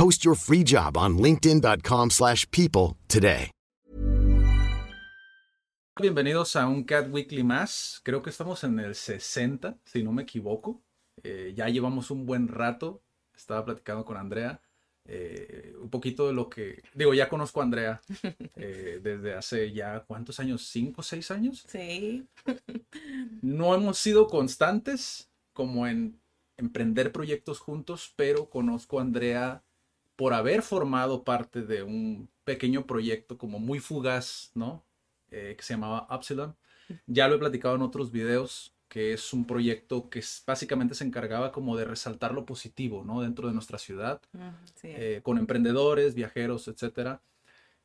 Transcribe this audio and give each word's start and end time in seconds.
Post 0.00 0.24
your 0.24 0.34
free 0.34 0.64
job 0.64 0.96
on 0.96 1.18
linkedin.com/people 1.18 2.08
slash 2.08 2.46
people 2.50 2.96
today. 3.06 3.50
Bienvenidos 6.00 6.56
a 6.56 6.66
un 6.66 6.84
Cat 6.84 7.08
Weekly 7.10 7.44
más. 7.44 8.00
Creo 8.02 8.22
que 8.22 8.30
estamos 8.30 8.64
en 8.64 8.80
el 8.80 8.94
60, 8.94 9.76
si 9.84 10.02
no 10.02 10.12
me 10.12 10.22
equivoco. 10.22 10.80
Eh, 11.22 11.52
ya 11.54 11.68
llevamos 11.68 12.10
un 12.10 12.24
buen 12.24 12.48
rato. 12.48 13.02
Estaba 13.36 13.62
platicando 13.66 14.06
con 14.06 14.16
Andrea. 14.16 14.62
eh, 15.04 15.74
un 15.78 15.90
poquito 15.90 16.26
de 16.28 16.32
lo 16.32 16.48
que... 16.48 16.82
Digo, 16.94 17.12
ya 17.12 17.28
conozco 17.28 17.60
a 17.60 17.64
Andrea 17.64 18.00
eh, 18.56 19.00
desde 19.02 19.34
hace 19.34 19.72
ya, 19.72 20.00
¿cuántos 20.06 20.40
años? 20.40 20.66
¿Cinco, 20.66 21.02
seis 21.02 21.30
años? 21.30 21.66
Sí. 21.68 22.26
No 23.42 23.74
hemos 23.74 23.98
sido 23.98 24.28
constantes 24.28 25.30
como 25.52 25.86
en 25.86 26.20
emprender 26.56 27.12
proyectos 27.12 27.58
juntos, 27.58 28.14
pero 28.16 28.48
conozco 28.48 28.98
a 28.98 29.02
Andrea 29.02 29.62
por 30.20 30.34
haber 30.34 30.60
formado 30.60 31.24
parte 31.24 31.62
de 31.62 31.82
un 31.82 32.28
pequeño 32.44 32.86
proyecto 32.86 33.38
como 33.38 33.58
muy 33.58 33.78
fugaz, 33.78 34.50
¿no? 34.54 34.84
Eh, 35.30 35.54
que 35.56 35.62
se 35.64 35.72
llamaba 35.72 36.06
Upsilon. 36.14 36.54
Ya 37.06 37.26
lo 37.26 37.36
he 37.36 37.38
platicado 37.38 37.74
en 37.76 37.80
otros 37.80 38.12
videos, 38.12 38.74
que 38.88 39.14
es 39.14 39.32
un 39.32 39.46
proyecto 39.46 40.10
que 40.10 40.18
es- 40.18 40.42
básicamente 40.46 40.94
se 40.94 41.04
encargaba 41.04 41.52
como 41.52 41.74
de 41.74 41.86
resaltar 41.86 42.34
lo 42.34 42.44
positivo, 42.44 43.02
¿no? 43.02 43.22
Dentro 43.22 43.48
de 43.48 43.54
nuestra 43.54 43.78
ciudad, 43.78 44.20
sí. 44.74 44.88
eh, 44.90 45.20
con 45.22 45.38
emprendedores, 45.38 46.14
viajeros, 46.14 46.68
etcétera. 46.68 47.22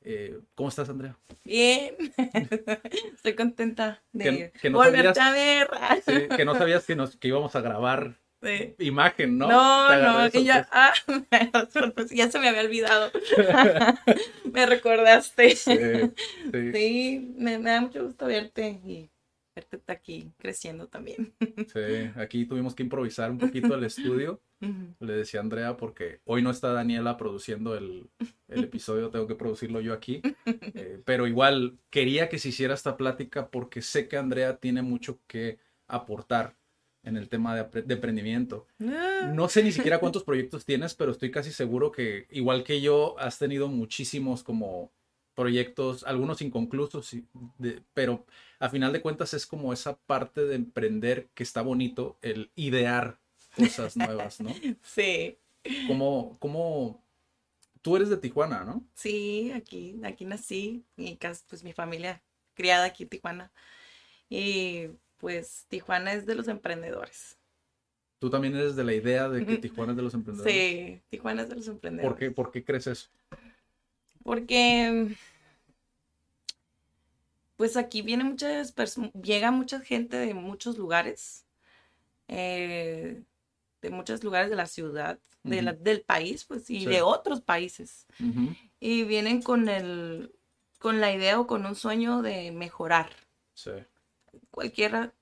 Eh, 0.02 0.38
¿Cómo 0.56 0.68
estás, 0.68 0.90
Andrea? 0.90 1.18
Bien. 1.46 1.96
Estoy 3.16 3.34
contenta 3.36 4.04
de 4.12 4.24
Que- 4.52 4.60
que 4.62 4.70
no 4.70 4.80
volverte 4.80 5.14
sabías- 5.22 5.70
a 5.72 5.94
ver. 5.96 6.04
Sí, 6.06 6.36
que 6.36 6.44
no 6.44 6.54
sabías 6.56 6.86
que, 6.86 6.98
nos, 6.98 7.16
que 7.16 7.30
íbamos 7.30 7.56
a 7.56 7.62
grabar 7.62 8.18
Sí. 8.46 8.76
imagen, 8.80 9.38
¿no? 9.38 9.48
No, 9.48 10.24
no, 10.24 10.32
que 10.32 10.44
ya, 10.44 10.68
ah, 10.72 10.94
ya 12.12 12.32
se 12.32 12.40
me 12.40 12.50
había 12.50 12.62
olvidado. 12.62 13.12
me 14.54 14.66
recordaste. 14.66 15.56
Sí, 15.56 15.78
sí, 16.52 16.72
Sí, 16.74 17.34
me, 17.38 17.58
me 17.60 17.70
da 17.72 17.82
mucho 17.82 18.04
gusto 18.06 18.26
verte 18.28 18.80
y 18.86 19.10
verte 19.56 19.80
aquí 19.88 20.32
creciendo 20.38 20.88
también. 20.88 21.34
sí. 21.40 22.12
Aquí 22.16 22.46
tuvimos 22.46 22.76
que 22.76 22.84
improvisar 22.84 23.32
un 23.32 23.38
poquito 23.38 23.74
el 23.76 23.84
estudio. 23.84 24.42
Le 25.00 25.14
decía 25.14 25.40
a 25.42 25.44
Andrea 25.44 25.78
porque 25.78 26.22
hoy 26.26 26.42
no 26.42 26.50
está 26.50 26.74
Daniela 26.74 27.18
produciendo 27.18 27.76
el, 27.78 28.10
el 28.48 28.64
episodio, 28.64 29.12
tengo 29.12 29.28
que 29.28 29.36
producirlo 29.36 29.80
yo 29.82 29.94
aquí. 29.94 30.22
Eh, 30.78 31.00
pero 31.06 31.26
igual 31.28 31.78
quería 31.90 32.28
que 32.28 32.38
se 32.40 32.50
hiciera 32.50 32.74
esta 32.74 32.98
plática 32.98 33.50
porque 33.50 33.82
sé 33.82 34.08
que 34.10 34.18
Andrea 34.18 34.58
tiene 34.58 34.82
mucho 34.82 35.20
que 35.28 35.58
aportar 35.88 36.56
en 37.06 37.18
el 37.18 37.30
tema 37.30 37.56
de, 37.56 37.94
emprendimiento. 37.94 38.68
Ah, 38.82 39.32
No 39.34 39.48
sé 39.48 39.64
ni 39.64 39.72
siquiera 39.72 40.00
cuántos 40.00 40.24
proyectos 40.26 40.66
tienes, 40.66 40.94
pero 40.96 41.12
estoy 41.12 41.32
casi 41.32 41.52
seguro 41.52 41.92
que, 41.92 42.28
igual 42.32 42.64
que 42.64 42.82
yo, 42.82 43.18
has 43.20 43.38
tenido 43.40 43.68
muchísimos 43.68 44.44
como 44.44 44.92
proyectos, 45.36 46.04
algunos 46.04 46.42
inconclusos, 46.42 47.16
de- 47.58 47.82
pero 47.94 48.26
a 48.60 48.70
final 48.70 48.94
de 48.94 49.02
cuentas 49.02 49.34
es 49.34 49.46
como 49.46 49.74
esa 49.74 49.98
parte 49.98 50.46
de 50.46 50.56
emprender 50.56 51.28
que 51.34 51.44
está 51.44 51.62
bonito, 51.62 52.18
el 52.22 52.52
idear 52.56 53.20
cosas 53.56 53.96
nuevas, 53.98 54.40
¿no? 54.42 54.52
Sí, 54.82 55.38
Como, 55.88 56.38
como 56.40 57.04
tú 57.82 57.96
eres 57.96 58.10
de 58.10 58.18
Tijuana, 58.18 58.64
¿no? 58.64 58.84
sí, 58.94 59.52
aquí, 59.54 60.00
aquí 60.04 60.26
nací, 60.26 60.86
mi 60.96 61.18
casa, 61.18 61.44
pues 61.50 61.64
mi 61.64 61.74
familia 61.74 62.24
criada 62.54 62.86
aquí 62.86 63.04
en 63.04 63.10
Tijuana. 63.10 63.52
Y 64.30 64.88
pues 65.26 65.66
Tijuana 65.70 66.14
es 66.14 66.28
de 66.28 66.36
los 66.36 66.48
emprendedores. 66.48 67.36
Tú 68.20 68.30
también 68.30 68.56
eres 68.56 68.76
de 68.76 68.84
la 68.84 68.94
idea 68.94 69.28
de 69.28 69.44
que 69.44 69.58
Tijuana 69.58 69.94
es 69.94 69.98
de 69.98 70.04
los 70.04 70.14
emprendedores. 70.14 70.54
Sí, 70.54 71.02
Tijuana 71.10 71.42
es 71.42 71.50
de 71.50 71.56
los 71.56 71.68
emprendedores. 71.68 72.12
¿Por 72.12 72.20
qué, 72.20 72.30
¿Por 72.30 72.52
qué 72.52 72.64
crees 72.64 72.86
eso? 72.86 73.10
Porque 74.24 75.16
pues 77.56 77.76
aquí 77.76 78.04
viene 78.04 78.24
muchas 78.24 78.76
llega 79.24 79.50
mucha 79.50 79.80
gente 79.80 80.16
de 80.18 80.36
muchos 80.36 80.78
lugares, 80.78 81.48
eh, 82.28 83.24
de 83.82 83.90
muchos 83.90 84.24
lugares 84.24 84.52
de 84.52 84.56
la 84.58 84.68
ciudad, 84.68 85.18
de 85.42 85.64
la- 85.64 85.74
del 85.74 86.02
país, 86.02 86.46
pues, 86.46 86.70
y 86.70 86.82
Sí. 86.82 86.86
de 86.86 87.02
otros 87.02 87.42
países. 87.42 88.06
Y 88.80 89.06
vienen 89.06 89.42
con 89.42 89.70
el, 89.70 90.36
con 90.78 91.02
la 91.02 91.12
idea 91.12 91.40
o 91.40 91.48
con 91.48 91.66
un 91.66 91.74
sueño 91.74 92.22
de 92.22 92.52
mejorar. 92.52 93.10
Sí, 93.56 93.72
Cualquiera, 94.52 95.14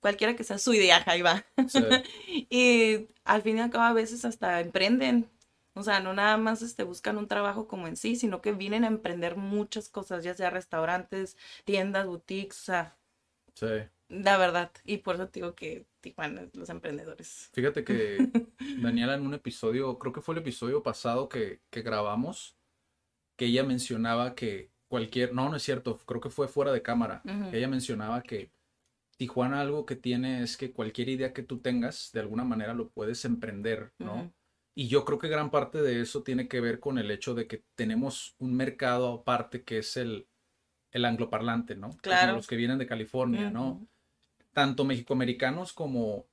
cualquiera 0.00 0.36
que 0.36 0.44
sea 0.44 0.58
su 0.58 0.74
idea, 0.74 1.02
ahí 1.06 1.22
va. 1.22 1.44
sí, 1.68 1.80
Y 2.50 3.08
al 3.24 3.42
fin 3.42 3.58
y 3.58 3.60
al 3.60 3.70
cabo 3.70 3.84
a 3.84 3.92
veces 3.92 4.24
hasta 4.24 4.60
emprenden. 4.60 5.28
O 5.74 5.82
sea, 5.84 6.00
no 6.00 6.12
nada 6.12 6.36
más 6.36 6.60
este, 6.62 6.82
buscan 6.82 7.18
un 7.18 7.28
trabajo 7.28 7.68
como 7.68 7.86
en 7.86 7.96
sí, 7.96 8.16
sino 8.16 8.40
que 8.40 8.52
vienen 8.52 8.84
a 8.84 8.88
emprender 8.88 9.36
muchas 9.36 9.88
cosas, 9.88 10.24
ya 10.24 10.34
sea 10.34 10.50
restaurantes, 10.50 11.36
tiendas, 11.64 12.06
boutiques, 12.06 12.60
o 12.62 12.64
sea, 12.64 12.96
sí. 13.54 13.66
la 14.08 14.38
verdad. 14.38 14.72
Y 14.84 14.98
por 14.98 15.14
eso 15.14 15.28
te 15.28 15.40
digo 15.40 15.54
que 15.54 15.86
Tijuana 16.00 16.48
los 16.54 16.68
emprendedores. 16.68 17.50
Fíjate 17.52 17.84
que 17.84 18.18
Daniela 18.82 19.14
en 19.14 19.26
un 19.26 19.34
episodio, 19.34 19.98
creo 19.98 20.12
que 20.12 20.20
fue 20.20 20.34
el 20.34 20.40
episodio 20.40 20.82
pasado 20.82 21.28
que, 21.28 21.60
que 21.70 21.82
grabamos, 21.82 22.56
que 23.36 23.46
ella 23.46 23.62
mencionaba 23.62 24.34
que 24.34 24.72
cualquier, 24.88 25.34
no, 25.34 25.48
no 25.48 25.56
es 25.56 25.62
cierto, 25.62 25.98
creo 25.98 26.20
que 26.20 26.30
fue 26.30 26.48
fuera 26.48 26.72
de 26.72 26.82
cámara, 26.82 27.22
ella 27.52 27.68
mencionaba 27.68 28.22
que 28.22 28.50
Tijuana 29.16 29.60
algo 29.60 29.84
que 29.84 29.96
tiene 29.96 30.42
es 30.42 30.56
que 30.56 30.72
cualquier 30.72 31.08
idea 31.08 31.32
que 31.32 31.42
tú 31.42 31.58
tengas, 31.58 32.10
de 32.12 32.20
alguna 32.20 32.44
manera 32.44 32.72
lo 32.74 32.88
puedes 32.88 33.24
emprender, 33.24 33.92
¿no? 33.98 34.32
Y 34.74 34.86
yo 34.86 35.04
creo 35.04 35.18
que 35.18 35.28
gran 35.28 35.50
parte 35.50 35.82
de 35.82 36.00
eso 36.00 36.22
tiene 36.22 36.46
que 36.46 36.60
ver 36.60 36.78
con 36.78 36.98
el 36.98 37.10
hecho 37.10 37.34
de 37.34 37.48
que 37.48 37.64
tenemos 37.74 38.36
un 38.38 38.54
mercado 38.54 39.12
aparte 39.12 39.64
que 39.64 39.78
es 39.78 39.96
el, 39.96 40.28
el 40.92 41.04
angloparlante, 41.04 41.74
¿no? 41.74 41.88
Como 41.88 42.00
Claro. 42.02 42.36
los 42.36 42.46
que 42.46 42.54
vienen 42.56 42.78
de 42.78 42.86
California, 42.86 43.50
¿no? 43.50 43.84
Tanto 44.52 44.84
mexicoamericanos 44.84 45.72
como 45.72 46.26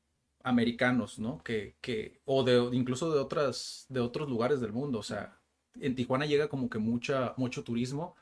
americanos, 0.43 1.17
¿no? 1.17 1.39
Que, 1.43 1.75
que, 1.81 2.22
o 2.25 2.43
de, 2.43 2.69
incluso 2.72 3.11
de 3.11 3.19
otras, 3.19 3.87
de 3.89 3.99
otros 3.99 4.29
lugares 4.29 4.61
del 4.61 4.73
mundo. 4.73 4.99
O 4.99 5.03
sea, 5.03 5.39
en 5.79 5.95
Tijuana 5.95 6.27
llega 6.27 6.47
como 6.47 6.69
que 6.69 6.77
mucha, 6.77 7.33
mucho 7.37 7.63
turismo 7.63 8.16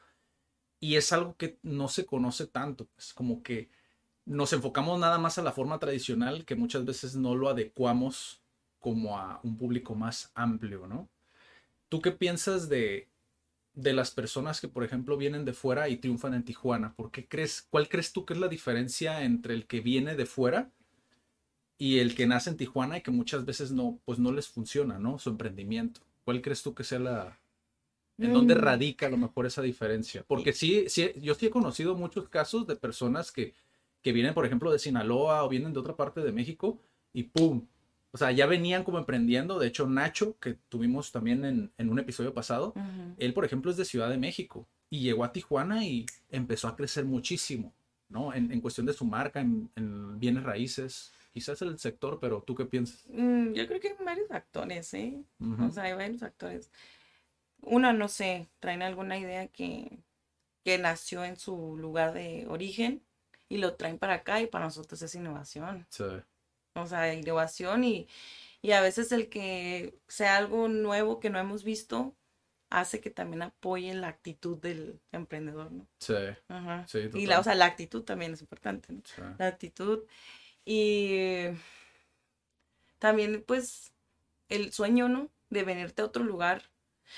y 0.84 0.98
es 0.98 1.14
algo 1.14 1.38
que 1.38 1.58
no 1.64 1.88
se 1.88 2.06
conoce 2.06 2.46
tanto. 2.46 2.90
Es 2.98 3.14
como 3.14 3.42
que 3.42 3.70
nos 4.26 4.52
enfocamos 4.52 5.00
nada 5.00 5.18
más 5.18 5.38
a 5.38 5.42
la 5.42 5.54
forma 5.54 5.80
tradicional 5.80 6.44
que 6.44 6.58
muchas 6.58 6.84
veces 6.84 7.16
no 7.16 7.36
lo 7.36 7.48
adecuamos 7.48 8.42
como 8.80 9.18
a 9.18 9.40
un 9.44 9.58
público 9.58 9.96
más 9.96 10.34
amplio, 10.36 10.86
¿no? 10.86 11.08
¿Tú 11.88 12.02
qué 12.02 12.12
piensas 12.12 12.68
de, 12.68 13.08
de 13.74 13.94
las 13.94 14.12
personas 14.12 14.60
que, 14.60 14.68
por 14.68 14.84
ejemplo, 14.84 15.16
vienen 15.16 15.46
de 15.46 15.54
fuera 15.54 15.88
y 15.88 15.96
triunfan 15.96 16.34
en 16.34 16.44
Tijuana? 16.44 16.94
¿Por 16.96 17.12
qué 17.12 17.30
crees, 17.30 17.62
cuál 17.62 17.88
crees 17.88 18.12
tú 18.12 18.26
que 18.26 18.34
es 18.34 18.40
la 18.42 18.50
diferencia 18.50 19.24
entre 19.24 19.54
el 19.54 19.68
que 19.68 19.80
viene 19.80 20.18
de 20.18 20.26
fuera 20.26 20.70
y 21.78 22.00
el 22.00 22.14
que 22.14 22.28
nace 22.28 22.50
en 22.50 22.58
Tijuana 22.58 22.98
y 22.98 23.04
que 23.04 23.12
muchas 23.12 23.46
veces 23.46 23.72
no, 23.72 24.02
pues 24.04 24.20
no 24.20 24.34
les 24.34 24.50
funciona, 24.50 25.00
¿no? 25.00 25.18
Su 25.18 25.30
emprendimiento. 25.30 26.02
¿Cuál 26.26 26.42
crees 26.42 26.62
tú 26.62 26.76
que 26.76 26.84
sea 26.84 27.00
la, 27.00 27.40
en 28.18 28.34
dónde 28.34 28.56
Mm. 28.56 28.60
radica 28.60 29.08
a 29.08 29.10
lo 29.10 29.18
mejor 29.18 29.46
esa 29.46 29.62
diferencia? 29.62 30.24
Porque 30.28 30.54
sí, 30.54 30.86
sí, 30.88 31.12
yo 31.22 31.36
sí 31.36 31.48
he 31.48 31.50
conocido 31.50 31.96
muchos 31.96 32.30
casos 32.30 32.68
de 32.68 32.76
personas 32.76 33.32
que, 33.32 33.54
que 34.02 34.12
vienen, 34.12 34.34
por 34.34 34.46
ejemplo, 34.46 34.72
de 34.72 34.80
Sinaloa 34.80 35.44
o 35.44 35.50
vienen 35.50 35.74
de 35.74 35.80
otra 35.80 35.96
parte 35.96 36.22
de 36.22 36.32
México 36.32 36.80
y 37.14 37.24
¡pum! 37.24 37.66
O 38.12 38.18
sea, 38.18 38.32
ya 38.32 38.46
venían 38.46 38.84
como 38.84 39.00
emprendiendo. 39.00 39.58
De 39.58 39.68
hecho, 39.68 39.88
Nacho, 39.88 40.38
que 40.40 40.54
tuvimos 40.70 41.12
también 41.12 41.44
en, 41.46 41.72
en 41.78 41.90
un 41.90 41.98
episodio 42.00 42.34
pasado, 42.34 42.74
Ujú. 42.76 43.16
él, 43.18 43.34
por 43.34 43.46
ejemplo, 43.46 43.72
es 43.72 43.78
de 43.78 43.86
Ciudad 43.86 44.10
de 44.10 44.18
México 44.18 44.68
y 44.92 45.00
llegó 45.00 45.24
a 45.24 45.34
Tijuana 45.34 45.84
y 45.84 46.06
empezó 46.30 46.68
a 46.68 46.76
crecer 46.76 47.06
muchísimo, 47.06 47.74
¿no? 48.10 48.32
En, 48.34 48.52
en 48.52 48.62
cuestión 48.62 48.86
de 48.86 48.94
su 48.94 49.06
marca, 49.06 49.40
en, 49.42 49.72
en 49.76 50.20
bienes 50.20 50.44
raíces, 50.44 51.12
quizás 51.34 51.60
el 51.64 51.80
sector, 51.80 52.20
pero 52.22 52.44
¿tú 52.46 52.54
qué 52.54 52.66
piensas? 52.66 53.04
Mm, 53.10 53.54
yo 53.54 53.66
creo 53.68 53.80
que 53.80 53.88
hay 53.88 54.06
varios 54.06 54.28
factores, 54.28 54.94
¿eh? 54.94 55.24
O 55.60 55.72
sea, 55.72 55.84
hay 55.86 55.94
varios 55.94 56.20
factores. 56.20 56.70
Una, 57.66 57.94
no 57.94 58.08
sé, 58.10 58.50
traen 58.60 58.82
alguna 58.82 59.18
idea 59.18 59.48
que, 59.48 60.00
que 60.66 60.78
nació 60.80 61.26
en 61.26 61.38
su 61.38 61.78
lugar 61.78 62.14
de 62.14 62.48
origen 62.50 63.04
y 63.50 63.58
lo 63.60 63.76
traen 63.76 64.00
para 64.00 64.16
acá 64.16 64.42
y 64.42 64.48
para 64.48 64.66
nosotros 64.66 65.02
es 65.02 65.16
innovación. 65.16 65.88
Sí, 65.90 66.04
O 66.76 66.88
sea, 66.88 67.14
innovación 67.14 67.84
y, 67.84 68.08
y 68.62 68.72
a 68.74 68.82
veces 68.82 69.12
el 69.12 69.30
que 69.30 69.96
sea 70.08 70.38
algo 70.38 70.68
nuevo 70.70 71.20
que 71.20 71.30
no 71.30 71.40
hemos 71.40 71.64
visto, 71.64 72.16
hace 72.70 73.02
que 73.02 73.12
también 73.12 73.44
apoyen 73.44 74.02
la 74.02 74.10
actitud 74.10 74.58
del 74.60 75.00
emprendedor, 75.12 75.72
¿no? 75.72 75.88
Sí, 76.00 76.14
Ajá. 76.50 76.86
sí, 76.86 77.10
Y 77.14 77.28
la, 77.28 77.40
o 77.40 77.44
total. 77.44 77.46
sea, 77.46 77.56
la 77.56 77.66
actitud 77.66 78.04
también 78.04 78.34
es 78.34 78.42
importante, 78.42 78.94
¿no? 78.94 79.02
Sí. 79.04 79.22
La 79.38 79.48
actitud. 79.48 80.06
Y 80.66 81.48
también, 83.00 83.44
pues, 83.46 83.94
el 84.50 84.74
sueño, 84.74 85.10
¿no? 85.10 85.30
De 85.52 85.64
venirte 85.64 86.04
a 86.04 86.06
otro 86.06 86.24
lugar. 86.26 86.64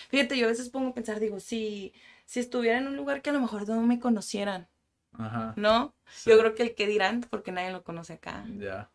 Fíjate, 0.09 0.37
yo 0.37 0.45
a 0.47 0.49
veces 0.49 0.69
pongo 0.69 0.89
a 0.89 0.93
pensar, 0.93 1.19
digo, 1.19 1.39
si, 1.39 1.93
si 2.25 2.39
estuviera 2.39 2.77
en 2.77 2.87
un 2.87 2.95
lugar 2.97 3.21
que 3.21 3.29
a 3.29 3.33
lo 3.33 3.39
mejor 3.41 3.67
no 3.67 3.81
me 3.81 3.99
conocieran, 3.99 4.67
Ajá. 5.13 5.53
¿no? 5.57 5.93
sí, 6.09 6.29
Yo 6.29 6.39
creo 6.39 6.55
que 6.55 6.63
el 6.63 6.75
que 6.75 6.87
dirán, 6.87 7.21
porque 7.29 7.51
nadie 7.51 7.71
lo 7.71 7.83
conoce 7.83 8.13
acá, 8.13 8.45
Ya. 8.57 8.89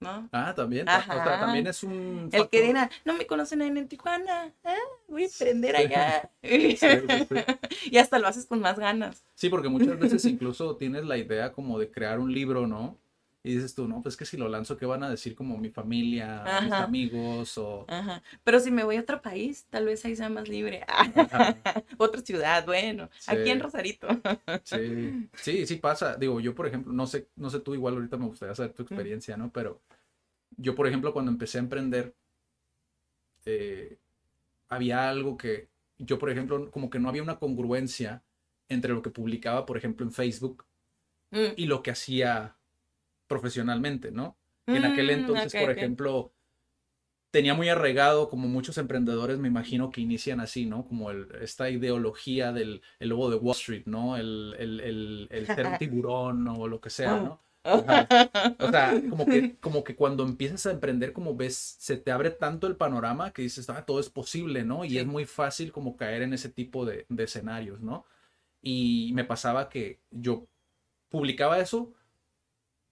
¿no? 0.00 0.28
Ah, 0.32 0.54
también. 0.54 0.86
ta- 0.86 0.98
O 0.98 1.12
sea, 1.12 1.40
también 1.40 1.66
es 1.66 1.82
un. 1.82 2.30
El 2.32 2.48
que 2.48 2.62
dirán, 2.62 2.90
no 3.04 3.14
me 3.14 3.26
conocen 3.26 3.58
nadie 3.60 3.78
en 3.78 3.88
Tijuana, 3.88 4.52
ah, 4.64 4.76
voy 5.08 5.24
a 5.24 5.26
emprender 5.26 5.76
allá. 5.76 6.30
Sí, 6.42 6.78
y 7.90 7.98
hasta 7.98 8.18
lo 8.18 8.28
haces 8.28 8.46
con 8.46 8.60
más 8.60 8.78
ganas. 8.78 9.22
Sí, 9.34 9.48
porque 9.48 9.68
muchas 9.68 9.98
veces 9.98 10.24
incluso 10.26 10.76
tienes 10.76 11.04
la 11.04 11.18
idea 11.18 11.52
como 11.52 11.78
de 11.78 11.90
crear 11.90 12.20
un 12.20 12.32
libro, 12.32 12.66
¿no? 12.66 12.96
Y 13.44 13.54
dices 13.54 13.74
tú, 13.74 13.86
no, 13.86 14.02
pues 14.02 14.16
que 14.16 14.24
si 14.24 14.36
lo 14.36 14.48
lanzo, 14.48 14.76
¿qué 14.76 14.84
van 14.84 15.04
a 15.04 15.10
decir 15.10 15.34
como 15.34 15.56
mi 15.58 15.70
familia, 15.70 16.44
mis 16.62 16.72
amigos 16.72 17.56
o... 17.56 17.86
Ajá. 17.88 18.22
Pero 18.42 18.58
si 18.58 18.70
me 18.70 18.82
voy 18.82 18.96
a 18.96 19.00
otro 19.00 19.22
país, 19.22 19.64
tal 19.70 19.86
vez 19.86 20.04
ahí 20.04 20.16
sea 20.16 20.28
más 20.28 20.48
libre. 20.48 20.84
Otra 21.98 22.20
ciudad, 22.20 22.66
bueno. 22.66 23.08
Aquí 23.26 23.50
en. 23.50 23.60
Rosarito. 23.60 24.08
Sí, 24.64 25.28
sí, 25.34 25.66
sí 25.66 25.76
pasa. 25.76 26.16
Digo, 26.16 26.40
yo 26.40 26.54
por 26.54 26.66
ejemplo, 26.66 26.92
no 26.92 27.06
sé, 27.06 27.28
no 27.36 27.48
sé 27.48 27.60
tú, 27.60 27.74
igual 27.74 27.94
ahorita 27.94 28.16
me 28.16 28.26
gustaría 28.26 28.54
saber 28.56 28.72
tu 28.72 28.82
experiencia, 28.82 29.36
¿no? 29.36 29.52
Pero 29.52 29.80
yo, 30.56 30.74
por 30.74 30.88
ejemplo, 30.88 31.12
cuando 31.12 31.30
empecé 31.30 31.58
a 31.58 31.62
emprender, 31.62 32.14
eh, 33.44 33.98
había 34.68 35.08
algo 35.08 35.36
que 35.36 35.68
yo, 35.98 36.18
por 36.18 36.30
ejemplo, 36.30 36.70
como 36.70 36.90
que 36.90 36.98
no 36.98 37.08
había 37.08 37.22
una 37.22 37.38
congruencia 37.38 38.22
entre 38.68 38.92
lo 38.92 39.00
que 39.00 39.10
publicaba, 39.10 39.64
por 39.64 39.76
ejemplo, 39.76 40.04
en 40.04 40.12
Facebook 40.12 40.64
Mm. 41.30 41.52
y 41.56 41.66
lo 41.66 41.82
que 41.82 41.90
hacía 41.90 42.56
profesionalmente, 43.28 44.12
¿no? 44.12 44.38
En 44.72 44.84
aquel 44.86 45.10
Mm, 45.10 45.10
entonces, 45.10 45.54
ok, 45.54 45.54
por 45.56 45.70
ok. 45.70 45.78
ejemplo, 45.78 46.32
tenía 47.30 47.54
muy 47.54 47.68
arraigado, 47.68 48.28
como 48.28 48.48
muchos 48.48 48.78
emprendedores, 48.78 49.38
me 49.38 49.48
imagino 49.48 49.90
que 49.90 50.00
inician 50.00 50.40
así, 50.40 50.66
¿no? 50.66 50.86
Como 50.86 51.10
el- 51.10 51.28
esta 51.42 51.68
ideología 51.70 52.52
del 52.52 52.82
el 53.00 53.08
lobo 53.10 53.30
de 53.30 53.36
Wall 53.36 53.54
Street, 53.56 53.84
¿no? 53.86 54.16
El, 54.16 54.54
el, 54.58 54.80
el, 54.80 55.28
el 55.30 55.76
tiburón 55.78 56.48
o 56.48 56.66
lo 56.68 56.80
que 56.80 56.90
sea, 56.90 57.20
¿no? 57.20 57.42
Ajá. 57.70 58.10
O 58.60 58.68
sea, 58.68 59.04
como 59.08 59.28
que, 59.28 59.56
como 59.60 59.84
que 59.84 59.94
cuando 59.94 60.24
empiezas 60.24 60.66
a 60.66 60.72
emprender, 60.72 61.12
como 61.12 61.36
ves, 61.36 61.76
se 61.78 61.96
te 61.96 62.10
abre 62.10 62.30
tanto 62.30 62.66
el 62.66 62.76
panorama 62.76 63.32
que 63.32 63.42
dices, 63.42 63.70
ah, 63.70 63.84
todo 63.86 64.00
es 64.00 64.10
posible, 64.10 64.64
¿no? 64.64 64.84
Y 64.84 64.96
Sí. 64.96 64.98
es 64.98 65.06
muy 65.06 65.26
fácil 65.26 65.70
como 65.72 65.96
caer 65.96 66.22
en 66.22 66.32
ese 66.32 66.48
tipo 66.48 66.84
de, 66.84 67.06
de 67.08 67.24
escenarios, 67.24 67.80
¿no? 67.80 68.04
Y 68.62 69.12
me 69.14 69.24
pasaba 69.24 69.68
que 69.70 70.00
yo 70.10 70.48
publicaba 71.10 71.60
eso, 71.60 71.94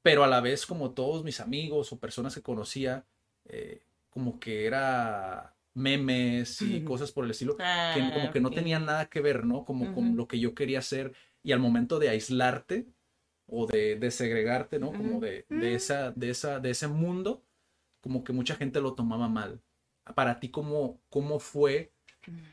pero 0.07 0.23
a 0.23 0.29
la 0.29 0.41
vez 0.41 0.67
como 0.67 0.93
todos 0.93 1.25
mis 1.25 1.41
amigos 1.41 1.93
o 1.93 1.99
personas 1.99 2.33
que 2.33 2.41
conocía, 2.41 3.05
eh, 3.47 3.83
como 4.09 4.39
que 4.39 4.65
era 4.65 5.57
memes 5.75 6.63
y 6.63 6.85
cosas 6.85 7.11
por 7.11 7.25
el 7.25 7.33
estilo, 7.33 7.57
que 7.57 7.65
Ah, 7.65 8.13
como 8.15 8.31
que 8.31 8.41
no 8.41 8.51
tenían 8.53 8.87
nada 8.87 9.07
que 9.07 9.21
ver, 9.21 9.45
¿no? 9.45 9.65
Como 9.65 9.93
con 9.93 10.17
lo 10.17 10.29
que 10.29 10.39
yo 10.39 10.55
quería 10.55 10.79
hacer 10.79 11.13
y 11.43 11.51
al 11.51 11.59
momento 11.59 11.99
de 11.99 12.09
aislarte 12.09 12.87
o 13.49 13.67
de, 13.67 13.97
de 13.97 14.13
segregarte, 14.13 14.79
¿no? 14.79 14.93
Como 14.93 15.19
de, 15.19 15.45
de 15.49 15.75
esa, 15.75 16.13
de 16.13 16.31
esa, 16.31 16.61
de 16.61 16.71
ese 16.71 16.87
mundo, 16.87 17.43
como 18.01 18.23
que 18.23 18.33
mucha 18.33 18.55
gente 18.55 18.81
lo 18.81 18.95
tomaba 18.95 19.29
mal. 19.29 19.61
Para 20.15 20.39
ti, 20.39 20.51
¿cómo, 20.51 21.01
cómo 21.09 21.41
fue 21.41 21.91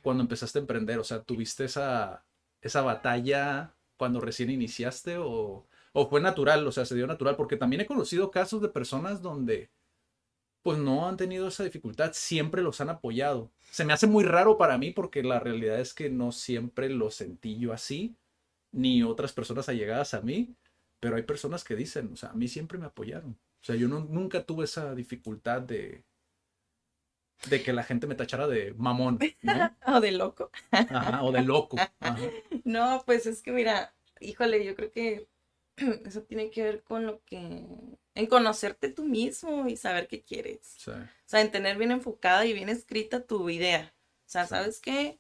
cuando 0.02 0.24
empezaste 0.24 0.58
a 0.58 0.62
emprender? 0.62 0.98
O 0.98 1.04
sea, 1.04 1.22
¿tuviste 1.22 1.66
esa, 1.66 2.26
esa 2.62 2.82
batalla 2.82 3.76
cuando 3.96 4.22
recién 4.22 4.50
iniciaste 4.50 5.18
o, 5.20 5.68
o 5.94 6.08
fue 6.10 6.22
natural? 6.22 6.66
O 6.68 6.72
sea, 6.72 6.86
se 6.86 6.96
dio 6.96 7.08
natural, 7.08 7.36
porque 7.38 7.58
también 7.58 7.82
he 7.82 7.86
conocido 7.86 8.32
casos 8.32 8.62
de 8.62 8.70
personas 8.70 9.22
donde 9.22 9.72
pues 10.64 10.78
no 10.78 11.08
han 11.08 11.18
tenido 11.18 11.48
esa 11.48 11.64
dificultad, 11.64 12.12
siempre 12.14 12.62
los 12.62 12.80
han 12.82 12.90
apoyado. 12.90 13.52
Se 13.72 13.84
me 13.86 13.94
hace 13.94 14.08
muy 14.08 14.24
raro 14.24 14.58
para 14.58 14.78
mí 14.78 14.92
porque 14.92 15.22
la 15.24 15.40
realidad 15.40 15.80
es 15.80 15.94
que 15.94 16.10
no 16.10 16.32
siempre 16.32 16.90
lo 16.90 17.12
sentí 17.12 17.58
yo 17.60 17.74
así, 17.74 18.16
ni 18.72 19.04
otras 19.04 19.34
personas 19.34 19.70
allegadas 19.70 20.14
a 20.14 20.22
mí, 20.22 20.56
pero 21.02 21.18
hay 21.18 21.24
personas 21.24 21.64
que 21.66 21.76
dicen, 21.76 22.12
o 22.14 22.18
sea, 22.18 22.30
a 22.30 22.34
mí 22.34 22.48
siempre 22.48 22.78
me 22.78 22.86
apoyaron. 22.88 23.32
O 23.62 23.66
sea, 23.66 23.76
yo 23.76 23.88
no- 23.90 24.02
nunca 24.02 24.46
tuve 24.46 24.66
esa 24.66 24.96
dificultad 24.96 25.62
de, 25.62 26.06
de 27.50 27.62
que 27.62 27.74
la 27.74 27.84
gente 27.84 28.08
me 28.08 28.16
tachara 28.16 28.48
de 28.48 28.74
mamón, 28.74 29.20
¿no? 29.42 29.76
O 29.96 30.00
de 30.00 30.12
loco. 30.12 30.50
Ajá, 30.72 31.24
o 31.24 31.32
de 31.32 31.42
loco. 31.42 31.78
Ajá. 32.00 32.18
No, 32.64 33.04
pues 33.06 33.26
es 33.26 33.42
que 33.42 33.52
mira, 33.52 33.94
híjole, 34.22 34.64
yo 34.66 34.76
creo 34.76 34.92
que 34.92 35.28
eso 36.06 36.22
tiene 36.24 36.50
que 36.50 36.64
ver 36.64 36.84
con 36.84 37.06
lo 37.06 37.22
que, 37.26 37.66
en 38.16 38.26
conocerte 38.28 38.90
tú 38.90 39.06
mismo 39.06 39.68
y 39.68 39.76
saber 39.76 40.08
qué 40.08 40.22
quieres. 40.22 40.60
Sí. 40.78 40.92
O 40.92 41.08
sea, 41.26 41.42
en 41.42 41.52
tener 41.52 41.78
bien 41.78 41.92
enfocada 41.92 42.46
y 42.46 42.54
bien 42.54 42.70
escrita 42.70 43.22
tu 43.22 43.50
idea. 43.50 43.94
O 44.26 44.30
sea, 44.30 44.48
¿sabes 44.48 44.80
qué? 44.80 45.20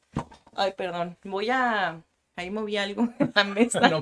Ay, 0.56 0.74
perdón, 0.78 1.18
voy 1.24 1.50
a, 1.50 2.04
ahí 2.36 2.50
moví 2.50 2.78
algo 2.78 3.10
en 3.20 3.32
la 3.36 3.44
mesa. 3.44 3.90
No. 3.90 4.02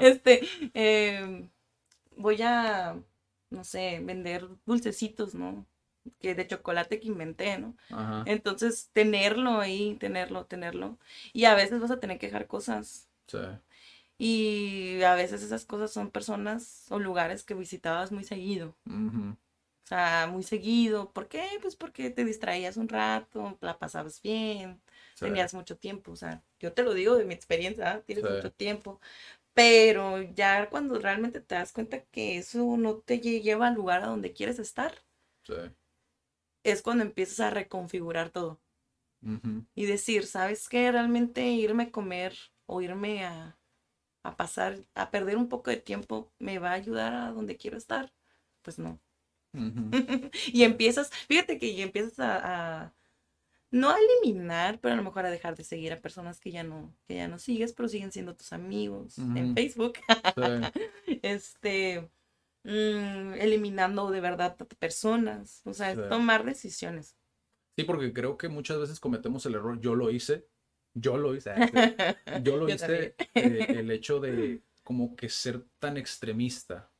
Este, 0.00 0.40
eh, 0.74 1.48
voy 2.16 2.42
a, 2.42 2.96
no 3.50 3.64
sé, 3.64 4.00
vender 4.02 4.46
dulcecitos, 4.66 5.34
¿no? 5.34 5.66
Que 6.20 6.34
de 6.34 6.46
chocolate 6.46 7.00
que 7.00 7.08
inventé, 7.08 7.58
¿no? 7.58 7.76
Ajá. 7.90 8.22
Entonces, 8.26 8.88
tenerlo 8.92 9.60
ahí, 9.60 9.96
tenerlo, 10.00 10.46
tenerlo. 10.46 10.96
Y 11.32 11.44
a 11.44 11.54
veces 11.54 11.80
vas 11.80 11.90
a 11.90 12.00
tener 12.00 12.18
que 12.18 12.26
dejar 12.26 12.46
cosas. 12.46 13.08
Sí. 13.26 13.38
Y 14.18 15.00
a 15.02 15.14
veces 15.14 15.42
esas 15.42 15.64
cosas 15.64 15.92
son 15.92 16.10
personas 16.10 16.86
o 16.90 16.98
lugares 16.98 17.44
que 17.44 17.54
visitabas 17.54 18.10
muy 18.12 18.24
seguido. 18.24 18.76
O 18.86 19.36
sea, 19.88 20.28
muy 20.30 20.42
seguido. 20.42 21.12
¿Por 21.12 21.28
qué? 21.28 21.46
Pues 21.62 21.76
porque 21.76 22.10
te 22.10 22.24
distraías 22.24 22.76
un 22.76 22.88
rato, 22.88 23.56
la 23.60 23.78
pasabas 23.78 24.20
bien, 24.20 24.80
Sí. 25.14 25.24
tenías 25.26 25.54
mucho 25.54 25.78
tiempo. 25.78 26.12
O 26.12 26.16
sea, 26.16 26.42
yo 26.60 26.72
te 26.74 26.82
lo 26.82 26.94
digo 26.94 27.16
de 27.16 27.24
mi 27.24 27.34
experiencia, 27.34 28.02
tienes 28.06 28.24
Sí. 28.24 28.30
mucho 28.30 28.52
tiempo. 28.52 29.00
Pero 29.54 30.22
ya 30.22 30.68
cuando 30.70 30.98
realmente 31.00 31.40
te 31.40 31.54
das 31.56 31.72
cuenta 31.72 32.00
que 32.04 32.38
eso 32.38 32.76
no 32.76 32.96
te 32.98 33.20
lle- 33.20 33.42
lleva 33.42 33.68
al 33.68 33.74
lugar 33.74 34.02
a 34.04 34.08
donde 34.08 34.32
quieres 34.32 34.58
estar, 34.58 34.94
Sí. 35.44 35.54
es 36.64 36.82
cuando 36.82 37.02
empiezas 37.04 37.40
a 37.40 37.50
reconfigurar 37.50 38.30
todo. 38.30 38.60
Y 39.74 39.86
decir, 39.86 40.26
¿sabes 40.26 40.68
qué? 40.68 40.92
Realmente 40.92 41.46
irme 41.48 41.84
a 41.84 41.90
comer 41.90 42.34
o 42.66 42.80
irme 42.80 43.24
a, 43.24 43.57
a 44.22 44.36
pasar, 44.36 44.78
a 44.94 45.10
perder 45.10 45.36
un 45.36 45.48
poco 45.48 45.70
de 45.70 45.76
tiempo, 45.78 46.32
¿me 46.38 46.58
va 46.58 46.70
a 46.70 46.74
ayudar 46.74 47.14
a 47.14 47.30
donde 47.30 47.56
quiero 47.56 47.76
estar? 47.76 48.12
Pues 48.62 48.78
no. 48.78 49.00
Y 50.52 50.62
empiezas, 50.64 51.10
fíjate 51.10 51.58
que 51.58 51.80
empiezas 51.82 52.18
a, 52.20 52.82
a- 52.84 52.94
no 53.70 53.90
a 53.90 53.96
eliminar, 53.98 54.80
pero 54.80 54.94
a 54.94 54.96
lo 54.96 55.02
mejor 55.02 55.26
a 55.26 55.30
dejar 55.30 55.54
de 55.56 55.64
seguir 55.64 55.92
a 55.92 56.00
personas 56.00 56.40
que 56.40 56.50
ya 56.50 56.62
no, 56.62 56.94
que 57.06 57.16
ya 57.16 57.28
no 57.28 57.38
sigues, 57.38 57.72
pero 57.72 57.88
siguen 57.88 58.12
siendo 58.12 58.34
tus 58.34 58.52
amigos 58.52 59.18
en. 59.18 59.54
Facebook. 59.54 59.94
Sí. 59.96 61.18
este, 61.22 62.08
mm, 62.64 63.34
eliminando 63.34 64.10
de 64.10 64.20
verdad 64.20 64.56
a 64.58 64.64
personas. 64.64 65.62
O 65.64 65.74
sea, 65.74 65.92
es 65.92 66.08
tomar 66.08 66.44
decisiones. 66.44 67.16
Sí, 67.76 67.84
porque 67.84 68.12
creo 68.12 68.38
que 68.38 68.48
muchas 68.48 68.78
veces 68.78 69.00
cometemos 69.00 69.44
el 69.46 69.54
error. 69.54 69.80
Yo 69.80 69.94
lo 69.94 70.10
hice. 70.10 70.46
Yo 71.00 71.16
lo 71.16 71.34
hice. 71.34 71.52
Yo 72.44 72.56
lo 72.56 72.68
Yo 72.68 72.74
hice 72.74 73.14
eh, 73.34 73.66
el 73.72 73.90
hecho 73.90 74.20
de 74.20 74.60
como 74.84 75.14
que 75.16 75.28
ser 75.28 75.64
tan 75.78 75.96
extremista. 75.96 76.90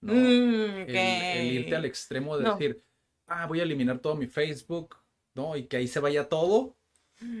¿no? 0.00 0.12
Mm, 0.14 0.86
El, 0.88 0.96
el 1.32 1.52
irte 1.52 1.76
al 1.76 1.84
extremo 1.84 2.36
de 2.36 2.44
No. 2.44 2.58
decir, 2.58 2.82
ah, 3.26 3.46
voy 3.46 3.60
a 3.60 3.64
eliminar 3.64 3.98
todo 3.98 4.16
mi 4.16 4.26
Facebook, 4.26 4.96
¿no? 5.34 5.56
Y 5.56 5.66
que 5.66 5.76
ahí 5.78 5.88
se 5.88 6.00
vaya 6.00 6.28
todo 6.28 6.76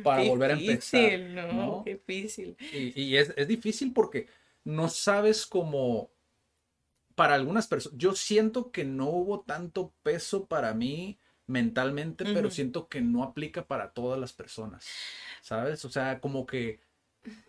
para 0.02 0.22
volver 0.24 0.50
a 0.50 0.54
empezar. 0.54 1.02
Difícil, 1.02 1.34
no, 1.34 1.52
¿no? 1.52 1.84
qué 1.84 1.94
difícil. 1.94 2.56
Y, 2.72 3.00
y 3.02 3.16
es, 3.16 3.32
es 3.36 3.48
difícil 3.48 3.92
porque 3.92 4.28
no 4.64 4.88
sabes 4.88 5.46
cómo, 5.46 6.10
para 7.14 7.34
algunas 7.34 7.66
personas, 7.66 7.98
yo 7.98 8.14
siento 8.14 8.70
que 8.70 8.84
no 8.84 9.08
hubo 9.08 9.40
tanto 9.40 9.92
peso 10.02 10.46
para 10.46 10.72
mí 10.74 11.18
mentalmente, 11.48 12.24
pero 12.24 12.50
siento 12.50 12.88
que 12.88 13.00
no 13.00 13.24
aplica 13.24 13.66
para 13.66 13.90
todas 13.92 14.20
las 14.20 14.32
personas, 14.32 14.86
¿sabes? 15.40 15.84
O 15.84 15.90
sea, 15.90 16.20
como 16.20 16.46
que 16.46 16.80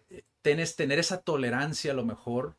eh, 0.10 0.24
tienes, 0.42 0.76
tener 0.76 0.98
esa 1.00 1.22
tolerancia 1.22 1.92
a 1.92 1.96
lo 1.96 2.06
mejor. 2.06 2.56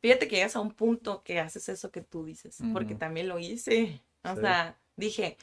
Fíjate 0.00 0.28
que 0.28 0.36
llegas 0.36 0.56
a 0.56 0.60
un 0.60 0.72
punto 0.72 1.22
que 1.22 1.40
haces 1.40 1.68
eso 1.68 1.90
que 1.90 2.02
tú 2.02 2.24
dices, 2.24 2.58
porque 2.72 2.94
también 2.94 3.28
lo 3.28 3.38
hice. 3.38 4.00
O 4.22 4.34
Sí. 4.34 4.40
sea, 4.40 4.78
dije, 4.96 5.36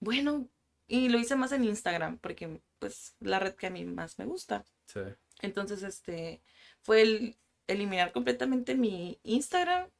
bueno, 0.00 0.48
y 0.88 1.08
lo 1.08 1.18
hice 1.18 1.36
más 1.36 1.52
en 1.52 1.64
Instagram, 1.64 2.18
porque 2.18 2.60
pues 2.78 3.16
la 3.20 3.38
red 3.38 3.54
que 3.54 3.66
a 3.66 3.70
mí 3.70 3.84
más 3.84 4.18
me 4.18 4.24
gusta. 4.24 4.64
Sí, 4.86 5.00
Entonces, 5.40 5.82
este, 5.82 6.40
fue 6.82 7.02
el 7.02 7.36
eliminar 7.66 8.12
completamente 8.12 8.74
mi 8.74 9.18
Instagram 9.24 9.90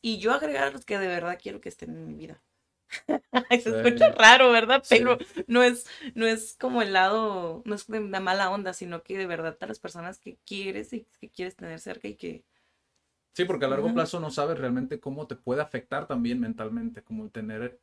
y 0.00 0.18
yo 0.18 0.32
agregar 0.32 0.72
los 0.72 0.84
que 0.84 0.98
de 0.98 1.06
verdad 1.06 1.38
quiero 1.40 1.60
que 1.60 1.68
estén 1.68 1.90
en 1.90 2.06
mi 2.06 2.14
vida. 2.14 2.42
Se 3.50 3.56
escucha 3.56 4.10
raro, 4.12 4.50
¿verdad? 4.52 4.82
Sí. 4.84 4.96
Pero 4.98 5.18
no 5.46 5.62
es, 5.62 5.86
no 6.14 6.26
es 6.26 6.56
como 6.58 6.82
el 6.82 6.92
lado, 6.92 7.62
no 7.64 7.74
es 7.74 7.88
la 7.88 8.20
mala 8.20 8.50
onda, 8.50 8.72
sino 8.72 9.02
que 9.02 9.18
de 9.18 9.26
verdad 9.26 9.56
a 9.60 9.66
las 9.66 9.78
personas 9.78 10.18
que 10.18 10.38
quieres 10.46 10.92
y 10.92 11.06
que 11.20 11.30
quieres 11.30 11.56
tener 11.56 11.80
cerca 11.80 12.08
y 12.08 12.14
que 12.14 12.44
Sí, 13.34 13.46
porque 13.46 13.64
a 13.64 13.68
largo 13.68 13.92
plazo 13.94 14.20
no 14.20 14.30
sabes 14.30 14.58
realmente 14.58 15.00
cómo 15.00 15.26
te 15.26 15.36
puede 15.36 15.62
afectar 15.62 16.06
también 16.06 16.38
mentalmente, 16.38 17.02
como 17.02 17.30
tener 17.30 17.80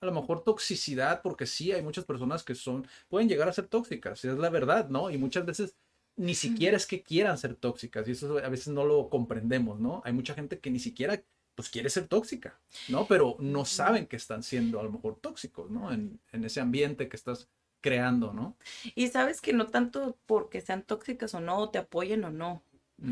a 0.00 0.06
lo 0.06 0.12
mejor 0.12 0.42
toxicidad, 0.42 1.22
porque 1.22 1.46
sí 1.46 1.72
hay 1.72 1.82
muchas 1.82 2.04
personas 2.04 2.42
que 2.42 2.56
son, 2.56 2.86
pueden 3.08 3.28
llegar 3.28 3.48
a 3.48 3.52
ser 3.52 3.68
tóxicas, 3.68 4.24
es 4.24 4.36
la 4.36 4.50
verdad, 4.50 4.88
¿no? 4.88 5.10
Y 5.10 5.18
muchas 5.18 5.46
veces 5.46 5.76
ni 6.16 6.34
siquiera 6.34 6.76
es 6.76 6.86
que 6.86 7.02
quieran 7.02 7.38
ser 7.38 7.54
tóxicas, 7.54 8.08
y 8.08 8.12
eso 8.12 8.38
a 8.38 8.48
veces 8.48 8.68
no 8.68 8.84
lo 8.84 9.08
comprendemos, 9.10 9.78
¿no? 9.78 10.02
Hay 10.04 10.12
mucha 10.12 10.34
gente 10.34 10.58
que 10.58 10.70
ni 10.70 10.80
siquiera 10.80 11.22
pues 11.54 11.68
quiere 11.68 11.90
ser 11.90 12.08
tóxica, 12.08 12.58
¿no? 12.88 13.06
Pero 13.06 13.36
no 13.38 13.64
saben 13.64 14.06
que 14.06 14.16
están 14.16 14.42
siendo 14.42 14.80
a 14.80 14.82
lo 14.82 14.92
mejor 14.92 15.18
tóxicos, 15.20 15.70
¿no? 15.70 15.92
En, 15.92 16.20
en 16.32 16.44
ese 16.44 16.60
ambiente 16.60 17.08
que 17.08 17.16
estás 17.16 17.48
creando, 17.80 18.32
¿no? 18.32 18.56
Y 18.94 19.08
sabes 19.08 19.40
que 19.40 19.52
no 19.52 19.66
tanto 19.66 20.18
porque 20.26 20.60
sean 20.60 20.82
tóxicas 20.82 21.34
o 21.34 21.40
no, 21.40 21.58
o 21.58 21.70
te 21.70 21.78
apoyen 21.78 22.24
o 22.24 22.30
no, 22.30 22.62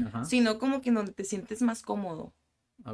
Ajá. 0.06 0.24
sino 0.24 0.58
como 0.58 0.80
que 0.80 0.90
donde 0.90 1.12
te 1.12 1.24
sientes 1.24 1.62
más 1.62 1.82
cómodo, 1.82 2.32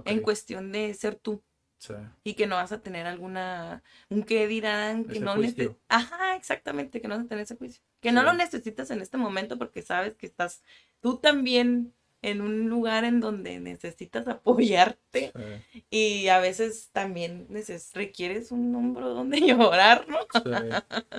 en 0.04 0.20
cuestión 0.20 0.72
de 0.72 0.94
ser 0.94 1.16
tú 1.16 1.42
sí, 1.78 1.94
y 2.22 2.34
que 2.34 2.46
no 2.46 2.56
vas 2.56 2.72
a 2.72 2.80
tener 2.80 3.06
alguna, 3.06 3.82
un 4.08 4.22
qué 4.22 4.46
dirán, 4.46 5.04
que 5.04 5.12
Ese 5.12 5.24
no 5.24 5.36
necesitas, 5.36 5.76
ajá, 5.88 6.36
exactamente, 6.36 7.00
que 7.00 7.08
no 7.08 7.16
vas 7.16 7.24
a 7.24 7.28
tener 7.28 7.44
ese 7.44 7.56
juicio, 7.56 7.82
que 8.00 8.12
no 8.12 8.22
lo 8.22 8.32
necesitas 8.32 8.90
en 8.90 9.02
este 9.02 9.18
momento 9.18 9.58
porque 9.58 9.82
sabes 9.82 10.14
que 10.14 10.26
estás 10.26 10.62
tú 11.00 11.18
también 11.18 11.92
en 12.30 12.40
un 12.40 12.68
lugar 12.68 13.04
en 13.04 13.20
donde 13.20 13.60
necesitas 13.60 14.28
apoyarte 14.28 15.32
sí. 15.34 15.84
y 15.90 16.28
a 16.28 16.38
veces 16.40 16.90
también 16.92 17.48
neces- 17.48 17.92
requieres 17.94 18.52
un 18.52 18.74
hombro 18.74 19.10
donde 19.14 19.40
llorar, 19.46 20.08
¿no? 20.08 20.18
Sí. 20.32 20.50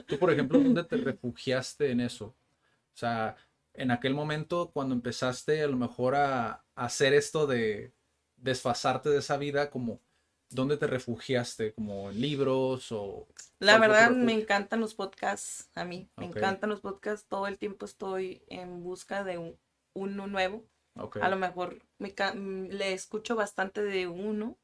Tú, 0.08 0.20
por 0.20 0.32
ejemplo, 0.32 0.60
¿dónde 0.60 0.84
te 0.84 0.98
refugiaste 0.98 1.92
en 1.92 2.00
eso? 2.02 2.26
O 2.28 2.98
sea, 2.98 3.36
en 3.74 3.92
aquel 3.92 4.14
momento 4.14 4.72
cuando 4.74 4.96
empezaste 4.96 5.62
a 5.64 5.68
lo 5.68 5.78
mejor 5.78 6.16
a, 6.16 6.52
a 6.52 6.64
hacer 6.76 7.14
esto 7.14 7.48
de 7.48 7.94
desfasarte 8.38 9.10
de 9.10 9.20
esa 9.20 9.38
vida, 9.38 9.70
como, 9.70 10.02
¿dónde 10.50 10.78
te 10.78 10.88
refugiaste? 10.88 11.74
¿Como 11.74 12.10
en 12.12 12.22
libros 12.22 12.92
o...? 12.92 13.28
La 13.60 13.78
¿Cuál 13.78 13.80
fue 13.80 13.88
tu 13.88 13.92
verdad 13.94 14.12
me 14.12 14.34
encantan 14.34 14.80
los 14.80 14.94
podcasts, 14.96 15.70
a 15.76 15.84
mí 15.86 16.10
me 16.18 16.26
encantan 16.26 16.70
los 16.70 16.82
podcasts, 16.82 17.28
todo 17.28 17.48
el 17.48 17.58
tiempo 17.58 17.86
estoy 17.86 18.44
en 18.48 18.84
busca 18.84 19.24
de 19.24 19.38
un- 19.38 19.58
uno 19.94 20.28
nuevo. 20.28 20.64
Ok. 21.00 21.18
A 21.18 21.30
lo 21.30 21.36
mejor 21.38 21.82
me 22.00 22.14
mm, 22.36 22.68
le 22.70 22.94
escucho 22.94 23.36
bastante 23.36 23.84
de 23.84 24.08
uno, 24.08 24.58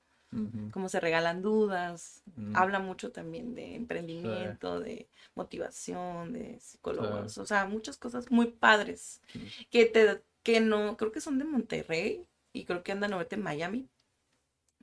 como 0.72 0.90
se 0.90 1.00
regalan 1.02 1.42
dudas, 1.42 2.24
Mm. 2.38 2.56
habla 2.56 2.80
mucho 2.80 3.12
también 3.12 3.56
de 3.56 3.76
emprendimiento, 3.76 4.80
de 4.80 5.10
motivación, 5.36 6.34
de 6.34 6.60
psicólogos, 6.60 7.38
o 7.38 7.46
sea, 7.46 7.66
muchas 7.66 7.98
cosas 7.98 8.32
muy 8.32 8.48
padres 8.48 9.22
que 9.70 9.86
te 9.86 10.24
que 10.44 10.60
no, 10.62 10.98
creo 10.98 11.12
que 11.12 11.22
son 11.22 11.38
de 11.40 11.46
Monterrey 11.46 12.26
y 12.54 12.66
creo 12.66 12.84
que 12.84 12.92
andan 12.94 13.14
ahorita 13.14 13.36
en 13.36 13.44
Miami 13.44 13.90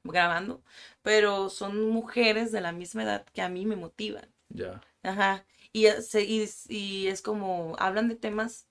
grabando, 0.04 0.62
pero 1.02 1.50
son 1.50 1.88
mujeres 1.90 2.52
de 2.52 2.60
la 2.60 2.72
misma 2.72 3.02
edad 3.04 3.26
que 3.32 3.42
a 3.42 3.48
mí 3.48 3.66
me 3.66 3.76
motivan. 3.76 4.28
Ya. 4.54 4.80
Ajá. 5.04 5.46
Y, 5.72 5.86
es- 5.86 6.14
y, 6.16 6.48
y 6.68 7.08
es 7.08 7.22
como, 7.22 7.76
hablan 7.80 8.08
de 8.08 8.16
temas 8.16 8.67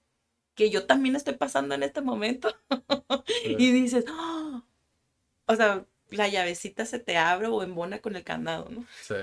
que 0.57 0.69
yo 0.69 0.85
también 0.85 1.15
estoy 1.15 1.35
pasando 1.35 1.75
en 1.75 1.83
este 1.83 2.01
momento. 2.01 2.49
Y 3.59 3.71
dices, 3.71 4.05
"Ah". 4.09 4.63
o 5.47 5.55
sea, 5.55 5.85
la 6.09 6.27
llavecita 6.29 6.85
se 6.85 6.99
te 6.99 7.17
abre 7.17 7.47
o 7.47 7.63
embona 7.63 7.99
con 7.99 8.15
el 8.17 8.23
candado, 8.23 8.69
¿no? 8.69 8.85
Sí. 9.01 9.15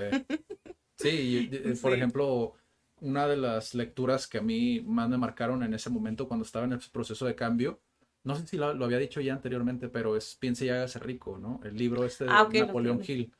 Sí, 0.97 1.49
y- 1.51 1.75
por 1.81 1.91
Sí. 1.91 1.97
ejemplo, 1.97 2.53
una 3.01 3.27
de 3.27 3.37
las 3.37 3.75
lecturas 3.75 4.27
que 4.27 4.37
a 4.39 4.41
mí 4.41 4.81
más 4.81 5.09
me 5.09 5.17
marcaron 5.17 5.61
en 5.63 5.73
ese 5.73 5.89
momento 5.89 6.27
cuando 6.27 6.45
estaba 6.45 6.65
en 6.65 6.73
el 6.73 6.79
proceso 6.91 7.25
de 7.25 7.35
cambio, 7.35 7.81
no 8.23 8.35
sé 8.35 8.47
si 8.47 8.57
lo, 8.57 8.73
lo 8.73 8.85
había 8.85 8.97
dicho 8.97 9.19
ya 9.21 9.33
anteriormente, 9.33 9.89
pero 9.89 10.15
es 10.15 10.35
Piense 10.35 10.65
y 10.65 10.69
hágase 10.69 10.99
rico, 10.99 11.37
¿no? 11.37 11.59
El 11.63 11.75
libro 11.75 12.05
este 12.05 12.25
de 12.25 12.29
Ah, 12.31 12.47
Napoleón. 12.51 13.01
Hill. 13.05 13.31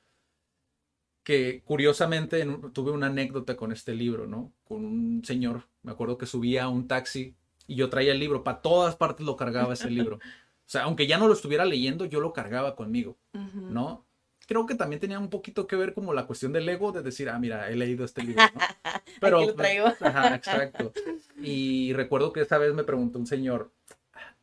Que 1.24 1.64
curiosamente 1.64 2.42
en 2.42 2.72
tuve 2.72 2.92
una 2.92 3.08
anécdota 3.08 3.56
con 3.56 3.72
este 3.72 3.96
libro, 3.96 4.28
¿no? 4.28 4.54
Con 4.64 4.86
un 4.86 5.24
señor, 5.26 5.64
me 5.82 5.92
acuerdo 5.92 6.18
que 6.20 6.28
subía 6.28 6.66
a 6.66 6.70
un 6.70 6.88
taxi 6.88 7.36
y 7.68 7.76
yo 7.76 7.90
traía 7.90 8.12
el 8.12 8.20
libro, 8.20 8.44
para 8.44 8.62
todas 8.62 8.96
partes 8.96 9.26
lo 9.26 9.36
cargaba 9.36 9.74
ese 9.74 9.90
libro. 9.92 10.18
O 10.18 10.68
sea, 10.68 10.84
aunque 10.84 11.08
ya 11.08 11.18
no 11.18 11.28
lo 11.28 11.34
estuviera 11.34 11.66
leyendo, 11.66 12.06
yo 12.06 12.20
lo 12.20 12.34
cargaba 12.34 12.76
conmigo. 12.76 13.18
Ujú. 13.34 13.62
¿no? 13.70 14.06
Creo 14.48 14.66
que 14.66 14.76
también 14.76 15.00
tenía 15.00 15.20
un 15.20 15.30
poquito 15.30 15.66
que 15.68 15.76
ver 15.76 15.94
como 15.94 16.14
la 16.14 16.28
cuestión 16.28 16.54
del 16.54 16.70
ego, 16.70 16.92
de 16.92 17.02
decir, 17.02 17.30
ah, 17.30 17.40
mira, 17.40 17.70
he 17.70 17.76
leído 17.76 18.06
este 18.06 18.24
libro, 18.24 18.44
¿no? 18.54 18.62
Pero, 19.22 19.38
Aquí 19.38 19.48
lo 19.48 19.56
traigo. 19.56 19.88
Ajá, 20.00 20.36
exacto. 20.36 20.94
Y 21.42 21.94
recuerdo 21.94 22.32
que 22.32 22.42
esa 22.42 22.58
vez 22.58 22.74
me 22.74 22.84
preguntó 22.84 23.18
un 23.20 23.28
señor, 23.28 23.72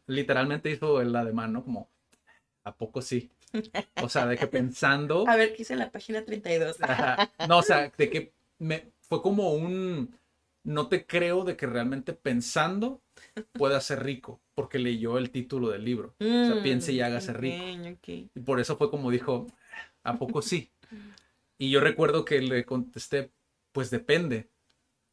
literalmente 0.07 0.71
hizo 0.71 1.00
el 1.00 1.14
ademán, 1.14 1.52
¿no? 1.52 1.64
Como, 1.64 1.88
¿a 2.64 2.75
poco 2.75 3.02
sí? 3.02 3.31
O 4.02 4.09
sea, 4.09 4.26
de 4.26 4.37
que 4.37 4.47
pensando, 4.47 5.29
A 5.29 5.37
ver, 5.37 5.55
¿qué 5.55 5.62
hice 5.62 5.75
en 5.75 5.81
la 5.81 5.91
página 5.91 6.25
32? 6.25 6.79
ajá, 6.81 7.31
no, 7.49 7.59
o 7.59 7.62
sea, 7.62 7.93
de 7.97 8.11
que 8.11 8.33
me, 8.59 8.93
fue 9.00 9.21
como 9.21 9.52
un, 9.52 10.17
no 10.64 10.88
te 10.88 11.07
creo 11.07 11.45
de 11.45 11.57
que 11.57 11.67
realmente 11.67 12.12
pensando 12.14 13.02
pueda 13.52 13.80
ser 13.80 14.02
rico, 14.02 14.40
porque 14.54 14.78
leyó 14.78 15.18
el 15.18 15.30
título 15.30 15.70
del 15.70 15.84
libro. 15.84 16.14
O 16.20 16.24
sea, 16.24 16.62
piense 16.62 16.92
y 16.92 17.00
hágase 17.00 17.32
rico. 17.32 17.64
Mm. 17.64 18.28
Y 18.34 18.40
por 18.40 18.60
eso 18.60 18.76
fue 18.76 18.90
como 18.90 19.10
dijo, 19.10 19.46
¿a 20.02 20.18
poco 20.18 20.42
sí? 20.42 20.70
Y 21.58 21.70
yo 21.70 21.80
recuerdo 21.80 22.24
que 22.24 22.40
le 22.40 22.64
contesté, 22.64 23.30
pues 23.72 23.90
depende, 23.90 24.50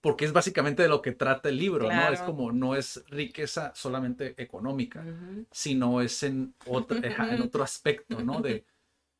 porque 0.02 0.26
es 0.26 0.34
básicamente 0.34 0.84
de 0.84 0.90
lo 0.90 1.02
que 1.02 1.12
trata 1.12 1.50
el 1.50 1.58
libro, 1.58 1.92
¿no? 1.92 2.10
Es 2.12 2.22
como, 2.22 2.52
no 2.52 2.76
es 2.76 3.04
riqueza 3.10 3.74
solamente 3.76 4.34
económica, 4.42 5.06
sino 5.52 6.02
es 6.02 6.24
en 6.24 6.56
otro, 6.66 6.98
ajá, 7.06 7.36
en 7.36 7.42
otro 7.42 7.64
aspecto, 7.64 8.22
¿no? 8.24 8.42
De, 8.42 8.66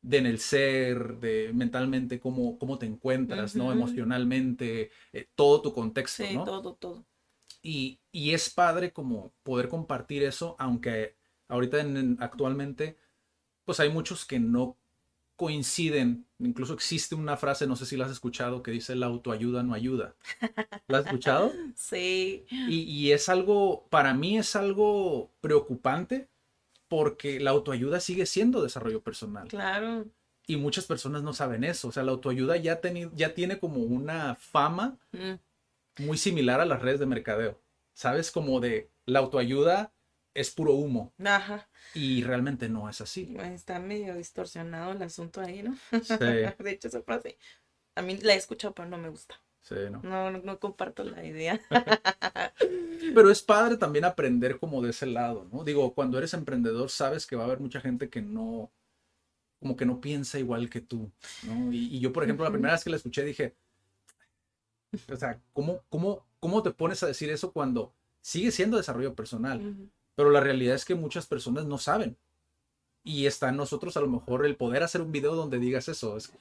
de 0.02 0.18
en 0.18 0.26
el 0.26 0.38
ser, 0.38 1.18
de 1.18 1.52
mentalmente, 1.52 2.18
cómo, 2.18 2.58
cómo 2.58 2.78
te 2.78 2.86
encuentras, 2.86 3.54
¿no? 3.54 3.70
Emocionalmente, 3.72 4.90
eh, 5.12 5.28
todo 5.34 5.60
tu 5.60 5.72
contexto, 5.72 6.24
Sí, 6.24 6.34
¿no? 6.34 6.44
todo, 6.44 6.74
todo. 6.74 7.04
Y, 7.62 8.00
y 8.12 8.32
es 8.34 8.50
padre 8.50 8.92
como 8.92 9.32
poder 9.42 9.68
compartir 9.68 10.22
eso, 10.24 10.56
aunque 10.58 11.16
ahorita 11.48 11.80
en- 11.80 11.96
en- 11.96 12.16
actualmente, 12.20 12.96
pues 13.64 13.80
hay 13.80 13.90
muchos 13.90 14.24
que 14.26 14.40
no 14.40 14.76
coinciden. 15.36 16.26
Incluso 16.38 16.74
existe 16.74 17.14
una 17.16 17.36
frase, 17.36 17.66
no 17.66 17.76
sé 17.76 17.86
si 17.86 17.96
la 17.96 18.06
has 18.06 18.12
escuchado, 18.12 18.62
que 18.62 18.70
dice 18.72 18.96
la 18.96 19.06
autoayuda 19.06 19.62
no 19.62 19.74
ayuda. 19.74 20.16
¿La 20.88 20.98
has 20.98 21.04
escuchado? 21.04 21.52
Sí, 21.76 22.46
Y, 22.50 22.82
y 22.82 23.12
es 23.12 23.28
algo, 23.28 23.86
para 23.90 24.14
mí 24.14 24.38
es 24.38 24.56
algo 24.56 25.30
preocupante 25.40 26.28
porque 26.88 27.40
la 27.40 27.50
autoayuda 27.50 28.00
sigue 28.00 28.26
siendo 28.26 28.62
desarrollo 28.62 29.02
personal. 29.02 29.48
claro. 29.48 30.06
Y 30.46 30.56
muchas 30.56 30.86
personas 30.86 31.22
no 31.22 31.32
saben 31.32 31.64
eso. 31.64 31.88
O 31.88 31.92
sea, 31.92 32.02
la 32.02 32.12
autoayuda 32.12 32.56
ya, 32.56 32.80
ya 33.14 33.34
tiene 33.34 33.58
como 33.60 33.80
una 33.82 34.34
fama 34.36 34.98
Mm, 35.12 35.38
muy 36.00 36.18
similar 36.18 36.60
a 36.60 36.66
las 36.66 36.82
redes 36.82 37.00
de 37.00 37.06
mercadeo. 37.06 37.60
¿Sabes? 37.92 38.30
Como 38.30 38.60
de 38.60 38.90
la 39.06 39.18
autoayuda 39.20 39.92
es 40.32 40.50
puro 40.50 40.74
humo 40.74 41.12
Ajá. 41.24 41.68
y 41.92 42.22
realmente 42.22 42.68
no 42.68 42.88
es 42.88 43.00
así. 43.00 43.36
Está 43.38 43.78
medio 43.80 44.14
distorsionado 44.14 44.92
el 44.92 45.02
asunto 45.02 45.40
ahí, 45.40 45.62
¿no? 45.62 45.76
Sí, 46.02 46.14
De 46.58 46.70
hecho, 46.70 46.88
esa 46.88 47.02
frase, 47.02 47.36
a 47.96 48.02
mí 48.02 48.16
la 48.18 48.34
he 48.34 48.36
escuchado, 48.36 48.74
pero 48.74 48.88
no 48.88 48.96
me 48.96 49.08
gusta. 49.10 49.34
sí, 49.60 49.74
¿no? 49.90 50.00
No, 50.02 50.30
no, 50.30 50.38
no 50.38 50.58
comparto 50.60 51.04
la 51.04 51.24
idea. 51.24 51.60
Pero 53.14 53.30
es 53.30 53.42
padre 53.42 53.76
también 53.76 54.04
aprender 54.04 54.58
como 54.58 54.82
de 54.82 54.90
ese 54.90 55.06
lado, 55.06 55.48
¿no? 55.52 55.64
Digo, 55.64 55.94
cuando 55.94 56.18
eres 56.18 56.34
emprendedor 56.34 56.90
sabes 56.90 57.26
que 57.26 57.36
va 57.36 57.42
a 57.42 57.46
haber 57.46 57.60
mucha 57.60 57.80
gente 57.80 58.08
que 58.08 58.22
no, 58.22 58.70
como 59.58 59.76
que 59.76 59.86
no 59.86 60.00
piensa 60.00 60.38
igual 60.38 60.70
que 60.70 60.80
tú, 60.80 61.10
¿no? 61.44 61.72
Y, 61.72 61.96
y 61.96 62.00
yo, 62.00 62.12
por 62.12 62.24
ejemplo, 62.24 62.44
la 62.44 62.52
primera 62.52 62.74
vez 62.74 62.84
que 62.84 62.90
la 62.90 62.96
escuché 62.96 63.24
dije, 63.24 63.56
o 65.12 65.16
sea, 65.16 65.40
¿cómo, 65.52 65.80
cómo, 65.88 66.24
¿cómo 66.38 66.62
te 66.62 66.70
pones 66.70 67.02
a 67.02 67.06
decir 67.06 67.30
eso 67.30 67.52
cuando 67.52 67.92
sigue 68.20 68.50
siendo 68.50 68.76
desarrollo 68.76 69.14
personal? 69.14 69.90
Pero 70.14 70.30
la 70.30 70.40
realidad 70.40 70.74
es 70.74 70.84
que 70.84 70.94
muchas 70.94 71.26
personas 71.26 71.64
no 71.66 71.78
saben. 71.78 72.16
Y 73.02 73.26
está 73.26 73.48
en 73.48 73.56
nosotros 73.56 73.96
a 73.96 74.00
lo 74.00 74.08
mejor 74.08 74.44
el 74.44 74.56
poder 74.56 74.82
hacer 74.82 75.00
un 75.00 75.12
video 75.12 75.34
donde 75.34 75.58
digas 75.58 75.88
eso. 75.88 76.16
Es, 76.16 76.32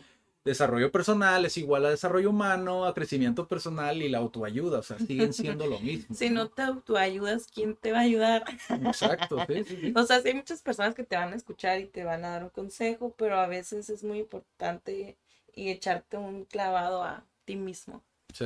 desarrollo 0.44 0.92
personal 0.92 1.46
es 1.46 1.58
igual 1.58 1.86
a 1.86 1.90
desarrollo 1.90 2.30
humano, 2.30 2.86
a 2.86 2.94
crecimiento 2.94 3.48
personal 3.48 4.02
y 4.02 4.10
la 4.10 4.20
autoayuda. 4.20 4.80
O 4.80 4.84
sea, 4.84 4.98
siguen 5.00 5.34
siendo 5.34 5.68
lo 5.68 5.80
mismo. 5.80 6.16
Si 6.16 6.30
no 6.30 6.50
te 6.50 6.64
autoayudas, 6.64 7.48
¿quién 7.48 7.76
te 7.76 7.92
va 7.92 8.00
a 8.00 8.02
ayudar? 8.02 8.44
Exacto, 8.70 9.38
sí, 9.48 9.64
sí, 9.64 9.78
sí. 9.80 9.94
O 9.96 10.04
sea, 10.06 10.22
hay 10.24 10.34
muchas 10.34 10.62
personas 10.62 10.96
que 10.96 11.04
te 11.04 11.16
van 11.16 11.34
a 11.34 11.36
escuchar 11.36 11.80
y 11.80 11.86
te 11.86 12.04
van 12.04 12.26
a 12.26 12.30
dar 12.30 12.44
un 12.44 12.50
consejo, 12.50 13.14
pero 13.18 13.38
a 13.38 13.48
veces 13.48 13.90
es 13.90 14.04
muy 14.04 14.20
importante 14.20 15.18
y 15.54 15.70
echarte 15.70 16.18
un 16.18 16.46
clavado 16.46 17.04
a 17.04 17.26
ti 17.46 17.56
mismo. 17.56 18.04
Sí, 18.34 18.46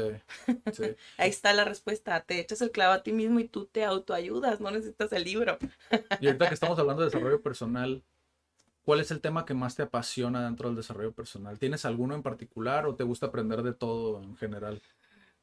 sí. 0.73 0.83
Ahí 1.17 1.29
está 1.29 1.53
la 1.53 1.65
respuesta. 1.65 2.21
Te 2.21 2.39
echas 2.39 2.61
el 2.61 2.71
clavo 2.71 2.93
a 2.93 3.03
ti 3.03 3.11
mismo 3.11 3.39
y 3.39 3.47
tú 3.47 3.65
te 3.65 3.83
autoayudas, 3.83 4.59
no 4.61 4.71
necesitas 4.71 5.11
el 5.13 5.23
libro. 5.23 5.57
Y 6.21 6.27
ahorita 6.27 6.47
que 6.47 6.53
estamos 6.53 6.79
hablando 6.79 7.01
de 7.01 7.07
desarrollo 7.09 7.41
personal, 7.41 8.03
¿cuál 8.85 8.99
es 9.01 9.11
el 9.11 9.19
tema 9.21 9.45
que 9.45 9.53
más 9.53 9.75
te 9.75 9.83
apasiona 9.83 10.43
dentro 10.45 10.69
del 10.69 10.75
desarrollo 10.77 11.11
personal? 11.11 11.59
¿Tienes 11.59 11.85
alguno 11.85 12.15
en 12.15 12.23
particular 12.23 12.85
o 12.85 12.95
te 12.95 13.03
gusta 13.03 13.27
aprender 13.27 13.61
de 13.61 13.73
todo 13.73 14.21
en 14.23 14.35
general? 14.37 14.81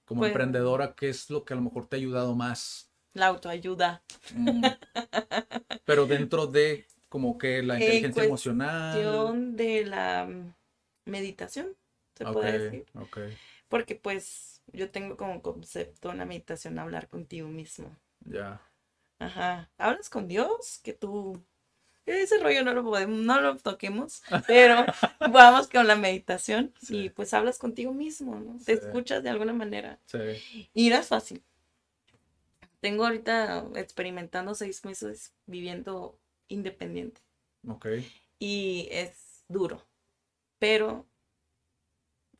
Como 0.04 0.20
Pues- 0.23 0.30
emprendedora, 0.30 0.94
¿qué 0.94 1.09
es 1.11 1.30
lo 1.30 1.44
que 1.44 1.52
a 1.52 1.56
lo 1.56 1.62
mejor 1.62 1.87
te 1.87 1.97
ha 1.97 1.99
ayudado 1.99 2.35
más? 2.35 2.90
La 3.12 3.26
autoayuda. 3.26 4.02
Mm. 4.35 4.64
Pero 5.85 6.06
dentro 6.06 6.47
de 6.47 6.87
como 7.09 7.37
que 7.38 7.62
la 7.62 7.75
En 7.76 7.82
inteligencia 7.82 8.25
emocional. 8.25 9.56
De 9.56 9.85
la 9.85 10.28
meditación, 11.04 11.68
se 12.16 12.25
Ok, 12.25 12.32
puede 12.32 12.59
decir. 12.59 12.87
ok. 12.94 13.18
Porque 13.70 13.94
pues 13.94 14.60
yo 14.74 14.90
tengo 14.90 15.16
como 15.16 15.40
concepto 15.40 16.10
en 16.12 16.18
la 16.18 16.26
meditación 16.26 16.78
hablar 16.78 17.08
contigo 17.08 17.48
mismo. 17.48 17.96
Ya. 18.26 18.60
Ajá. 19.18 19.70
Hablas 19.78 20.10
con 20.10 20.28
Dios, 20.28 20.78
que 20.84 20.92
tú. 20.92 21.42
Ese 22.06 22.38
rollo 22.38 22.64
no 22.64 22.74
lo 22.74 22.82
podemos, 22.82 23.18
no 23.20 23.40
lo 23.40 23.56
toquemos, 23.56 24.22
pero 24.48 24.84
vamos 25.32 25.68
con 25.68 25.86
la 25.86 25.94
meditación 25.96 26.74
Sí. 26.82 27.04
y 27.04 27.10
pues 27.10 27.32
hablas 27.32 27.56
contigo 27.58 27.92
mismo, 27.94 28.34
¿no? 28.40 28.58
Te 28.64 28.72
escuchas 28.72 29.22
de 29.22 29.30
alguna 29.30 29.52
manera. 29.52 29.98
Sí. 30.06 30.68
Y 30.74 30.90
es 30.92 31.06
fácil. 31.06 31.42
Tengo 32.80 33.04
ahorita 33.04 33.66
experimentando 33.76 34.54
seis 34.54 34.84
meses 34.84 35.34
viviendo 35.46 36.18
independiente 36.48 37.20
Ok. 37.68 37.86
y 38.40 38.88
es 38.90 39.44
duro, 39.48 39.86
pero 40.58 41.06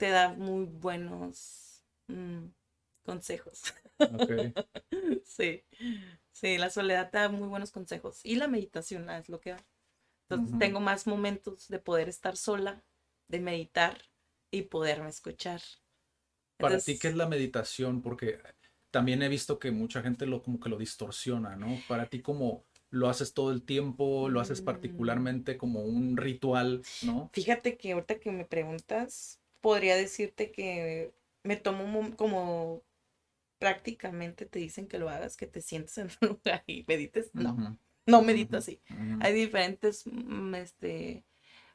te 0.01 0.09
da 0.11 0.31
muy 0.33 0.65
buenos 0.65 1.85
mm, 2.09 2.47
consejos. 3.05 3.63
Sí, 5.25 5.65
sí, 6.33 6.59
la 6.59 6.71
soledad 6.71 7.11
te 7.11 7.19
da 7.19 7.29
muy 7.29 7.49
buenos 7.49 7.71
consejos 7.71 8.21
y 8.25 8.37
la 8.37 8.49
meditación 8.49 9.09
es 9.11 9.29
lo 9.29 9.41
que 9.41 9.51
da. 9.53 9.65
Entonces 10.29 10.57
tengo 10.59 10.81
más 10.81 11.07
momentos 11.07 11.69
de 11.69 11.79
poder 11.81 12.09
estar 12.09 12.37
sola, 12.37 12.85
de 13.29 13.41
meditar 13.41 13.99
y 14.51 14.63
poderme 14.63 15.09
escuchar. 15.11 15.61
Para 16.59 16.75
Entonces, 16.75 16.85
ti, 16.85 16.99
¿qué 16.99 17.09
es 17.09 17.17
la 17.17 17.27
meditación? 17.29 18.03
Porque 18.03 18.39
también 18.91 19.23
he 19.23 19.29
visto 19.29 19.59
que 19.59 19.71
mucha 19.71 20.03
gente 20.03 20.27
lo 20.27 20.43
como 20.43 20.61
que 20.61 20.69
lo 20.69 20.77
distorsiona, 20.79 21.57
¿no? 21.57 21.85
Para 21.89 22.09
ti, 22.09 22.23
como 22.23 22.65
lo 22.91 23.09
haces 23.09 23.33
todo 23.35 23.51
el 23.53 23.63
tiempo, 23.65 24.29
lo 24.29 24.41
haces 24.41 24.61
Mm. 24.61 24.65
particularmente 24.67 25.57
como 25.57 25.83
un 25.83 26.17
ritual, 26.17 26.87
¿no? 27.01 27.33
Fíjate 27.33 27.77
que 27.77 27.93
ahorita 27.93 28.19
que 28.21 28.31
me 28.33 28.45
preguntas, 28.45 29.40
podría 29.61 29.97
decirte 29.97 30.53
que 30.53 31.13
me 31.43 31.57
tomo 31.57 32.17
como 32.17 32.83
prácticamente 33.59 34.47
te 34.47 34.59
dicen 34.59 34.89
que 34.89 34.99
lo 34.99 35.09
hagas, 35.11 35.37
que 35.37 35.47
te 35.47 35.61
sientes 35.61 35.99
en 35.99 36.09
un 36.23 36.29
lugar 36.29 36.65
y 36.67 36.85
medites. 36.89 37.31
No, 37.35 37.79
no 38.07 38.23
medito 38.23 38.57
así. 38.57 38.81
Hay 39.21 39.33
diferentes 39.35 40.05
mm, 40.07 40.55
este, 40.57 41.25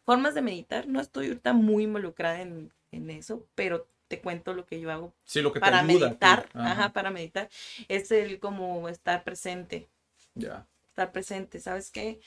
formas 0.04 0.34
de 0.34 0.42
meditar. 0.42 0.88
No 0.88 1.00
estoy 1.00 1.28
ahorita 1.28 1.54
muy 1.54 1.84
involucrada 1.84 2.42
en, 2.42 2.74
en 2.92 3.10
eso, 3.10 3.48
pero 3.56 3.88
te 4.08 4.20
cuento 4.20 4.54
lo 4.54 4.66
que 4.66 4.80
yo 4.80 4.92
hago 4.92 5.14
Sí, 5.24 5.42
lo 5.42 5.52
que 5.52 5.60
te 5.60 5.66
para 5.66 5.80
ayuda 5.80 6.08
meditar. 6.08 6.50
Ajá, 6.54 6.72
Ajá, 6.72 6.94
para 6.94 7.12
meditar. 7.12 7.50
Es 7.88 8.12
el 8.12 8.40
como 8.40 8.90
estar 8.90 9.24
presente. 9.24 9.88
Ya. 10.34 10.68
Estar 10.90 11.12
presente. 11.12 11.60
¿Sabes 11.60 11.92
qué? 11.92 12.20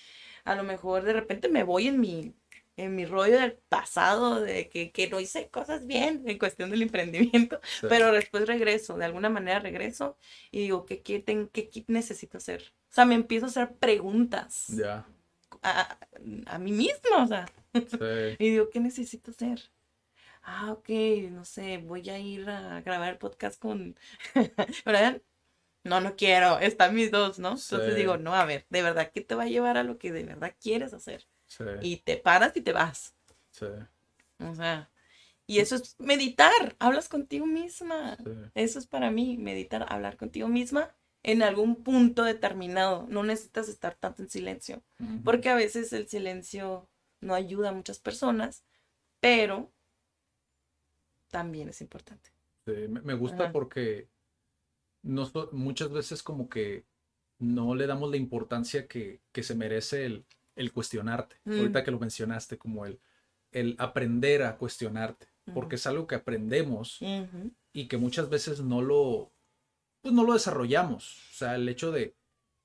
A 0.44 0.54
lo 0.54 0.62
mejor 0.62 1.02
de 1.02 1.12
repente 1.12 1.48
me 1.48 1.64
voy 1.64 1.88
en 1.88 2.00
mi, 2.00 2.34
en 2.78 2.94
mi 2.96 3.04
rollo 3.04 3.38
del 3.40 3.58
pasado, 3.68 4.40
de 4.40 4.68
que, 4.70 4.92
que 4.92 5.08
no 5.08 5.20
hice 5.20 5.48
cosas 5.50 5.86
bien 5.86 6.22
en 6.26 6.38
cuestión 6.38 6.70
del 6.70 6.82
emprendimiento, 6.82 7.60
sí, 7.62 7.86
pero 7.88 8.12
después 8.12 8.46
regreso, 8.46 8.96
de 8.96 9.04
alguna 9.06 9.28
manera 9.30 9.60
regreso 9.60 10.16
y 10.50 10.60
digo, 10.60 10.86
¿qué, 10.86 11.02
qué, 11.02 11.20
ten- 11.20 11.48
qué, 11.52 11.68
qué 11.68 11.84
necesito 11.88 12.38
hacer? 12.38 12.72
O 12.90 12.94
sea, 12.94 13.04
me 13.04 13.14
empiezo 13.16 13.46
a 13.46 13.48
hacer 13.50 13.74
preguntas 13.76 14.66
Ya. 14.68 15.06
a, 15.62 15.98
a 16.46 16.58
mí 16.58 16.72
misma, 16.72 17.24
o 17.24 17.26
sea, 17.26 17.46
Sí. 17.74 17.74
y 18.38 18.50
digo, 18.50 18.70
¿qué 18.70 18.80
necesito 18.80 19.30
hacer? 19.32 19.70
Ah, 20.42 20.72
ok, 20.72 20.88
no 21.30 21.44
sé, 21.44 21.78
voy 21.78 22.08
a 22.08 22.18
ir 22.18 22.48
a 22.48 22.80
grabar 22.80 23.10
el 23.12 23.18
podcast 23.18 23.60
con. 23.60 23.96
No, 25.84 26.00
no 26.00 26.16
quiero, 26.16 26.58
están 26.58 26.94
mis 26.94 27.10
dos, 27.10 27.38
¿no? 27.38 27.50
Entonces 27.50 27.94
Sí. 27.94 28.00
digo, 28.00 28.16
no, 28.18 28.34
a 28.34 28.44
ver, 28.44 28.66
de 28.68 28.82
verdad, 28.82 29.10
¿qué 29.14 29.20
te 29.22 29.34
va 29.34 29.44
a 29.44 29.46
llevar 29.46 29.76
a 29.78 29.84
lo 29.84 29.96
que 29.98 30.12
de 30.12 30.24
verdad 30.24 30.54
quieres 30.60 30.92
hacer? 30.92 31.26
Sí. 31.48 31.64
Y 31.82 31.96
te 31.96 32.16
paras 32.16 32.56
y 32.56 32.60
te 32.60 32.72
vas. 32.72 33.14
Sí. 33.50 33.66
O 34.38 34.54
sea, 34.54 34.88
y 35.46 35.58
eso 35.58 35.76
es 35.76 35.96
meditar, 35.98 36.76
hablas 36.78 37.08
contigo 37.08 37.46
misma. 37.46 38.16
sí. 38.16 38.30
Eso 38.54 38.78
es 38.78 38.86
para 38.86 39.10
mí, 39.10 39.36
meditar, 39.38 39.86
hablar 39.88 40.16
contigo 40.16 40.48
misma 40.48 40.94
en 41.22 41.42
algún 41.42 41.82
punto 41.82 42.22
determinado. 42.22 43.06
No 43.08 43.22
necesitas 43.22 43.68
estar 43.68 43.94
tanto 43.96 44.22
en 44.22 44.30
silencio. 44.30 44.82
Porque 45.24 45.48
a 45.48 45.54
veces 45.54 45.92
el 45.92 46.08
silencio 46.08 46.88
no 47.20 47.34
ayuda 47.34 47.70
a 47.70 47.72
muchas 47.72 47.98
personas, 47.98 48.64
pero 49.20 49.70
también 51.30 51.68
es 51.68 51.80
importante. 51.80 52.30
Sí, 52.66 52.86
me, 52.88 53.14
gusta 53.14 53.44
Ajá. 53.44 53.52
porque 53.52 54.08
no 55.02 55.30
muchas 55.52 55.90
veces 55.90 56.22
como 56.22 56.48
que 56.48 56.84
no 57.38 57.74
le 57.74 57.86
damos 57.86 58.10
la 58.10 58.16
importancia 58.16 58.86
que, 58.86 59.20
que 59.32 59.42
se 59.42 59.54
merece 59.54 60.04
el, 60.04 60.24
el 60.58 60.72
cuestionarte. 60.72 61.36
Mm. 61.44 61.58
Ahorita 61.58 61.84
que 61.84 61.90
lo 61.90 61.98
mencionaste, 61.98 62.58
como 62.58 62.84
el, 62.84 63.00
el 63.52 63.74
aprender 63.78 64.42
a 64.42 64.56
cuestionarte, 64.56 65.26
porque 65.54 65.76
es 65.76 65.86
algo 65.86 66.06
que 66.06 66.14
aprendemos 66.14 66.98
y 67.72 67.86
que 67.88 67.96
muchas 67.96 68.28
veces 68.28 68.60
no 68.60 68.82
lo, 68.82 69.32
pues 70.02 70.14
no 70.14 70.24
lo 70.24 70.34
desarrollamos. 70.34 71.16
O 71.30 71.34
sea, 71.34 71.54
el 71.54 71.66
hecho 71.68 71.90
de 71.90 72.14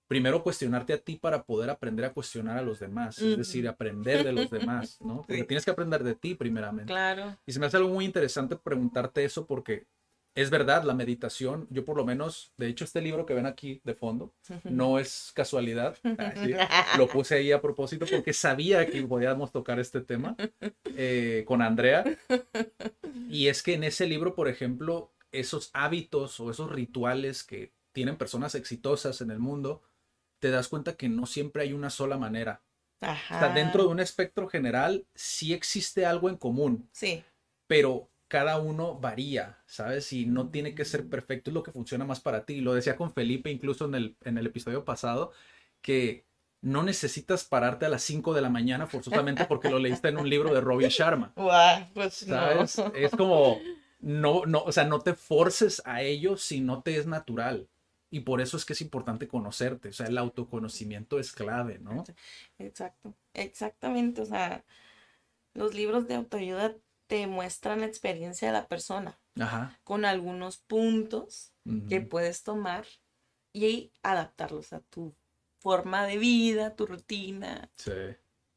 primero 0.08 0.43
cuestionarte 0.43 0.91
a 0.93 0.97
ti 0.97 1.15
para 1.15 1.43
poder 1.43 1.69
aprender 1.69 2.03
a 2.06 2.13
cuestionar 2.13 2.58
a 2.58 2.62
los 2.62 2.79
demás, 2.79 3.19
es 3.19 3.38
decir, 3.38 3.67
aprender 3.67 4.23
de 4.25 4.34
los 4.34 4.49
demás, 4.51 4.99
¿no? 5.01 5.17
Porque 5.25 5.38
Sí. 5.38 5.43
tienes 5.45 5.63
que 5.65 5.71
aprender 5.71 6.03
de 6.03 6.13
ti 6.15 6.36
primeramente. 6.36 6.91
Claro. 6.91 7.38
Y 7.45 7.53
se 7.53 7.60
me 7.60 7.65
hace 7.67 7.77
algo 7.77 7.89
muy 7.89 8.03
interesante 8.06 8.58
preguntarte 8.58 9.23
eso 9.23 9.47
porque 9.47 9.88
es 10.36 10.50
verdad, 10.50 10.84
la 10.84 10.93
meditación, 10.93 11.67
yo 11.69 11.86
por 11.86 11.96
lo 11.98 12.06
menos, 12.06 12.54
de 12.58 12.67
hecho 12.67 12.84
este 12.86 13.02
libro 13.02 13.26
que 13.26 13.34
ven 13.36 13.46
aquí 13.46 13.82
de 13.84 13.93
fondo, 13.93 14.34
no 14.63 14.98
es 15.00 15.32
casualidad, 15.36 15.98
lo 16.98 17.08
puse 17.08 17.36
ahí 17.36 17.52
a 17.52 17.62
propósito 17.62 18.06
porque 18.10 18.34
sabía 18.34 18.86
que 18.88 19.04
podíamos 19.04 19.52
tocar 19.52 19.80
este 19.80 20.02
tema 20.02 20.36
eh, 20.96 21.43
con 21.48 21.62
Andrea. 21.62 22.04
Y 23.30 23.48
es 23.48 23.62
que 23.63 23.74
en 23.76 23.84
ese 23.84 24.08
libro, 24.08 24.36
por 24.36 24.48
ejemplo, 24.48 25.12
esos 25.32 25.69
hábitos 25.74 26.39
o 26.39 26.50
esos 26.52 26.72
rituales 26.72 27.43
que 27.43 27.72
tienen 27.91 28.17
personas 28.17 28.56
exitosas 28.56 29.22
en 29.22 29.30
el 29.32 29.39
mundo, 29.39 29.82
te 30.39 30.50
das 30.50 30.67
cuenta 30.67 30.96
que 30.96 31.10
no 31.10 31.26
siempre 31.26 31.63
hay 31.63 31.74
una 31.74 31.89
sola 31.89 32.17
manera. 32.17 32.62
Ajá. 33.02 33.36
O 33.36 33.39
sea, 33.39 33.54
dentro 33.54 33.84
de 33.84 33.89
un 33.89 34.00
espectro 34.00 34.48
general 34.48 35.06
sí 35.13 35.54
existe 35.54 36.06
algo 36.06 36.30
en 36.30 36.38
común, 36.38 36.89
Sí. 36.91 37.24
pero 37.67 38.10
cada 38.34 38.58
uno 38.58 38.98
varía, 38.98 39.60
¿sabes? 39.67 40.12
Y 40.12 40.26
no 40.26 40.50
tiene 40.50 40.74
que 40.74 40.86
ser 40.86 41.08
perfecto, 41.08 41.52
es 41.52 41.54
lo 41.54 41.62
que 41.62 41.72
funciona 41.72 42.04
más 42.04 42.19
para 42.19 42.48
ti. 42.48 42.62
Lo 42.62 42.74
decía 42.74 42.96
con 42.96 43.13
Felipe 43.13 43.52
incluso 43.52 43.86
en 43.86 43.93
el, 43.93 44.17
en 44.24 44.39
el 44.39 44.48
episodio 44.48 44.84
pasado, 44.84 45.34
que 45.84 46.26
no 46.60 46.82
necesitas 46.82 47.46
pararte 47.46 47.86
a 47.86 47.89
las 47.89 48.02
5 48.02 48.34
de 48.34 48.41
la 48.41 48.50
mañana 48.50 48.88
forzosamente 48.88 49.46
porque 49.46 49.69
lo 49.69 49.78
leíste 49.78 50.08
en 50.08 50.17
un 50.17 50.28
libro 50.28 50.52
de 50.52 50.62
Robin 50.62 50.88
Sharma, 50.88 51.32
Guau, 51.36 51.86
pues 51.93 52.26
no. 52.26 52.36
¿sabes? 52.36 52.82
Es 52.96 53.12
como, 53.12 53.60
no, 54.00 54.48
no, 54.48 54.63
o 54.63 54.72
sea, 54.72 54.86
no 54.86 55.00
te 55.02 55.13
forces 55.13 55.84
a 55.86 56.02
ello 56.02 56.36
si 56.36 56.60
no 56.60 56.82
te 56.82 56.98
es 56.98 57.06
natural. 57.06 57.69
Y 58.10 58.22
por 58.22 58.41
eso 58.41 58.58
es 58.58 58.65
que 58.65 58.74
es 58.74 58.82
importante 58.82 59.28
conocerte, 59.28 59.89
o 59.89 59.93
sea, 59.93 60.08
el 60.08 60.17
autoconocimiento 60.17 61.19
es 61.19 61.34
clave, 61.34 61.78
¿no? 61.78 62.04
Exacto. 62.58 63.13
Exactamente. 63.36 64.24
O 64.24 64.26
sea, 64.26 64.63
los 65.54 65.76
libros 65.76 66.08
de 66.08 66.15
autoayuda 66.15 66.76
te 67.13 67.28
muestran 67.28 67.82
la 67.82 67.86
experiencia 67.86 68.47
de 68.47 68.54
la 68.54 68.67
persona 68.67 69.19
Ajá. 69.39 69.78
con 69.84 70.04
algunos 70.04 70.58
puntos 70.58 71.54
que 71.88 72.02
puedes 72.02 72.41
tomar 72.41 72.88
y 73.54 73.91
adaptarlos 74.02 74.73
a 74.73 74.80
tu 74.80 75.13
forma 75.60 76.08
de 76.08 76.17
vida, 76.17 76.76
tu 76.76 76.88
rutina, 76.88 77.69
Sí. 77.76 77.91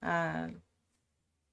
a, 0.00 0.48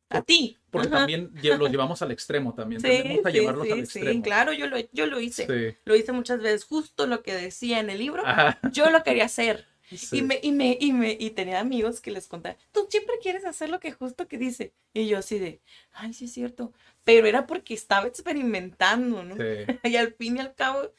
a 0.09 0.21
ti. 0.21 0.57
Porque 0.71 0.87
Ajá. 0.87 0.99
también 0.99 1.33
los 1.59 1.69
llevamos 1.69 2.01
al 2.01 2.11
extremo 2.11 2.53
también. 2.53 2.79
Sí, 2.79 2.87
Tendemos 2.87 3.25
a 3.25 3.31
sí, 3.31 3.37
llevarlos 3.37 3.65
sí, 3.65 3.71
al 3.73 3.79
extremo. 3.79 4.23
claro, 4.23 4.53
yo 4.53 4.67
lo, 4.67 4.77
yo 4.93 5.05
lo 5.07 5.19
hice. 5.19 5.77
Lo 5.83 5.97
hice 5.97 6.13
muchas 6.13 6.39
veces, 6.39 6.63
justo 6.63 7.05
lo 7.05 7.21
que 7.21 7.35
decía 7.35 7.81
en 7.81 7.89
el 7.89 7.97
libro, 7.97 8.25
Ajá. 8.25 8.59
yo 8.71 8.89
lo 8.91 9.03
quería 9.03 9.25
hacer. 9.25 9.67
Sí. 9.89 10.17
Y 10.19 10.21
me, 10.21 10.39
y 10.41 10.51
me, 10.51 10.77
y 10.79 10.93
me, 10.93 11.11
y 11.19 11.29
tenía 11.31 11.59
amigos 11.59 12.01
que 12.01 12.11
les 12.11 12.27
contaba, 12.27 12.57
tú 12.71 12.87
siempre 12.89 13.15
quieres 13.21 13.45
hacer 13.45 13.69
lo 13.69 13.79
que 13.79 13.91
justo 13.91 14.27
que 14.27 14.37
dice. 14.37 14.73
Y 14.93 15.07
yo 15.07 15.17
así 15.19 15.39
de, 15.39 15.61
ay, 15.91 16.13
sí 16.13 16.25
es 16.25 16.33
cierto. 16.33 16.73
Pero 17.03 17.27
era 17.27 17.45
porque 17.47 17.73
estaba 17.73 18.07
experimentando, 18.07 19.23
¿no? 19.23 19.35
Sí. 19.35 19.41
Y 19.83 19.95
al 19.97 20.13
fin 20.13 20.37
y 20.37 20.39
al 20.39 20.55
cabo, 20.55 20.91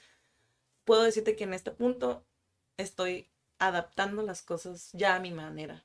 puedo 0.84 1.02
decirte 1.02 1.34
que 1.36 1.44
en 1.44 1.54
este 1.54 1.70
punto 1.70 2.24
estoy 2.76 3.28
adaptando 3.58 4.22
las 4.22 4.42
cosas 4.42 4.90
ya 4.92 5.14
a 5.16 5.20
mi 5.20 5.30
manera. 5.30 5.84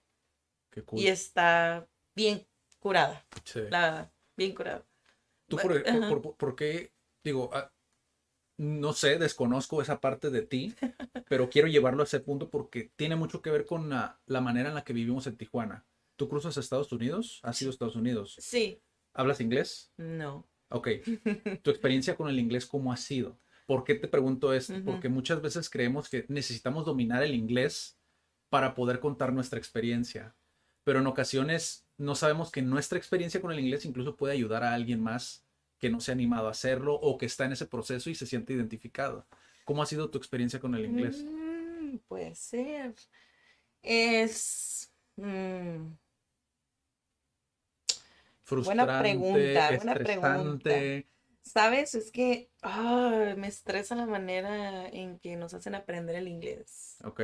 Qué 0.71 0.83
cool. 0.83 0.99
Y 0.99 1.07
está 1.07 1.87
bien 2.15 2.45
curada, 2.79 3.25
Sí. 3.43 3.61
la 3.69 4.11
bien 4.35 4.53
curada. 4.53 4.83
¿Tú 5.47 5.57
por, 5.57 5.83
por- 5.83 6.35
por 6.35 6.55
qué, 6.55 6.91
digo, 7.23 7.49
ah, 7.53 7.71
no 8.59 8.91
sé, 8.91 9.17
desconozco 9.17 9.81
esa 9.81 10.01
parte 10.01 10.29
de 10.29 10.41
ti, 10.41 10.75
pero 11.29 11.49
quiero 11.49 11.69
llevarlo 11.69 12.01
a 12.01 12.05
ese 12.05 12.19
punto 12.19 12.49
porque 12.49 12.91
tiene 12.97 13.15
mucho 13.15 13.41
que 13.41 13.51
ver 13.51 13.65
con 13.65 13.87
la, 13.87 14.19
la 14.25 14.41
manera 14.41 14.67
en 14.67 14.75
la 14.75 14.83
que 14.83 14.91
vivimos 14.91 15.27
en 15.27 15.37
Tijuana. 15.37 15.85
¿Tú 16.17 16.27
cruzas 16.27 16.57
a 16.57 16.59
Estados 16.59 16.91
Unidos? 16.91 17.39
¿Has 17.43 17.61
ido 17.61 17.69
a 17.69 17.71
Estados 17.71 17.95
Unidos? 17.95 18.35
Sí. 18.37 18.81
¿Hablas 19.13 19.39
inglés? 19.39 19.93
No. 19.95 20.45
Ok. 20.67 20.89
¿Tu 21.61 21.69
experiencia 21.69 22.17
con 22.17 22.27
el 22.27 22.37
inglés 22.37 22.65
cómo 22.65 22.91
ha 22.91 22.97
sido? 22.97 23.39
¿Por 23.65 23.85
qué 23.85 23.95
te 23.95 24.09
pregunto 24.09 24.51
esto? 24.51 24.73
Porque 24.83 25.07
muchas 25.07 25.41
veces 25.41 25.69
creemos 25.69 26.09
que 26.09 26.25
necesitamos 26.27 26.85
dominar 26.85 27.23
el 27.23 27.35
inglés 27.35 27.97
para 28.49 28.75
poder 28.75 28.99
contar 28.99 29.31
nuestra 29.31 29.57
experiencia. 29.57 30.35
Pero 30.83 30.99
en 30.99 31.07
ocasiones 31.07 31.85
no 31.97 32.13
sabemos 32.13 32.51
que 32.51 32.61
nuestra 32.61 32.97
experiencia 32.97 33.39
con 33.39 33.53
el 33.53 33.59
inglés 33.59 33.85
incluso 33.85 34.17
puede 34.17 34.33
ayudar 34.33 34.65
a 34.65 34.73
alguien 34.73 35.01
más 35.01 35.45
que 35.79 35.89
no 35.89 35.99
se 36.01 36.11
ha 36.11 36.13
animado 36.13 36.47
a 36.47 36.51
hacerlo 36.51 36.95
o 36.95 37.17
que 37.17 37.25
está 37.25 37.45
en 37.45 37.53
ese 37.53 37.65
proceso 37.65 38.09
y 38.09 38.15
se 38.15 38.25
siente 38.25 38.53
identificado. 38.53 39.25
¿Cómo 39.65 39.81
ha 39.81 39.85
sido 39.85 40.09
tu 40.09 40.17
experiencia 40.17 40.59
con 40.59 40.75
el 40.75 40.85
inglés? 40.85 41.23
Mm, 41.23 41.97
puede 42.07 42.35
ser. 42.35 42.95
Es. 43.81 44.91
mm, 45.15 45.87
Frustrante, 48.43 48.99
pregunta, 48.99 49.75
buena 49.75 49.93
estresante. 49.93 51.07
¿Sabes? 51.41 51.95
Es 51.95 52.11
que 52.11 52.49
me 53.37 53.47
estresa 53.47 53.95
la 53.95 54.05
manera 54.05 54.87
en 54.87 55.19
que 55.19 55.35
nos 55.35 55.53
hacen 55.53 55.75
aprender 55.75 56.15
el 56.15 56.27
inglés. 56.27 56.97
Ok. 57.03 57.21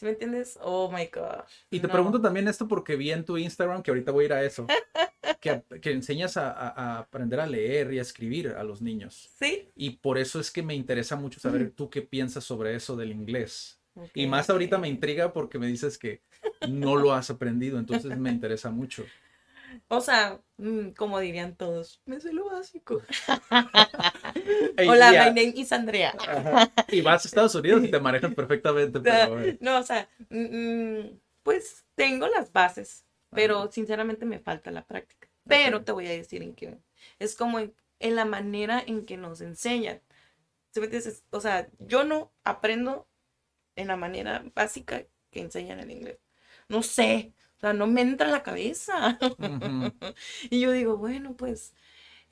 ¿Sí 0.00 0.06
me 0.06 0.12
entiendes? 0.12 0.58
Oh 0.62 0.90
my 0.90 1.10
gosh. 1.14 1.44
Y 1.70 1.78
te 1.78 1.86
no. 1.86 1.92
pregunto 1.92 2.18
también 2.22 2.48
esto 2.48 2.66
porque 2.66 2.96
vi 2.96 3.10
en 3.10 3.22
tu 3.22 3.36
Instagram, 3.36 3.82
que 3.82 3.90
ahorita 3.90 4.10
voy 4.12 4.22
a 4.22 4.26
ir 4.28 4.32
a 4.32 4.42
eso, 4.42 4.66
que, 5.42 5.62
que 5.82 5.90
enseñas 5.92 6.38
a, 6.38 6.50
a- 6.52 6.98
aprender 7.00 7.38
a 7.38 7.46
leer 7.46 7.92
y 7.92 7.98
a 7.98 8.02
escribir 8.02 8.48
a 8.48 8.64
los 8.64 8.80
niños. 8.80 9.28
Sí. 9.38 9.68
Y 9.76 9.90
por 9.98 10.16
eso 10.16 10.40
es 10.40 10.50
que 10.50 10.62
me 10.62 10.74
interesa 10.74 11.16
mucho 11.16 11.38
saber 11.38 11.64
Mm. 11.64 11.70
tú 11.76 11.90
qué 11.90 12.00
piensas 12.00 12.44
sobre 12.44 12.74
eso 12.74 12.96
del 12.96 13.12
inglés. 13.12 13.78
Y 14.14 14.26
más 14.26 14.48
ahorita 14.48 14.78
me 14.78 14.88
intriga 14.88 15.34
porque 15.34 15.58
me 15.58 15.66
dices 15.66 15.98
que 15.98 16.22
no 16.66 16.96
lo 16.96 17.12
has 17.12 17.28
aprendido, 17.28 17.78
entonces 17.78 18.16
me 18.16 18.30
interesa 18.30 18.70
mucho. 18.70 19.04
O 19.92 20.00
sea, 20.00 20.40
mm, 20.56 20.90
como 20.90 21.18
dirían 21.18 21.56
todos, 21.56 22.00
me 22.06 22.20
sé 22.20 22.32
lo 22.32 22.44
básico. 22.48 23.02
Hola, 24.88 25.12
ya. 25.12 25.24
my 25.24 25.30
name 25.30 25.52
is 25.56 25.72
Andrea. 25.72 26.14
Ajá. 26.16 26.72
Y 26.92 27.00
vas 27.00 27.24
a 27.24 27.28
Estados 27.28 27.56
Unidos 27.56 27.82
y 27.82 27.90
te 27.90 27.98
manejan 27.98 28.32
perfectamente, 28.36 29.00
pero 29.02 29.40
eh, 29.40 29.58
No, 29.60 29.78
o 29.80 29.82
sea, 29.82 30.08
mm, 30.28 31.00
mm, 31.00 31.20
pues 31.42 31.84
tengo 31.96 32.28
las 32.28 32.52
bases, 32.52 33.04
pero 33.30 33.68
sinceramente 33.72 34.24
me 34.26 34.38
falta 34.38 34.70
la 34.70 34.86
práctica. 34.86 35.28
Pero 35.48 35.82
te 35.82 35.90
voy 35.90 36.06
a 36.06 36.10
decir 36.10 36.44
en 36.44 36.54
qué. 36.54 36.78
Es 37.18 37.34
como 37.34 37.58
en, 37.58 37.74
en 37.98 38.14
la 38.14 38.24
manera 38.24 38.80
en 38.86 39.04
que 39.04 39.16
nos 39.16 39.40
enseñan. 39.40 40.00
¿Sí 40.70 40.78
me 40.78 40.86
entiendes? 40.86 41.24
O 41.30 41.40
sea, 41.40 41.68
yo 41.80 42.04
no 42.04 42.32
aprendo 42.44 43.08
en 43.74 43.88
la 43.88 43.96
manera 43.96 44.44
básica 44.54 45.04
que 45.30 45.40
enseñan 45.40 45.80
el 45.80 45.90
inglés. 45.90 46.18
No 46.68 46.84
sé, 46.84 47.34
o 47.60 47.62
sea, 47.62 47.72
no 47.74 47.86
me 47.86 48.02
entra 48.02 48.26
en 48.26 48.32
la 48.32 48.42
cabeza. 48.42 49.18
Y 50.50 50.60
yo 50.60 50.72
digo, 50.72 50.96
bueno, 50.96 51.36
pues, 51.36 51.74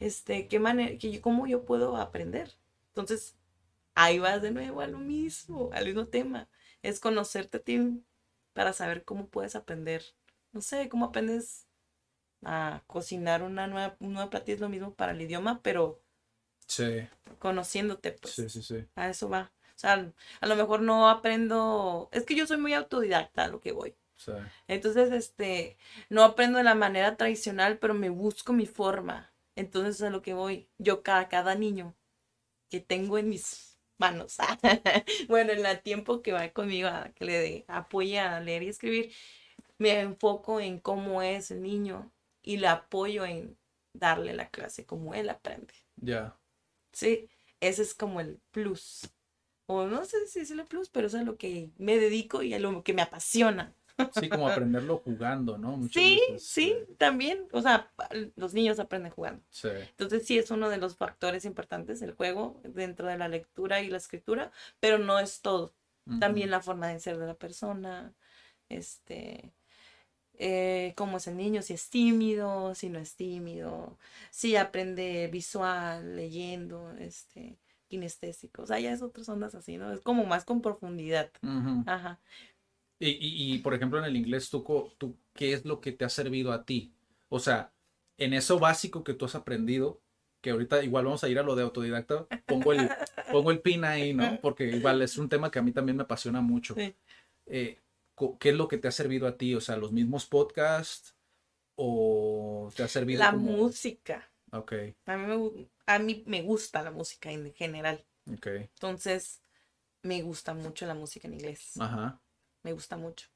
este, 0.01 0.49
¿qué 0.49 0.61
manera, 0.61 0.99
que 0.99 1.13
yo- 1.13 1.23
cómo 1.23 1.47
yo 1.47 1.65
puedo 1.65 1.97
aprender? 1.97 2.55
Entonces, 2.91 3.37
ahí 3.95 4.19
vas 4.19 4.43
de 4.43 4.53
nuevo 4.53 4.81
a 4.83 4.87
lo 4.89 4.99
mismo, 4.99 5.71
al 5.73 5.87
mismo 5.87 6.07
tema. 6.09 6.49
Es 6.83 7.01
conocerte 7.01 7.59
a 7.59 7.63
ti 7.63 8.03
para 8.55 8.73
saber 8.75 9.05
cómo 9.05 9.29
puedes 9.29 9.57
aprender. 9.57 10.05
No 10.53 10.61
sé, 10.63 10.89
cómo 10.89 11.07
aprendes 11.07 11.67
a 12.45 12.83
cocinar 12.89 13.43
una 13.45 13.67
nueva, 13.69 13.97
un 14.01 14.15
nuevo 14.15 14.31
platillo 14.31 14.57
es 14.57 14.61
lo 14.63 14.69
mismo 14.71 14.95
para 14.95 15.13
el 15.13 15.23
idioma, 15.23 15.61
pero 15.63 16.01
sí, 16.67 17.09
conociéndote, 17.39 18.13
pues, 18.13 18.35
sí, 18.35 18.49
sí, 18.49 18.63
sí. 18.63 18.89
a 18.97 19.09
eso 19.11 19.29
va. 19.29 19.53
O 19.77 19.79
sea, 19.79 20.13
a 20.41 20.47
lo 20.47 20.57
mejor 20.57 20.81
no 20.83 21.09
aprendo, 21.09 22.09
es 22.13 22.25
que 22.25 22.35
yo 22.37 22.47
soy 22.47 22.57
muy 22.59 22.75
autodidacta 22.75 23.45
a 23.45 23.49
lo 23.49 23.61
que 23.61 23.73
voy. 23.73 23.95
Sí. 24.19 24.33
Entonces, 24.69 25.13
este, 25.13 25.79
no 26.11 26.25
aprendo 26.25 26.59
de 26.59 26.65
la 26.65 26.75
manera 26.75 27.17
tradicional, 27.17 27.79
pero 27.79 27.95
me 27.95 28.11
busco 28.11 28.53
mi 28.53 28.67
forma. 28.67 29.33
Entonces, 29.57 30.03
a 30.03 30.11
lo 30.11 30.23
que 30.23 30.35
voy, 30.35 30.69
yo 30.79 31.03
cada, 31.03 31.29
cada 31.29 31.55
niño 31.55 31.97
que 32.71 32.81
tengo 32.81 33.19
en 33.19 33.29
mis 33.31 33.79
manos, 33.99 34.39
bueno, 35.29 35.53
en 35.53 35.67
el 35.67 35.81
tiempo 35.83 36.23
que 36.23 36.33
va 36.33 36.51
conmigo 36.51 36.89
a 36.89 37.11
que 37.15 37.25
le 37.25 37.35
dé- 37.41 37.65
apoye 37.69 38.19
a 38.21 38.41
leer 38.41 38.63
y 38.65 38.69
escribir, 38.69 39.13
me 39.79 40.01
enfoco 40.01 40.61
en 40.61 40.81
cómo 40.81 41.23
es 41.23 41.51
el 41.51 41.63
niño 41.63 42.13
y 42.43 42.59
le 42.59 42.69
apoyo 42.69 43.25
en 43.27 43.59
darle 43.95 44.35
la 44.35 44.51
clase 44.51 44.87
como 44.87 45.15
él 45.15 45.31
aprende. 45.31 45.75
Ya. 46.03 46.39
Sí, 46.93 47.29
ese 47.61 47.83
es 47.83 47.95
como 47.95 48.21
el 48.21 48.41
plus. 48.51 49.09
O 49.67 49.87
no 49.87 50.05
sé 50.05 50.27
si 50.29 50.41
es 50.41 50.51
el 50.51 50.65
plus, 50.67 50.89
pero 50.91 51.07
eso 51.09 51.19
es 51.19 51.23
a 51.23 51.27
lo 51.27 51.39
que 51.39 51.73
me 51.79 51.99
dedico 51.99 52.43
y 52.43 52.55
a 52.55 52.59
lo 52.61 52.83
que 52.85 52.95
me 52.95 53.03
apasiona. 53.03 53.75
Sí, 54.13 54.29
como 54.29 54.49
aprenderlo 54.49 54.99
jugando, 54.99 55.59
¿no? 55.59 55.77
Muchas 55.77 56.03
Sí, 56.03 56.21
veces, 56.29 56.43
sí, 56.45 56.75
eh, 56.77 56.95
también. 56.99 57.47
O 57.53 57.61
sea, 57.63 57.91
los 58.37 58.55
niños 58.55 58.79
aprenden 58.79 59.13
jugando. 59.13 59.43
sí. 59.51 59.69
Entonces 59.69 60.27
sí 60.27 60.39
es 60.39 60.51
uno 60.51 60.69
de 60.69 60.79
los 60.79 60.97
factores 60.97 61.45
importantes 61.45 62.01
el 62.03 62.13
juego 62.15 62.61
dentro 62.65 63.09
de 63.09 63.19
la 63.19 63.29
lectura 63.29 63.81
y 63.81 63.89
la 63.89 63.97
escritura, 63.97 64.53
pero 64.81 64.99
no 64.99 65.19
es 65.19 65.41
todo. 65.41 65.75
También 66.21 66.51
la 66.51 66.63
forma 66.63 66.89
de 66.89 67.01
ser 67.01 67.19
de 67.19 67.27
la 67.27 67.35
persona, 67.35 68.15
este, 68.71 69.53
eh, 70.39 70.95
cómo 70.97 71.17
es 71.19 71.27
el 71.27 71.37
niño, 71.37 71.63
si 71.63 71.75
es 71.75 71.91
tímido, 71.91 72.75
si 72.75 72.89
no 72.89 72.99
es 72.99 73.17
tímido, 73.17 73.99
si 74.31 74.57
aprende 74.57 75.29
visual, 75.31 76.17
leyendo, 76.17 76.93
este, 76.99 77.59
kinestésico. 77.89 78.63
O 78.63 78.67
sea, 78.67 78.79
ya 78.79 78.93
es 78.93 79.03
otras 79.03 79.29
ondas 79.29 79.55
así, 79.55 79.77
¿no? 79.77 79.93
Es 79.93 80.01
como 80.01 80.25
más 80.25 80.45
con 80.45 80.63
profundidad. 80.63 81.31
Ajá. 81.87 82.21
Y, 82.99 83.11
y- 83.11 83.55
y, 83.55 83.59
por 83.59 83.75
ejemplo, 83.75 83.99
en 83.99 84.05
el 84.07 84.17
inglés, 84.17 84.51
¿tú, 84.51 84.65
co- 84.65 84.93
tú, 84.99 85.17
¿qué 85.35 85.53
es 85.53 85.65
lo 85.65 85.81
que 85.81 85.93
te 85.93 86.05
ha 86.05 86.09
servido 86.09 86.53
a 86.53 86.65
ti? 86.65 86.93
O 87.29 87.39
sea, 87.39 87.73
en 88.17 88.35
eso 88.35 88.59
básico 88.59 89.05
que 89.05 89.15
tú 89.15 89.25
has 89.27 89.35
aprendido, 89.37 90.01
que 90.41 90.51
ahorita 90.51 90.83
igual 90.85 91.05
vamos 91.05 91.23
a 91.25 91.29
ir 91.29 91.39
a 91.39 91.43
lo 91.43 91.55
de 91.57 91.63
autodidacta, 91.63 92.27
pongo 92.47 92.73
el, 92.73 92.97
pongo 93.31 93.51
el 93.53 93.61
pin 93.61 93.85
ahí, 93.85 94.15
¿no? 94.15 94.41
Porque 94.41 94.65
igual 94.73 95.03
es 95.03 95.17
un 95.19 95.29
tema 95.29 95.51
que 95.51 95.59
a 95.61 95.63
mí 95.63 95.73
también 95.73 95.97
me 95.97 96.03
apasiona 96.05 96.41
mucho. 96.41 96.75
Sí. 96.75 96.95
Eh, 97.47 97.81
¿qué 98.41 98.51
es 98.51 98.57
lo 98.57 98.69
que 98.69 98.79
te 98.79 98.89
ha 98.89 98.93
servido 98.93 99.27
a 99.29 99.37
ti? 99.37 99.55
O 99.55 99.61
sea, 99.61 99.77
¿los 99.77 99.93
mismos 99.93 100.27
podcasts 100.27 101.17
o 101.77 102.71
te 102.77 102.83
ha 102.85 102.89
servido 102.89 103.21
La 103.21 103.31
como... 103.31 103.53
música. 103.53 104.31
Ok, 104.53 104.73
A 105.07 105.17
mí, 105.17 105.27
me, 105.27 105.69
a 105.87 105.99
mí 105.99 106.25
me 106.27 106.43
gusta 106.43 106.83
la 106.83 106.91
música 106.93 107.31
en 107.33 107.53
general. 107.55 108.05
ok. 108.33 108.49
Entonces, 108.75 109.43
me 110.03 110.23
gusta 110.23 110.55
mucho 110.55 110.87
la 110.87 110.95
música 110.95 111.29
en 111.29 111.35
inglés. 111.35 111.75
Ajá. 111.79 112.21
Me 112.63 112.73
gusta 112.73 112.97
mucho. 112.97 113.29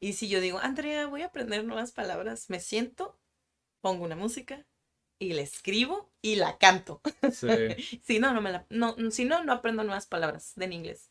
Y 0.00 0.14
si 0.14 0.28
yo 0.28 0.40
digo, 0.40 0.58
Andrea, 0.58 1.06
voy 1.06 1.22
a 1.22 1.26
aprender 1.26 1.64
nuevas 1.64 1.92
palabras, 1.92 2.50
me 2.50 2.60
siento, 2.60 3.18
pongo 3.80 4.04
una 4.04 4.16
música 4.16 4.66
y 5.18 5.32
la 5.34 5.42
escribo 5.42 6.12
y 6.22 6.36
la 6.36 6.58
canto. 6.58 7.00
Sí. 7.32 7.46
si 8.02 8.18
no, 8.18 8.34
no 8.34 8.40
me 8.42 8.52
la, 8.52 8.66
no, 8.70 8.96
si 9.10 9.24
no, 9.24 9.44
no 9.44 9.52
aprendo 9.52 9.84
nuevas 9.84 10.06
palabras 10.06 10.56
en 10.58 10.72
inglés. 10.72 11.10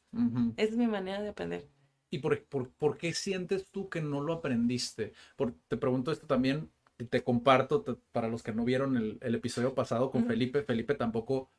Esa 0.58 0.72
es 0.72 0.78
mi 0.78 0.88
manera 0.88 1.22
de 1.22 1.30
aprender. 1.30 1.68
¿Y 2.10 2.20
por, 2.20 2.44
por, 2.46 2.72
por 2.74 2.98
qué 2.98 3.14
sientes 3.14 3.68
tú 3.72 3.90
que 3.90 4.02
no 4.02 4.22
lo 4.22 4.34
aprendiste? 4.34 5.14
Por- 5.36 5.56
te 5.68 5.78
pregunto 5.78 6.12
esto 6.12 6.28
también, 6.28 6.72
y 7.00 7.06
te 7.06 7.24
comparto 7.24 7.82
te- 7.82 7.96
para 8.12 8.28
los 8.28 8.44
que 8.44 8.54
no 8.54 8.66
vieron 8.66 8.98
el, 8.98 9.18
el 9.22 9.36
episodio 9.36 9.74
pasado 9.74 10.12
con. 10.12 10.26
Felipe. 10.28 10.64
Felipe 10.64 10.94
tampoco 10.96 11.52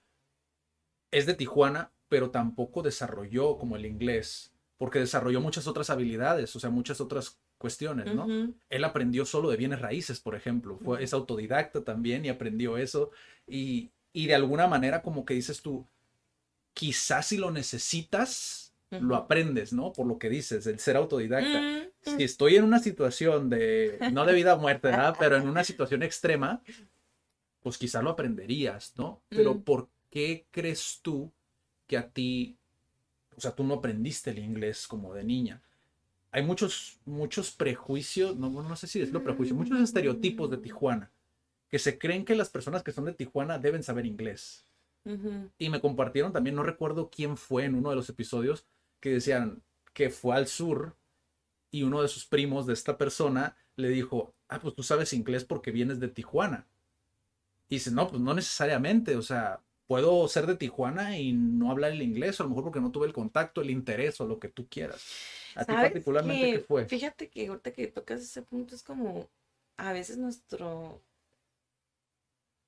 es 1.10 1.26
de 1.26 1.34
Tijuana, 1.34 1.92
pero 2.08 2.30
tampoco 2.30 2.82
desarrolló 2.82 3.56
como 3.58 3.76
el 3.76 3.86
inglés, 3.86 4.53
porque 4.84 4.98
desarrolló 4.98 5.40
muchas 5.40 5.66
otras 5.66 5.88
habilidades, 5.88 6.54
o 6.56 6.60
sea, 6.60 6.68
muchas 6.68 7.00
otras 7.00 7.40
cuestiones, 7.56 8.12
¿no? 8.12 8.26
Ujú. 8.26 8.54
Él 8.68 8.84
aprendió 8.84 9.24
solo 9.24 9.48
de 9.48 9.56
bienes 9.56 9.80
raíces, 9.80 10.20
por 10.20 10.34
ejemplo. 10.34 10.76
Fue, 10.76 11.02
es 11.02 11.14
autodidacta 11.14 11.82
también 11.82 12.22
y 12.26 12.28
aprendió 12.28 12.76
eso. 12.76 13.10
Y, 13.46 13.92
y 14.12 14.26
de 14.26 14.34
alguna 14.34 14.66
manera, 14.66 15.00
como 15.00 15.24
que 15.24 15.32
dices 15.32 15.62
tú, 15.62 15.86
quizás 16.74 17.28
si 17.28 17.38
lo 17.38 17.50
necesitas, 17.50 18.74
lo 18.90 19.14
Ujú. 19.14 19.24
aprendes, 19.24 19.72
¿no? 19.72 19.90
Por 19.90 20.06
lo 20.06 20.18
que 20.18 20.28
dices, 20.28 20.66
el 20.66 20.78
ser 20.78 20.98
autodidacta. 20.98 21.62
Mm, 21.62 21.88
Si 22.02 22.22
estoy 22.22 22.56
en 22.56 22.64
una 22.64 22.78
situación 22.78 23.48
de, 23.48 24.00
no 24.12 24.26
de 24.26 24.34
vida 24.34 24.52
o 24.54 24.58
muerte, 24.58 24.88
¿verdad? 24.88 25.14
Pero 25.18 25.36
en 25.38 25.48
una 25.48 25.64
situación 25.64 26.02
extrema, 26.02 26.60
pues 27.62 27.78
quizás 27.78 28.04
lo 28.04 28.10
aprenderías, 28.10 28.92
¿no? 28.98 29.22
Pero 29.30 29.54
Mm. 29.54 29.62
¿por 29.62 29.88
qué 30.10 30.46
crees 30.50 31.00
tú 31.00 31.32
que 31.86 31.96
a 31.96 32.10
ti, 32.10 32.58
o 33.36 33.40
sea, 33.40 33.52
tú 33.52 33.64
no 33.64 33.74
aprendiste 33.74 34.30
el 34.30 34.38
inglés 34.38 34.86
como 34.86 35.14
de 35.14 35.24
niña? 35.24 35.62
Hay 36.30 36.42
muchos, 36.42 36.98
muchos 37.04 37.52
prejuicios, 37.52 38.36
no, 38.36 38.50
no 38.50 38.76
sé 38.76 38.86
si 38.86 38.98
decirlo 38.98 39.22
prejuicios, 39.22 39.56
muchos 39.56 39.80
estereotipos 39.80 40.50
de 40.50 40.58
Tijuana, 40.58 41.10
que 41.68 41.78
se 41.78 41.98
creen 41.98 42.24
que 42.24 42.34
las 42.34 42.50
personas 42.50 42.82
que 42.82 42.92
son 42.92 43.04
de 43.04 43.12
Tijuana 43.12 43.58
deben 43.58 43.82
saber 43.82 44.06
inglés. 44.06 44.64
Y 45.58 45.68
me 45.68 45.82
compartieron 45.82 46.32
también, 46.32 46.56
no 46.56 46.62
recuerdo 46.62 47.10
quién 47.10 47.36
fue 47.36 47.64
en 47.66 47.74
uno 47.74 47.90
de 47.90 47.96
los 47.96 48.08
episodios, 48.08 48.64
que 49.00 49.10
decían 49.10 49.62
que 49.92 50.08
fue 50.08 50.34
al 50.34 50.46
sur 50.46 50.96
y 51.70 51.82
uno 51.82 52.00
de 52.00 52.08
sus 52.08 52.24
primos 52.24 52.66
de 52.66 52.72
esta 52.72 52.96
persona 52.96 53.56
le 53.76 53.88
dijo, 53.88 54.34
ah, 54.48 54.60
pues 54.60 54.74
tú 54.74 54.82
sabes 54.82 55.12
inglés 55.12 55.44
porque 55.44 55.72
vienes 55.72 56.00
de 56.00 56.08
Tijuana. 56.08 56.66
Y 57.68 57.76
dice, 57.76 57.90
no, 57.90 58.08
pues 58.08 58.22
no 58.22 58.32
necesariamente, 58.32 59.16
o 59.16 59.22
sea, 59.22 59.60
puedo 59.86 60.26
ser 60.28 60.46
de 60.46 60.56
Tijuana 60.56 61.18
y 61.18 61.32
no 61.32 61.70
hablar 61.70 61.92
el 61.92 62.02
inglés, 62.02 62.40
o 62.40 62.42
a 62.42 62.46
lo 62.46 62.50
mejor 62.50 62.64
porque 62.64 62.80
no 62.80 62.90
tuve 62.92 63.06
el 63.06 63.12
contacto, 63.12 63.60
el 63.60 63.70
interés 63.70 64.20
o 64.20 64.26
lo 64.26 64.38
que 64.38 64.48
tú 64.48 64.68
quieras. 64.68 65.02
A 65.54 65.64
ti 65.64 65.66
¿Sabes 65.72 65.88
particularmente, 65.88 66.46
¿qué 66.50 66.58
qué? 66.60 66.64
fue? 66.66 66.84
Fíjate 66.86 67.28
que 67.30 67.46
ahorita 67.48 67.72
que 67.72 67.86
tocas 67.88 68.20
ese 68.22 68.42
punto 68.42 68.74
es 68.74 68.82
como 68.82 69.28
a 69.76 69.92
veces 69.92 70.16
nuestro, 70.18 71.00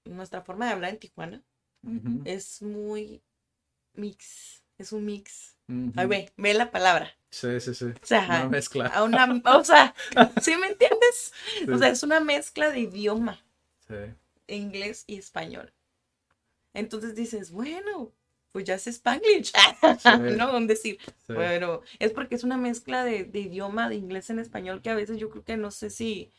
nuestra 0.05 0.42
forma 0.42 0.66
de 0.66 0.72
hablar 0.72 0.90
en 0.92 0.98
Tijuana 0.98 1.42
es 2.24 2.62
muy 2.62 3.22
mix, 3.94 4.62
es 4.79 4.92
un 4.92 5.05
mix. 5.05 5.57
Ay, 5.96 6.07
ve, 6.07 6.33
ve 6.37 6.55
la 6.55 6.70
palabra. 6.70 7.12
Sí, 7.31 7.61
sí, 7.61 7.74
sí. 7.74 7.87
O 8.02 8.07
sea, 8.07 8.24
Una 8.29 8.48
mezcla. 8.48 8.87
a 8.87 9.05
una, 9.05 9.42
o 9.46 9.64
sea, 9.64 9.94
¿sí 10.42 10.57
me 10.57 10.68
entiendes? 10.68 11.33
O 11.72 11.79
sea, 11.79 11.88
es 11.88 12.02
una 12.02 12.20
mezcla 12.20 12.70
de 12.70 12.81
idioma, 12.81 13.40
Sí. 13.88 13.94
inglés 14.48 15.05
y 15.07 15.18
español. 15.18 15.72
Entonces 16.77 17.15
dices, 17.15 17.51
bueno, 17.51 18.12
pues 18.53 18.65
ya 18.65 18.79
sé 18.79 18.91
Spanglish, 18.91 19.53
¿no? 20.39 20.57
Un 20.57 20.67
decir, 20.67 20.99
sí. 21.27 21.35
pero 21.35 21.83
es 21.99 22.12
porque 22.12 22.35
es 22.37 22.45
una 22.45 22.57
mezcla 22.57 23.05
de, 23.05 23.25
de 23.25 23.41
idioma, 23.41 23.89
de 23.89 23.97
inglés 23.97 24.31
en 24.31 24.39
español, 24.39 24.81
que 24.83 24.91
a 24.91 24.95
veces 24.95 25.19
yo 25.19 25.29
creo 25.31 25.45
que 25.45 25.57
no 25.57 25.71
sé 25.71 25.91
si 25.91 26.33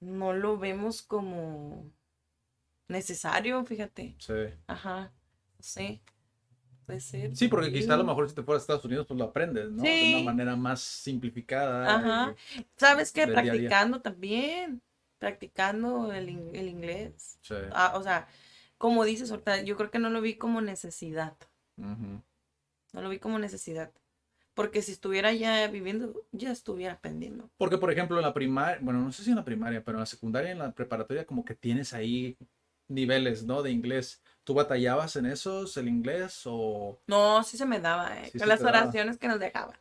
no 0.00 0.32
lo 0.32 0.58
vemos 0.58 1.02
como 1.02 1.90
necesario, 2.88 3.64
fíjate. 3.64 4.14
Sí. 4.18 4.32
Ajá, 4.66 5.12
sé. 5.58 6.00
Puede 6.86 7.00
ser. 7.00 7.36
Sí, 7.36 7.48
porque 7.48 7.70
quizá 7.70 7.94
a 7.94 7.96
lo 7.98 8.04
Sí. 8.04 8.08
mejor 8.08 8.28
si 8.30 8.34
te 8.34 8.42
fueras 8.42 8.62
a 8.62 8.64
Estados 8.64 8.84
Unidos, 8.86 9.06
pues 9.06 9.18
lo 9.18 9.24
aprendes, 9.24 9.70
¿no? 9.70 9.82
De 9.82 9.88
Sí. 10.00 10.14
una 10.14 10.24
manera 10.24 10.56
más 10.56 10.80
simplificada. 10.80 11.96
Ajá. 11.96 12.34
y- 12.56 12.66
¿Sabes 12.76 13.12
qué? 13.12 13.26
día 13.26 13.34
día. 13.34 13.42
Practicando 13.42 14.00
también. 14.00 14.80
Practicando 15.18 16.12
el, 16.12 16.28
el 16.54 16.68
inglés. 16.68 17.38
Sí. 17.42 17.54
Ah, 17.72 17.92
o 17.96 18.02
sea, 18.02 18.26
como 18.78 19.04
dices 19.04 19.30
ahorita, 19.30 19.62
yo 19.62 19.76
creo 19.76 19.90
que 19.90 19.98
no 19.98 20.10
lo 20.10 20.20
vi 20.20 20.36
como 20.36 20.60
necesidad. 20.60 21.36
No 21.76 22.22
lo 23.02 23.08
vi 23.08 23.18
como 23.18 23.38
necesidad. 23.38 23.92
Porque 24.54 24.82
si 24.82 24.90
estuviera 24.90 25.32
ya 25.32 25.68
viviendo, 25.68 26.24
ya 26.32 26.50
estuviera 26.50 26.94
aprendiendo. 26.94 27.48
Porque, 27.58 27.78
por 27.78 27.92
ejemplo, 27.92 28.16
en 28.16 28.22
la 28.22 28.34
primaria, 28.34 28.78
bueno, 28.80 29.00
no 29.00 29.12
sé 29.12 29.22
si 29.22 29.30
en 29.30 29.36
la 29.36 29.44
primaria, 29.44 29.84
pero 29.84 29.98
en 29.98 30.00
la 30.00 30.06
secundaria 30.06 30.50
en 30.50 30.58
la 30.58 30.72
preparatoria, 30.72 31.24
como 31.26 31.44
que 31.44 31.54
tienes 31.54 31.92
ahí 31.92 32.36
niveles, 32.88 33.44
¿no? 33.44 33.62
De 33.62 33.70
inglés. 33.70 34.20
¿Tú 34.42 34.54
batallabas 34.54 35.14
en 35.16 35.26
esos, 35.26 35.76
el 35.76 35.86
inglés 35.88 36.42
o...? 36.46 36.98
No, 37.06 37.44
sí 37.44 37.56
se 37.56 37.66
me 37.66 37.78
daba, 37.78 38.18
¿eh? 38.18 38.30
Sí 38.32 38.38
Con 38.38 38.48
las 38.48 38.60
daba. 38.60 38.80
oraciones 38.80 39.18
que 39.18 39.28
nos 39.28 39.38
dejaban. 39.38 39.76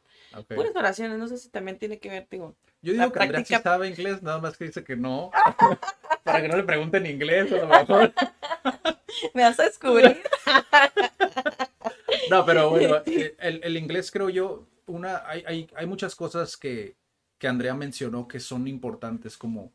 Puras 0.47 0.75
oraciones, 0.75 1.17
no 1.17 1.27
sé 1.27 1.37
si 1.37 1.49
también 1.49 1.79
tiene 1.79 1.99
que 1.99 2.09
ver, 2.09 2.27
digo. 2.29 2.55
Yo 2.81 2.93
la 2.93 3.03
digo 3.03 3.13
que 3.13 3.19
Andrea 3.19 3.45
sí 3.45 3.55
sabe 3.55 3.89
inglés, 3.89 4.21
nada 4.21 4.39
más 4.39 4.57
que 4.57 4.65
dice 4.65 4.83
que 4.83 4.95
no. 4.95 5.31
Para 6.23 6.41
que 6.41 6.47
no 6.47 6.57
le 6.57 6.63
pregunten 6.63 7.05
inglés, 7.05 7.51
a 7.51 7.57
lo 7.57 7.67
mejor. 7.67 8.13
Me 9.33 9.43
vas 9.43 9.59
a 9.59 9.63
descubrir. 9.63 10.21
No, 12.29 12.45
pero 12.45 12.69
bueno, 12.69 13.01
el, 13.05 13.61
el 13.63 13.77
inglés 13.77 14.11
creo 14.11 14.29
yo, 14.29 14.67
una, 14.85 15.27
hay, 15.29 15.43
hay, 15.47 15.69
hay 15.75 15.85
muchas 15.85 16.13
cosas 16.13 16.57
que, 16.57 16.97
que 17.37 17.47
Andrea 17.47 17.73
mencionó 17.73 18.27
que 18.27 18.41
son 18.41 18.67
importantes, 18.67 19.37
como 19.37 19.71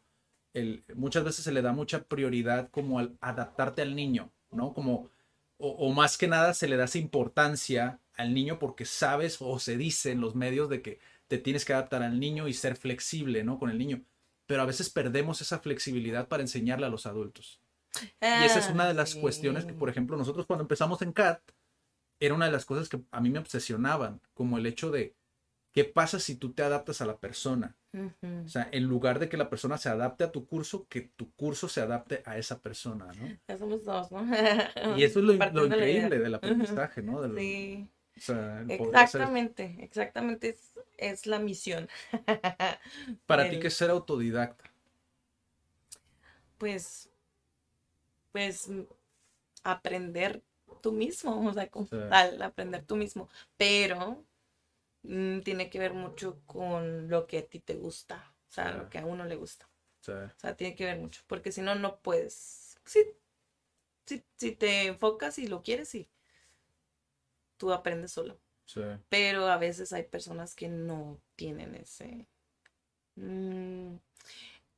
el, 0.53 0.85
muchas 0.95 1.25
veces 1.25 1.45
se 1.45 1.53
le 1.53 1.63
da 1.63 1.73
mucha 1.73 2.05
prioridad 2.05 2.69
como 2.71 2.99
al 2.99 3.17
adaptarte 3.21 3.83
al 3.83 3.95
niño, 3.97 4.31
¿no? 4.51 4.75
Como, 4.75 5.11
o, 5.59 5.69
o 5.71 5.93
más 5.93 6.19
que 6.19 6.29
nada 6.29 6.53
se 6.53 6.69
le 6.69 6.77
da 6.77 6.85
esa 6.85 6.99
importancia 6.99 8.01
al 8.15 8.35
niño 8.35 8.59
porque 8.59 8.85
sabes 8.85 9.39
o 9.41 9.59
se 9.59 9.77
dice 9.77 10.11
en 10.11 10.21
los 10.21 10.35
medios 10.35 10.69
de 10.69 10.83
que 10.83 11.01
te 11.33 11.39
tienes 11.39 11.65
que 11.65 11.73
adaptar 11.73 12.03
al 12.03 12.21
niño 12.21 12.47
y 12.47 12.53
ser 12.53 12.77
flexible, 12.77 13.43
¿no? 13.43 13.59
Con 13.59 13.71
el 13.71 13.79
niño. 13.79 14.05
Pero 14.45 14.61
a 14.61 14.67
veces 14.67 14.91
perdemos 14.91 15.41
esa 15.41 15.61
flexibilidad 15.61 16.29
para 16.29 16.43
enseñarle 16.43 16.85
a 16.85 16.91
los 16.91 17.07
adultos. 17.07 17.59
Y 18.21 18.45
esa 18.45 18.59
es 18.59 18.69
una 18.69 18.87
de 18.87 18.93
las 18.93 19.17
Ah, 19.17 19.21
cuestiones 19.23 19.65
que, 19.65 19.73
por 19.73 19.89
ejemplo, 19.89 20.19
nosotros 20.19 20.45
cuando 20.45 20.65
empezamos 20.65 21.01
en 21.01 21.13
CAT, 21.13 21.41
era 22.21 22.35
una 22.35 22.45
de 22.45 22.53
las 22.53 22.67
cosas 22.67 22.91
que 22.91 23.01
a 23.11 23.21
mí 23.23 23.31
me 23.31 23.39
obsesionaban, 23.39 24.21
como 24.35 24.59
el 24.59 24.67
hecho 24.67 24.91
de, 24.91 25.15
¿qué 25.73 25.85
pasa 25.85 26.21
si 26.21 26.35
tú 26.37 26.53
te 26.53 26.63
adaptas 26.63 27.01
a 27.01 27.07
la 27.07 27.17
persona? 27.17 27.79
O 28.45 28.49
sea, 28.49 28.69
en 28.71 28.85
lugar 28.85 29.19
de 29.19 29.31
que 29.31 29.39
la 29.39 29.49
persona 29.49 29.79
se 29.79 29.89
adapte 29.89 30.25
a 30.25 30.33
tu 30.33 30.47
curso, 30.47 30.87
que 30.87 31.01
tu 31.17 31.33
curso 31.33 31.67
se 31.67 31.81
adapte 31.81 32.23
a 32.27 32.37
esa 32.37 32.61
persona, 32.61 33.07
¿no? 33.07 33.39
Ya 33.49 33.57
somos 33.57 33.87
dos, 33.87 34.13
¿no? 34.13 34.23
Y 34.99 35.05
eso 35.05 35.21
es 35.21 35.25
lo, 35.25 35.33
la 35.33 35.47
increíble 35.47 36.19
del 36.19 36.35
aprendizaje, 36.35 37.03
¿no? 37.03 37.23
Sí, 37.35 37.89
o 38.17 38.21
sea, 38.21 38.61
el 38.61 38.73
poder 38.73 39.03
hacer- 39.03 39.35
exactamente, 39.35 39.77
exactamente 39.81 40.51
es, 40.51 40.73
es 40.99 41.27
la 41.27 41.39
misión. 41.39 41.89
Para 43.27 43.49
ti, 43.49 43.59
que 43.59 43.67
es 43.69 43.75
ser 43.75 43.91
autodidacta? 43.91 44.71
Pues, 46.59 47.11
pues 48.33 48.69
mm, 48.69 48.83
aprender 49.65 50.43
tú 50.83 50.93
mismo, 50.93 51.49
o 51.49 51.55
sea, 51.55 51.69
como 51.71 51.89
Sí. 51.91 51.97
tal, 52.09 52.41
aprender 52.43 52.85
tú 52.87 52.97
mismo, 52.97 53.29
pero 53.57 54.25
mm, 55.05 55.41
tiene 55.43 55.71
que 55.71 55.81
ver 55.81 55.95
mucho 55.95 56.43
con 56.47 57.09
lo 57.11 57.27
que 57.27 57.39
a 57.41 57.47
ti 57.49 57.61
te 57.61 57.77
gusta, 57.77 58.35
o 58.51 58.53
sea, 58.53 58.73
Sí. 58.73 58.79
lo 58.79 58.89
que 58.91 58.99
a 58.99 59.07
uno 59.07 59.25
le 59.27 59.37
gusta. 59.37 59.69
O 60.01 60.05
sea, 60.05 60.35
O 60.39 60.41
sea, 60.41 60.57
tiene 60.57 60.77
que 60.77 60.87
ver 60.87 60.99
mucho, 60.99 61.23
porque 61.29 61.53
si 61.53 61.63
no, 61.63 61.75
no 61.77 62.01
puedes. 62.01 62.79
Si, 62.87 63.01
si, 64.07 64.25
si 64.37 64.53
te 64.53 64.87
enfocas 64.87 65.39
y 65.39 65.47
lo 65.49 65.63
quieres, 65.63 65.89
sí, 65.89 66.09
tú 67.63 67.73
aprendes 67.73 68.11
solo. 68.11 68.41
Pero 69.09 69.47
a 69.47 69.57
veces 69.57 69.93
hay 69.93 70.03
personas 70.03 70.57
que 70.57 70.67
no 70.67 71.21
tienen 71.37 71.77
ese... 71.77 72.27
mm, 73.15 73.95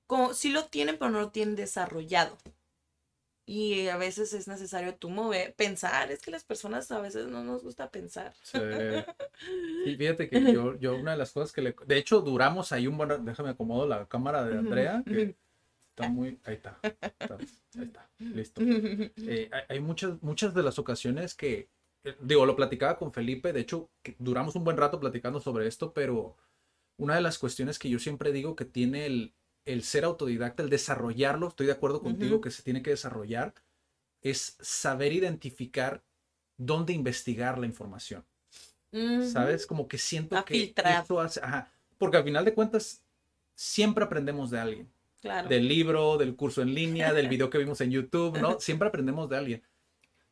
como, 0.06 0.34
sí 0.34 0.50
lo 0.50 0.66
tienen, 0.66 0.98
pero 0.98 1.10
no 1.10 1.20
lo 1.20 1.30
tienen 1.30 1.56
desarrollado. 1.56 2.36
Y 3.46 3.88
a 3.88 3.96
veces 3.96 4.34
es 4.34 4.48
necesario 4.48 4.96
tú 4.96 5.08
mover, 5.08 5.54
pensar. 5.54 6.12
Es 6.12 6.20
que 6.20 6.30
las 6.30 6.44
personas 6.44 6.90
a 6.90 7.00
veces 7.00 7.26
no 7.28 7.42
nos 7.42 7.62
gusta 7.62 7.90
pensar. 7.90 8.34
Sí. 8.42 8.58
Y 9.86 9.96
fíjate 9.96 10.28
que 10.28 10.52
yo, 10.52 10.78
yo 10.78 10.96
una 10.96 11.12
de 11.12 11.18
las 11.18 11.32
cosas 11.32 11.52
que 11.52 11.62
le... 11.62 11.74
De 11.86 11.96
hecho, 11.96 12.20
duramos 12.20 12.70
ahí 12.72 12.86
un 12.86 12.98
buen... 12.98 13.24
Déjame 13.24 13.48
acomodo 13.48 13.86
la 13.86 14.06
cámara 14.06 14.44
de 14.44 14.58
Andrea, 14.58 15.02
que 15.06 15.36
está 15.88 16.10
muy... 16.10 16.38
Ahí 16.44 16.56
está. 16.56 16.78
está, 16.82 17.38
ahí 17.78 17.84
está. 17.84 18.10
Listo. 18.18 18.60
Eh, 19.16 19.50
hay 19.70 19.80
muchas, 19.80 20.22
muchas 20.22 20.52
de 20.52 20.62
las 20.62 20.78
ocasiones 20.78 21.34
que... 21.34 21.70
eh, 22.04 22.16
Digo, 22.20 22.46
lo 22.46 22.56
platicaba 22.56 22.96
con 22.98 23.12
Felipe, 23.12 23.52
de 23.52 23.60
hecho, 23.60 23.90
duramos 24.18 24.54
un 24.56 24.64
buen 24.64 24.76
rato 24.76 25.00
platicando 25.00 25.40
sobre 25.40 25.66
esto, 25.66 25.92
pero 25.92 26.36
una 26.96 27.14
de 27.16 27.20
las 27.22 27.38
cuestiones 27.38 27.78
que 27.78 27.88
yo 27.90 27.98
siempre 27.98 28.32
digo 28.32 28.54
que 28.56 28.64
tiene 28.64 29.06
el, 29.06 29.34
el 29.64 29.82
ser 29.82 30.04
autodidacta, 30.04 30.62
el 30.62 30.70
desarrollarlo, 30.70 31.48
estoy 31.48 31.66
de 31.66 31.72
acuerdo 31.72 32.00
contigo 32.02 32.34
Ujú. 32.36 32.42
que 32.42 32.50
se 32.50 32.62
tiene 32.62 32.82
que 32.82 32.90
desarrollar, 32.90 33.54
es 34.22 34.56
saber 34.60 35.12
identificar 35.12 36.02
dónde 36.56 36.92
investigar 36.92 37.58
la 37.58 37.66
información. 37.66 38.24
¿Sabes? 39.32 39.66
Como 39.66 39.88
que 39.88 39.98
siento 39.98 40.36
A 40.36 40.44
que 40.44 40.54
filtrar. 40.54 41.02
eso 41.02 41.20
hace, 41.20 41.40
ajá, 41.42 41.72
porque 41.98 42.16
al 42.16 42.22
final 42.24 42.44
de 42.44 42.54
cuentas 42.54 43.02
siempre 43.56 44.04
aprendemos 44.04 44.50
de 44.52 44.60
alguien, 44.60 44.90
Claro. 45.20 45.48
del 45.48 45.66
libro, 45.66 46.16
del 46.16 46.36
curso 46.36 46.62
en 46.62 46.74
línea, 46.74 47.12
del 47.12 47.28
video 47.28 47.50
que 47.50 47.58
vimos 47.58 47.80
en 47.80 47.90
YouTube, 47.90 48.38
¿no? 48.38 48.56
Siempre 48.60 48.86
aprendemos 48.88 49.28
de 49.28 49.36
alguien. 49.36 49.62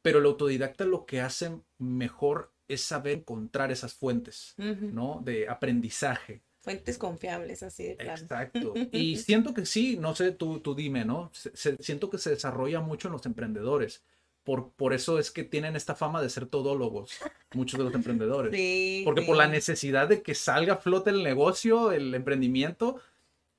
Pero 0.03 0.19
el 0.19 0.27
autodidacta 0.27 0.85
lo 0.85 1.07
que 1.07 1.21
hace 1.21 1.59
mejor 1.79 2.53
es 2.69 2.81
saber 2.83 3.19
encontrar 3.19 3.71
esas 3.73 3.95
fuentes. 3.95 4.55
¿no? 4.57 5.21
De 5.25 5.49
aprendizaje. 5.49 6.43
Fuentes 6.61 6.97
confiables, 6.97 7.63
así 7.65 7.85
de 7.85 7.97
plano. 7.97 8.13
Exacto. 8.23 8.75
Y 8.93 9.17
siento 9.17 9.53
que 9.53 9.67
sí, 9.67 9.97
no 9.99 10.15
sé, 10.15 10.31
tú, 10.33 10.61
tú 10.61 10.75
dime, 10.77 11.05
¿no? 11.05 11.29
Se- 11.35 11.51
se- 11.57 11.77
siento 11.83 12.09
que 12.09 12.19
se 12.19 12.31
desarrolla 12.31 12.81
mucho 12.81 13.09
en 13.09 13.13
los 13.13 13.27
emprendedores. 13.27 14.05
Por, 14.45 14.71
por 14.73 14.93
eso 14.93 15.19
es 15.21 15.31
que 15.31 15.45
tienen 15.45 15.77
esta 15.77 15.95
fama 15.95 16.21
de 16.23 16.29
ser 16.31 16.47
todólogos, 16.47 17.19
muchos 17.55 17.79
de 17.79 17.85
los 17.85 17.95
emprendedores. 17.97 18.53
Sí, 18.55 19.03
Porque 19.05 19.23
por 19.23 19.37
la 19.37 19.49
necesidad 19.49 20.09
de 20.09 20.23
que 20.23 20.35
salga 20.37 20.75
a 20.75 20.77
flote 20.79 21.11
el 21.11 21.23
negocio, 21.25 21.91
el 21.93 22.15
emprendimiento, 22.15 23.01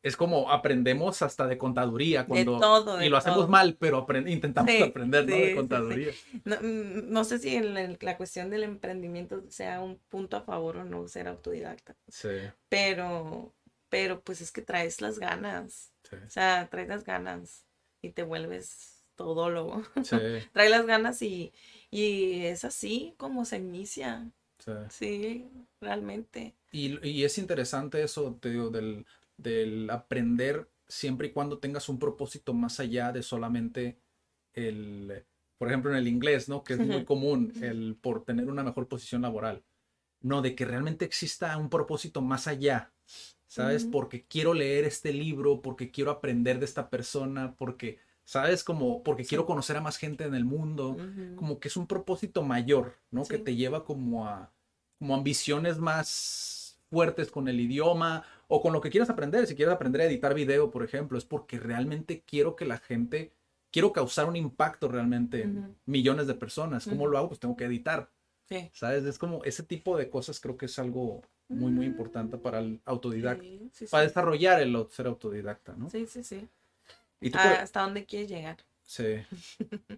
es 0.04 0.18
como 0.18 0.52
aprendemos 0.52 1.22
hasta 1.24 1.48
de 1.48 1.58
contaduría 1.58 2.28
cuando 2.28 2.72
todo, 2.76 2.98
de 2.98 3.06
y 3.06 3.10
lo 3.10 3.18
hacemos 3.18 3.48
todo. 3.48 3.50
mal, 3.50 3.78
pero 3.80 4.06
apren- 4.08 4.30
intentamos 4.32 4.76
Sí, 4.76 4.82
aprender, 4.82 5.28
¿no? 5.30 5.42
sí, 5.42 5.44
De 5.44 5.52
sí. 5.88 6.00
contaduría. 6.00 6.18
No, 6.46 6.56
mm, 6.62 7.12
no 7.12 7.24
sé 7.24 7.39
si 7.39 7.56
en 7.56 7.74
la, 7.74 7.98
la 8.00 8.18
cuestión 8.18 8.50
del 8.50 8.63
emprendimiento 8.63 9.44
sea 9.50 9.82
un 9.82 9.98
punto 10.10 10.38
a 10.38 10.42
favor 10.44 10.78
o 10.78 10.84
no 10.86 11.08
ser 11.08 11.28
autodidacta, 11.28 11.96
Sí, 12.10 12.30
pero, 12.70 13.54
pero 13.89 14.24
pues 14.24 14.42
es 14.42 14.52
que 14.52 14.62
traes 14.62 15.02
las 15.02 15.20
ganas, 15.20 15.94
sí, 16.04 16.18
o 16.28 16.32
sea, 16.32 16.70
traes 16.70 16.89
las 16.89 17.04
ganas 17.06 17.66
y 18.02 18.12
te 18.12 18.24
vuelves 18.24 19.06
todólogo. 19.16 19.84
sí, 20.02 20.18
traes 20.54 20.72
las 20.72 20.86
ganas 20.88 21.22
y, 21.22 21.54
y 21.92 22.46
es 22.46 22.66
así 22.66 23.16
como 23.18 23.46
se 23.46 23.58
inicia, 23.58 24.32
sí. 24.60 24.72
sí, 24.89 25.50
realmente. 25.82 26.56
Y, 26.72 27.08
y 27.08 27.24
es 27.24 27.38
interesante 27.38 28.02
eso, 28.04 28.38
te 28.42 28.50
digo, 28.50 28.70
del, 28.70 29.06
del 29.38 29.89
aprender 29.89 30.69
siempre 30.88 31.28
y 31.28 31.32
cuando 31.32 31.60
tengas 31.60 31.89
un 31.89 32.00
propósito 32.00 32.54
más 32.54 32.80
allá 32.80 33.12
de 33.12 33.24
solamente 33.24 33.98
el, 34.54 35.26
por 35.58 35.67
ejemplo, 35.67 35.91
en 35.91 35.98
el 35.98 36.08
inglés, 36.08 36.50
¿no? 36.50 36.63
Que 36.63 36.74
es 36.74 36.80
muy 36.80 37.06
común, 37.06 37.54
el 37.62 37.98
por 38.00 38.24
tener 38.24 38.50
una 38.50 38.63
mejor 38.63 38.88
posición 38.88 39.22
laboral. 39.22 39.63
No, 40.22 40.41
de 40.41 40.56
que 40.56 40.65
realmente 40.65 41.04
exista 41.04 41.58
un 41.58 41.69
propósito 41.69 42.22
más 42.22 42.48
allá, 42.48 42.93
¿sabes? 43.48 43.84
Porque 43.86 44.26
quiero 44.26 44.54
leer 44.54 44.86
este 44.86 45.12
libro, 45.12 45.62
porque 45.62 45.91
quiero 45.91 46.12
aprender 46.12 46.60
de 46.60 46.65
esta 46.65 46.89
persona, 46.89 47.56
porque, 47.58 48.00
¿sabes? 48.24 48.63
Como, 48.63 49.04
porque 49.04 49.26
quiero 49.26 49.46
conocer 49.46 49.76
a 49.76 49.82
más 49.82 49.98
gente 49.98 50.24
en 50.24 50.34
el 50.34 50.46
mundo 50.46 50.98
como 51.36 51.60
que 51.60 51.67
es 51.67 51.76
un 51.76 51.88
propósito 51.88 52.41
mayor, 52.41 53.00
¿no? 53.12 53.26
Que 53.26 53.38
te 53.38 53.56
lleva 53.56 53.84
como 53.84 54.28
a 54.28 54.54
como 55.04 55.15
ambiciones 55.15 55.80
más 55.80 56.62
fuertes 56.93 57.32
con 57.32 57.47
el 57.47 57.60
idioma 57.60 58.23
o 58.47 58.62
con 58.62 58.71
lo 58.71 58.79
que 58.79 58.91
quieras 58.91 59.10
aprender. 59.10 59.47
Si 59.47 59.56
quieres 59.56 59.73
aprender 59.73 60.01
a 60.01 60.06
editar 60.06 60.36
video, 60.36 60.69
por 60.69 60.84
ejemplo, 60.84 61.17
es 61.17 61.25
porque 61.25 61.60
realmente 61.60 62.21
quiero 62.21 62.56
que 62.56 62.65
la 62.65 62.77
gente, 62.77 63.34
quiero 63.71 63.91
causar 63.91 64.27
un 64.27 64.36
impacto 64.36 64.88
realmente 64.88 65.41
en 65.41 65.75
millones 65.88 66.27
de 66.27 66.36
personas. 66.36 66.86
¿Cómo 66.86 67.08
lo 67.08 67.17
hago? 67.17 67.29
Pues 67.29 67.39
tengo 67.39 67.58
que 67.58 67.65
editar. 67.65 68.12
Sí. 68.47 68.69
¿Sabes? 68.73 69.06
Es 69.06 69.17
como 69.17 69.43
ese 69.43 69.63
tipo 69.63 69.97
de 69.97 70.08
cosas 70.12 70.39
creo 70.39 70.56
que 70.56 70.67
es 70.67 70.77
algo 70.77 71.23
muy, 71.47 71.71
muy 71.71 71.88
importante 71.88 72.38
para 72.38 72.60
el 72.60 72.79
autodidacta. 72.86 73.43
Sí, 73.43 73.69
sí, 73.73 73.86
Para 73.89 74.03
desarrollar 74.03 74.62
el 74.62 74.88
ser 74.91 75.08
autodidacta, 75.08 75.73
¿no? 75.75 75.89
Sí, 75.89 76.06
sí, 76.06 76.23
sí. 76.23 76.47
¿Y 77.19 77.32
tú 77.32 77.39
Ah, 77.41 77.62
¿Hasta 77.62 77.82
dónde 77.82 78.06
quieres 78.06 78.29
llegar? 78.29 78.58
Sí. 78.84 79.15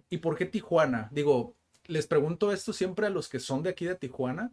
¿Y 0.08 0.16
por 0.16 0.34
qué 0.38 0.46
Tijuana? 0.46 1.10
Digo, 1.12 1.54
les 1.88 2.06
pregunto 2.06 2.52
esto 2.52 2.72
siempre 2.72 3.06
a 3.06 3.10
los 3.10 3.28
que 3.28 3.38
son 3.38 3.62
de 3.62 3.68
aquí 3.68 3.84
de 3.84 3.96
Tijuana, 3.96 4.50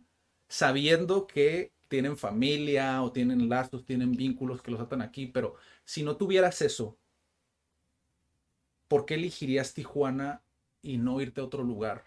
sabiendo 0.49 1.25
que 1.25 1.71
tienen 1.93 2.17
familia 2.17 3.03
o 3.03 3.11
tienen 3.11 3.47
lazos, 3.47 3.85
tienen 3.85 4.13
vínculos 4.13 4.63
que 4.63 4.71
los 4.71 4.81
atan 4.81 5.03
aquí, 5.03 5.27
pero 5.27 5.57
si 5.85 6.01
no 6.01 6.17
tuvieras 6.17 6.59
eso, 6.63 6.97
¿por 8.87 9.05
qué 9.05 9.13
elegirías 9.13 9.75
Tijuana 9.75 10.41
y 10.81 10.97
no 10.97 11.21
irte 11.21 11.39
a 11.39 11.43
otro 11.43 11.61
lugar? 11.61 12.03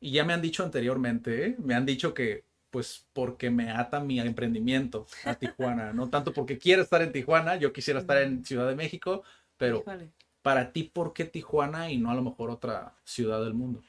Y 0.00 0.10
ya 0.10 0.26
me 0.26 0.34
han 0.34 0.42
dicho 0.42 0.62
anteriormente, 0.62 1.46
¿eh? 1.46 1.56
me 1.58 1.74
han 1.74 1.86
dicho 1.86 2.12
que 2.12 2.44
pues 2.68 3.06
porque 3.14 3.48
me 3.48 3.70
ata 3.70 4.00
mi 4.00 4.20
emprendimiento 4.20 5.06
a 5.24 5.34
Tijuana, 5.34 5.94
no 5.94 6.10
tanto 6.10 6.34
porque 6.34 6.58
quiero 6.58 6.82
estar 6.82 7.00
en 7.00 7.12
Tijuana, 7.12 7.56
yo 7.56 7.72
quisiera 7.72 8.00
estar 8.00 8.18
en 8.18 8.44
Ciudad 8.44 8.68
de 8.68 8.74
México, 8.74 9.22
pero 9.56 9.78
Híjole. 9.78 10.10
para 10.42 10.72
ti, 10.72 10.82
¿por 10.82 11.14
qué 11.14 11.24
Tijuana 11.24 11.90
y 11.90 11.96
no 11.96 12.10
a 12.10 12.14
lo 12.14 12.22
mejor 12.22 12.50
otra 12.50 12.98
ciudad 13.02 13.42
del 13.42 13.54
mundo? 13.54 13.82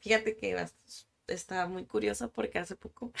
Fíjate 0.00 0.36
que 0.36 0.66
está 1.28 1.68
muy 1.68 1.84
curiosa 1.84 2.26
porque 2.26 2.58
hace 2.58 2.74
poco 2.74 3.12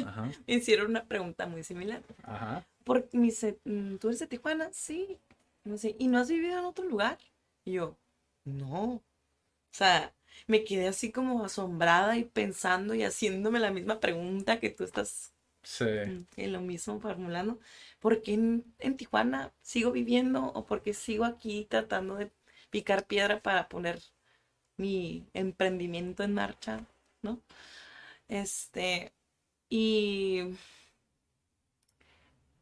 Ajá, 0.00 0.36
me 0.46 0.54
hicieron 0.54 0.88
una 0.90 1.04
pregunta 1.06 1.46
muy 1.46 1.64
similar. 1.64 2.02
ajá. 2.24 2.64
Porque 2.84 3.16
me 3.18 3.24
dice, 3.26 3.58
"Mm, 3.64 3.96
¿tú 3.98 4.08
eres 4.08 4.20
de 4.20 4.26
Tijuana? 4.28 4.70
Sí. 4.72 5.18
Y 5.64 5.68
me 5.68 5.74
dice, 5.74 5.96
¿y 5.98 6.08
no 6.08 6.18
has 6.18 6.28
vivido 6.30 6.58
en 6.58 6.64
otro 6.66 6.84
lugar? 6.86 7.18
Y 7.64 7.74
yo, 7.74 7.96
no. 8.44 8.82
O 8.94 9.02
sea, 9.76 10.14
me 10.46 10.64
quedé 10.64 10.88
así 10.88 11.12
como 11.12 11.44
asombrada 11.44 12.16
y 12.18 12.24
pensando 12.24 12.94
y 12.94 13.02
haciéndome 13.04 13.60
la 13.60 13.70
misma 13.72 14.00
pregunta 14.00 14.60
que 14.60 14.70
tú 14.70 14.84
estás 14.84 15.34
Sí, 15.62 15.84
mm, 16.04 16.22
en 16.36 16.52
lo 16.52 16.60
mismo 16.62 17.00
formulando. 17.00 17.60
¿Por 18.00 18.22
qué 18.22 18.34
en, 18.34 18.64
en 18.80 18.96
Tijuana 18.96 19.52
sigo 19.62 19.92
viviendo 19.92 20.46
o 20.46 20.66
por 20.66 20.82
qué 20.82 20.94
sigo 20.94 21.24
aquí 21.26 21.66
tratando 21.70 22.16
de 22.16 22.32
picar 22.70 23.06
piedra 23.06 23.42
para 23.42 23.68
poner 23.68 24.00
mi 24.78 25.26
emprendimiento 25.34 26.22
en 26.24 26.34
marcha, 26.34 26.86
¿no? 27.22 27.42
Este, 28.28 29.13
y 29.76 30.56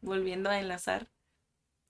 volviendo 0.01 0.51
a 0.51 0.59
enlazar, 0.61 1.09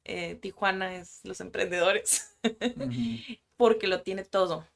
eh, 0.05 0.37
Tijuana 0.37 0.97
es 0.97 1.21
los 1.25 1.41
emprendedores, 1.41 2.37
porque 3.57 3.89
lo 3.89 4.03
tiene 4.03 4.25
todo. 4.25 4.67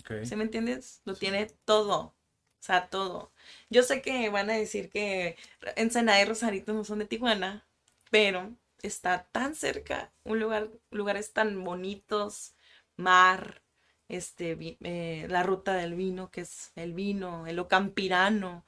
ok, 0.00 0.10
¿Sí 0.22 0.36
me 0.36 0.44
entiendes? 0.44 1.00
Lo 1.04 1.14
tiene 1.14 1.46
todo. 1.64 2.14
O 2.60 2.62
sea, 2.66 2.88
todo. 2.88 3.32
Yo 3.70 3.82
sé 3.82 4.02
que 4.02 4.28
van 4.30 4.50
a 4.50 4.54
decir 4.54 4.90
que 4.90 5.36
Ensenada 5.76 6.20
y 6.20 6.24
Rosarito 6.24 6.72
no 6.72 6.84
son 6.84 6.98
de 6.98 7.06
Tijuana, 7.06 7.64
pero 8.10 8.56
está 8.82 9.28
tan 9.30 9.54
cerca, 9.54 10.12
un 10.24 10.40
lugar, 10.40 10.70
lugares 10.90 11.32
tan 11.32 11.62
bonitos, 11.64 12.54
mar, 12.96 13.62
este, 14.08 14.76
eh, 14.82 15.26
la 15.28 15.42
ruta 15.44 15.74
del 15.74 15.94
vino, 15.94 16.30
que 16.30 16.40
es 16.42 16.72
el 16.76 16.92
vino, 16.94 17.46
el 17.46 17.58
ocampirano, 17.60 18.66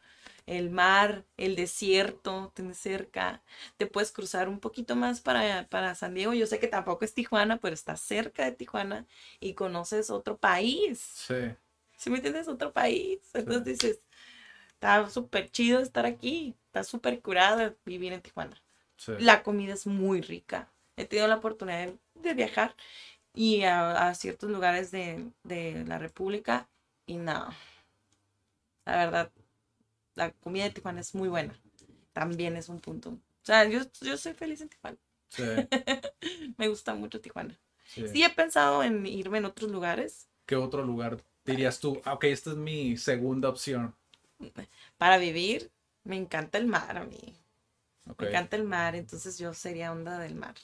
el 0.49 0.71
mar, 0.71 1.25
el 1.37 1.57
desierto, 1.57 2.53
tienes 2.55 2.79
cerca. 2.79 3.43
Te 3.77 3.87
puedes 3.87 4.13
cruzar 4.13 4.49
un 4.49 4.61
poquito 4.61 4.97
más 4.97 5.21
para, 5.21 5.69
para 5.69 5.95
San 5.95 6.15
Diego. 6.15 6.35
Yo 6.35 6.47
sé 6.47 6.59
que 6.61 6.69
tampoco 6.69 7.05
es 7.05 7.15
Tijuana, 7.15 7.59
pero 7.59 7.75
está 7.75 7.97
cerca 7.97 8.45
de 8.45 8.53
Tijuana 8.53 9.07
y 9.41 9.55
conoces 9.55 10.11
otro 10.11 10.39
país. 10.39 11.27
sí, 11.27 11.35
¿Sí 11.97 12.11
me 12.11 12.17
entiendes? 12.17 12.49
Otro 12.49 12.73
país. 12.73 13.21
Entonces 13.35 13.65
dices, 13.65 14.03
está 14.69 15.09
súper 15.11 15.51
chido 15.51 15.81
estar 15.81 16.07
aquí, 16.07 16.57
está 16.67 16.85
súper 16.85 17.21
curada 17.23 17.75
vivir 17.85 18.13
en 18.13 18.23
Tijuana. 18.23 18.63
sí, 18.97 19.13
La 19.17 19.43
comida 19.43 19.75
es 19.75 19.87
muy 19.87 20.21
rica. 20.23 20.73
He 20.97 21.07
tenido 21.07 21.29
la 21.29 21.37
oportunidad 21.37 21.87
de, 21.89 21.99
de 22.17 22.35
viajar 22.35 22.77
y 23.35 23.65
a, 23.65 24.09
a 24.09 24.15
ciertos 24.15 24.51
lugares 24.51 24.91
de, 24.93 25.31
de 25.45 25.85
la 25.87 25.99
República 25.99 26.69
y 27.07 27.17
no. 27.19 27.51
La 28.87 28.97
verdad, 28.97 29.33
la 30.19 30.33
comida 30.33 30.65
de 30.65 30.71
Tijuana 30.73 31.01
es 31.03 31.15
muy 31.15 31.29
buena. 31.31 31.55
También 32.15 32.57
es 32.57 32.69
un 32.71 32.81
punto. 32.81 33.11
O 33.13 33.21
sea, 33.45 33.65
yo, 33.69 33.81
yo 34.03 34.19
soy 34.19 34.35
feliz 34.35 34.61
en 34.63 34.71
Tijuana. 34.71 34.99
sí, 35.29 35.45
Me 36.59 36.69
gusta 36.69 36.95
mucho 36.95 37.21
Tijuana. 37.21 37.59
sí. 37.85 38.05
Sí 38.05 38.25
he 38.25 38.31
pensado 38.31 38.83
en 38.85 39.07
irme 39.07 39.39
en 39.39 39.47
otros 39.47 39.71
lugares 39.71 40.29
¿Qué 40.47 40.57
otro 40.57 40.83
lugar 40.83 41.23
dirías 41.45 41.79
tú? 41.79 42.01
Ah, 42.05 42.15
Ok, 42.15 42.25
esta 42.25 42.51
es 42.51 42.57
mi 42.57 42.97
segunda 42.97 43.49
opción. 43.49 43.95
para 44.97 45.19
vivir. 45.19 45.71
Me 46.05 46.17
encanta 46.17 46.59
el 46.59 46.67
mar 46.67 46.97
a 46.97 47.05
mí. 47.05 47.37
Me 48.19 48.27
encanta 48.27 48.57
el 48.57 48.65
mar, 48.65 48.97
entonces 48.97 49.39
yo 49.39 49.55
sería 49.55 49.93
onda 49.93 50.19
del 50.19 50.35
mar. 50.37 50.57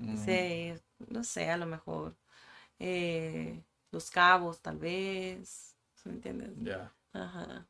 Mm, 0.00 0.14
Sí, 0.14 0.74
no 1.08 1.24
sé, 1.24 1.50
a 1.50 1.56
lo 1.58 1.66
mejor 1.66 2.16
eh, 2.80 3.64
Los 3.92 4.10
Cabos, 4.10 4.62
tal 4.62 4.78
vez. 4.78 5.76
¿sí 5.96 6.08
¿Me 6.10 6.16
entiendes? 6.16 6.52
Ya. 6.64 6.92
Ajá. 7.12 7.68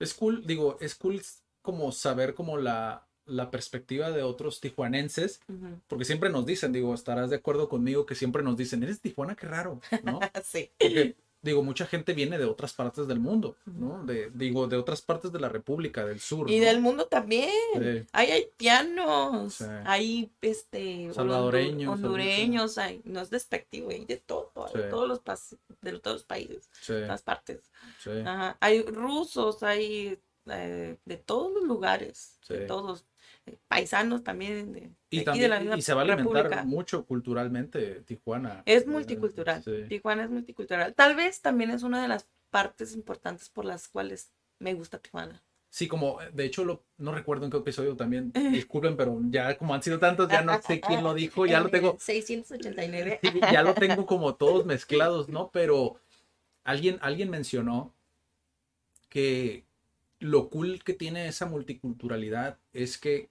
Es 0.00 0.14
cool, 0.14 0.44
digo, 0.46 0.76
es 0.80 0.96
cool 0.96 1.22
como 1.62 1.92
saber 1.92 2.34
como 2.34 2.56
la, 2.56 3.06
la 3.26 3.50
perspectiva 3.50 4.10
de 4.10 4.22
otros 4.22 4.60
tijuanenses, 4.60 5.40
porque 5.86 6.04
siempre 6.04 6.30
nos 6.30 6.46
dicen, 6.46 6.72
digo, 6.72 6.92
estarás 6.94 7.30
de 7.30 7.36
acuerdo 7.36 7.68
conmigo 7.68 8.06
que 8.06 8.14
siempre 8.14 8.42
nos 8.42 8.56
dicen, 8.56 8.82
eres 8.82 9.00
de 9.00 9.10
Tijuana, 9.10 9.36
qué 9.36 9.46
raro, 9.46 9.80
¿no? 10.02 10.18
Sí. 10.44 10.70
Porque, 10.78 11.16
digo, 11.42 11.62
mucha 11.62 11.86
gente 11.86 12.12
viene 12.12 12.36
de 12.38 12.44
otras 12.44 12.72
partes 12.74 13.06
del 13.06 13.18
mundo, 13.20 13.56
¿no? 13.64 14.04
De, 14.04 14.30
digo, 14.34 14.66
de 14.66 14.76
otras 14.76 15.00
partes 15.02 15.32
de 15.32 15.40
la 15.40 15.48
República, 15.48 16.04
del 16.04 16.20
sur. 16.20 16.50
Y 16.50 16.58
¿no? 16.58 16.64
del 16.66 16.80
mundo 16.80 17.06
también. 17.06 17.50
Sí. 17.74 18.06
Hay 18.12 18.30
haitianos, 18.30 19.54
Sí. 19.54 19.64
hay 19.84 20.30
este 20.40 21.12
Salvadoreños, 21.14 21.94
hondureños, 21.94 22.78
hay, 22.78 23.00
no 23.04 23.20
es 23.20 23.30
despectivo, 23.30 23.90
hay 23.90 24.04
de 24.04 24.16
todo, 24.18 24.52
hay 24.66 24.72
de 24.74 24.84
Sí. 24.84 24.90
todos 24.90 25.08
los 25.08 25.20
de 25.80 25.98
todos 25.98 26.16
los 26.16 26.24
países, 26.24 26.68
Sí, 26.80 26.92
de 26.92 27.02
todas 27.02 27.22
partes. 27.22 27.70
sí, 28.02 28.10
Ajá. 28.24 28.56
Hay 28.60 28.82
rusos, 28.82 29.62
hay 29.62 30.18
eh, 30.46 30.96
de 31.04 31.16
todos 31.16 31.52
los 31.52 31.64
lugares, 31.64 32.38
de 32.48 32.60
Sí. 32.62 32.66
todos, 32.66 33.04
paisanos 33.68 34.22
también 34.24 34.72
de, 34.72 34.80
de 34.80 34.90
Y, 35.10 35.18
aquí 35.18 35.24
también, 35.24 35.42
de 35.42 35.48
la 35.48 35.60
misma 35.60 35.76
y 35.76 35.82
se 35.82 35.94
va 35.94 36.00
a 36.00 36.04
alimentar 36.04 36.44
república. 36.44 36.64
mucho 36.64 37.04
culturalmente 37.06 38.02
Tijuana. 38.02 38.62
Es 38.66 38.82
Eh, 38.82 38.86
multicultural. 38.86 39.62
sí. 39.62 39.84
Tijuana 39.88 40.24
es 40.24 40.30
multicultural. 40.30 40.94
Tal 40.94 41.16
vez 41.16 41.40
también 41.40 41.70
es 41.70 41.82
una 41.82 42.00
de 42.02 42.08
las 42.08 42.28
partes 42.50 42.94
importantes 42.94 43.48
por 43.48 43.64
las 43.64 43.88
cuales 43.88 44.32
me 44.58 44.74
gusta 44.74 44.98
Tijuana. 44.98 45.42
Sí, 45.72 45.86
como, 45.86 46.18
de 46.32 46.44
hecho, 46.44 46.64
lo, 46.64 46.84
no 46.98 47.12
recuerdo 47.14 47.44
en 47.44 47.52
qué 47.52 47.58
episodio 47.58 47.94
también, 47.94 48.32
disculpen, 48.50 48.96
pero 48.96 49.20
ya 49.30 49.56
como 49.56 49.72
han 49.72 49.82
sido 49.84 50.00
tantos, 50.00 50.28
ya 50.28 50.42
no 50.42 50.60
sé 50.60 50.80
quién 50.80 51.04
lo 51.04 51.14
dijo, 51.14 51.46
ya 51.46 51.60
lo 51.60 51.66
En 51.66 51.70
tengo, 51.70 51.92
el 51.92 52.00
689. 52.00 53.20
sí, 53.22 53.40
ya 53.52 53.62
lo 53.62 53.74
tengo 53.74 54.04
como 54.04 54.34
todos 54.34 54.66
mezclados, 54.66 55.28
¿no? 55.28 55.50
Pero 55.52 56.00
alguien, 56.64 56.98
alguien 57.02 57.30
mencionó 57.30 57.94
que 59.08 59.64
lo 60.18 60.50
cool 60.50 60.82
que 60.82 60.92
tiene 60.92 61.28
esa 61.28 61.46
multiculturalidad 61.46 62.58
es 62.72 62.98
que, 62.98 63.29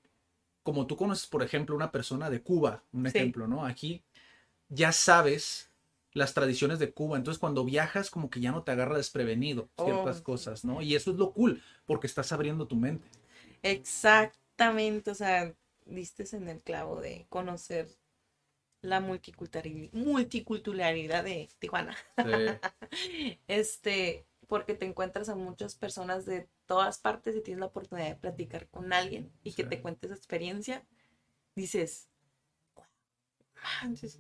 como 0.70 0.88
tú 0.88 0.96
conoces, 0.98 1.28
por 1.28 1.44
ejemplo, 1.44 1.76
una 1.76 1.92
persona 1.92 2.30
de 2.30 2.44
Cuba, 2.44 2.84
un 2.94 3.08
Sí. 3.08 3.34
ejemplo, 3.34 3.48
¿no? 3.48 3.66
Aquí 3.66 4.04
ya 4.70 4.92
sabes 4.94 5.72
las 6.14 6.34
tradiciones 6.36 6.80
de 6.80 6.94
Cuba, 6.94 7.18
entonces 7.18 7.40
cuando 7.40 7.66
viajas 7.66 8.12
como 8.12 8.30
que 8.30 8.42
ya 8.42 8.52
no 8.52 8.64
te 8.64 8.72
agarra 8.72 8.98
desprevenido 8.98 9.70
ciertas 9.78 10.22
Oh, 10.22 10.22
cosas, 10.22 10.66
¿no? 10.66 10.82
Y 10.82 10.96
eso 10.96 11.12
es 11.12 11.18
lo 11.18 11.34
cool, 11.34 11.62
porque 11.88 12.08
estás 12.08 12.32
abriendo 12.34 12.68
tu 12.68 12.76
mente. 12.78 13.08
Exactamente, 13.62 15.12
o 15.12 15.16
sea, 15.16 15.54
diste 15.86 16.26
en 16.36 16.48
el 16.50 16.62
clavo 16.64 17.00
de 17.02 17.26
conocer 17.30 17.90
la 18.82 19.00
multiculturalidad, 19.02 19.94
multiculturalidad 19.94 21.24
de 21.26 21.50
Tijuana. 21.60 21.98
Sí, 22.22 22.60
Este, 23.48 24.26
porque 24.48 24.76
te 24.76 24.86
encuentras 24.86 25.30
a 25.30 25.36
muchas 25.36 25.76
personas 25.76 26.26
de 26.26 26.48
todas 26.70 27.00
partes 27.00 27.36
y 27.36 27.42
tienes 27.42 27.62
la 27.62 27.66
oportunidad 27.66 28.10
de 28.10 28.16
platicar 28.16 28.68
con 28.70 28.94
alguien 28.94 29.32
y 29.44 29.54
que 29.54 29.64
te 29.64 29.82
cuente 29.82 30.06
esa 30.06 30.16
experiencia, 30.16 30.86
dices, 31.56 32.08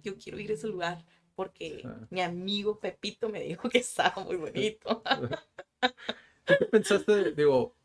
yo 0.01 0.17
quiero 0.17 0.39
ir 0.39 0.49
a 0.49 0.55
ese 0.55 0.67
lugar 0.67 1.05
porque 1.35 1.79
Sí. 1.83 1.87
mi 2.09 2.21
amigo 2.21 2.79
Pepito 2.79 3.29
me 3.29 3.41
dijo 3.41 3.69
que 3.69 3.77
estaba 3.77 4.23
muy 4.23 4.35
bonito. 4.35 5.03
¿Tú 6.45 6.53
qué 6.57 6.65
pensaste? 6.65 7.33
Digo, 7.33 7.75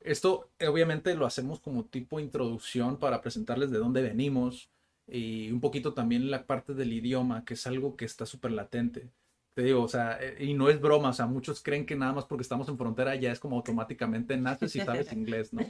esto 0.00 0.50
obviamente 0.68 1.14
lo 1.14 1.24
hacemos 1.24 1.60
como 1.60 1.84
tipo 1.84 2.18
introducción 2.18 2.98
para 2.98 3.20
presentarles 3.22 3.70
de 3.70 3.78
dónde 3.78 4.02
venimos 4.02 4.70
y 5.06 5.52
un 5.52 5.60
poquito 5.60 5.94
también 5.94 6.32
la 6.32 6.46
parte 6.46 6.74
del 6.74 6.92
idioma, 6.92 7.44
que 7.44 7.54
es 7.54 7.64
algo 7.68 7.96
que 7.96 8.04
está 8.06 8.26
súper 8.26 8.50
latente. 8.50 9.08
Te 9.54 9.62
digo, 9.62 9.82
o 9.82 9.88
sea, 9.88 10.18
eh, 10.20 10.36
y 10.40 10.54
no 10.54 10.68
es 10.68 10.80
broma, 10.80 11.10
o 11.10 11.12
sea, 11.12 11.26
muchos 11.26 11.62
creen 11.62 11.86
que 11.86 11.96
nada 11.96 12.12
más 12.12 12.24
porque 12.24 12.42
estamos 12.42 12.68
en 12.68 12.78
frontera 12.78 13.14
ya 13.16 13.32
es 13.32 13.40
como 13.40 13.56
automáticamente 13.56 14.36
naces 14.36 14.76
y 14.76 14.80
sabes 14.80 15.12
inglés, 15.12 15.52
¿no? 15.52 15.62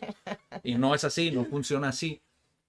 Y 0.63 0.75
no 0.75 0.95
es 0.95 1.05
así, 1.05 1.31
no 1.31 1.45
funciona 1.45 1.89
así. 1.89 2.21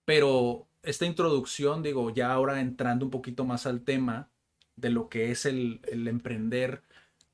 Pero 0.06 0.68
esta 0.84 1.06
introducción, 1.06 1.84
digo, 1.84 2.10
ya 2.12 2.32
ahora 2.32 2.62
entrando 2.62 3.06
un 3.06 3.12
poquito 3.12 3.46
más 3.46 3.66
al 3.66 3.82
tema 3.82 4.30
de 4.76 4.90
lo 4.90 5.10
que 5.10 5.32
es 5.32 5.46
el, 5.46 5.82
el 5.84 6.08
emprender, 6.08 6.82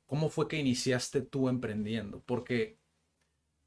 ¿cómo 0.05 0.29
fue 0.29 0.47
que 0.47 0.57
iniciaste 0.57 1.21
tú 1.21 1.47
emprendiendo? 1.49 2.21
Porque 2.25 2.77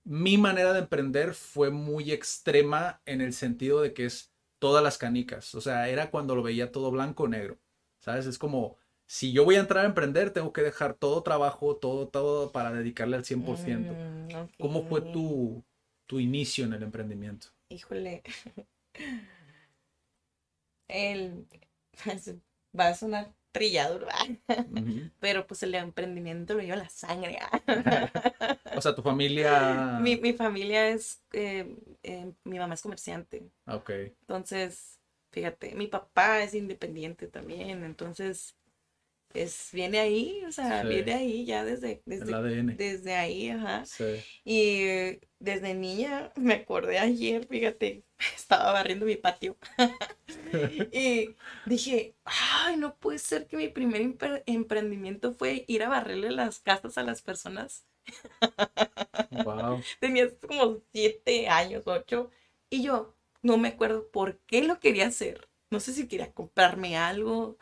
mi 0.04 0.38
manera 0.38 0.72
de 0.72 0.80
emprender 0.80 1.34
fue 1.34 1.70
muy 1.70 2.12
extrema 2.12 3.00
en 3.06 3.20
el 3.20 3.32
sentido 3.32 3.80
de 3.80 3.94
que 3.94 4.06
es 4.06 4.32
todas 4.58 4.82
las 4.82 4.98
canicas, 4.98 5.54
o 5.54 5.60
sea, 5.60 5.88
era 5.88 6.10
cuando 6.10 6.34
lo 6.36 6.42
veía 6.42 6.70
todo 6.72 6.90
blanco 6.90 7.24
o 7.24 7.28
negro, 7.28 7.58
¿sabes? 8.00 8.26
Es 8.26 8.38
como, 8.38 8.76
si 9.10 9.32
yo 9.32 9.44
voy 9.44 9.56
a 9.56 9.60
entrar 9.60 9.84
a 9.84 9.88
emprender, 9.88 10.30
tengo 10.30 10.52
que 10.52 10.62
dejar 10.62 10.94
todo 10.94 11.24
trabajo, 11.24 11.74
todo, 11.74 12.06
todo 12.06 12.52
para 12.52 12.70
dedicarle 12.70 13.16
al 13.16 13.24
100%. 13.24 13.92
Mm, 13.92 14.60
¿Cómo 14.60 14.84
fue 14.84 15.00
tu, 15.00 15.64
tu 16.06 16.20
inicio 16.20 16.64
en 16.64 16.74
el 16.74 16.84
emprendimiento? 16.84 17.48
Híjole. 17.70 18.22
El... 20.86 21.44
Va 22.78 22.86
a 22.86 22.94
sonar 22.94 23.32
trillado. 23.50 23.98
Ujú. 23.98 25.10
pero 25.20 25.44
pues 25.44 25.64
el 25.64 25.74
emprendimiento 25.74 26.54
lo 26.54 26.60
lleva 26.60 26.74
en 26.74 26.82
la 26.84 26.88
sangre. 26.88 27.40
O 28.76 28.80
sea, 28.80 28.94
tu 28.94 29.02
familia... 29.02 29.98
mi, 30.00 30.16
mi 30.16 30.32
familia 30.34 30.88
es, 30.88 31.20
eh, 31.32 31.76
eh, 32.04 32.32
mi 32.44 32.60
mamá 32.60 32.74
es 32.74 32.82
comerciante, 32.82 33.50
Ok, 33.66 33.90
entonces, 34.20 35.00
fíjate, 35.32 35.74
mi 35.74 35.88
papá 35.88 36.40
es 36.44 36.54
independiente 36.54 37.26
también, 37.26 37.82
entonces, 37.82 38.54
es, 39.34 39.70
viene 39.72 40.00
ahí, 40.00 40.44
o 40.46 40.52
sea, 40.52 40.82
Sí. 40.82 40.88
viene 40.88 41.14
ahí 41.14 41.44
ya 41.46 41.64
desde, 41.64 42.02
desde, 42.06 42.34
ADN. 42.34 42.76
desde 42.76 43.14
ahí, 43.14 43.50
ajá. 43.50 43.84
Sí. 43.84 44.04
Y 44.44 45.18
desde 45.38 45.74
niña, 45.74 46.32
me 46.36 46.54
acordé 46.54 46.98
ayer, 46.98 47.46
fíjate, 47.46 48.04
estaba 48.36 48.72
barriendo 48.72 49.06
mi 49.06 49.16
patio. 49.16 49.56
y 50.92 51.36
dije, 51.66 52.16
ay, 52.24 52.76
no 52.76 52.96
puede 52.96 53.18
ser 53.18 53.46
que 53.46 53.56
mi 53.56 53.68
primer 53.68 54.02
empre- 54.02 54.42
emprendimiento 54.46 55.34
fue 55.34 55.64
ir 55.68 55.82
a 55.82 55.88
barrerle 55.88 56.30
las 56.30 56.60
casas 56.60 56.98
a 56.98 57.02
las 57.04 57.22
personas. 57.22 57.86
Wow. 59.30 59.84
Tenía 60.00 60.28
como 60.40 60.80
siete 60.92 61.48
años, 61.48 61.84
ocho. 61.86 62.30
Y 62.68 62.82
yo 62.82 63.14
no 63.42 63.58
me 63.58 63.68
acuerdo 63.68 64.10
por 64.10 64.38
qué 64.46 64.62
lo 64.62 64.80
quería 64.80 65.06
hacer. 65.06 65.48
No 65.70 65.80
sé 65.80 65.92
si 65.92 66.08
quería 66.08 66.32
comprarme 66.32 66.96
algo, 66.96 67.56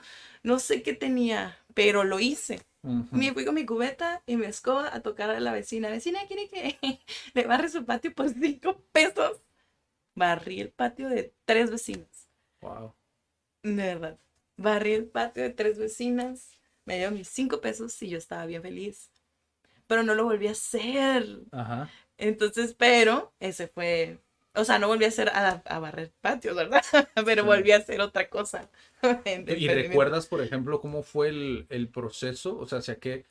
no 0.49 0.59
sé 0.59 0.83
qué 0.83 0.95
tenía, 0.95 1.59
pero 1.75 2.05
lo 2.05 2.19
hice. 2.19 2.61
Me 2.83 3.35
fui 3.35 3.45
con 3.45 3.55
mi 3.55 3.67
cubeta 3.67 4.23
y 4.25 4.37
mi 4.37 4.47
escoba 4.47 4.95
a 4.95 5.03
tocar 5.03 5.29
a 5.29 5.41
la 5.41 5.53
vecina. 5.53 5.91
Vecina, 5.91 6.21
¿quiere 6.27 6.49
que 6.49 6.79
le 7.35 7.47
barre 7.47 7.69
su 7.69 7.85
patio 7.85 8.15
por 8.15 8.31
cinco 8.31 8.83
pesos? 8.93 9.43
Barrí 10.15 10.61
el 10.61 10.71
patio 10.71 11.11
de 11.11 11.35
tres 11.45 11.71
vecinas. 11.71 12.31
Wow. 12.63 12.95
De 13.63 13.75
verdad. 13.75 14.19
Barrí 14.57 14.95
el 14.95 15.07
patio 15.07 15.43
de 15.43 15.51
tres 15.51 15.79
vecinas. 15.79 16.59
Me 16.87 16.97
dio 16.97 17.11
mis 17.11 17.29
cinco 17.29 17.61
pesos 17.61 18.01
y 18.03 18.09
yo 18.09 18.17
estaba 18.17 18.47
bien 18.47 18.63
feliz. 18.63 19.11
Pero 19.87 20.03
no 20.03 20.15
lo 20.15 20.25
volví 20.25 20.49
a 20.49 20.53
hacer. 20.53 21.43
Ajá. 21.53 21.91
Entonces, 22.17 22.73
pero 22.73 23.35
ese 23.39 23.69
fue. 23.69 24.19
O 24.55 24.65
sea, 24.65 24.79
no 24.79 24.89
volví 24.89 25.05
a 25.05 25.09
hacer 25.09 25.29
a, 25.29 25.63
a 25.65 25.79
barrer 25.79 26.13
patios, 26.21 26.57
¿verdad? 26.57 26.83
Pero 27.25 27.43
Sí. 27.43 27.47
volví 27.49 27.73
a 27.73 27.77
hacer 27.77 28.01
otra 28.01 28.29
cosa. 28.29 28.69
¿Y 29.25 29.69
recuerdas, 29.69 30.27
por 30.27 30.41
ejemplo, 30.43 30.81
cómo 30.81 31.03
fue 31.03 31.29
el, 31.29 31.67
el 31.69 31.89
proceso? 31.89 32.59
O 32.59 32.67
sea, 32.67 32.79
hacia 32.79 32.99
que 32.99 33.25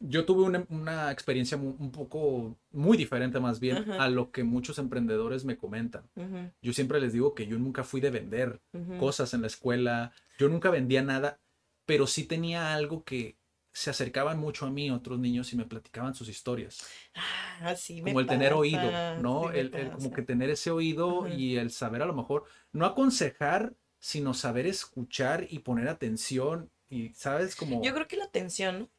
yo 0.00 0.24
tuve 0.24 0.44
una, 0.44 0.64
una 0.70 1.10
experiencia 1.10 1.56
mu- 1.56 1.74
un 1.78 1.90
poco, 1.90 2.56
muy 2.70 2.96
diferente 2.96 3.40
más 3.40 3.58
bien 3.58 3.90
a 3.92 4.08
lo 4.08 4.30
que 4.30 4.44
muchos 4.44 4.78
emprendedores 4.78 5.44
me 5.44 5.56
comentan. 5.56 6.04
Yo 6.62 6.72
siempre 6.72 7.00
les 7.00 7.12
digo 7.12 7.34
que 7.34 7.46
yo 7.46 7.58
nunca 7.58 7.82
fui 7.82 8.00
de 8.00 8.10
vender 8.10 8.60
cosas 8.98 9.34
en 9.34 9.40
la 9.40 9.48
escuela, 9.48 10.12
yo 10.38 10.48
nunca 10.48 10.70
vendía 10.70 11.02
nada, 11.02 11.40
pero 11.86 12.06
sí 12.06 12.24
tenía 12.24 12.74
algo 12.74 13.02
que 13.02 13.37
se 13.78 13.90
acercaban 13.90 14.40
mucho 14.40 14.66
a 14.66 14.70
mí 14.70 14.90
otros 14.90 15.20
niños 15.20 15.52
y 15.52 15.56
me 15.56 15.64
platicaban 15.64 16.12
sus 16.12 16.28
historias. 16.28 16.84
Ah, 17.60 17.76
sí 17.76 18.02
me 18.02 18.10
Como 18.10 18.20
el 18.20 18.26
tener 18.26 18.52
oído, 18.52 18.90
¿no? 19.20 19.52
el, 19.52 19.72
el 19.72 19.92
como 19.92 20.12
que 20.12 20.22
tener 20.22 20.50
ese 20.50 20.72
oído 20.72 21.28
y 21.28 21.58
el 21.58 21.70
saber 21.70 22.02
a 22.02 22.06
lo 22.06 22.12
mejor, 22.12 22.44
no 22.72 22.86
aconsejar, 22.86 23.74
sino 24.00 24.34
saber 24.34 24.66
escuchar 24.66 25.46
y 25.48 25.60
poner 25.60 25.88
atención 25.88 26.70
y, 26.90 27.10
¿sabes? 27.10 27.54
Como... 27.54 27.80
Yo 27.84 27.94
creo 27.94 28.08
que 28.08 28.16
la 28.16 28.24
atención. 28.24 28.90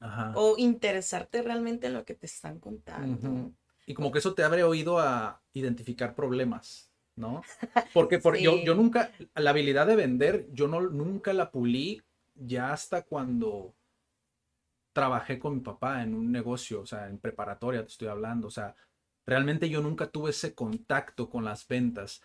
Ajá. 0.00 0.32
O 0.34 0.56
interesarte 0.58 1.40
realmente 1.42 1.86
en 1.86 1.94
lo 1.94 2.04
que 2.04 2.14
te 2.14 2.26
están 2.26 2.58
contando. 2.58 3.52
Y 3.86 3.94
como 3.94 4.10
que 4.10 4.18
eso 4.18 4.34
te 4.34 4.42
abre 4.42 4.64
oído 4.64 4.98
a 4.98 5.40
identificar 5.52 6.16
problemas, 6.16 6.90
¿no? 7.14 7.42
Porque 7.94 8.18
por, 8.18 8.36
yo, 8.36 8.56
yo 8.64 8.74
nunca, 8.74 9.12
la 9.36 9.50
habilidad 9.50 9.86
de 9.86 9.94
vender, 9.94 10.48
yo 10.52 10.66
no, 10.66 10.80
nunca 10.80 11.32
la 11.32 11.52
pulí 11.52 12.02
ya 12.34 12.72
hasta 12.72 13.02
cuando 13.02 13.76
trabajé 14.92 15.38
con 15.38 15.54
mi 15.56 15.60
papá 15.60 16.02
en 16.02 16.14
un 16.14 16.30
negocio, 16.32 16.80
o 16.82 16.86
sea, 16.86 17.08
en 17.08 17.18
preparatoria 17.18 17.82
te 17.82 17.88
estoy 17.92 18.08
hablando, 18.08 18.48
o 18.48 18.50
sea, 18.50 18.74
realmente 19.26 19.68
yo 19.70 19.80
nunca 19.82 20.10
tuve 20.10 20.30
ese 20.30 20.54
contacto 20.54 21.30
con 21.30 21.44
las 21.44 21.66
ventas, 21.68 22.22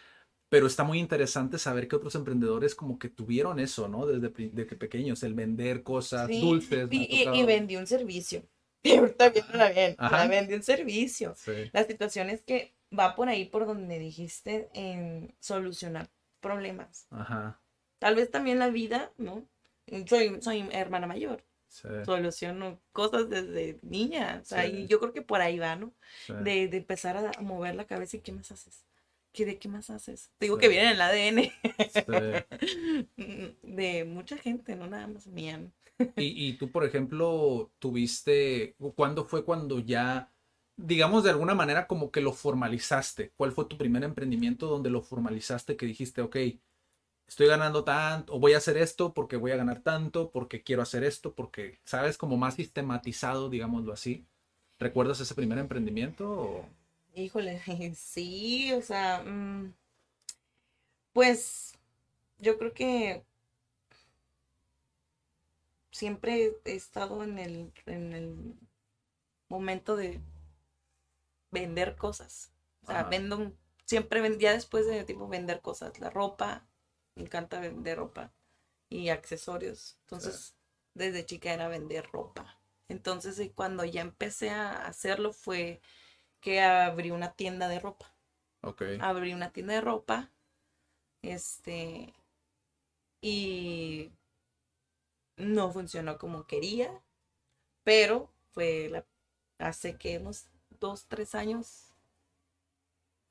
pero 0.49 0.67
está 0.67 0.83
muy 0.83 0.99
interesante 0.99 1.59
saber 1.59 1.87
que 1.87 1.95
otros 1.97 2.15
emprendedores 2.15 2.75
como 2.75 2.99
que 2.99 3.09
tuvieron 3.09 3.59
eso, 3.59 3.87
¿no? 3.89 4.05
Desde 4.07 4.29
pequeños, 4.77 5.23
el 5.23 5.33
vender 5.35 5.83
cosas 5.83 6.31
Sí, 6.31 6.39
dulces. 6.39 6.89
Y, 6.89 6.97
y- 7.33 7.39
y 7.39 7.43
vendí 7.45 7.75
un 7.75 7.87
servicio. 7.87 8.43
Y 8.83 8.95
ahorita 8.97 9.29
viéndola 9.29 9.69
bien, 9.71 9.97
Ajá. 9.97 10.17
la 10.17 10.27
vendí 10.27 10.53
un 10.53 10.63
servicio. 10.63 11.37
Sí, 11.45 11.71
La 11.73 11.83
situación 11.83 12.29
es 12.29 12.41
que 12.43 12.73
va 12.97 13.15
por 13.15 13.27
ahí 13.27 13.45
por 13.45 13.65
donde 13.65 13.99
dijiste 13.99 14.69
en 14.73 15.35
solucionar 15.39 16.09
problemas. 16.39 17.07
ajá, 17.09 17.59
Tal 17.99 18.15
vez 18.15 18.31
también 18.31 18.59
la 18.59 18.69
vida, 18.69 19.11
¿no? 19.17 19.47
Soy, 20.07 20.41
soy 20.41 20.69
hermana 20.71 21.07
mayor. 21.07 21.43
Sí, 21.81 21.87
Soluciono 22.03 22.81
cosas 22.91 23.29
desde 23.29 23.79
niña. 23.81 24.39
O 24.41 24.45
sea, 24.45 24.65
Sí. 24.65 24.71
y 24.83 24.87
yo 24.87 24.99
creo 24.99 25.13
que 25.13 25.21
por 25.21 25.41
ahí 25.41 25.59
va, 25.59 25.75
¿no? 25.75 25.93
sí. 26.25 26.33
De, 26.35 26.67
de 26.67 26.77
empezar 26.77 27.17
a 27.17 27.41
mover 27.41 27.75
la 27.75 27.85
cabeza 27.87 28.17
y 28.17 28.21
¿qué 28.21 28.31
más 28.31 28.51
haces? 28.51 28.85
¿Qué, 29.33 29.45
¿De 29.45 29.59
qué 29.59 29.67
más 29.69 29.89
haces? 29.89 30.31
Te 30.37 30.45
digo 30.45 30.57
que 30.57 30.67
viene 30.69 30.85
en 30.87 30.93
el 30.93 31.01
ADN 31.01 31.51
de 33.63 34.05
mucha 34.05 34.37
gente, 34.37 34.75
no 34.75 34.87
nada 34.87 35.07
más 35.07 35.27
mía. 35.27 35.57
¿no? 35.57 35.71
Y, 36.15 36.47
y 36.49 36.53
tú, 36.57 36.71
por 36.71 36.83
ejemplo, 36.85 37.71
tuviste, 37.79 38.75
¿cuándo 38.95 39.25
fue 39.25 39.43
cuando 39.45 39.79
ya, 39.79 40.31
digamos, 40.75 41.23
de 41.23 41.29
alguna 41.31 41.55
manera 41.55 41.87
como 41.87 42.11
que 42.11 42.21
lo 42.21 42.33
formalizaste? 42.33 43.31
¿Cuál 43.35 43.51
fue 43.51 43.65
tu 43.65 43.77
primer 43.77 44.03
emprendimiento 44.03 44.67
donde 44.67 44.89
lo 44.89 45.01
formalizaste 45.01 45.75
que 45.77 45.85
dijiste, 45.85 46.21
ok, 46.21 46.37
estoy 47.27 47.47
ganando 47.47 47.83
tanto, 47.83 48.33
o 48.35 48.39
voy 48.39 48.53
a 48.53 48.57
hacer 48.57 48.77
esto 48.77 49.13
porque 49.13 49.37
voy 49.37 49.51
a 49.51 49.57
ganar 49.57 49.81
tanto, 49.81 50.31
porque 50.31 50.63
quiero 50.63 50.81
hacer 50.81 51.03
esto, 51.03 51.33
porque, 51.35 51.79
¿sabes? 51.85 52.17
Como 52.17 52.37
más 52.37 52.55
sistematizado, 52.55 53.49
digámoslo 53.49 53.93
así. 53.93 54.25
¿Recuerdas 54.79 55.19
ese 55.21 55.35
primer 55.35 55.57
emprendimiento? 55.59 56.29
o- 56.31 56.65
Híjole, 57.15 57.59
sí, 57.95 58.71
o 58.73 58.81
sea, 58.81 59.21
mm, 59.25 59.73
pues 61.13 61.73
yo 62.39 62.57
creo 62.57 62.73
que 62.73 63.25
siempre 65.91 66.53
he 66.65 66.75
estado 66.75 67.23
en 67.23 67.39
el, 67.39 67.73
en 67.87 68.13
el 68.13 68.55
momento 69.49 69.95
de 69.97 70.21
vender 71.51 71.95
cosas. 71.97 72.51
O 72.83 72.85
sea, 72.87 73.01
Ajá. 73.01 73.09
vendo, 73.09 73.51
siempre 73.85 74.21
vendía 74.21 74.53
después 74.53 74.85
de 74.87 75.03
tipo 75.03 75.27
vender 75.27 75.61
cosas, 75.61 75.99
la 75.99 76.09
ropa, 76.09 76.65
me 77.17 77.23
encanta 77.23 77.59
vender 77.59 77.97
ropa 77.97 78.31
y 78.89 79.09
accesorios. 79.09 79.97
Entonces, 80.01 80.55
desde 80.93 81.25
chica 81.25 81.53
era 81.53 81.67
vender 81.67 82.07
ropa. 82.11 82.59
Entonces, 82.87 83.39
y 83.39 83.49
cuando 83.49 83.83
ya 83.85 84.01
empecé 84.01 84.51
a 84.51 84.85
hacerlo 84.85 85.33
fue 85.33 85.81
que 86.39 86.61
abrí 86.61 87.11
una 87.11 87.33
tienda 87.33 87.67
de 87.67 87.79
ropa. 87.79 88.13
Ok, 88.61 88.81
Abrí 88.99 89.33
una 89.33 89.51
tienda 89.51 89.73
de 89.73 89.81
ropa. 89.81 90.31
Este. 91.21 92.13
Y 93.21 94.11
no 95.37 95.71
funcionó 95.71 96.17
como 96.17 96.45
quería. 96.45 97.01
Pero 97.83 98.29
fue 98.51 98.89
la, 98.89 99.05
hace 99.59 99.97
que 99.97 100.17
unos 100.19 100.47
dos, 100.79 101.05
tres 101.07 101.35
años 101.35 101.93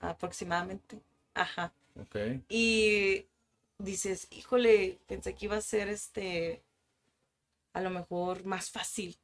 aproximadamente. 0.00 1.00
Ajá. 1.34 1.72
ok, 2.00 2.16
Y 2.48 3.26
dices, 3.78 4.28
híjole, 4.30 4.98
pensé 5.06 5.34
que 5.34 5.46
iba 5.46 5.56
a 5.56 5.60
ser 5.60 5.88
este, 5.88 6.62
a 7.72 7.80
lo 7.80 7.90
mejor 7.90 8.44
más 8.44 8.70
fácil 8.70 9.18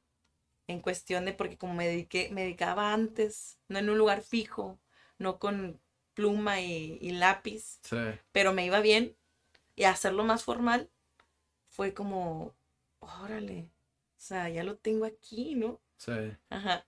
en 0.69 0.81
cuestión 0.81 1.25
de, 1.25 1.33
porque 1.33 1.59
como 1.59 1.75
me 1.75 1.87
dediqué, 1.87 2.31
me 2.33 2.43
dedicaba 2.43 2.93
antes, 2.93 3.59
no 3.69 3.79
en 3.79 3.91
un 3.91 3.99
lugar 3.99 4.23
fijo, 4.23 4.79
no 5.19 5.39
con 5.39 5.81
pluma 6.15 6.61
y, 6.61 6.99
y 7.01 7.13
lápiz, 7.13 7.81
sí, 7.83 7.97
pero 8.33 8.53
me 8.53 8.67
iba 8.67 8.81
bien 8.81 9.17
y 9.77 9.85
hacerlo 9.85 10.25
más 10.25 10.45
formal 10.45 10.91
fue 11.69 11.95
como, 11.95 12.55
órale, 13.01 13.71
sea, 14.23 14.49
ya 14.49 14.63
lo 14.63 14.77
tengo 14.77 15.05
aquí, 15.05 15.57
¿no? 15.57 15.81
Sí. 15.97 16.13
Ajá. 16.49 16.85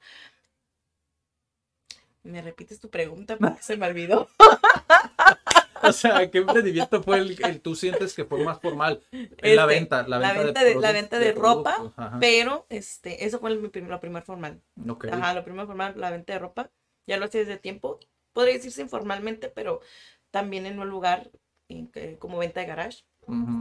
¿Me 2.22 2.40
repites 2.40 2.78
tu 2.80 2.88
pregunta? 2.90 3.36
Porque 3.40 3.62
se 3.62 3.76
me 3.76 3.86
olvidó. 3.86 4.28
O 5.88 5.92
sea, 5.92 6.30
¿qué 6.30 6.38
emprendimiento 6.38 7.02
fue 7.02 7.18
el, 7.18 7.36
el 7.44 7.60
tú 7.60 7.74
sientes 7.74 8.14
que 8.14 8.24
fue 8.24 8.44
más 8.44 8.60
formal? 8.60 9.02
Es 9.12 9.56
la 9.56 9.62
Este, 9.62 9.74
venta, 9.74 10.08
la 10.08 10.18
venta, 10.18 10.42
venta 10.42 10.64
de, 10.64 10.74
la 10.76 10.92
venta 10.92 11.18
de, 11.18 11.32
ropa, 11.32 11.92
ajá. 11.96 12.18
pero 12.20 12.66
este, 12.68 13.24
eso 13.24 13.38
fue 13.38 13.50
el, 13.50 13.60
mi 13.60 13.68
lo 13.68 14.00
primer 14.00 14.22
formal. 14.22 14.60
Ok. 14.88 15.06
Ajá, 15.10 15.34
lo 15.34 15.44
primero 15.44 15.66
formal, 15.66 15.94
la 15.96 16.10
venta 16.10 16.32
de 16.32 16.38
ropa. 16.38 16.70
Ya 17.06 17.16
lo 17.18 17.26
hacía 17.26 17.40
desde 17.40 17.58
tiempo. 17.58 17.98
Podría 18.32 18.54
decirse 18.54 18.82
informalmente, 18.82 19.48
pero 19.48 19.80
también 20.30 20.66
en 20.66 20.78
un 20.78 20.88
lugar 20.88 21.30
en 21.68 21.90
como 22.18 22.38
venta 22.38 22.60
de 22.60 22.66
garage. 22.66 23.04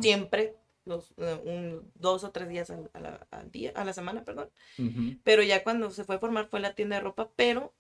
Siempre, 0.01 0.55
los, 0.85 1.13
eh, 1.17 1.39
un, 1.45 1.91
dos 1.95 2.23
o 2.23 2.31
tres 2.31 2.49
días 2.49 2.69
al, 2.69 2.89
a 2.93 2.99
la, 2.99 3.27
al 3.31 3.51
día, 3.51 3.71
a 3.75 3.85
la 3.85 3.93
semana, 3.93 4.23
perdón. 4.23 4.49
Pero 5.23 5.43
ya 5.43 5.63
cuando 5.63 5.91
se 5.91 6.03
fue 6.03 6.15
a 6.15 6.19
formar 6.19 6.47
fue 6.47 6.59
la 6.59 6.75
tienda 6.75 6.97
de 6.97 7.01
ropa, 7.01 7.29
pero 7.35 7.73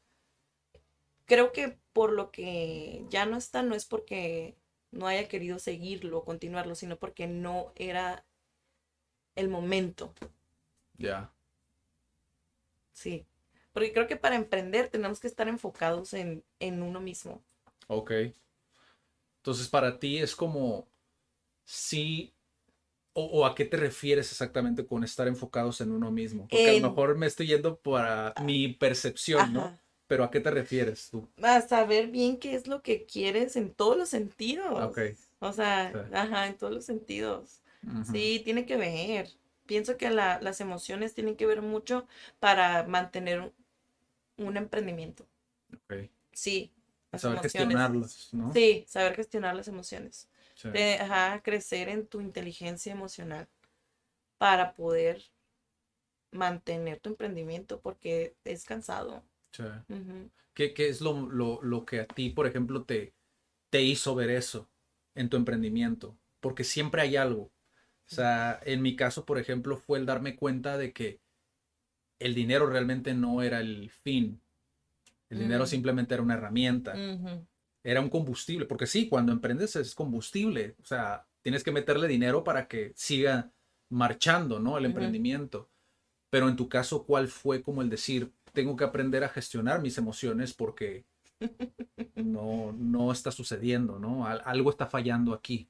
creo 1.25 1.51
que 1.53 1.77
por 1.93 2.11
lo 2.13 2.31
que 2.31 3.05
ya 3.09 3.25
no 3.25 3.37
está, 3.37 3.63
no 3.63 3.75
es 3.75 3.85
porque 3.85 4.57
no 4.91 5.07
haya 5.07 5.27
querido 5.27 5.59
seguirlo, 5.59 6.23
continuarlo, 6.25 6.75
sino 6.75 6.97
porque 6.99 7.27
no 7.27 7.73
era 7.75 8.25
el 9.35 9.47
momento, 9.47 10.11
Ya. 10.99 11.31
sí. 12.93 13.25
Porque 13.71 13.91
creo 13.93 14.07
que 14.07 14.17
para 14.17 14.35
emprender 14.35 14.89
tenemos 14.89 15.19
que 15.19 15.27
estar 15.27 15.47
enfocados 15.47 16.13
en, 16.13 16.43
en 16.59 16.81
uno 16.83 17.01
mismo. 17.01 17.43
Ok. 17.87 18.11
Entonces, 19.37 19.67
para 19.67 19.99
ti 19.99 20.17
es 20.19 20.35
como 20.35 20.87
sí. 21.65 22.35
O, 23.13 23.25
o 23.25 23.45
a 23.47 23.55
qué 23.55 23.65
te 23.65 23.77
refieres 23.77 24.31
exactamente 24.31 24.85
con 24.87 25.03
estar 25.03 25.27
enfocados 25.27 25.81
en 25.81 25.91
uno 25.91 26.11
mismo? 26.11 26.49
Porque 26.49 26.69
a 26.71 26.73
En- 26.73 26.75
lo 26.75 26.89
mejor 26.89 27.17
me 27.17 27.27
estoy 27.27 27.47
yendo 27.47 27.79
para 27.81 28.35
mi 28.37 28.69
percepción, 28.69 29.53
¿no? 29.53 29.63
Ajá. 29.63 29.82
Pero 30.07 30.23
¿a 30.23 30.31
qué 30.31 30.39
te 30.39 30.51
refieres 30.51 31.09
tú? 31.09 31.27
A 31.41 31.61
saber 31.61 32.07
bien 32.07 32.37
qué 32.37 32.55
es 32.55 32.67
lo 32.67 32.81
que 32.81 33.05
quieres 33.05 33.55
en 33.55 33.73
todos 33.73 33.97
los 33.97 34.09
sentidos. 34.09 34.83
Ok. 34.83 34.99
O 35.39 35.51
sea, 35.53 35.91
Sí. 35.91 35.99
ajá, 36.13 36.47
en 36.47 36.57
todos 36.57 36.73
los 36.73 36.85
sentidos. 36.85 37.61
Sí, 38.09 38.41
tiene 38.45 38.65
que 38.65 38.77
ver. 38.77 39.29
Pienso 39.65 39.97
que 39.97 40.09
la- 40.09 40.39
las 40.41 40.61
emociones 40.61 41.13
tienen 41.13 41.35
que 41.35 41.45
ver 41.45 41.61
mucho 41.61 42.07
para 42.39 42.83
mantener 42.83 43.39
un, 43.41 43.53
un 44.37 44.57
emprendimiento. 44.57 45.25
Ok. 45.73 46.09
Sí, 46.31 46.71
las 47.11 47.21
Saber 47.21 47.39
emociones. 47.39 47.67
gestionarlos, 47.67 48.29
¿no? 48.33 48.53
Sí, 48.53 48.85
saber 48.87 49.15
gestionar 49.15 49.55
las 49.55 49.67
emociones. 49.67 50.29
Sí. 50.55 50.69
De- 50.69 50.95
ajá, 50.99 51.41
crecer 51.43 51.89
en 51.89 52.07
tu 52.07 52.21
inteligencia 52.21 52.91
emocional 52.91 53.47
para 54.37 54.73
poder 54.75 55.23
mantener 56.31 56.99
tu 56.99 57.09
emprendimiento 57.09 57.79
porque 57.79 58.35
es 58.43 58.65
cansado. 58.65 59.23
Sí. 59.53 59.63
¿Qué, 60.53 60.73
qué 60.73 60.89
es 60.89 60.99
lo, 61.01 61.29
lo- 61.29 61.61
lo 61.63 61.85
que 61.85 62.01
a 62.01 62.07
ti, 62.07 62.29
por 62.29 62.45
ejemplo, 62.47 62.83
te, 62.83 63.13
te 63.69 63.81
hizo 63.81 64.13
ver 64.15 64.29
eso 64.29 64.69
en 65.15 65.29
tu 65.29 65.37
emprendimiento? 65.37 66.17
Porque 66.41 66.63
siempre 66.63 67.01
hay 67.01 67.15
algo. 67.15 67.43
O 67.43 68.15
sea, 68.15 68.59
en 68.65 68.81
mi 68.81 68.95
caso, 68.95 69.25
por 69.25 69.37
ejemplo, 69.39 69.77
fue 69.77 69.97
el 69.99 70.05
darme 70.05 70.35
cuenta 70.35 70.77
de 70.77 70.91
que 70.91 71.21
el 72.19 72.35
dinero 72.35 72.67
realmente 72.67 73.13
no 73.13 73.41
era 73.41 73.59
el 73.61 73.89
fin. 73.89 74.41
El 75.29 75.39
dinero 75.39 75.63
Mm. 75.63 75.67
simplemente 75.67 76.13
era 76.13 76.21
una 76.23 76.35
herramienta, 76.35 76.93
era 77.83 78.01
un 78.01 78.09
combustible, 78.09 78.65
porque 78.65 78.85
sí, 78.87 79.09
cuando 79.09 79.31
emprendes 79.31 79.75
es 79.75 79.95
combustible, 79.95 80.75
o 80.81 80.85
sea, 80.85 81.25
tienes 81.41 81.63
que 81.63 81.71
meterle 81.71 82.07
dinero 82.07 82.43
para 82.43 82.67
que 82.67 82.93
siga 82.95 83.51
marchando, 83.89 84.59
¿no? 84.59 84.77
El 84.77 84.85
emprendimiento. 84.85 85.69
Pero 86.29 86.49
en 86.49 86.55
tu 86.55 86.69
caso, 86.69 87.05
¿cuál 87.05 87.27
fue 87.27 87.61
como 87.61 87.81
el 87.81 87.89
decir, 87.89 88.31
tengo 88.53 88.75
que 88.75 88.83
aprender 88.83 89.23
a 89.23 89.29
gestionar 89.29 89.81
mis 89.81 89.97
emociones 89.97 90.53
porque 90.53 91.05
no, 92.15 92.73
no 92.73 93.11
está 93.11 93.31
sucediendo, 93.31 93.99
¿no? 93.99 94.25
Al- 94.25 94.41
algo 94.45 94.69
está 94.69 94.87
fallando 94.87 95.33
aquí. 95.33 95.67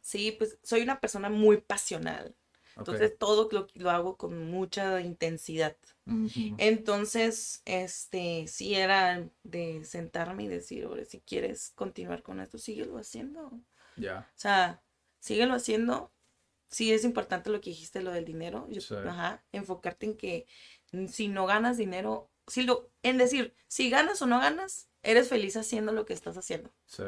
Sí, 0.00 0.32
pues 0.32 0.58
soy 0.62 0.82
una 0.82 1.00
persona 1.00 1.28
muy 1.28 1.58
pasional. 1.58 2.34
Entonces 2.76 3.16
todo 3.18 3.48
lo, 3.50 3.66
lo 3.74 3.90
hago 3.90 4.16
con 4.18 4.50
mucha 4.50 5.00
intensidad. 5.00 5.76
Ujú. 6.06 6.54
Entonces, 6.58 7.62
este, 7.64 8.46
sí 8.48 8.74
era 8.74 9.26
de 9.44 9.82
sentarme 9.84 10.44
y 10.44 10.48
decir, 10.48 10.84
ahora 10.84 11.04
si 11.06 11.20
quieres 11.20 11.72
continuar 11.74 12.22
con 12.22 12.38
esto, 12.40 12.58
síguelo 12.58 12.98
haciendo. 12.98 13.46
O 13.46 13.60
Ya, 13.96 14.30
sea, 14.36 14.82
síguelo 15.20 15.54
haciendo. 15.54 16.12
Sí 16.68 16.92
es 16.92 17.04
importante 17.04 17.48
lo 17.50 17.60
que 17.60 17.70
dijiste, 17.70 18.02
lo 18.02 18.12
del 18.12 18.24
dinero. 18.26 18.66
Yo- 18.70 18.80
Sí. 18.82 18.94
ajá, 18.94 19.42
enfocarte 19.52 20.06
en 20.06 20.16
que 20.16 20.46
si 21.08 21.28
no 21.28 21.46
ganas 21.46 21.76
dinero, 21.76 22.30
si 22.46 22.62
lo, 22.64 22.90
en 23.02 23.18
decir, 23.18 23.54
si 23.68 23.90
ganas 23.90 24.22
o 24.22 24.26
no 24.26 24.38
ganas, 24.40 24.88
eres 25.02 25.28
feliz 25.28 25.56
haciendo 25.56 25.92
lo 25.92 26.04
que 26.06 26.14
estás 26.14 26.36
haciendo. 26.36 26.72
sí. 26.86 27.02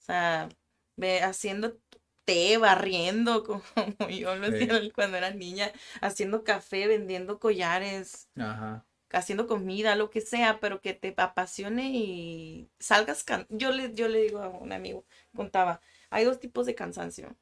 O 0.00 0.02
sea, 0.02 0.48
ve 0.96 1.22
haciendo 1.22 1.78
té, 2.24 2.58
barriendo, 2.58 3.44
como 3.44 4.08
yo 4.10 4.34
lo 4.36 4.46
Sí. 4.46 4.52
hacía 4.52 4.92
cuando 4.94 5.16
era 5.18 5.30
niña, 5.30 5.72
haciendo 6.00 6.44
café, 6.44 6.86
vendiendo 6.88 7.38
collares, 7.38 8.28
Ajá. 8.36 8.84
haciendo 9.10 9.46
comida, 9.46 9.96
lo 9.96 10.10
que 10.10 10.20
sea, 10.20 10.60
pero 10.60 10.80
que 10.82 10.94
te 10.94 11.14
apasione 11.18 11.90
y 11.94 12.70
salgas 12.80 13.24
can 13.24 13.46
yo 13.50 13.72
le 13.72 13.94
yo 13.94 14.08
le 14.08 14.20
digo 14.22 14.40
a 14.40 14.48
un 14.50 14.72
amigo, 14.72 15.06
contaba, 15.36 15.80
hay 16.10 16.24
dos 16.24 16.40
tipos 16.40 16.66
de 16.66 16.74
cansancio. 16.74 17.36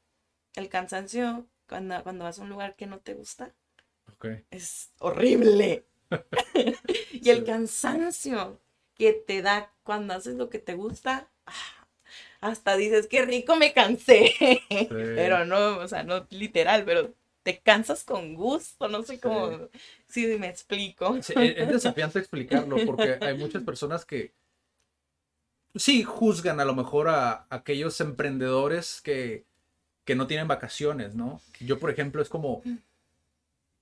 El 0.57 0.69
cansancio 0.69 1.49
cuando, 1.69 2.03
cuando 2.05 2.25
vas 2.25 2.39
a 2.39 2.43
un 2.43 2.51
lugar 2.51 2.77
que 2.77 2.87
no 2.87 3.01
te 3.01 3.15
gusta 3.15 3.55
Es 4.51 4.91
horrible. 5.01 5.85
y 7.13 7.31
el 7.31 7.39
Sí. 7.39 7.45
cansancio 7.45 8.61
que 8.95 9.13
te 9.13 9.43
da 9.43 9.73
cuando 9.83 10.15
haces 10.15 10.35
lo 10.35 10.51
que 10.51 10.59
te 10.59 10.75
gusta, 10.75 11.31
ah, 11.47 11.53
hasta 12.41 12.77
dices, 12.77 13.07
qué 13.09 13.25
rico 13.25 13.57
me 13.57 13.73
cansé. 13.73 14.35
Pero 15.15 15.45
no, 15.45 15.79
o 15.79 15.89
sea, 15.89 16.03
no 16.05 16.27
literal, 16.31 16.85
pero 16.85 17.15
te 17.43 17.59
cansas 17.61 18.05
con 18.05 18.35
gusto, 18.35 18.89
no 18.89 19.03
sé 19.03 19.21
cómo, 19.21 19.69
si 20.09 20.27
me 20.39 20.49
explico. 20.49 21.19
Sí, 21.23 21.33
e- 21.37 21.63
es 21.63 21.69
desafiante 21.71 22.19
explicarlo 22.19 22.85
porque 22.85 23.19
hay 23.23 23.35
muchas 23.37 23.63
personas 23.63 24.05
que 24.05 24.35
sí 25.75 26.03
juzgan 26.03 26.61
a 26.61 26.65
lo 26.65 26.75
mejor 26.75 27.09
a, 27.09 27.47
aquellos 27.51 28.01
emprendedores 28.01 29.01
que, 29.03 29.47
que 30.05 30.15
no 30.17 30.27
tienen 30.27 30.49
vacaciones, 30.49 31.15
¿no? 31.15 31.41
Yo, 31.61 31.79
por 31.79 31.91
ejemplo, 31.91 32.23
es 32.23 32.29
como, 32.29 32.63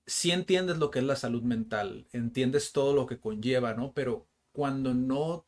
sí 0.06 0.30
entiendes 0.30 0.78
lo 0.78 0.90
que 0.90 1.00
es 1.00 1.04
la 1.04 1.16
salud 1.16 1.42
mental, 1.42 2.06
entiendes 2.12 2.72
todo 2.72 2.94
lo 2.94 3.06
que 3.06 3.18
conlleva, 3.20 3.74
¿no? 3.74 3.92
Pero 3.92 4.26
cuando 4.52 4.94
no, 4.94 5.46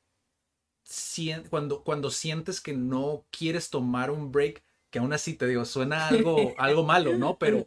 cuando, 1.51 1.83
cuando 1.85 2.11
sientes 2.11 2.61
que 2.61 2.73
no 2.75 3.25
quieres 3.31 3.71
tomar 3.71 4.11
un 4.11 4.33
break, 4.33 4.63
que 4.91 4.99
aún 4.99 5.13
así 5.13 5.35
te 5.35 5.47
digo, 5.47 5.65
suena 5.65 6.09
algo, 6.09 6.55
algo 6.59 6.83
malo, 6.85 7.17
¿no? 7.19 7.39
Pero 7.39 7.67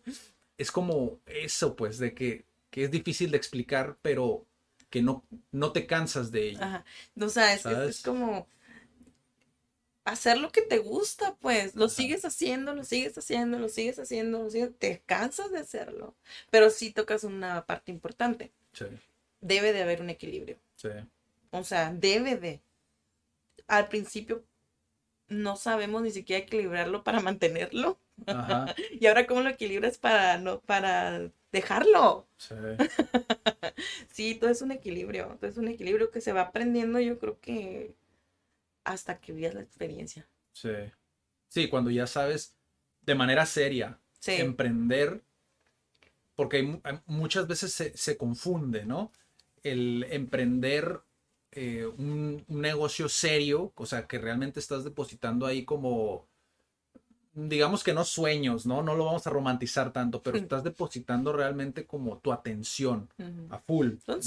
es 0.58 0.72
como 0.72 1.20
eso, 1.26 1.76
pues, 1.76 1.98
de 2.00 2.14
que, 2.14 2.46
que 2.70 2.84
es 2.86 2.92
difícil 2.92 3.32
de 3.32 3.38
explicar, 3.38 3.98
pero 4.02 4.46
que 4.90 5.02
no, 5.02 5.24
no 5.52 5.72
te 5.72 5.86
cansas 5.88 6.32
de 6.32 6.50
ello. 6.50 6.60
Ajá. 6.64 6.86
O 7.20 7.30
sea, 7.30 7.54
es, 7.54 7.60
es- 7.60 7.64
¿Sabes? 7.64 7.98
es 7.98 8.04
como 8.04 8.48
hacer 10.06 10.38
lo 10.40 10.52
que 10.52 10.62
te 10.62 10.80
gusta, 10.80 11.36
pues, 11.38 11.76
lo 11.76 11.90
sigues 11.90 12.26
haciendo, 12.26 12.74
lo 12.76 12.84
sigues 12.84 13.18
haciendo, 13.18 13.60
lo 13.60 13.70
sigues 13.70 14.00
haciendo, 14.00 14.44
lo 14.44 14.50
sigues- 14.50 14.78
te 14.80 15.02
cansas 15.06 15.52
de 15.52 15.60
hacerlo, 15.60 16.16
pero 16.52 16.70
sí 16.70 16.92
tocas 16.92 17.24
una 17.24 17.66
parte 17.66 17.92
importante, 17.92 18.52
Sí, 18.74 18.86
debe 19.42 19.74
de 19.74 19.84
haber 19.84 20.02
un 20.02 20.10
equilibrio, 20.12 20.58
sí, 20.76 20.90
o 21.52 21.64
sea, 21.64 21.94
debe 21.94 22.38
de. 22.38 22.62
Al 23.68 23.88
principio 23.88 24.44
no 25.30 25.56
sabemos 25.58 26.02
ni 26.04 26.12
siquiera 26.12 26.44
equilibrarlo 26.46 27.04
para 27.04 27.20
mantenerlo, 27.22 28.00
ajá, 28.32 28.74
y 28.92 29.08
ahora 29.08 29.28
cómo 29.28 29.42
lo 29.42 29.50
equilibras 29.52 29.98
para 30.00 30.38
no, 30.40 30.62
para 30.62 31.32
dejarlo. 31.52 32.28
sí, 32.38 32.56
Sí, 34.12 34.36
todo 34.36 34.50
es 34.50 34.62
un 34.62 34.72
equilibrio, 34.72 35.38
todo 35.40 35.50
es 35.50 35.58
un 35.58 35.68
equilibrio 35.68 36.12
que 36.12 36.22
se 36.22 36.34
va 36.34 36.42
aprendiendo, 36.42 37.00
yo 37.00 37.18
creo 37.20 37.40
que 37.40 37.96
hasta 38.84 39.20
que 39.20 39.34
vivas 39.34 39.54
la 39.56 39.62
experiencia. 39.62 40.28
sí. 40.54 40.70
Sí, 41.50 41.70
cuando 41.70 41.92
ya 41.92 42.08
sabes 42.08 42.56
de 43.02 43.16
manera 43.16 43.46
seria 43.46 44.00
Sí, 44.20 44.34
emprender, 44.42 45.24
porque 46.36 46.58
hay 46.58 46.64
mu- 46.64 46.82
hay- 46.84 47.00
muchas 47.06 47.48
veces 47.48 47.74
se, 47.74 47.96
se 47.98 48.18
confunde, 48.18 48.86
¿no? 48.86 49.12
El 49.64 50.06
emprender 50.10 51.02
eh, 51.52 51.86
un, 51.86 52.44
un 52.48 52.62
negocio 52.62 53.10
serio, 53.10 53.74
o 53.76 53.86
sea, 53.86 54.08
que 54.08 54.18
realmente 54.20 54.60
estás 54.60 54.84
depositando 54.84 55.46
ahí 55.46 55.66
como, 55.66 56.28
digamos 57.34 57.84
que 57.84 57.94
no 57.94 58.04
sueños, 58.04 58.66
¿no? 58.66 58.84
No 58.84 58.96
lo 58.96 59.06
vamos 59.06 59.26
a 59.26 59.30
romantizar 59.30 59.94
tanto, 59.94 60.22
pero 60.22 60.38
estás 60.38 60.64
depositando 60.64 61.32
realmente 61.32 61.86
como 61.86 62.18
tu 62.18 62.32
atención 62.32 63.10
a 63.50 63.58
full. 63.58 63.94
son 64.06 64.20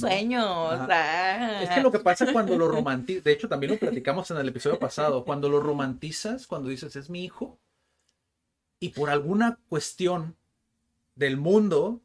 ah. 0.90 1.60
Es 1.62 1.70
que 1.70 1.82
lo 1.82 1.92
que 1.92 1.98
pasa 1.98 2.32
cuando 2.32 2.56
lo 2.56 2.68
romantizas, 2.70 3.24
de 3.24 3.32
hecho 3.32 3.48
también 3.48 3.72
lo 3.72 3.78
platicamos 3.78 4.30
en 4.30 4.38
el 4.38 4.48
episodio 4.48 4.78
pasado, 4.78 5.24
cuando 5.24 5.48
lo 5.48 5.60
romantizas, 5.60 6.46
cuando 6.46 6.68
dices 6.68 6.96
es 6.96 7.10
mi 7.10 7.24
hijo, 7.24 7.58
y 8.80 8.90
por 8.90 9.10
alguna 9.10 9.58
cuestión 9.68 10.36
del 11.14 11.36
mundo 11.36 12.00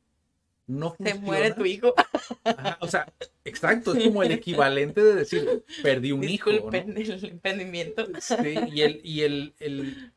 no 0.68 0.91
Se 0.91 0.97
funciona. 0.97 1.26
muere 1.26 1.54
tu 1.54 1.66
hijo. 1.66 1.95
Ajá, 2.43 2.78
o 2.82 2.88
sea, 2.88 3.12
exacto, 3.43 3.93
es 3.95 4.04
como 4.04 4.22
el 4.22 4.32
equivalente 4.32 5.04
de 5.04 5.16
decir, 5.16 5.66
perdí 5.82 6.12
un 6.12 6.24
hijo, 6.24 6.52
el 6.52 6.58
emprendimiento. 7.24 8.06
Sí, 8.20 8.56
y 8.72 8.82
el, 8.82 9.02
y 9.04 9.22
el, 9.22 9.56
el 9.60 10.14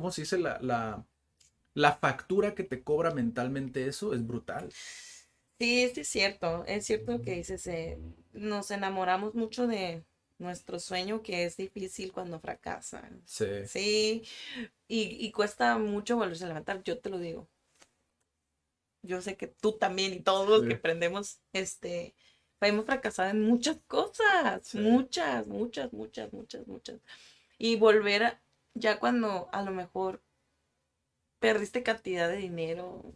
¿cómo 0.00 0.12
se 0.12 0.22
dice? 0.22 0.38
La, 0.38 0.58
la, 0.62 1.04
la 1.74 1.92
factura 1.94 2.54
que 2.54 2.64
te 2.64 2.82
cobra 2.82 3.12
mentalmente 3.12 3.86
eso 3.86 4.14
es 4.14 4.26
brutal. 4.26 4.70
Sí, 5.58 5.82
es 5.94 6.08
cierto. 6.08 6.64
Es 6.66 6.86
cierto 6.86 7.20
que 7.20 7.32
dices. 7.36 7.66
eh, 7.66 7.98
nos 8.32 8.70
enamoramos 8.70 9.34
mucho 9.34 9.66
de 9.66 10.04
nuestro 10.38 10.78
sueño 10.80 11.22
que 11.22 11.44
es 11.44 11.56
difícil 11.56 12.12
cuando 12.12 12.40
fracasan. 12.40 13.22
Sí. 13.26 13.46
Sí, 13.66 14.24
y, 14.88 15.26
y 15.26 15.32
cuesta 15.32 15.78
mucho 15.78 16.16
volverse 16.16 16.44
a 16.44 16.48
levantar, 16.48 16.82
yo 16.82 16.98
te 17.00 17.10
lo 17.10 17.18
digo. 17.18 17.48
Yo 19.02 19.20
sé 19.22 19.36
que 19.36 19.46
tú 19.48 19.72
también 19.78 20.12
y 20.12 20.20
todos 20.20 20.48
los 20.48 20.64
que 20.66 20.68
Sí. 20.68 20.74
emprendemos, 20.74 21.40
este, 21.52 22.14
hemos 22.60 22.84
fracasado 22.84 23.30
en 23.30 23.42
muchas 23.42 23.78
cosas, 23.86 24.66
Sí. 24.66 24.78
muchas, 24.78 25.46
muchas, 25.46 25.92
muchas, 25.92 26.32
muchas, 26.32 26.66
muchas. 26.66 27.00
Y 27.58 27.76
volver 27.76 28.24
a, 28.24 28.42
ya 28.74 28.98
cuando 29.00 29.48
a 29.52 29.62
lo 29.62 29.70
mejor 29.72 30.22
perdiste 31.38 31.82
cantidad 31.82 32.28
de 32.28 32.36
dinero 32.36 33.14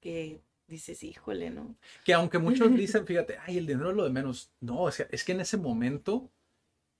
que 0.00 0.40
dices, 0.66 1.02
híjole, 1.02 1.50
¿no? 1.50 1.76
Que 2.04 2.14
aunque 2.14 2.38
muchos 2.38 2.70
dicen, 2.76 3.06
fíjate, 3.06 3.38
ay, 3.46 3.58
el 3.58 3.66
dinero 3.66 3.90
es 3.90 3.96
lo 3.96 4.04
de 4.04 4.10
menos. 4.10 4.50
No, 4.60 4.82
o 4.82 4.90
sea, 4.90 5.06
es 5.10 5.24
que 5.24 5.32
en 5.32 5.40
ese 5.40 5.56
momento 5.56 6.30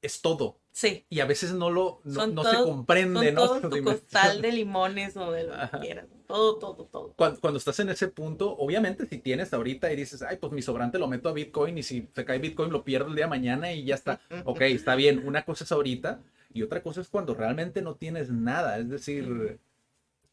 es 0.01 0.21
todo. 0.23 0.61
Sí. 0.71 1.05
Y 1.11 1.19
a 1.21 1.25
veces 1.27 1.53
no 1.53 1.71
lo, 1.71 2.01
no, 2.05 2.29
no 2.29 2.43
todo- 2.43 2.51
se 2.53 2.57
comprende, 2.63 3.27
Son 3.27 3.35
¿no? 3.35 3.47
todo 3.61 3.71
tu 3.71 3.83
costal 3.83 4.41
de 4.41 4.53
limones 4.53 5.17
o 5.17 5.33
de 5.33 5.45
lo 5.45 5.53
que 5.55 5.61
Ajá. 5.61 5.81
quieras. 5.81 6.07
Todo, 6.29 6.59
todo, 6.59 6.85
todo. 6.87 7.15
Cuando, 7.15 7.41
cuando 7.41 7.59
estás 7.59 7.81
en 7.81 7.89
ese 7.89 8.07
punto, 8.09 8.57
obviamente 8.57 9.07
si 9.07 9.19
tienes 9.19 9.53
ahorita 9.53 9.93
y 9.93 9.97
dices, 9.97 10.23
ay, 10.23 10.37
pues 10.37 10.53
mi 10.53 10.63
sobrante 10.63 10.99
lo 10.99 11.09
meto 11.09 11.29
a 11.29 11.33
Bitcoin 11.33 11.79
y 11.79 11.83
si 11.83 12.09
se 12.15 12.25
cae 12.25 12.39
Bitcoin 12.39 12.71
lo 12.71 12.85
pierdo 12.85 13.09
el 13.09 13.17
día 13.17 13.25
de 13.25 13.31
mañana 13.31 13.73
y 13.73 13.85
ya 13.85 13.97
está. 13.97 14.21
Ok, 14.45 14.61
está 14.63 14.95
bien. 14.95 15.27
Una 15.27 15.45
cosa 15.45 15.65
es 15.65 15.73
ahorita 15.73 16.23
y 16.53 16.63
otra 16.63 16.83
cosa 16.83 17.01
es 17.01 17.09
cuando 17.09 17.35
realmente 17.35 17.83
no 17.83 17.97
tienes 17.97 18.31
nada. 18.31 18.79
Es 18.79 18.89
decir, 18.89 19.59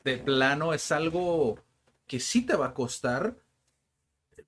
de 0.04 0.18
plano 0.18 0.74
es 0.74 0.92
algo 0.92 1.60
que 2.08 2.20
sí 2.20 2.46
te 2.46 2.56
va 2.56 2.68
a 2.68 2.74
costar. 2.74 3.38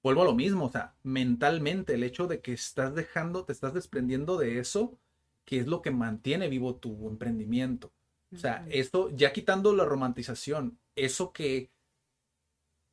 Vuelvo 0.04 0.22
a 0.22 0.26
lo 0.26 0.34
mismo, 0.36 0.66
o 0.66 0.72
sea, 0.72 0.96
mentalmente 1.04 1.94
el 1.94 2.04
hecho 2.04 2.28
de 2.28 2.42
que 2.42 2.54
estás 2.54 2.96
dejando, 2.96 3.46
te 3.46 3.52
estás 3.54 3.74
desprendiendo 3.74 4.38
de 4.38 4.60
eso, 4.60 4.98
que 5.46 5.60
es 5.60 5.68
lo 5.68 5.82
que 5.82 5.92
mantiene 5.92 6.50
vivo 6.50 6.76
tu 6.76 7.08
emprendimiento. 7.10 7.92
O 8.34 8.38
sea, 8.38 8.66
esto, 8.70 9.10
ya 9.16 9.34
quitando 9.34 9.74
la 9.76 9.86
romantización, 9.86 10.78
eso 10.96 11.32
que 11.34 11.72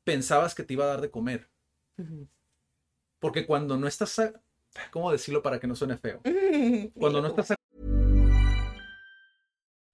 pensabas 0.05 0.55
que 0.55 0.62
te 0.64 0.72
iba 0.75 0.85
a 0.85 0.89
dar 0.89 1.01
de 1.03 1.11
comer. 1.11 1.51
Porque 3.18 3.47
cuando 3.47 3.77
no 3.77 3.87
estás, 3.87 4.18
a- 4.18 4.33
¿cómo 4.91 5.11
decirlo 5.11 5.43
para 5.43 5.59
que 5.61 5.66
no 5.66 5.75
suene 5.75 5.97
feo? 5.97 6.20
Cuando 6.95 7.20
no 7.22 7.29
estás, 7.29 7.53
a- 7.53 7.57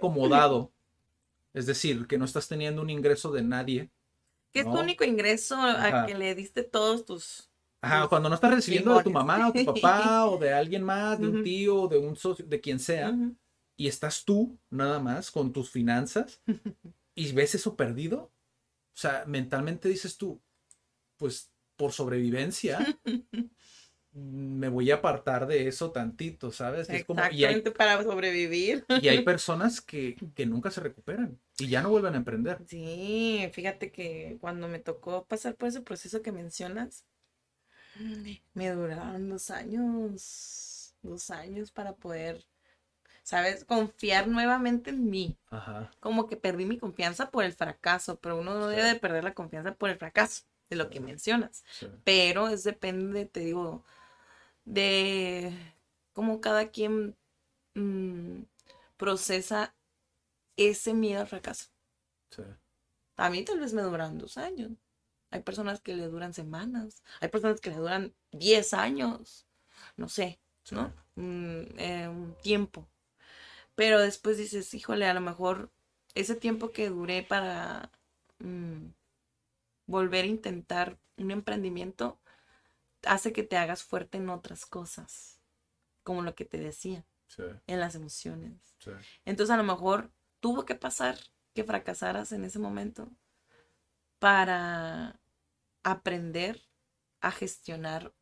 acomodado. 0.00 0.72
Es 1.52 1.66
decir, 1.66 2.06
que 2.06 2.18
no 2.18 2.24
estás 2.24 2.48
teniendo 2.48 2.82
un 2.82 2.90
ingreso 2.90 3.30
de 3.30 3.42
nadie. 3.42 3.90
Que 4.52 4.60
es 4.60 4.64
tu 4.64 4.78
único 4.78 5.04
ingreso 5.04 5.56
Ajá. 5.56 6.02
a 6.02 6.06
que 6.06 6.14
le 6.14 6.34
diste 6.34 6.62
todos 6.62 7.04
tus. 7.04 7.50
Ajá, 7.82 8.02
tus 8.02 8.08
cuando 8.08 8.28
no 8.28 8.34
estás 8.34 8.54
recibiendo 8.54 8.96
de 8.96 9.02
tu 9.02 9.10
limones. 9.10 9.26
mamá 9.28 9.48
o 9.48 9.52
tu 9.52 9.64
papá 9.64 10.26
o 10.26 10.38
de 10.38 10.52
alguien 10.52 10.82
más, 10.82 11.18
de 11.20 11.28
un 11.28 11.42
tío, 11.42 11.88
de 11.88 11.98
un 11.98 12.16
socio, 12.16 12.44
de 12.46 12.60
quien 12.60 12.78
sea, 12.78 13.16
y 13.76 13.86
estás 13.86 14.24
tú 14.24 14.58
nada 14.68 14.98
más 14.98 15.30
con 15.30 15.52
tus 15.52 15.70
finanzas 15.70 16.42
y 17.14 17.32
ves 17.32 17.54
eso 17.54 17.76
perdido, 17.76 18.32
o 18.94 18.96
sea, 18.96 19.24
mentalmente 19.26 19.88
dices 19.88 20.18
tú, 20.18 20.40
pues 21.16 21.50
por 21.76 21.92
sobrevivencia 21.92 22.78
me 24.12 24.68
voy 24.68 24.90
a 24.90 24.96
apartar 24.96 25.46
de 25.46 25.68
eso 25.68 25.92
tantito, 25.92 26.50
¿sabes? 26.52 26.90
Es 26.90 27.04
como, 27.04 27.26
y, 27.30 27.44
hay, 27.44 27.62
para 27.76 28.02
sobrevivir. 28.02 28.84
y 28.92 29.08
hay 29.08 29.22
personas 29.24 29.80
que, 29.80 30.22
que 30.34 30.46
nunca 30.46 30.70
se 30.70 30.80
recuperan 30.80 31.40
y 31.58 31.68
ya 31.68 31.82
no 31.82 31.90
vuelven 31.90 32.14
a 32.14 32.18
emprender. 32.18 32.62
Sí, 32.66 33.50
fíjate 33.52 33.90
que 33.92 34.38
cuando 34.40 34.68
me 34.68 34.78
tocó 34.78 35.26
pasar 35.26 35.56
por 35.56 35.68
ese 35.68 35.80
proceso 35.82 36.22
que 36.22 36.30
mencionas, 36.32 37.04
me 38.54 38.70
duraron 38.70 39.28
dos 39.28 39.50
años, 39.50 40.94
dos 41.02 41.30
años 41.30 41.70
para 41.72 41.94
poder, 41.94 42.44
¿sabes? 43.22 43.64
Confiar 43.64 44.28
nuevamente 44.28 44.90
en 44.90 45.10
mí. 45.10 45.38
Ajá, 45.50 45.90
Como 46.00 46.28
que 46.28 46.36
perdí 46.36 46.66
mi 46.66 46.78
confianza 46.78 47.30
por 47.30 47.44
el 47.44 47.54
fracaso, 47.54 48.20
pero 48.20 48.38
uno 48.40 48.54
no 48.58 48.68
Sí. 48.68 48.76
debe 48.76 48.84
de 48.84 48.96
perder 48.96 49.24
la 49.24 49.34
confianza 49.34 49.74
por 49.74 49.90
el 49.90 49.98
fracaso, 49.98 50.44
de 50.70 50.76
lo 50.76 50.90
que 50.90 51.00
mencionas. 51.00 51.64
sí, 51.70 51.86
Pero 52.04 52.48
es 52.48 52.64
depende, 52.64 53.26
te 53.26 53.40
digo, 53.40 53.84
de 54.70 55.52
cómo 56.12 56.40
cada 56.40 56.70
quien 56.70 57.16
mm, 57.74 58.42
procesa 58.96 59.74
ese 60.56 60.94
miedo 60.94 61.20
al 61.22 61.28
fracaso. 61.28 61.70
sí. 62.30 62.42
A 63.16 63.30
mí 63.30 63.44
tal 63.44 63.60
vez 63.60 63.72
me 63.72 63.82
duran 63.82 64.18
dos 64.18 64.36
años. 64.36 64.72
Hay 65.30 65.42
personas 65.42 65.80
que 65.80 65.94
le 65.94 66.08
duran 66.08 66.34
semanas. 66.34 67.02
Hay 67.20 67.28
personas 67.28 67.60
que 67.60 67.70
le 67.70 67.76
duran 67.76 68.14
10 68.32 68.74
años. 68.74 69.46
No 69.96 70.08
sé, 70.08 70.40
Sí. 70.64 70.74
¿no? 70.74 70.92
Mm, 71.16 71.78
eh, 71.78 72.08
un 72.08 72.34
tiempo. 72.42 72.88
Pero 73.74 74.00
después 74.00 74.38
dices, 74.38 74.74
híjole, 74.74 75.06
a 75.06 75.14
lo 75.14 75.20
mejor 75.20 75.70
ese 76.14 76.36
tiempo 76.36 76.72
que 76.72 76.90
duré 76.90 77.22
para 77.22 77.90
mm, 78.40 78.88
volver 79.86 80.24
a 80.24 80.28
intentar 80.28 80.98
un 81.18 81.30
emprendimiento 81.30 82.18
hace 83.06 83.32
que 83.32 83.42
te 83.42 83.56
hagas 83.56 83.82
fuerte 83.82 84.18
en 84.18 84.28
otras 84.30 84.66
cosas. 84.66 85.40
Como 86.02 86.22
lo 86.22 86.34
que 86.34 86.44
te 86.44 86.58
decía, 86.58 87.06
sí, 87.26 87.42
en 87.66 87.80
las 87.80 87.94
emociones. 87.94 88.76
sí. 88.78 88.90
Entonces 89.24 89.52
a 89.52 89.56
lo 89.58 89.64
mejor 89.64 90.12
tuvo 90.40 90.64
que 90.64 90.74
pasar 90.74 91.18
que 91.54 91.64
fracasaras 91.64 92.32
en 92.32 92.44
ese 92.44 92.58
momento 92.58 93.10
para 94.18 95.20
aprender 95.82 96.60
a 97.20 97.30
gestionar 97.32 98.14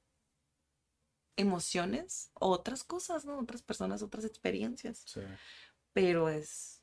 emociones 1.36 2.30
o 2.34 2.48
otras 2.50 2.82
cosas, 2.84 3.24
¿no? 3.24 3.38
Otras 3.38 3.62
personas, 3.62 4.02
otras 4.02 4.24
experiencias. 4.24 5.02
sí. 5.06 5.20
Pero 5.92 6.28
es, 6.28 6.82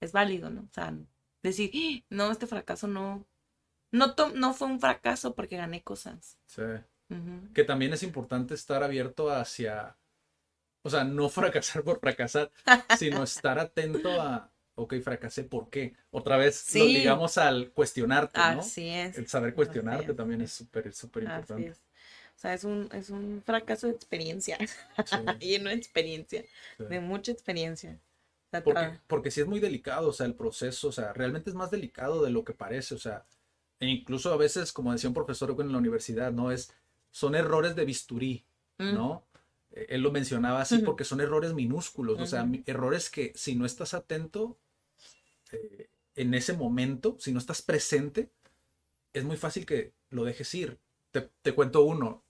es 0.00 0.12
válido, 0.12 0.50
¿no? 0.50 0.62
O 0.62 0.70
sea, 0.72 0.94
decir, 1.42 1.70
"Ah, 1.74 2.04
no, 2.10 2.30
este 2.30 2.46
fracaso 2.46 2.86
no, 2.88 3.26
no, 3.92 4.14
no 4.34 4.54
fue 4.54 4.68
un 4.68 4.80
fracaso 4.80 5.34
porque 5.34 5.56
gané 5.56 5.82
cosas. 5.82 6.38
sí. 6.46 6.62
Que 7.54 7.64
también 7.64 7.92
es 7.92 8.02
importante 8.02 8.54
estar 8.54 8.82
abierto 8.82 9.30
hacia, 9.30 9.96
o 10.82 10.90
sea, 10.90 11.04
no 11.04 11.28
fracasar 11.28 11.82
por 11.82 11.98
fracasar, 12.00 12.50
sino 12.98 13.22
estar 13.22 13.58
atento 13.58 14.20
a, 14.20 14.50
ok, 14.76 14.94
fracasé, 15.02 15.44
¿por 15.44 15.68
qué? 15.70 15.94
Otra 16.10 16.36
vez 16.36 16.64
lo 16.74 16.84
Sí. 16.84 16.92
ligamos 16.94 17.36
al 17.38 17.70
cuestionarte, 17.72 18.38
¿no? 18.38 18.60
Así 18.60 18.88
es. 18.88 19.18
El 19.18 19.26
saber 19.28 19.54
cuestionarte 19.54 20.14
también 20.14 20.40
es 20.42 20.52
súper, 20.52 20.92
súper 20.92 21.24
importante. 21.24 21.68
es. 21.68 21.78
O 21.78 22.40
sea, 22.40 22.54
es 22.54 22.64
un, 22.64 22.88
es 22.92 23.10
un 23.10 23.42
fracaso 23.44 23.86
de 23.86 23.92
experiencia. 23.92 24.56
Sí, 24.58 25.16
Lleno 25.40 25.68
de 25.68 25.74
experiencia. 25.76 26.42
sí. 26.78 26.84
De 26.84 27.00
mucha 27.00 27.32
experiencia. 27.32 27.98
Porque, 28.64 28.98
porque 29.06 29.30
sí 29.30 29.40
es 29.42 29.46
muy 29.46 29.60
delicado, 29.60 30.08
o 30.08 30.12
sea, 30.12 30.26
el 30.26 30.34
proceso, 30.34 30.88
o 30.88 30.92
sea, 30.92 31.12
realmente 31.12 31.50
es 31.50 31.54
más 31.56 31.70
delicado 31.70 32.22
de 32.24 32.30
lo 32.30 32.42
que 32.44 32.52
parece, 32.52 32.94
o 32.96 32.98
sea, 32.98 33.24
e 33.78 33.86
incluso 33.86 34.32
a 34.32 34.36
veces, 34.36 34.72
como 34.72 34.90
decía 34.92 35.08
un 35.08 35.14
profesor 35.14 35.54
en 35.60 35.70
la 35.70 35.78
universidad, 35.78 36.32
¿no? 36.32 36.50
Es, 36.50 36.72
son 37.10 37.34
errores 37.34 37.74
de 37.76 37.84
bisturí, 37.84 38.44
Mm. 38.78 38.94
¿no? 38.94 39.26
Eh, 39.72 39.86
Él 39.90 40.00
lo 40.00 40.10
mencionaba 40.10 40.62
así 40.62 40.78
porque 40.78 41.04
son 41.04 41.20
errores 41.20 41.52
minúsculos, 41.52 42.18
o 42.18 42.26
sea, 42.26 42.48
errores 42.66 43.10
que 43.10 43.32
si 43.36 43.54
no 43.54 43.66
estás 43.66 43.92
atento 43.92 44.56
eh, 45.52 45.88
en 46.16 46.32
ese 46.34 46.54
momento, 46.54 47.16
si 47.18 47.32
no 47.32 47.38
estás 47.38 47.60
presente, 47.62 48.30
es 49.12 49.24
muy 49.24 49.36
fácil 49.36 49.66
que 49.66 49.92
lo 50.08 50.24
dejes 50.24 50.54
ir. 50.54 50.78
Te, 51.10 51.28
te 51.42 51.52
cuento 51.52 51.82
uno. 51.82 52.22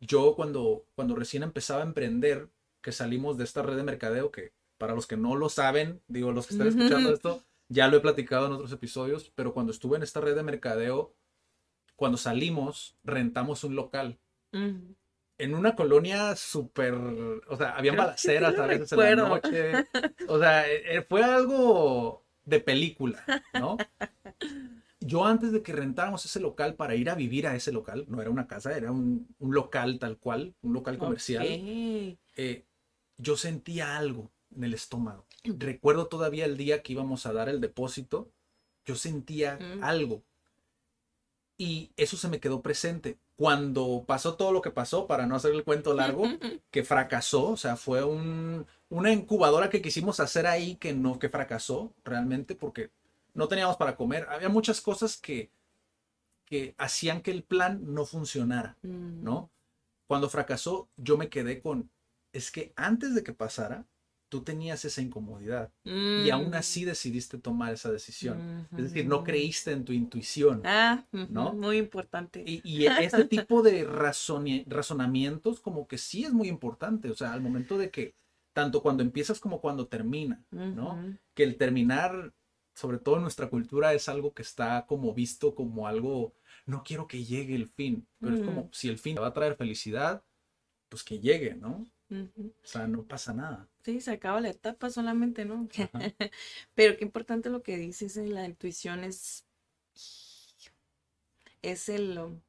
Yo 0.00 0.34
cuando, 0.34 0.84
cuando 0.94 1.14
recién 1.14 1.42
empezaba 1.42 1.82
a 1.82 1.86
emprender, 1.86 2.48
que 2.80 2.90
salimos 2.92 3.38
de 3.38 3.44
esta 3.44 3.62
red 3.62 3.76
de 3.76 3.84
mercadeo, 3.84 4.32
que 4.32 4.52
para 4.76 4.94
los 4.94 5.06
que 5.06 5.16
no 5.16 5.36
lo 5.36 5.48
saben, 5.48 6.00
digo, 6.08 6.32
los 6.32 6.46
que 6.48 6.54
están 6.54 6.66
escuchando 6.66 7.14
esto, 7.14 7.44
ya 7.68 7.86
lo 7.86 7.96
he 7.96 8.00
platicado 8.00 8.46
en 8.46 8.52
otros 8.52 8.72
episodios, 8.72 9.30
pero 9.36 9.54
cuando 9.54 9.70
estuve 9.70 9.96
en 9.96 10.02
esta 10.02 10.20
red 10.20 10.34
de 10.34 10.42
mercadeo, 10.42 11.14
cuando 12.02 12.18
salimos, 12.18 12.96
rentamos 13.04 13.62
un 13.62 13.76
local 13.76 14.18
en 15.38 15.54
una 15.54 15.76
colonia 15.76 16.34
súper, 16.34 16.94
o 16.94 17.56
sea, 17.56 17.76
sí 17.80 17.90
balaceras 17.90 18.58
a 18.58 18.66
veces 18.66 18.90
en 18.90 18.98
la 18.98 19.14
noche, 19.14 19.72
o 20.28 20.36
sea, 20.40 20.68
eh, 20.68 20.96
eh, 20.96 21.06
fue 21.08 21.22
algo 21.22 22.24
de 22.44 22.58
película, 22.58 23.24
¿no? 23.54 23.76
Yo 24.98 25.24
antes 25.24 25.52
de 25.52 25.62
que 25.62 25.72
rentáramos 25.72 26.24
ese 26.24 26.40
local 26.40 26.74
para 26.74 26.96
ir 26.96 27.08
a 27.08 27.14
vivir 27.14 27.46
a 27.46 27.54
ese 27.54 27.70
local, 27.70 28.04
no 28.08 28.20
era 28.20 28.30
una 28.30 28.48
casa, 28.48 28.76
era 28.76 28.90
un, 28.90 29.28
un 29.38 29.54
local 29.54 30.00
tal 30.00 30.18
cual, 30.18 30.56
un 30.60 30.72
local 30.72 30.98
comercial, 30.98 31.46
eh, 32.36 32.64
yo 33.16 33.36
sentía 33.36 33.96
algo 33.96 34.32
en 34.56 34.64
el 34.64 34.74
estómago. 34.74 35.28
Recuerdo 35.44 36.08
todavía 36.08 36.46
el 36.46 36.56
día 36.56 36.82
que 36.82 36.94
íbamos 36.94 37.26
a 37.26 37.32
dar 37.32 37.48
el 37.48 37.60
depósito, 37.60 38.32
yo 38.84 38.96
sentía 38.96 39.56
Mm. 39.60 39.84
algo. 39.84 40.24
Y 41.62 41.92
eso 41.96 42.16
se 42.16 42.26
me 42.26 42.40
quedó 42.40 42.60
presente. 42.60 43.18
Cuando 43.36 44.02
pasó 44.04 44.34
todo 44.34 44.50
lo 44.50 44.62
que 44.62 44.72
pasó, 44.72 45.06
para 45.06 45.28
no 45.28 45.36
hacer 45.36 45.52
el 45.52 45.62
cuento 45.62 45.94
largo, 45.94 46.24
que 46.72 46.82
fracasó, 46.82 47.50
o 47.50 47.56
sea, 47.56 47.76
fue 47.76 48.02
un, 48.02 48.66
una 48.88 49.12
incubadora 49.12 49.70
que 49.70 49.80
quisimos 49.80 50.18
hacer 50.18 50.48
ahí 50.48 50.74
que 50.74 50.92
no, 50.92 51.20
que 51.20 51.28
fracasó 51.28 51.92
realmente 52.04 52.56
porque 52.56 52.90
no 53.34 53.46
teníamos 53.46 53.76
para 53.76 53.94
comer. 53.94 54.26
Había 54.28 54.48
muchas 54.48 54.80
cosas 54.80 55.16
que, 55.16 55.50
que 56.46 56.74
hacían 56.78 57.20
que 57.20 57.30
el 57.30 57.44
plan 57.44 57.94
no 57.94 58.06
funcionara. 58.06 58.76
Mm. 58.82 59.22
¿no? 59.22 59.48
Cuando 60.08 60.28
fracasó, 60.28 60.88
yo 60.96 61.16
me 61.16 61.28
quedé 61.28 61.60
con, 61.60 61.88
es 62.32 62.50
que 62.50 62.72
antes 62.74 63.14
de 63.14 63.22
que 63.22 63.34
pasara, 63.34 63.84
tú 64.32 64.40
tenías 64.42 64.82
esa 64.86 65.02
incomodidad 65.02 65.70
y 65.84 66.30
aún 66.30 66.52
Mm. 66.52 66.54
así 66.54 66.86
decidiste 66.86 67.36
tomar 67.36 67.74
esa 67.74 67.92
decisión. 67.92 68.38
Ujú. 68.72 68.76
Es 68.78 68.84
decir, 68.84 69.06
no 69.06 69.24
creíste 69.24 69.72
en 69.72 69.84
tu 69.84 69.92
intuición. 69.92 70.62
Ah, 70.64 71.04
¿no? 71.28 71.52
muy 71.52 71.76
importante. 71.76 72.42
Y, 72.46 72.62
y 72.64 72.86
este 72.86 73.24
tipo 73.28 73.62
de 73.62 73.84
razonamientos 73.84 75.60
como 75.60 75.86
que 75.86 75.98
sí 75.98 76.24
es 76.24 76.32
muy 76.32 76.48
importante, 76.48 77.10
o 77.10 77.14
sea, 77.14 77.34
al 77.34 77.42
momento 77.42 77.76
de 77.76 77.90
que, 77.90 78.14
tanto 78.54 78.80
cuando 78.82 79.02
empiezas 79.02 79.38
como 79.38 79.60
cuando 79.60 79.86
termina, 79.86 80.42
¿no? 80.50 80.94
Ujú. 80.94 81.18
Que 81.34 81.42
el 81.42 81.58
terminar, 81.58 82.32
sobre 82.74 82.96
todo 82.98 83.16
en 83.16 83.22
nuestra 83.22 83.50
cultura, 83.50 83.92
es 83.92 84.08
algo 84.08 84.32
que 84.32 84.40
está 84.40 84.86
como 84.86 85.12
visto 85.12 85.54
como 85.54 85.86
algo, 85.86 86.32
no 86.64 86.82
quiero 86.84 87.06
que 87.06 87.22
llegue 87.22 87.54
el 87.54 87.68
fin, 87.68 88.08
pero 88.18 88.34
es 88.34 88.40
Mm. 88.40 88.46
como 88.46 88.68
si 88.72 88.88
el 88.88 88.96
fin 88.96 89.16
te 89.16 89.20
va 89.20 89.26
a 89.26 89.34
traer 89.34 89.56
felicidad, 89.56 90.24
pues 90.88 91.02
que 91.04 91.18
llegue, 91.20 91.54
¿no? 91.54 91.86
O 92.10 92.66
sea, 92.66 92.86
no 92.86 93.04
pasa 93.04 93.32
nada. 93.34 93.68
Sí, 93.84 94.00
se 94.00 94.12
acaba 94.12 94.40
la 94.40 94.50
etapa 94.50 94.90
solamente, 94.90 95.44
¿no? 95.44 95.68
Pero 96.74 96.96
qué 96.96 97.04
importante 97.04 97.50
lo 97.50 97.62
que 97.62 97.76
dices, 97.76 98.16
eh, 98.16 98.26
la 98.28 98.44
intuición 98.46 99.04
es, 99.04 99.44
es 101.62 101.88
el 101.88 102.18
um, 102.18 102.40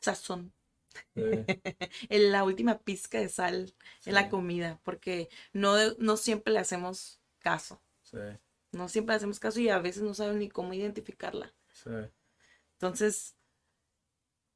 sazón, 0.00 0.52
Eh, 1.16 1.46
el- 2.10 2.32
la 2.32 2.44
última 2.44 2.78
pizca 2.80 3.18
de 3.20 3.28
sal 3.28 3.74
en 4.06 4.14
la 4.14 4.28
comida, 4.28 4.80
porque 4.84 5.28
no, 5.52 5.76
no 5.98 6.16
siempre 6.16 6.52
le 6.54 6.60
hacemos 6.60 7.20
caso, 7.40 7.82
sí, 8.02 8.18
no 8.72 8.88
siempre 8.88 9.14
le 9.14 9.18
hacemos 9.18 9.40
caso 9.40 9.60
y 9.60 9.68
a 9.70 9.78
veces 9.80 10.02
no 10.04 10.14
saben 10.14 10.38
ni 10.40 10.48
cómo 10.50 10.74
identificarla. 10.74 11.54
sí. 11.72 11.90
Entonces, 12.74 13.34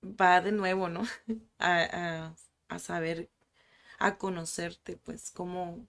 va 0.03 0.41
de 0.41 0.53
nuevo, 0.53 0.89
¿no? 0.89 1.03
A, 1.59 2.27
a- 2.29 2.37
a 2.69 2.79
saber, 2.79 3.31
a 3.99 4.19
conocerte, 4.19 4.97
pues, 4.99 5.31
cómo, 5.33 5.89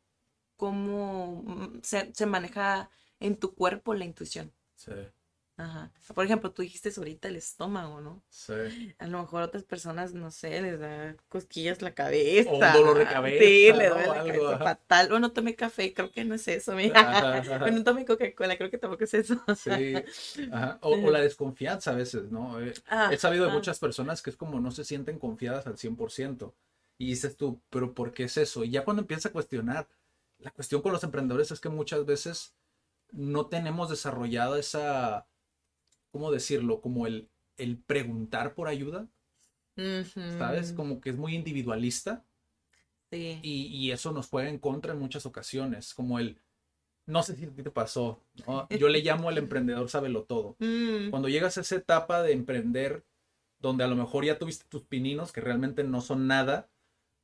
cómo 0.58 1.44
mm, 1.46 1.82
se, 1.84 2.14
se 2.16 2.26
maneja 2.28 2.90
en 3.20 3.38
tu 3.38 3.56
cuerpo 3.56 3.94
la 3.96 4.06
intuición. 4.06 4.54
sí, 4.76 4.94
Ajá. 5.58 5.92
Por 6.16 6.24
ejemplo, 6.26 6.52
tú 6.54 6.62
dijiste 6.62 6.90
ahorita 6.96 7.28
el 7.28 7.36
estómago, 7.36 8.00
¿no? 8.00 8.24
sí. 8.30 8.96
A 9.00 9.08
lo 9.08 9.20
mejor 9.22 9.42
a 9.44 9.46
otras 9.46 9.64
personas, 9.64 10.14
no 10.14 10.32
sé, 10.32 10.62
les 10.62 10.80
da 10.80 11.16
cosquillas 11.30 11.82
la 11.82 11.94
cabeza. 11.94 12.50
O 12.52 12.56
un 12.58 12.72
dolor 12.72 12.98
de 12.98 13.06
cabeza, 13.08 13.44
Sí, 13.46 13.74
le 13.74 13.90
duele 13.90 14.08
la 14.08 14.22
Algo, 14.22 14.24
cabeza 14.24 14.56
ajá. 14.56 14.64
fatal. 14.64 15.12
O 15.14 15.20
no 15.20 15.34
tomé 15.34 15.56
café, 15.56 15.94
creo 15.94 16.12
que 16.12 16.26
no 16.26 16.36
es 16.36 16.48
eso, 16.48 16.76
mira. 16.76 17.02
O 17.66 17.72
no 17.72 17.84
tomé 17.84 18.06
Coca-Cola, 18.06 18.58
creo 18.58 18.70
que 18.72 18.78
tampoco 18.78 19.04
es 19.04 19.14
eso. 19.16 19.36
Sí, 19.52 20.04
ajá. 20.52 20.80
O, 20.82 20.90
o 21.08 21.12
la 21.12 21.20
desconfianza 21.22 21.92
a 21.92 21.96
veces, 21.96 22.32
¿no? 22.32 22.60
Eh, 22.62 22.74
Ah, 22.90 23.10
He 23.12 23.18
sabido 23.18 23.46
de 23.46 23.52
muchas 23.52 23.80
personas 23.80 24.22
que 24.22 24.30
es 24.30 24.38
como 24.38 24.60
no 24.60 24.72
se 24.72 24.84
sienten 24.86 25.20
confiadas 25.20 25.68
al 25.68 25.78
100%. 25.78 26.54
Y 27.00 27.08
dices 27.08 27.36
tú, 27.38 27.60
pero 27.72 27.96
¿por 27.96 28.14
qué 28.14 28.26
es 28.26 28.38
eso? 28.38 28.64
Y 28.64 28.70
ya 28.72 28.84
cuando 28.86 29.02
empiezas 29.02 29.28
a 29.28 29.34
cuestionar, 29.34 29.88
la 30.38 30.52
cuestión 30.52 30.82
con 30.84 30.92
los 30.94 31.04
emprendedores 31.04 31.50
es 31.52 31.60
que 31.60 31.70
muchas 31.70 32.06
veces 32.06 32.54
no 33.12 33.48
tenemos 33.48 33.90
desarrollada 33.90 34.60
esa, 34.60 35.26
¿cómo 36.12 36.32
decirlo? 36.32 36.82
Como 36.82 37.08
el, 37.08 37.30
el 37.58 37.78
preguntar 37.78 38.54
por 38.56 38.68
ayuda, 38.68 39.08
¿sabes? 40.38 40.74
Como 40.74 41.02
que 41.02 41.10
es 41.12 41.18
muy 41.18 41.36
individualista 41.36 42.24
Sí. 43.12 43.40
y, 43.42 43.66
y 43.76 43.92
eso 43.92 44.12
nos 44.12 44.28
juega 44.28 44.50
en 44.50 44.60
contra 44.60 44.94
en 44.94 45.00
muchas 45.00 45.26
ocasiones, 45.26 45.96
como 45.96 46.20
el, 46.20 46.38
no 47.08 47.24
sé 47.24 47.36
si 47.36 47.46
a 47.46 47.50
ti 47.50 47.64
te 47.64 47.72
pasó, 47.72 48.22
¿no? 48.48 48.68
Yo 48.70 48.88
le 48.88 49.02
llamo 49.02 49.32
el 49.32 49.40
emprendedor 49.40 49.90
sábelo 49.90 50.26
todo. 50.26 50.56
Mm, 50.60 51.10
Cuando 51.10 51.28
llegas 51.28 51.58
a 51.58 51.62
esa 51.62 51.76
etapa 51.78 52.22
de 52.22 52.34
emprender, 52.34 53.04
donde 53.60 53.84
a 53.84 53.88
lo 53.88 53.96
mejor 53.96 54.26
ya 54.26 54.38
tuviste 54.38 54.66
tus 54.70 54.84
pininos, 54.84 55.32
que 55.32 55.42
realmente 55.42 55.84
no 55.84 56.02
son 56.02 56.28
nada, 56.28 56.70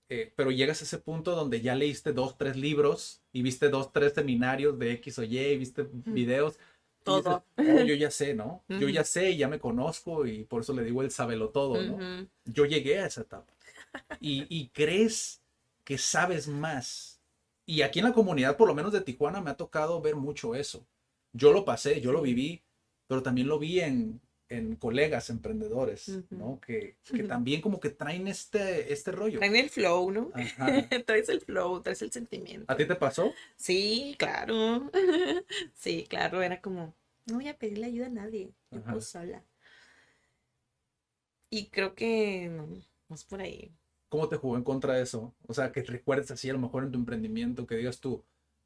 eh, 0.10 0.32
pero 0.36 0.52
llegas 0.52 0.82
a 0.82 0.86
ese 0.86 1.00
punto 1.00 1.36
donde 1.36 1.62
ya 1.62 1.76
leíste 1.76 2.14
dos, 2.14 2.38
tres 2.38 2.56
libros 2.58 3.22
y 3.32 3.42
viste 3.42 3.70
dos, 3.70 3.92
tres 3.92 4.14
seminarios 4.14 4.78
de 4.80 4.92
X 4.94 5.20
o 5.20 5.24
Y, 5.24 5.38
y 5.40 5.58
viste 5.58 5.88
videos. 5.92 6.58
Todo. 7.04 7.44
dices, 7.58 7.76
"Oh, 7.84 7.86
yo 7.86 7.96
ya 7.96 8.10
sé, 8.12 8.34
¿no? 8.34 8.64
Yo 8.88 8.90
ya 8.90 9.04
sé 9.04 9.32
y 9.32 9.38
ya 9.38 9.48
me 9.48 9.60
conozco 9.60 10.26
y 10.26 10.44
por 10.44 10.62
eso 10.62 10.74
le 10.74 10.84
digo 10.84 11.04
el 11.04 11.12
sabelo 11.12 11.50
todo, 11.50 11.82
¿no? 11.82 12.28
Yo 12.46 12.66
llegué 12.66 13.00
a 13.00 13.08
esa 13.08 13.22
etapa. 13.22 13.54
Y, 14.20 14.46
y 14.50 14.70
crees 14.70 15.42
que 15.84 15.98
sabes 15.98 16.48
más. 16.48 17.22
Y 17.66 17.82
aquí 17.82 18.00
en 18.00 18.06
la 18.06 18.14
comunidad, 18.14 18.58
por 18.58 18.68
lo 18.68 18.76
menos 18.76 18.92
de 18.92 19.02
Tijuana, 19.02 19.42
me 19.42 19.52
ha 19.52 19.56
tocado 19.58 20.02
ver 20.02 20.16
mucho 20.16 20.56
eso. 20.56 20.86
Yo 21.34 21.52
lo 21.54 21.64
pasé, 21.64 22.02
yo 22.02 22.12
lo 22.12 22.22
viví, 22.22 22.64
pero 23.08 23.24
también 23.24 23.48
lo 23.48 23.60
vi 23.60 23.80
en, 23.80 24.22
en 24.50 24.76
colegas 24.76 25.30
emprendedores. 25.30 26.12
¿no? 26.30 26.60
Que, 26.60 26.98
que 27.12 27.24
también 27.24 27.62
como 27.62 27.80
que 27.80 27.90
traen 27.90 28.28
este, 28.28 28.94
este 28.94 29.12
rollo. 29.12 29.40
Traen 29.40 29.56
el 29.56 29.70
flow, 29.70 30.12
¿no? 30.12 30.32
Traes 31.06 31.30
el 31.30 31.42
flow, 31.42 31.82
traes 31.82 32.02
el 32.02 32.12
sentimiento. 32.12 32.72
¿A 32.72 32.76
ti 32.76 32.86
te 32.86 32.96
pasó? 32.96 33.34
Sí, 33.56 34.16
claro. 34.18 34.90
Sí, 35.74 36.06
claro, 36.10 36.42
era 36.42 36.62
como, 36.62 36.96
no 37.26 37.36
voy 37.36 37.48
a 37.48 37.58
pedirle 37.58 37.86
ayuda 37.88 38.08
a 38.08 38.10
nadie, 38.10 38.52
yo 38.72 38.82
puedo 38.82 39.02
sola. 39.02 39.44
Y 41.50 41.68
creo 41.68 41.94
que 41.96 42.50
es 43.10 43.24
por 43.24 43.42
ahí. 43.42 43.72
¿Cómo 44.10 44.28
te 44.28 44.38
jugó 44.38 44.58
en 44.58 44.64
contra 44.64 44.94
de 44.96 45.04
eso? 45.04 45.34
O 45.48 45.54
sea, 45.54 45.72
que 45.72 45.84
recuerdes 45.84 46.32
así 46.32 46.50
a 46.50 46.54
lo 46.54 46.60
mejor 46.60 46.84
en 46.84 46.92
tu 46.92 46.98
emprendimiento, 46.98 47.68
que 47.68 47.76
digas 47.76 48.00
tú, 48.00 48.24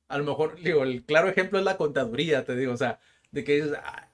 a 0.08 0.18
lo 0.18 0.24
mejor, 0.24 0.60
digo, 0.62 0.84
el 0.84 1.04
claro 1.06 1.30
ejemplo 1.30 1.60
es 1.60 1.66
la 1.66 1.78
contaduría, 1.78 2.46
te 2.46 2.56
digo, 2.56 2.74
o 2.74 2.78
sea, 2.78 3.00
de 3.32 3.44
que 3.44 3.56
dices, 3.56 3.74
"Ah, 3.84 4.09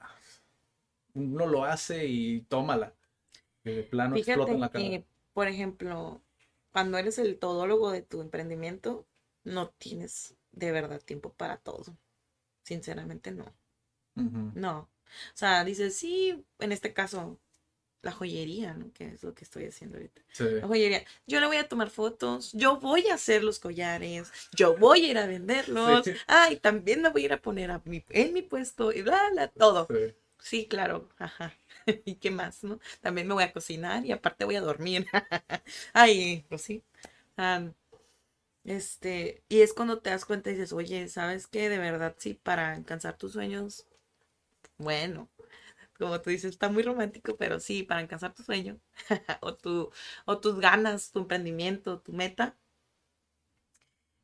uno 1.15 1.47
lo 1.47 1.65
hace 1.65 2.05
y 2.05 2.41
tómala. 2.41 2.93
Que 3.63 3.71
de 3.71 3.83
plano 3.83 4.15
explota 4.15 4.51
en 4.51 4.59
la 4.59 4.69
cara. 4.69 4.83
que, 4.83 5.05
por 5.33 5.47
ejemplo, 5.47 6.21
cuando 6.71 6.97
eres 6.99 7.17
el 7.17 7.37
todólogo 7.39 7.91
de 7.91 8.03
tu 8.03 8.21
emprendimiento, 8.21 9.05
no 9.43 9.69
tienes 9.69 10.35
de 10.51 10.71
verdad 10.71 11.01
tiempo 11.01 11.33
para 11.33 11.57
todo. 11.57 11.97
Sinceramente 12.63 13.31
no. 13.31 13.45
No. 14.15 14.79
O 14.79 14.89
sea, 15.37 15.63
dices, 15.63 15.95
sí, 15.95 16.43
en 16.59 16.71
este 16.71 16.93
caso, 16.93 17.39
la 18.01 18.11
joyería, 18.11 18.73
¿no? 18.73 18.91
Que 18.93 19.07
es 19.09 19.23
lo 19.23 19.33
que 19.33 19.43
estoy 19.43 19.65
haciendo 19.65 19.97
ahorita. 19.97 20.21
Sí. 20.31 20.45
La 20.61 20.67
joyería. 20.67 21.03
Yo 21.27 21.39
le 21.39 21.47
voy 21.47 21.57
a 21.57 21.67
tomar 21.67 21.89
fotos, 21.89 22.51
yo 22.53 22.79
voy 22.79 23.07
a 23.07 23.15
hacer 23.15 23.43
los 23.43 23.59
collares, 23.59 24.31
yo 24.55 24.77
voy 24.77 25.05
a 25.05 25.09
ir 25.11 25.17
a 25.17 25.27
venderlos. 25.27 26.05
Sí. 26.05 26.11
Ay, 26.27 26.57
también 26.57 27.01
me 27.01 27.09
voy 27.09 27.23
a 27.23 27.25
ir 27.25 27.33
a 27.33 27.41
poner 27.41 27.71
a 27.71 27.81
mi- 27.85 28.03
en 28.09 28.33
mi 28.33 28.41
puesto 28.41 28.91
y 28.93 29.01
bla, 29.01 29.29
bla, 29.31 29.47
todo. 29.49 29.87
Sí. 29.89 30.15
Sí, 30.45 30.67
claro, 30.67 31.09
ajá. 31.17 31.53
¿Y 32.05 32.15
qué 32.17 32.29
más, 32.31 32.63
no? 32.63 32.79
También 33.01 33.27
me 33.27 33.33
voy 33.33 33.43
a 33.43 33.51
cocinar 33.53 34.05
y 34.05 34.11
aparte 34.11 34.45
voy 34.45 34.55
a 34.55 34.61
dormir. 34.61 35.07
Ay, 35.93 36.45
pues 36.49 36.61
sí. 36.61 36.83
Ah, 37.37 37.71
Este, 38.65 39.43
y 39.49 39.61
es 39.61 39.73
cuando 39.73 40.01
te 40.01 40.09
das 40.11 40.25
cuenta 40.25 40.49
y 40.51 40.53
dices, 40.55 40.73
oye, 40.73 41.07
¿sabes 41.09 41.47
qué? 41.47 41.69
De 41.69 41.79
verdad, 41.79 42.15
sí, 42.19 42.33
para 42.35 42.73
alcanzar 42.73 43.17
tus 43.17 43.33
sueños, 43.33 43.87
bueno, 44.77 45.29
como 45.99 46.21
tú 46.21 46.29
dices, 46.31 46.51
está 46.51 46.69
muy 46.69 46.83
romántico, 46.83 47.37
pero 47.37 47.59
sí, 47.61 47.83
para 47.83 48.01
alcanzar 48.01 48.33
tu 48.35 48.43
sueño, 48.43 48.79
o, 49.41 49.55
tu, 49.55 49.91
o 50.25 50.39
tus 50.41 50.59
ganas, 50.59 51.11
tu 51.11 51.19
emprendimiento, 51.21 51.99
tu 52.01 52.13
meta, 52.13 52.57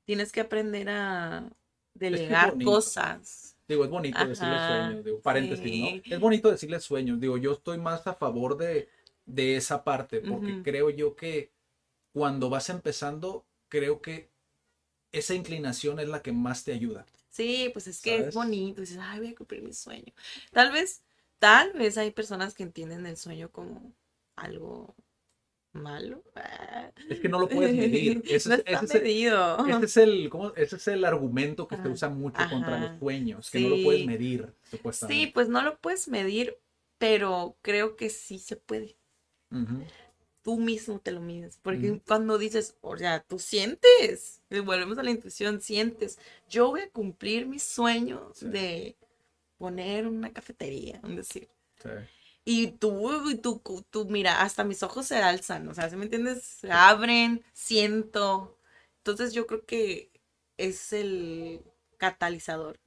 tienes 0.05 0.31
que 0.31 0.41
aprender 0.41 0.89
a 0.89 1.49
delegar 1.93 2.59
cosas. 2.61 3.50
Digo, 3.71 3.85
es 3.85 3.89
bonito 3.89 4.27
decirle 4.27 4.59
sueños, 4.59 5.03
digo, 5.03 5.21
paréntesis, 5.21 5.73
¿no? 5.75 6.01
Es 6.09 6.19
bonito 6.19 6.51
decirle 6.51 6.79
sueños, 6.79 7.19
digo, 7.19 7.37
yo 7.37 7.53
estoy 7.53 7.77
más 7.77 8.05
a 8.07 8.13
favor 8.13 8.57
de, 8.57 8.89
de 9.25 9.55
esa 9.55 9.83
parte, 9.83 10.21
porque 10.21 10.61
creo 10.61 10.89
yo 10.89 11.15
que 11.15 11.51
cuando 12.13 12.49
vas 12.49 12.69
empezando, 12.69 13.45
creo 13.69 14.01
que 14.01 14.29
esa 15.11 15.33
inclinación 15.33 15.99
es 15.99 16.09
la 16.09 16.21
que 16.21 16.31
más 16.31 16.63
te 16.63 16.73
ayuda. 16.73 17.05
Sí, 17.29 17.69
pues 17.73 17.87
es 17.87 18.01
que 18.01 18.17
es 18.17 18.33
bonito, 18.33 18.81
dices, 18.81 18.97
ay, 18.99 19.19
voy 19.19 19.29
a 19.29 19.35
cumplir 19.35 19.61
mi 19.61 19.73
sueño. 19.73 20.13
Tal 20.51 20.71
vez, 20.71 21.01
tal 21.39 21.73
vez 21.73 21.97
hay 21.97 22.11
personas 22.11 22.53
que 22.53 22.63
entienden 22.63 23.05
el 23.05 23.17
sueño 23.17 23.49
como 23.51 23.93
algo 24.35 24.95
malo. 25.73 26.23
Es 27.09 27.19
que 27.19 27.29
no 27.29 27.39
lo 27.39 27.47
puedes 27.47 27.75
medir. 27.75 28.21
Ese, 28.29 28.49
no 28.49 28.55
está 28.55 28.85
ese, 28.85 28.99
medido. 28.99 29.65
Ese 29.65 29.85
es 29.85 29.97
el, 29.97 30.29
¿cómo? 30.29 30.53
ese 30.55 30.75
es 30.75 30.87
el 30.87 31.05
argumento 31.05 31.67
que 31.67 31.77
se 31.77 31.87
usa 31.87 32.09
mucho 32.09 32.41
contra 32.49 32.79
los 32.79 32.99
sueños, 32.99 33.49
que 33.49 33.59
no 33.61 33.69
lo 33.69 33.83
puedes 33.83 34.05
medir, 34.05 34.53
supuestamente. 34.69 35.25
Sí, 35.25 35.31
pues 35.31 35.49
no 35.49 35.61
lo 35.61 35.77
puedes 35.79 36.07
medir, 36.07 36.57
pero 36.97 37.57
creo 37.61 37.95
que 37.95 38.09
sí 38.09 38.39
se 38.39 38.55
puede. 38.55 38.97
Tú 40.41 40.57
mismo 40.57 40.99
te 40.99 41.11
lo 41.11 41.21
mides, 41.21 41.59
porque 41.61 42.01
cuando 42.07 42.37
dices, 42.37 42.75
o 42.81 42.97
sea, 42.97 43.21
tú 43.21 43.37
sientes, 43.37 44.41
volvemos 44.49 44.97
a 44.97 45.03
la 45.03 45.11
intuición, 45.11 45.61
sientes, 45.61 46.17
yo 46.49 46.69
voy 46.69 46.81
a 46.81 46.89
cumplir 46.89 47.45
mis 47.47 47.63
sueños 47.63 48.39
de 48.39 48.95
poner 49.57 50.07
una 50.07 50.31
cafetería, 50.31 50.99
es 51.03 51.15
decir. 51.15 51.49
Sí. 51.83 51.89
Y 52.43 52.71
tú, 52.71 53.29
y 53.29 53.35
tú, 53.35 53.61
tú, 53.89 54.05
mira, 54.05 54.41
hasta 54.41 54.63
mis 54.63 54.81
ojos 54.83 55.05
se 55.05 55.17
alzan, 55.17 55.67
o 55.67 55.73
sea, 55.75 55.89
¿sí 55.89 55.95
me 55.95 56.05
entiendes? 56.05 56.43
Se 56.43 56.71
abren, 56.71 57.43
siento. 57.53 58.57
Entonces 58.97 59.33
yo 59.33 59.45
creo 59.45 59.65
que 59.65 60.11
es 60.57 60.91
el 60.93 61.61
catalizador. 61.97 62.79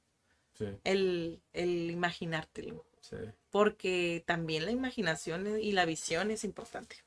Sí. 0.57 0.65
El, 0.83 1.41
el 1.53 1.91
imaginártelo. 1.91 2.85
Sí. 2.99 3.17
Porque 3.49 4.23
también 4.25 4.65
la 4.65 4.71
imaginación 4.71 5.59
y 5.59 5.71
la 5.71 5.85
visión 5.85 6.31
es 6.31 6.43
importante. 6.43 6.97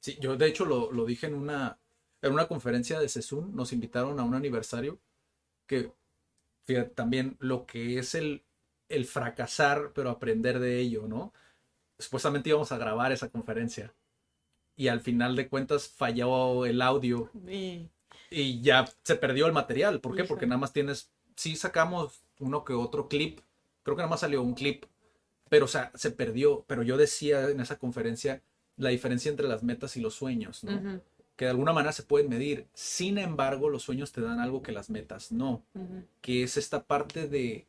Sí, 0.00 0.16
yo 0.20 0.36
de 0.36 0.46
hecho 0.46 0.64
lo, 0.64 0.90
lo 0.92 1.04
dije 1.04 1.26
en 1.26 1.34
una, 1.34 1.78
en 2.22 2.32
una 2.32 2.48
conferencia 2.48 2.98
de 2.98 3.08
CESUN, 3.08 3.54
nos 3.54 3.72
invitaron 3.72 4.18
a 4.18 4.24
un 4.24 4.34
aniversario 4.34 5.00
que, 5.66 5.92
fíjate, 6.64 6.90
también 6.90 7.36
lo 7.40 7.66
que 7.66 7.98
es 7.98 8.14
el, 8.14 8.44
el 8.88 9.04
fracasar, 9.06 9.92
pero 9.94 10.10
aprender 10.10 10.58
de 10.58 10.78
ello, 10.80 11.06
¿no? 11.06 11.32
Supuestamente 11.98 12.50
íbamos 12.50 12.72
a 12.72 12.78
grabar 12.78 13.12
esa 13.12 13.28
conferencia 13.28 13.92
y 14.76 14.88
al 14.88 15.00
final 15.00 15.36
de 15.36 15.48
cuentas 15.48 15.88
falló 15.88 16.66
el 16.66 16.82
audio 16.82 17.30
y 18.30 18.60
ya 18.60 18.84
se 19.02 19.16
perdió 19.16 19.46
el 19.46 19.52
material. 19.52 20.00
¿Por 20.00 20.16
qué? 20.16 20.24
Porque 20.24 20.46
nada 20.46 20.58
más 20.58 20.72
tienes, 20.72 21.10
sí 21.36 21.56
sacamos 21.56 22.24
uno 22.40 22.64
que 22.64 22.72
otro 22.72 23.08
clip, 23.08 23.40
creo 23.82 23.96
que 23.96 24.00
nada 24.00 24.10
más 24.10 24.20
salió 24.20 24.42
un 24.42 24.54
clip, 24.54 24.84
pero 25.48 25.66
o 25.66 25.68
sea, 25.68 25.92
se 25.94 26.10
perdió. 26.10 26.64
Pero 26.66 26.82
yo 26.82 26.96
decía 26.96 27.48
en 27.48 27.60
esa 27.60 27.78
conferencia 27.78 28.42
la 28.76 28.90
diferencia 28.90 29.30
entre 29.30 29.46
las 29.46 29.62
metas 29.62 29.96
y 29.96 30.00
los 30.00 30.14
sueños, 30.14 30.64
¿no? 30.64 31.00
Que 31.36 31.46
de 31.46 31.50
alguna 31.50 31.72
manera 31.72 31.92
se 31.92 32.02
pueden 32.02 32.28
medir. 32.28 32.66
Sin 32.74 33.18
embargo, 33.18 33.68
los 33.68 33.82
sueños 33.82 34.12
te 34.12 34.20
dan 34.20 34.40
algo 34.40 34.62
que 34.62 34.72
las 34.72 34.90
metas 34.90 35.30
no, 35.32 35.62
que 36.20 36.42
es 36.42 36.56
esta 36.56 36.84
parte 36.84 37.28
de 37.28 37.66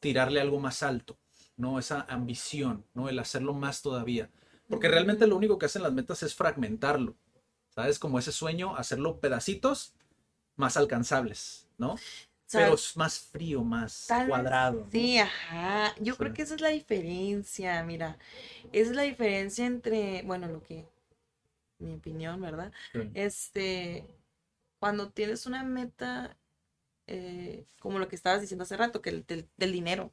tirarle 0.00 0.40
algo 0.40 0.58
más 0.58 0.82
alto. 0.82 1.16
¿No? 1.58 1.78
Esa 1.78 2.06
ambición, 2.08 2.86
¿no? 2.94 3.10
El 3.10 3.18
hacerlo 3.18 3.52
más 3.52 3.82
todavía. 3.82 4.30
Porque 4.68 4.88
realmente 4.88 5.26
lo 5.26 5.36
único 5.36 5.58
que 5.58 5.66
hacen 5.66 5.82
las 5.82 5.92
metas 5.92 6.22
es 6.22 6.34
fragmentarlo, 6.34 7.16
¿sabes? 7.70 7.98
Como 7.98 8.18
ese 8.18 8.32
sueño, 8.32 8.76
hacerlo 8.76 9.20
pedacitos 9.20 9.94
más 10.56 10.76
alcanzables, 10.76 11.68
¿no? 11.76 11.96
Pero 12.50 12.74
es 12.74 12.96
más 12.96 13.18
frío, 13.18 13.62
más 13.62 14.08
cuadrado. 14.26 14.86
Sí, 14.90 15.18
ajá. 15.18 15.94
Yo 16.00 16.16
creo 16.16 16.32
que 16.32 16.42
esa 16.42 16.54
es 16.54 16.60
la 16.62 16.68
diferencia, 16.68 17.82
mira. 17.82 18.18
Esa 18.72 18.90
es 18.90 18.96
la 18.96 19.02
diferencia 19.02 19.66
entre, 19.66 20.22
bueno, 20.22 20.48
lo 20.48 20.62
que, 20.62 20.86
mi 21.78 21.94
opinión, 21.94 22.40
¿verdad? 22.40 22.72
Este, 23.14 24.06
cuando 24.78 25.10
tienes 25.10 25.44
una 25.46 25.62
meta, 25.62 26.36
eh, 27.06 27.66
como 27.80 27.98
lo 27.98 28.08
que 28.08 28.16
estabas 28.16 28.40
diciendo 28.40 28.62
hace 28.62 28.76
rato, 28.76 29.02
que 29.02 29.10
el, 29.10 29.46
del 29.56 29.72
dinero 29.72 30.12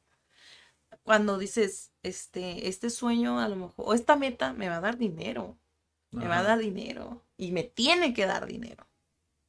cuando 1.02 1.38
dices, 1.38 1.92
este, 2.02 2.68
este 2.68 2.90
sueño 2.90 3.40
a 3.40 3.48
lo 3.48 3.56
mejor, 3.56 3.74
o 3.88 3.94
esta 3.94 4.16
meta 4.16 4.52
me 4.52 4.68
va 4.68 4.76
a 4.78 4.80
dar 4.80 4.98
dinero, 4.98 5.58
me 6.10 6.26
va 6.28 6.38
a 6.40 6.42
dar 6.42 6.58
dinero 6.58 7.24
y 7.36 7.52
me 7.52 7.64
tiene 7.64 8.14
que 8.14 8.26
dar 8.26 8.46
dinero. 8.46 8.88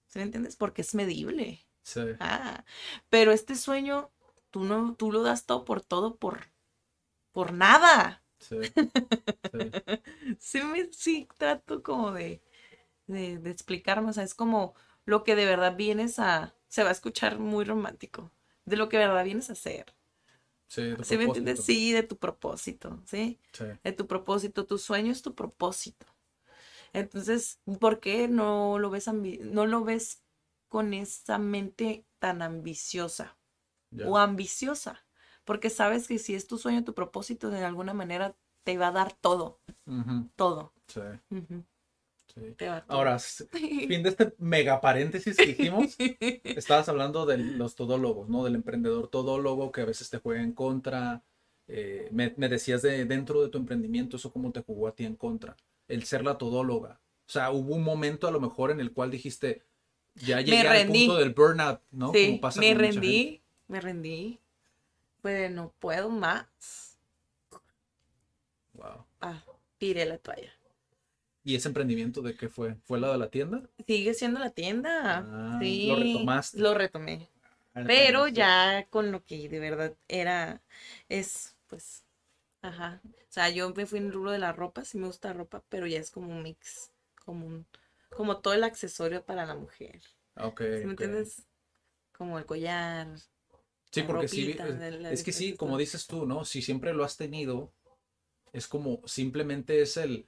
¿Sí 0.08 0.20
me 0.20 0.24
entiendes? 0.26 0.56
Porque 0.56 0.82
es 0.84 0.96
medible. 0.96 1.68
Sí. 1.84 2.02
Ah, 2.20 2.66
pero 3.10 3.32
este 3.32 3.56
sueño, 3.56 4.12
tú 4.52 4.64
no, 4.66 4.96
tú 4.96 5.12
lo 5.12 5.24
das 5.24 5.46
todo 5.46 5.66
por 5.66 5.82
todo, 5.82 6.18
por, 6.18 6.48
por 7.32 7.54
nada. 7.54 8.24
Sí. 8.40 8.56
Sí. 10.40 10.62
sí, 10.92 11.28
trato 11.38 11.84
como 11.84 12.12
de, 12.12 12.42
de, 13.08 13.40
de 13.40 13.52
explicarme, 13.52 14.12
o 14.12 14.14
sea, 14.14 14.24
es 14.26 14.36
como 14.36 14.76
lo 15.06 15.24
que 15.26 15.36
de 15.36 15.46
verdad 15.46 15.78
vienes 15.78 16.20
a, 16.20 16.56
se 16.70 16.84
va 16.84 16.90
a 16.90 16.94
escuchar 16.94 17.40
muy 17.40 17.66
romántico, 17.66 18.32
de 18.66 18.78
lo 18.78 18.90
que 18.90 19.00
de 19.00 19.08
verdad 19.08 19.26
vienes 19.26 19.50
a 19.52 19.54
hacer. 19.54 19.96
Sí, 20.68 21.18
me 21.18 21.26
entiendes? 21.26 21.63
Sí, 21.63 21.91
de 21.91 22.03
tu 22.03 22.18
propósito, 22.18 23.01
¿sí? 23.05 23.39
¿sí? 23.53 23.65
De 23.84 23.91
tu 23.93 24.07
propósito, 24.07 24.65
tu 24.65 24.78
sueño 24.78 25.11
es 25.11 25.22
tu 25.22 25.34
propósito. 25.36 26.05
Entonces, 26.93 27.59
¿por 27.80 27.99
qué 27.99 28.28
no 28.28 28.80
lo 28.80 28.89
ves, 28.89 29.07
no 29.07 29.65
lo 29.65 29.84
ves 29.84 30.24
con 30.68 30.93
esa 30.93 31.38
mente 31.38 32.05
tan 32.20 32.41
ambiciosa 32.41 33.38
o 34.05 34.18
ambiciosa? 34.18 35.05
Porque 35.45 35.70
sabes 35.70 36.07
que 36.07 36.20
si 36.20 36.36
es 36.36 36.47
tu 36.47 36.57
sueño, 36.57 36.84
tu 36.84 36.93
propósito, 36.93 37.49
de 37.49 37.63
alguna 37.63 37.93
manera 37.93 38.36
te 38.63 38.78
va 38.78 38.88
a 38.88 38.91
dar 38.91 39.13
todo. 39.13 39.59
Todo. 40.36 40.74
Sí. 40.88 41.01
Ahora, 42.88 43.20
fin 43.20 44.04
de 44.04 44.10
este 44.10 44.34
mega 44.38 44.82
paréntesis 44.82 45.36
que 45.38 45.52
hicimos, 45.52 45.96
estabas 46.44 46.90
hablando 46.90 47.26
de 47.26 47.38
los 47.38 47.76
todólogos, 47.76 48.30
¿no? 48.30 48.44
Del 48.44 48.56
emprendedor 48.56 49.10
todólogo 49.10 49.72
que 49.72 49.82
a 49.82 49.86
veces 49.86 50.10
te 50.10 50.20
juega 50.20 50.42
en 50.42 50.54
contra. 50.54 51.24
Eh, 51.68 52.10
me, 52.12 52.30
decías 52.30 52.82
de 52.82 53.06
dentro 53.06 53.42
de 53.42 53.50
tu 53.50 53.58
emprendimiento, 53.58 54.18
eso 54.18 54.32
cómo 54.32 54.52
te 54.52 54.62
jugó 54.62 54.88
a 54.88 54.96
ti 54.96 55.06
en 55.06 55.16
contra. 55.16 55.56
El 55.88 56.04
ser 56.04 56.24
la 56.24 56.38
todóloga. 56.38 57.02
O 57.28 57.30
sea, 57.30 57.52
hubo 57.52 57.76
un 57.76 57.84
momento 57.84 58.28
a 58.28 58.32
lo 58.32 58.40
mejor 58.40 58.72
en 58.72 58.80
el 58.80 58.94
cual 58.94 59.12
dijiste, 59.12 59.66
ya 60.16 60.42
llegué 60.42 60.68
al 60.68 60.88
punto 60.88 61.18
del 61.18 61.34
burnout, 61.34 61.82
¿no? 61.92 62.12
Sí, 62.14 62.40
me 62.58 62.74
rendí, 62.74 63.42
me 63.68 63.82
rendí. 63.82 64.40
Pues 65.22 65.52
no 65.52 65.74
puedo 65.80 66.10
más. 66.10 66.98
Wow. 68.74 69.06
Ah, 69.20 69.44
tiré 69.78 70.06
la 70.06 70.18
toalla. 70.20 70.57
¿Y 71.48 71.56
ese 71.56 71.70
emprendimiento 71.70 72.22
de 72.22 72.36
qué 72.36 72.50
fue? 72.50 72.76
¿Fue 72.84 73.00
la 73.00 73.10
de 73.10 73.18
la 73.18 73.30
tienda? 73.30 73.64
Sigue 73.86 74.14
siendo 74.14 74.38
la 74.41 74.50
tienda. 74.50 75.26
Ah, 75.26 75.58
sí. 75.62 75.88
Lo 75.88 75.95
retomaste. 75.95 76.60
Lo 76.60 76.74
retomé. 76.74 77.30
Ah, 77.74 77.84
Pero 77.88 78.28
ya 78.28 78.86
con 78.89 79.14
lo 79.14 79.24
que 79.24 79.48
de 79.48 79.60
verdad 79.62 79.95
era, 80.10 80.62
es 81.08 81.56
pues, 81.68 82.04
ajá. 82.62 83.00
O 83.06 83.30
sea, 83.30 83.50
yo 83.50 83.74
me 83.74 83.86
fui 83.86 84.00
en 84.00 84.08
el 84.08 84.12
rubro 84.12 84.32
de 84.32 84.39
la 84.39 84.52
ropa, 84.52 84.84
sí 84.84 84.98
me 84.98 85.08
gusta 85.08 85.30
la 85.30 85.36
ropa, 85.36 85.64
pero 85.70 85.88
ya 85.88 86.00
es 86.00 86.12
como 86.12 86.28
un 86.30 86.43
mix, 86.43 86.91
como 87.24 87.45
un, 87.48 87.66
como 88.10 88.41
todo 88.41 88.54
el 88.54 88.66
accesorio 88.66 89.24
para 89.24 89.45
la 89.45 89.56
mujer. 89.56 90.02
Ok. 90.36 90.60
¿Sí 90.60 90.84
¿Me 90.84 90.91
entiendes? 90.91 91.48
Como 92.12 92.38
el 92.39 92.45
collar. 92.45 93.08
Sí, 93.89 94.04
porque 94.04 94.28
sí, 94.28 94.54
es 95.10 95.24
que 95.24 95.32
sí, 95.32 95.56
como 95.56 95.78
dices 95.78 96.08
tú, 96.08 96.26
¿no? 96.26 96.43
Si 96.43 96.62
siempre 96.62 96.93
lo 96.93 97.06
has 97.06 97.16
tenido, 97.16 97.72
es 98.52 98.68
como 98.68 99.02
simplemente 99.06 99.82
es 99.82 99.95
el 99.95 100.28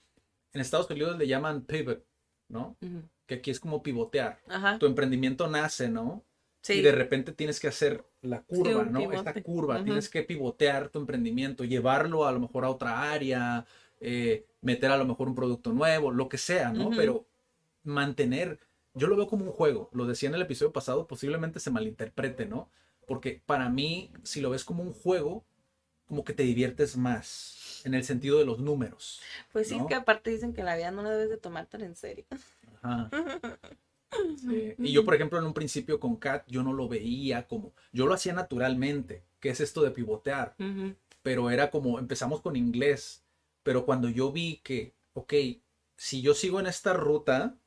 en 0.54 0.62
Estados 0.62 0.90
Unidos 0.90 1.18
le 1.18 1.28
llaman 1.28 1.62
pivot, 1.62 2.06
¿no? 2.48 2.78
Que 3.26 3.36
aquí 3.36 3.52
es 3.52 3.60
como 3.60 3.84
pivotear. 3.84 4.40
Tu 4.80 4.86
emprendimiento 4.86 5.48
nace, 5.48 5.90
¿no? 5.90 6.24
Sí. 6.62 6.74
Y 6.74 6.82
de 6.82 6.92
repente 6.92 7.32
tienes 7.32 7.60
que 7.60 7.68
hacer 7.68 8.06
la 8.22 8.42
curva, 8.42 8.84
¿no? 8.84 9.12
Esta 9.12 9.42
curva, 9.42 9.84
tienes 9.84 10.10
que 10.10 10.24
pivotear 10.24 10.90
tu 10.90 11.00
emprendimiento, 11.00 11.64
llevarlo 11.64 12.26
a 12.26 12.32
lo 12.32 12.40
mejor 12.40 12.66
a 12.66 12.70
otra 12.70 13.12
área, 13.12 13.66
eh, 14.00 14.46
meter 14.62 14.92
a 14.92 14.98
lo 14.98 15.06
mejor 15.06 15.30
un 15.30 15.36
producto 15.36 15.72
nuevo, 15.72 16.12
lo 16.12 16.28
que 16.28 16.38
sea, 16.38 16.72
¿no? 16.72 16.90
Pero 16.90 17.28
mantener, 17.84 18.60
yo 18.94 19.08
lo 19.08 19.16
veo 19.16 19.28
como 19.28 19.46
un 19.46 19.52
juego, 19.52 19.90
lo 19.94 20.06
decía 20.06 20.30
en 20.30 20.36
el 20.36 20.42
episodio 20.42 20.74
pasado, 20.74 21.08
posiblemente 21.08 21.60
se 21.60 21.72
malinterprete, 21.72 22.46
¿no? 22.46 22.70
Porque 23.08 23.42
para 23.46 23.70
mí, 23.70 24.12
si 24.24 24.42
lo 24.42 24.50
ves 24.50 24.66
como 24.66 24.84
un 24.84 24.94
juego, 24.94 25.46
como 26.06 26.24
que 26.24 26.34
te 26.34 26.44
diviertes 26.44 26.98
más 26.98 27.59
en 27.86 27.94
el 27.94 28.04
sentido 28.04 28.40
de 28.40 28.46
los 28.46 28.60
números. 28.60 29.22
Pues 29.52 29.68
sí, 29.68 29.80
que 29.88 29.96
aparte 29.96 30.32
dicen 30.32 30.54
que 30.54 30.64
la 30.64 30.76
vida 30.76 30.92
no 30.92 31.04
la 31.04 31.12
debes 31.12 31.30
de 31.30 31.38
tomar 31.38 31.66
tan 31.68 31.82
en 31.82 31.96
serio. 31.96 32.26
Ajá. 32.82 33.10
Sí. 34.42 34.74
Y 34.80 34.92
yo, 34.92 35.06
por 35.06 35.14
ejemplo, 35.14 35.38
en 35.38 35.46
un 35.46 35.54
principio 35.54 36.00
con 36.00 36.16
Kat, 36.16 36.44
yo 36.48 36.64
no 36.64 36.74
lo 36.74 36.88
veía 36.88 37.48
como, 37.48 37.74
yo 37.94 38.08
lo 38.08 38.16
hacía 38.16 38.34
naturalmente, 38.34 39.24
que 39.40 39.50
es 39.50 39.60
esto 39.60 39.84
de 39.84 39.92
pivotear, 39.92 40.56
Ujú. 40.58 40.96
pero 41.22 41.52
era 41.52 41.70
como, 41.70 42.00
empezamos 42.00 42.42
con 42.42 42.56
inglés, 42.56 43.24
pero 43.62 43.86
cuando 43.86 44.10
yo 44.10 44.32
vi 44.32 44.62
que, 44.64 44.96
ok, 45.14 45.34
si 45.96 46.24
yo 46.24 46.34
sigo 46.34 46.60
en 46.60 46.66
esta 46.66 46.94
ruta, 46.94 47.59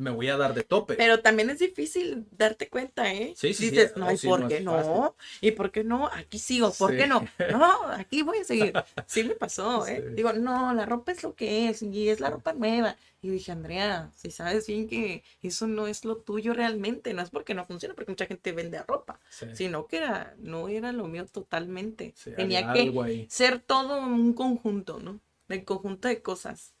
me 0.00 0.10
voy 0.10 0.28
a 0.28 0.36
dar 0.36 0.54
de 0.54 0.64
tope. 0.64 0.94
Pero 0.94 1.20
también 1.20 1.50
es 1.50 1.58
difícil 1.58 2.26
darte 2.32 2.68
cuenta, 2.68 3.12
¿eh? 3.12 3.34
Sí, 3.36 3.54
sí, 3.54 3.64
sí. 3.64 3.70
Dices, 3.70 3.96
No, 3.96 4.06
no, 4.06 4.12
¿y 4.12 4.16
sí, 4.18 4.26
por 4.28 4.40
no 4.40 4.48
qué 4.48 4.60
no? 4.60 5.16
¿Y 5.40 5.50
por 5.52 5.70
qué 5.70 5.84
no? 5.84 6.06
Aquí 6.12 6.38
sigo, 6.38 6.72
¿por 6.72 6.90
Sí. 6.92 6.96
qué 6.96 7.06
no? 7.06 7.24
No, 7.50 7.82
aquí 7.92 8.22
voy 8.22 8.38
a 8.38 8.44
seguir. 8.44 8.72
Sí 9.06 9.24
me 9.24 9.34
pasó, 9.34 9.86
¿eh? 9.86 10.02
Sí. 10.08 10.14
Digo, 10.14 10.32
no, 10.32 10.72
la 10.74 10.86
ropa 10.86 11.12
es 11.12 11.22
lo 11.22 11.34
que 11.34 11.68
es 11.68 11.82
y 11.82 12.08
es 12.08 12.20
la 12.20 12.30
ropa 12.30 12.52
nueva. 12.52 12.96
Y 13.22 13.28
dije, 13.28 13.52
Andrea, 13.52 14.10
si 14.16 14.30
sabes 14.30 14.66
bien 14.66 14.88
que 14.88 15.22
eso 15.42 15.66
no 15.66 15.86
es 15.86 16.06
lo 16.06 16.16
tuyo 16.16 16.54
realmente, 16.54 17.12
no 17.12 17.20
es 17.20 17.28
porque 17.30 17.52
no 17.54 17.66
funciona, 17.66 17.94
porque 17.94 18.10
mucha 18.12 18.24
gente 18.26 18.52
vende 18.52 18.82
ropa, 18.82 19.20
Sí, 19.28 19.46
sino 19.52 19.86
que 19.86 19.98
era, 19.98 20.34
no 20.38 20.68
era 20.68 20.92
lo 20.92 21.06
mío 21.06 21.26
totalmente. 21.26 22.14
sí, 22.16 22.30
Tenía 22.34 22.72
que 22.72 23.26
ser 23.28 23.60
todo 23.60 24.00
un 24.00 24.32
conjunto, 24.32 24.98
¿no? 25.00 25.20
El 25.48 25.64
conjunto 25.64 26.08
de 26.08 26.22
cosas. 26.22 26.74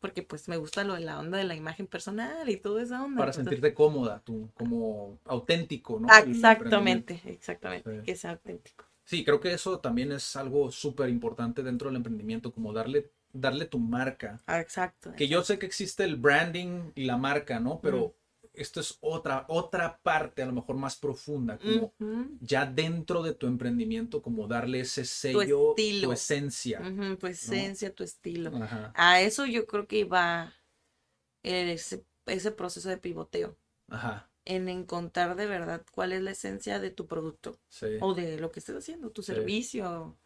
Porque 0.00 0.22
pues 0.22 0.48
me 0.48 0.56
gusta 0.58 0.84
lo 0.84 0.94
de 0.94 1.00
la 1.00 1.18
onda 1.18 1.38
de 1.38 1.44
la 1.44 1.54
imagen 1.54 1.86
personal 1.86 2.48
y 2.48 2.56
toda 2.58 2.82
esa 2.82 3.02
onda. 3.02 3.18
Para 3.18 3.30
entonces- 3.30 3.44
sentirte 3.50 3.74
cómoda, 3.74 4.20
tú, 4.24 4.50
como 4.54 5.18
auténtico, 5.24 5.98
¿no? 5.98 6.08
Exactamente, 6.16 7.20
exactamente, 7.24 8.00
Sí. 8.00 8.04
que 8.04 8.16
sea 8.16 8.32
auténtico. 8.32 8.84
Sí, 9.04 9.24
creo 9.24 9.40
que 9.40 9.52
eso 9.52 9.78
también 9.80 10.12
es 10.12 10.36
algo 10.36 10.70
súper 10.70 11.08
importante 11.08 11.62
dentro 11.62 11.88
del 11.88 11.96
emprendimiento, 11.96 12.52
como 12.52 12.72
darle, 12.72 13.10
darle 13.32 13.64
tu 13.66 13.78
marca. 13.78 14.40
Ah, 14.46 14.60
exacto. 14.60 15.12
Que 15.16 15.28
yo 15.28 15.42
sé 15.44 15.58
que 15.58 15.66
existe 15.66 16.04
el 16.04 16.16
branding 16.16 16.90
y 16.94 17.04
la 17.04 17.16
marca, 17.16 17.60
¿no? 17.60 17.80
Pero 17.80 18.14
esto 18.56 18.80
es 18.80 18.98
otra, 19.00 19.44
otra 19.48 19.98
parte, 20.02 20.42
a 20.42 20.46
lo 20.46 20.52
mejor 20.52 20.76
más 20.76 20.96
profunda, 20.96 21.58
como 21.58 21.92
ya 22.40 22.66
dentro 22.66 23.22
de 23.22 23.34
tu 23.34 23.46
emprendimiento, 23.46 24.22
como 24.22 24.46
darle 24.46 24.80
ese 24.80 25.04
sello, 25.04 25.74
tu, 26.00 26.12
esencia. 26.12 26.80
tu 27.18 27.26
esencia, 27.26 27.94
tu 27.94 28.04
estilo. 28.04 28.50
Ajá, 28.56 28.92
A 28.96 29.20
eso 29.20 29.46
yo 29.46 29.66
creo 29.66 29.86
que 29.86 30.04
va 30.04 30.52
ese, 31.42 32.04
ese 32.26 32.50
proceso 32.50 32.88
de 32.88 32.98
pivoteo, 32.98 33.56
ajá, 33.88 34.28
en 34.44 34.68
encontrar 34.68 35.36
de 35.36 35.46
verdad 35.46 35.84
cuál 35.92 36.12
es 36.12 36.22
la 36.22 36.30
esencia 36.32 36.78
de 36.78 36.90
tu 36.90 37.06
producto 37.06 37.58
sí. 37.68 37.98
o 38.00 38.14
de 38.14 38.38
lo 38.38 38.50
que 38.52 38.60
estés 38.60 38.76
haciendo, 38.76 39.10
tu 39.10 39.22
Sí. 39.22 39.32
servicio. 39.32 40.16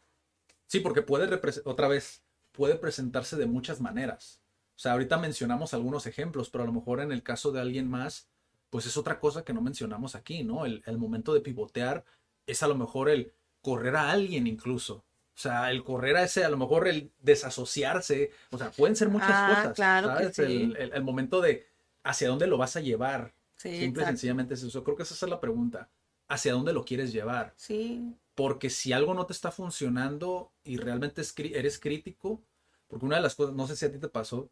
Sí, 0.67 0.81
porque 0.81 1.03
puede, 1.03 1.29
otra 1.65 1.89
vez, 1.89 2.23
puede 2.53 2.77
presentarse 2.77 3.37
de 3.37 3.47
muchas 3.47 3.81
maneras. 3.81 4.40
O 4.81 4.83
sea, 4.83 4.93
ahorita 4.93 5.19
mencionamos 5.19 5.75
algunos 5.75 6.07
ejemplos, 6.07 6.49
pero 6.49 6.65
a 6.65 6.67
lo 6.67 6.73
mejor 6.73 7.01
en 7.01 7.13
el 7.13 7.23
caso 7.23 7.53
de 7.53 7.61
alguien 7.61 7.87
más, 7.87 8.31
pues 8.71 8.87
es 8.87 8.97
otra 8.97 9.21
cosa 9.21 9.45
que 9.45 9.53
no 9.53 9.61
mencionamos 9.61 10.15
aquí, 10.15 10.43
¿no? 10.43 10.65
El, 10.65 10.83
el 10.87 10.97
momento 10.97 11.35
de 11.35 11.43
pivotear 11.43 12.03
es 12.47 12.63
a 12.63 12.67
lo 12.67 12.75
mejor 12.77 13.11
el 13.11 13.35
correr 13.61 13.95
a 13.95 14.11
alguien 14.11 14.47
incluso. 14.47 15.05
O 15.37 15.39
sea, 15.43 15.71
el 15.71 15.85
correr 15.85 16.17
a 16.17 16.23
ese, 16.23 16.47
a 16.47 16.49
lo 16.49 16.57
mejor 16.57 16.89
el 16.89 17.13
desasociarse. 17.21 18.31
O 18.53 18.57
sea, 18.57 18.71
pueden 18.71 18.97
ser 18.97 19.11
muchas 19.11 19.29
Ah, 19.33 19.47
cosas. 19.55 19.75
claro 19.75 20.09
que 20.17 20.33
¿sabes? 20.33 20.37
sí. 20.37 20.43
El, 20.63 20.77
el- 20.77 20.93
el 20.95 21.03
momento 21.05 21.43
de 21.43 21.67
hacia 22.03 22.29
dónde 22.29 22.47
lo 22.47 22.57
vas 22.57 22.75
a 22.77 22.81
llevar. 22.81 23.35
Sí, 23.57 23.77
Simple 23.81 24.03
y 24.03 24.07
sencillamente 24.07 24.55
es 24.55 24.63
eso. 24.63 24.83
Creo 24.83 24.97
que 24.97 25.03
esa 25.03 25.13
es 25.15 25.31
la 25.31 25.41
pregunta. 25.41 25.91
¿Hacia 26.27 26.55
dónde 26.55 26.73
lo 26.73 26.87
quieres 26.87 27.13
llevar? 27.13 27.53
Sí, 27.57 28.15
Porque 28.35 28.71
si 28.71 28.95
algo 28.95 29.13
no 29.13 29.27
te 29.27 29.35
está 29.35 29.51
funcionando 29.51 30.53
y 30.65 30.79
realmente 30.79 31.21
eres 31.53 31.79
crítico, 31.79 32.41
porque 32.89 33.05
una 33.05 33.17
de 33.17 33.23
las 33.23 33.35
cosas, 33.35 33.55
no 33.55 33.67
sé 33.67 33.77
si 33.77 33.85
a 33.85 33.93
ti 33.93 33.99
te 33.99 34.09
pasó, 34.09 34.49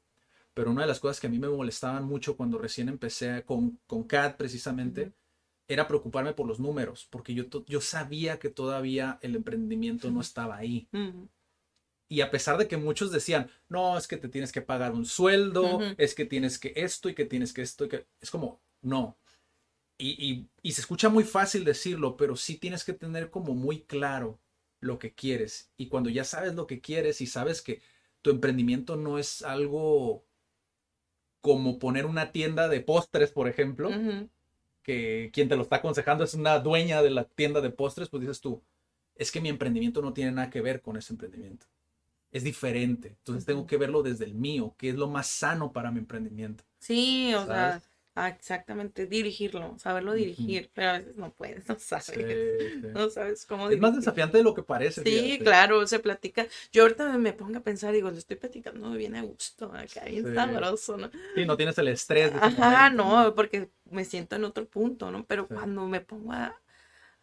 pero 0.55 0.71
una 0.71 0.83
de 0.83 0.89
las 0.89 1.01
cosas 1.01 1.21
que 1.21 1.27
a 1.29 1.31
mí 1.31 1.39
me 1.39 1.49
molestaban 1.49 2.05
mucho 2.05 2.37
cuando 2.37 2.59
recién 2.59 2.89
empecé 2.89 3.45
con, 3.45 3.81
con 3.87 4.05
CAD 4.05 4.37
precisamente, 4.37 5.13
era 5.69 5.87
preocuparme 5.89 6.35
por 6.35 6.47
los 6.49 6.61
números, 6.61 7.07
porque 7.11 7.35
yo, 7.35 7.45
yo 7.67 7.81
sabía 7.81 8.39
que 8.39 8.51
todavía 8.51 9.19
el 9.23 9.37
emprendimiento 9.37 10.11
no 10.11 10.21
estaba 10.21 10.57
ahí. 10.57 10.89
Y 12.11 12.23
a 12.23 12.31
pesar 12.31 12.57
de 12.57 12.69
que 12.69 12.77
muchos 12.79 13.13
decían, 13.13 13.51
no, 13.69 13.99
es 13.99 14.07
que 14.09 14.17
te 14.17 14.29
tienes 14.29 14.51
que 14.53 14.63
pagar 14.63 14.93
un 14.93 15.05
sueldo, 15.05 15.81
es 15.99 16.15
que 16.15 16.25
tienes 16.25 16.59
que 16.59 16.73
esto 16.77 17.09
y 17.11 17.15
que 17.15 17.27
tienes 17.27 17.53
que 17.53 17.63
esto, 17.63 17.85
y 17.85 17.89
que... 17.91 18.07
es 18.21 18.31
como, 18.31 18.63
no. 18.81 19.19
Y, 19.99 20.11
y- 20.33 20.51
y 20.63 20.73
se 20.73 20.83
escucha 20.83 21.11
muy 21.11 21.25
fácil 21.25 21.65
decirlo, 21.65 22.17
pero 22.17 22.37
sí 22.37 22.57
tienes 22.59 22.85
que 22.85 22.95
tener 22.95 23.31
como 23.31 23.55
muy 23.55 23.83
claro 23.83 24.41
lo 24.81 24.99
que 25.01 25.15
quieres. 25.15 25.73
Y 25.79 25.89
cuando 25.89 26.11
ya 26.11 26.25
sabes 26.25 26.55
lo 26.55 26.67
que 26.69 26.81
quieres 26.83 27.21
y 27.23 27.27
sabes 27.29 27.63
que 27.63 27.83
tu 28.23 28.31
emprendimiento 28.31 28.97
no 28.97 29.19
es 29.19 29.43
algo 29.43 30.27
como 31.41 31.79
poner 31.79 32.07
una 32.07 32.33
tienda 32.33 32.69
de 32.69 32.81
postres, 32.81 33.31
por 33.31 33.49
ejemplo, 33.49 33.91
que 34.83 35.31
quien 35.33 35.49
te 35.49 35.57
lo 35.57 35.63
está 35.63 35.77
aconsejando 35.77 36.25
es 36.25 36.35
una 36.35 36.59
dueña 36.59 37.03
de 37.03 37.11
la 37.11 37.25
tienda 37.25 37.61
de 37.61 37.71
postres, 37.71 38.09
pues 38.09 38.21
dices 38.21 38.41
tú, 38.41 38.63
es 39.15 39.31
que 39.31 39.41
mi 39.41 39.49
emprendimiento 39.49 40.01
no 40.01 40.13
tiene 40.13 40.33
nada 40.33 40.51
que 40.51 40.61
ver 40.61 40.81
con 40.81 40.97
ese 40.97 41.13
emprendimiento. 41.13 41.67
Es 42.31 42.45
diferente. 42.45 43.09
Entonces 43.09 43.45
tengo 43.45 43.67
que 43.67 43.77
verlo 43.77 44.03
desde 44.03 44.25
el 44.25 44.35
mío, 44.35 44.75
que 44.77 44.91
es 44.91 44.97
lo 44.97 45.09
más 45.09 45.27
sano 45.27 45.73
para 45.73 45.91
mi 45.91 46.01
emprendimiento. 46.01 46.65
Sí, 46.79 47.33
o 47.35 47.47
sea, 47.47 47.81
¿Sabes? 48.19 48.27
ah, 48.27 48.29
exactamente, 48.37 49.07
dirigirlo, 49.07 49.79
saberlo 49.79 50.15
dirigir, 50.15 50.71
pero 50.75 50.91
a 50.91 50.99
veces 50.99 51.17
no 51.17 51.33
puedes, 51.33 51.69
no 51.69 51.79
sabes, 51.79 52.05
Sí, 52.05 52.15
sí. 52.81 52.89
no 52.95 53.11
sabes 53.11 53.47
cómo 53.47 53.69
Es 53.71 53.79
más 53.81 53.95
desafiante 53.97 54.39
de 54.39 54.45
lo 54.45 54.55
que 54.55 54.63
parece. 54.63 55.05
Sí, 55.05 55.39
fíjate. 55.39 55.45
claro, 55.45 55.87
se 55.87 55.99
platica. 56.01 56.47
Yo 56.73 56.83
ahorita 56.83 57.17
me 57.19 57.33
pongo 57.33 57.59
a 57.59 57.63
pensar, 57.63 57.93
digo, 57.93 58.11
le 58.11 58.19
estoy 58.19 58.37
platicando 58.37 58.91
bien 58.93 59.15
a 59.17 59.23
gusto, 59.23 59.73
acá 59.73 60.05
bien 60.07 60.25
Sí. 60.25 60.31
sabroso, 60.35 60.97
¿no? 60.97 61.11
Sí, 61.35 61.47
no 61.47 61.57
tienes 61.57 61.79
el 61.79 61.89
estrés. 61.89 62.33
de 62.33 62.41
Ajá, 62.41 62.91
no, 62.91 63.35
porque 63.35 63.71
me 63.87 64.05
siento 64.05 64.37
en 64.37 64.45
otro 64.45 64.69
punto, 64.69 65.11
¿no? 65.11 65.25
Pero 65.27 65.49
cuando 65.51 65.87
me 65.87 66.01
pongo 66.01 66.33
a, 66.33 66.55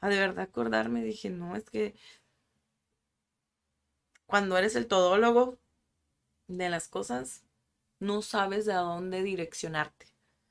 a 0.02 0.10
de 0.10 0.18
verdad 0.20 0.46
acordarme, 0.46 1.04
dije, 1.04 1.30
no, 1.30 1.56
es 1.56 1.70
que 1.70 1.96
cuando 4.28 4.56
eres 4.56 4.76
el 4.76 4.86
todólogo 4.88 5.58
de 6.48 6.70
las 6.70 6.88
cosas, 6.90 7.44
no 8.00 8.22
sabes 8.24 8.66
de 8.66 8.74
a 8.74 8.80
dónde 8.80 9.24
direccionarte. 9.24 10.08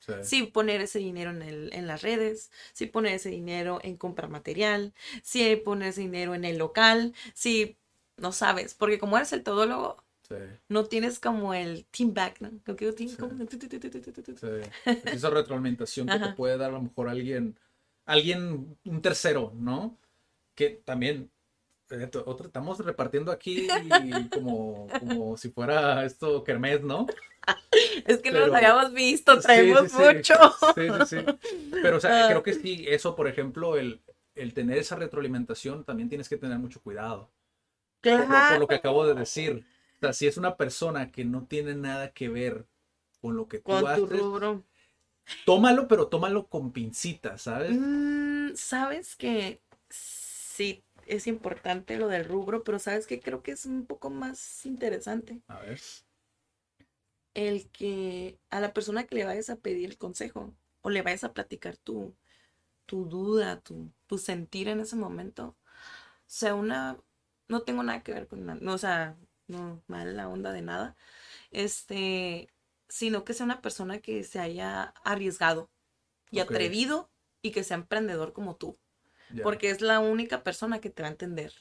Sí. 0.07 0.13
Si 0.23 0.43
poner 0.45 0.81
ese 0.83 0.99
dinero 0.99 1.31
en, 1.31 1.43
el, 1.43 1.73
en 1.73 1.87
las 1.87 2.03
redes, 2.03 2.51
si 2.73 2.87
poner 2.87 3.15
ese 3.15 3.31
dinero 3.31 3.79
en 3.83 3.97
comprar 3.97 4.29
material, 4.29 4.93
si 5.23 5.57
poner 5.57 5.89
ese 5.89 6.03
dinero 6.03 6.35
en 6.35 6.45
el 6.45 6.59
local, 6.59 7.15
si 7.33 7.79
no 8.17 8.33
sabes, 8.33 8.75
porque 8.75 8.99
como 8.99 9.17
eres 9.17 9.33
el 9.33 9.43
todólogo, 9.43 10.03
Sí, 10.27 10.37
no 10.69 10.87
tienes 10.87 11.21
como 11.21 11.53
el 11.53 11.85
team 11.87 12.15
back, 12.15 12.41
¿no? 12.41 12.49
Team- 12.95 13.09
Sí. 13.11 13.17
como- 13.19 13.33
sí. 13.45 14.93
Esa 15.05 15.29
retroalimentación 15.31 16.07
que 16.07 16.19
te 16.19 16.33
puede 16.35 16.57
dar 16.57 16.71
a 16.71 16.73
lo 16.75 16.83
mejor 16.83 17.09
alguien, 17.11 17.59
alguien, 18.07 18.79
un 18.85 19.03
tercero, 19.03 19.53
¿no? 19.55 19.99
Que 20.55 20.71
también, 20.71 21.31
otra, 22.27 22.47
estamos 22.47 22.79
repartiendo 22.85 23.31
aquí 23.33 23.67
como, 24.33 24.87
como 25.01 25.37
si 25.37 25.51
fuera 25.51 26.05
esto 26.05 26.43
kermés, 26.45 26.83
¿no? 26.83 27.07
Es 28.07 28.19
que 28.19 28.31
no 28.31 28.37
Pero- 28.39 28.47
los 28.47 28.57
habíamos 28.57 28.93
visto, 28.93 29.39
traemos 29.41 29.91
sí, 29.91 29.97
sí. 29.99 30.03
mucho. 30.17 30.35
Sí, 30.75 30.89
sí, 31.09 31.17
sí. 31.21 31.67
Pero, 31.83 31.97
o 31.99 32.01
sea, 32.01 32.25
Ah. 32.25 32.29
creo 32.29 32.43
que 32.43 32.55
sí, 32.55 32.85
eso, 32.89 33.15
por 33.15 33.29
ejemplo, 33.29 33.77
el, 33.77 34.01
el 34.35 34.55
tener 34.55 34.79
esa 34.79 34.97
retroalimentación, 34.97 35.85
también 35.85 36.09
tienes 36.09 36.29
que 36.29 36.37
tener 36.39 36.59
mucho 36.59 36.81
cuidado. 36.81 37.31
Por 38.01 38.13
lo, 38.21 38.27
por 38.27 38.59
lo 38.61 38.67
que 38.69 38.75
acabo 38.77 39.07
de 39.07 39.15
decir. 39.15 39.65
O 39.97 40.01
sea, 40.01 40.13
si 40.13 40.27
es 40.27 40.37
una 40.37 40.57
persona 40.57 41.11
que 41.11 41.25
no 41.25 41.47
tiene 41.47 41.75
nada 41.75 42.13
que 42.13 42.29
ver 42.29 42.67
con 43.23 43.37
lo 43.37 43.49
que 43.49 43.59
tú 43.59 43.65
Con 43.73 43.81
tu 43.81 43.87
haces, 43.87 44.09
rubro. 44.21 44.63
tómalo, 45.47 45.89
pero 45.89 46.09
tómalo 46.09 46.47
con 46.49 46.73
pincitas, 46.73 47.43
¿sabes? 47.43 47.73
Mm, 47.75 48.55
sabes 48.55 49.17
que 49.17 49.63
sí 49.89 50.84
es 51.07 51.27
importante 51.27 51.97
lo 51.99 52.09
del 52.09 52.25
rubro, 52.25 52.65
pero 52.65 52.79
sabes 52.79 53.07
que 53.07 53.21
creo 53.21 53.43
que 53.43 53.53
es 53.53 53.67
un 53.67 53.87
poco 53.87 54.11
más 54.11 54.65
interesante. 54.67 55.43
A 55.49 55.61
ver. 55.61 55.81
el 57.35 57.69
que 57.71 58.39
a 58.51 58.61
la 58.61 58.73
persona 58.73 59.05
que 59.07 59.17
le 59.17 59.25
vayas 59.25 59.51
a 59.51 59.57
pedir 59.57 59.91
el 59.91 59.99
consejo 59.99 60.55
o 60.83 60.91
le 60.91 61.03
vayas 61.03 61.25
a 61.25 61.33
platicar 61.33 61.77
tu, 61.77 62.15
tu 62.87 63.07
duda, 63.07 63.61
tu, 63.61 63.91
tu 64.07 64.19
sentir 64.19 64.69
en 64.69 64.81
ese 64.81 64.97
momento, 64.97 65.57
sea 66.27 66.55
una, 66.55 66.99
no 67.49 67.63
tengo 67.63 67.83
nada 67.83 68.03
que 68.03 68.13
ver 68.13 68.29
con 68.29 68.47
nada, 68.47 68.59
no, 68.63 68.75
o 68.75 68.79
sea, 68.79 69.17
no 69.49 69.83
mal 69.89 70.17
la 70.17 70.29
onda 70.29 70.53
de 70.53 70.63
nada, 70.63 70.97
este, 71.51 72.49
sino 72.89 73.25
que 73.25 73.35
sea 73.35 73.47
una 73.47 73.63
persona 73.63 74.01
que 74.01 74.25
se 74.25 74.41
haya 74.41 74.95
arriesgado 75.05 75.71
y 76.31 76.41
atrevido 76.41 77.11
y 77.43 77.53
que 77.53 77.65
sea 77.65 77.77
emprendedor 77.77 78.33
como 78.33 78.57
tú, 78.57 78.79
porque 79.43 79.71
es 79.71 79.81
la 79.81 80.01
única 80.01 80.43
persona 80.45 80.81
que 80.81 80.91
te 80.91 81.03
va 81.03 81.09
a 81.09 81.13
entender. 81.13 81.53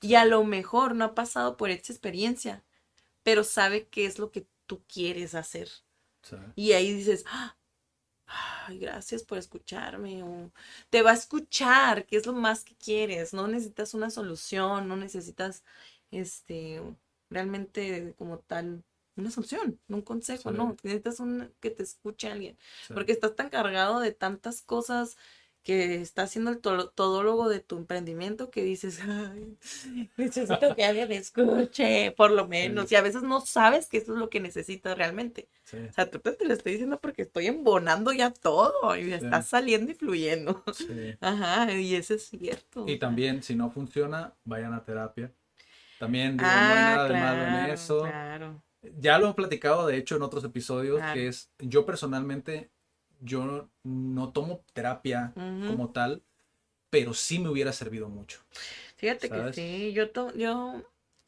Y 0.00 0.14
a 0.16 0.24
lo 0.24 0.44
mejor 0.44 0.94
no 0.94 1.04
ha 1.06 1.14
pasado 1.14 1.56
por 1.56 1.70
esa 1.70 1.92
experiencia, 1.92 2.64
pero 3.22 3.44
sabe 3.44 3.88
qué 3.88 4.06
es 4.06 4.18
lo 4.18 4.30
que 4.32 4.48
tú 4.66 4.84
quieres 4.88 5.34
hacer. 5.34 5.68
Sea, 6.22 6.52
Y 6.56 6.72
ahí 6.72 6.92
dices, 6.94 7.24
"Ah, 7.28 7.58
ay, 8.66 8.78
gracias 8.78 9.24
por 9.24 9.38
escucharme. 9.38 10.22
O 10.24 10.52
te 10.90 11.02
va 11.02 11.10
a 11.12 11.14
escuchar, 11.14 12.06
que 12.06 12.16
es 12.18 12.26
lo 12.26 12.32
más 12.34 12.64
que 12.64 12.76
quieres. 12.76 13.34
No 13.34 13.48
necesitas 13.48 13.94
una 13.94 14.10
solución, 14.10 14.88
no 14.88 14.96
necesitas, 14.96 15.64
este, 16.10 16.82
realmente 17.30 18.14
como 18.18 18.40
tal, 18.40 18.84
una 19.16 19.30
solución, 19.30 19.80
no 19.88 19.96
un 19.98 20.02
consejo, 20.02 20.50
Sí. 20.50 20.56
no, 20.56 20.76
necesitas 20.82 21.20
un, 21.20 21.54
que 21.60 21.70
te 21.70 21.82
escuche 21.84 22.30
alguien, 22.30 22.58
Sí. 22.80 22.94
porque 22.94 23.12
estás 23.12 23.36
tan 23.36 23.50
cargado 23.50 24.00
de 24.00 24.12
tantas 24.12 24.62
cosas 24.62 25.16
que 25.62 25.94
está 26.02 26.22
haciendo 26.22 26.50
el 26.50 26.58
to- 26.58 26.90
todólogo 26.90 27.48
de 27.48 27.60
tu 27.60 27.76
emprendimiento 27.76 28.50
que 28.50 28.62
dices, 28.64 29.00
Ay, 29.02 29.56
necesito 30.16 30.74
que 30.74 30.84
alguien 30.84 31.08
me 31.08 31.16
escuche, 31.16 32.12
por 32.16 32.30
lo 32.30 32.48
menos, 32.48 32.90
y 32.90 32.96
a 32.96 33.00
veces 33.02 33.22
no 33.22 33.40
sabes 33.40 33.86
que 33.88 33.98
eso 33.98 34.12
es 34.14 34.18
lo 34.18 34.28
que 34.30 34.40
necesitas 34.40 34.96
realmente. 34.98 35.48
Sí. 35.64 35.76
O 35.88 35.92
sea, 35.92 36.10
tú 36.10 36.18
te 36.18 36.44
lo 36.44 36.52
estoy 36.52 36.72
diciendo 36.72 36.98
porque 37.00 37.22
estoy 37.22 37.46
embonando 37.46 38.12
ya 38.12 38.30
todo 38.30 38.96
y 38.96 39.04
Sí. 39.04 39.12
está 39.12 39.42
saliendo 39.42 39.92
y 39.92 39.94
fluyendo. 39.94 40.62
Sí. 40.74 41.14
Ajá, 41.20 41.72
y 41.72 41.94
eso 41.94 42.14
es 42.14 42.24
cierto. 42.28 42.84
Y 42.88 42.98
también, 42.98 43.42
si 43.42 43.54
no 43.54 43.70
funciona, 43.70 44.34
vayan 44.44 44.72
a 44.74 44.84
terapia. 44.84 45.32
También 45.98 46.36
digo, 46.36 46.50
no 46.50 46.56
hay 46.56 46.58
Ah, 46.58 46.94
nada 46.96 47.08
de 47.08 47.14
malo 47.14 47.58
en 47.66 47.70
eso. 47.70 48.00
claro. 48.00 48.62
Ya 48.98 49.16
lo 49.20 49.30
he 49.30 49.34
platicado, 49.34 49.86
de 49.86 49.96
hecho, 49.96 50.16
en 50.16 50.22
otros 50.22 50.42
episodios, 50.42 50.96
Claro. 50.98 51.14
que 51.14 51.28
es, 51.28 51.52
yo 51.60 51.86
personalmente, 51.86 52.72
yo 53.22 53.44
no, 53.46 53.70
no 53.84 54.32
tomo 54.32 54.64
terapia 54.74 55.34
como 55.66 55.90
tal, 55.90 56.22
pero 56.90 57.14
sí 57.14 57.38
me 57.38 57.50
hubiera 57.50 57.72
servido 57.72 58.08
mucho. 58.08 58.40
Fíjate 58.96 59.28
¿sabes? 59.28 59.56
que 59.56 59.62
sí, 59.62 59.92
yo, 59.92 60.10
to- 60.10 60.32
yo 60.34 60.82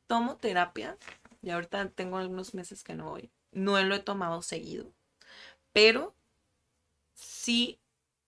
tomo 0.07 0.37
terapia 0.37 0.97
y 1.43 1.51
ahorita 1.51 1.89
tengo 1.91 2.19
algunos 2.19 2.55
meses 2.55 2.83
que 2.85 2.95
no 2.95 3.11
voy. 3.11 3.31
No 3.53 3.81
lo 3.83 3.95
he 3.95 4.01
tomado 4.01 4.43
seguido, 4.43 4.93
pero 5.73 6.15
sí 7.15 7.81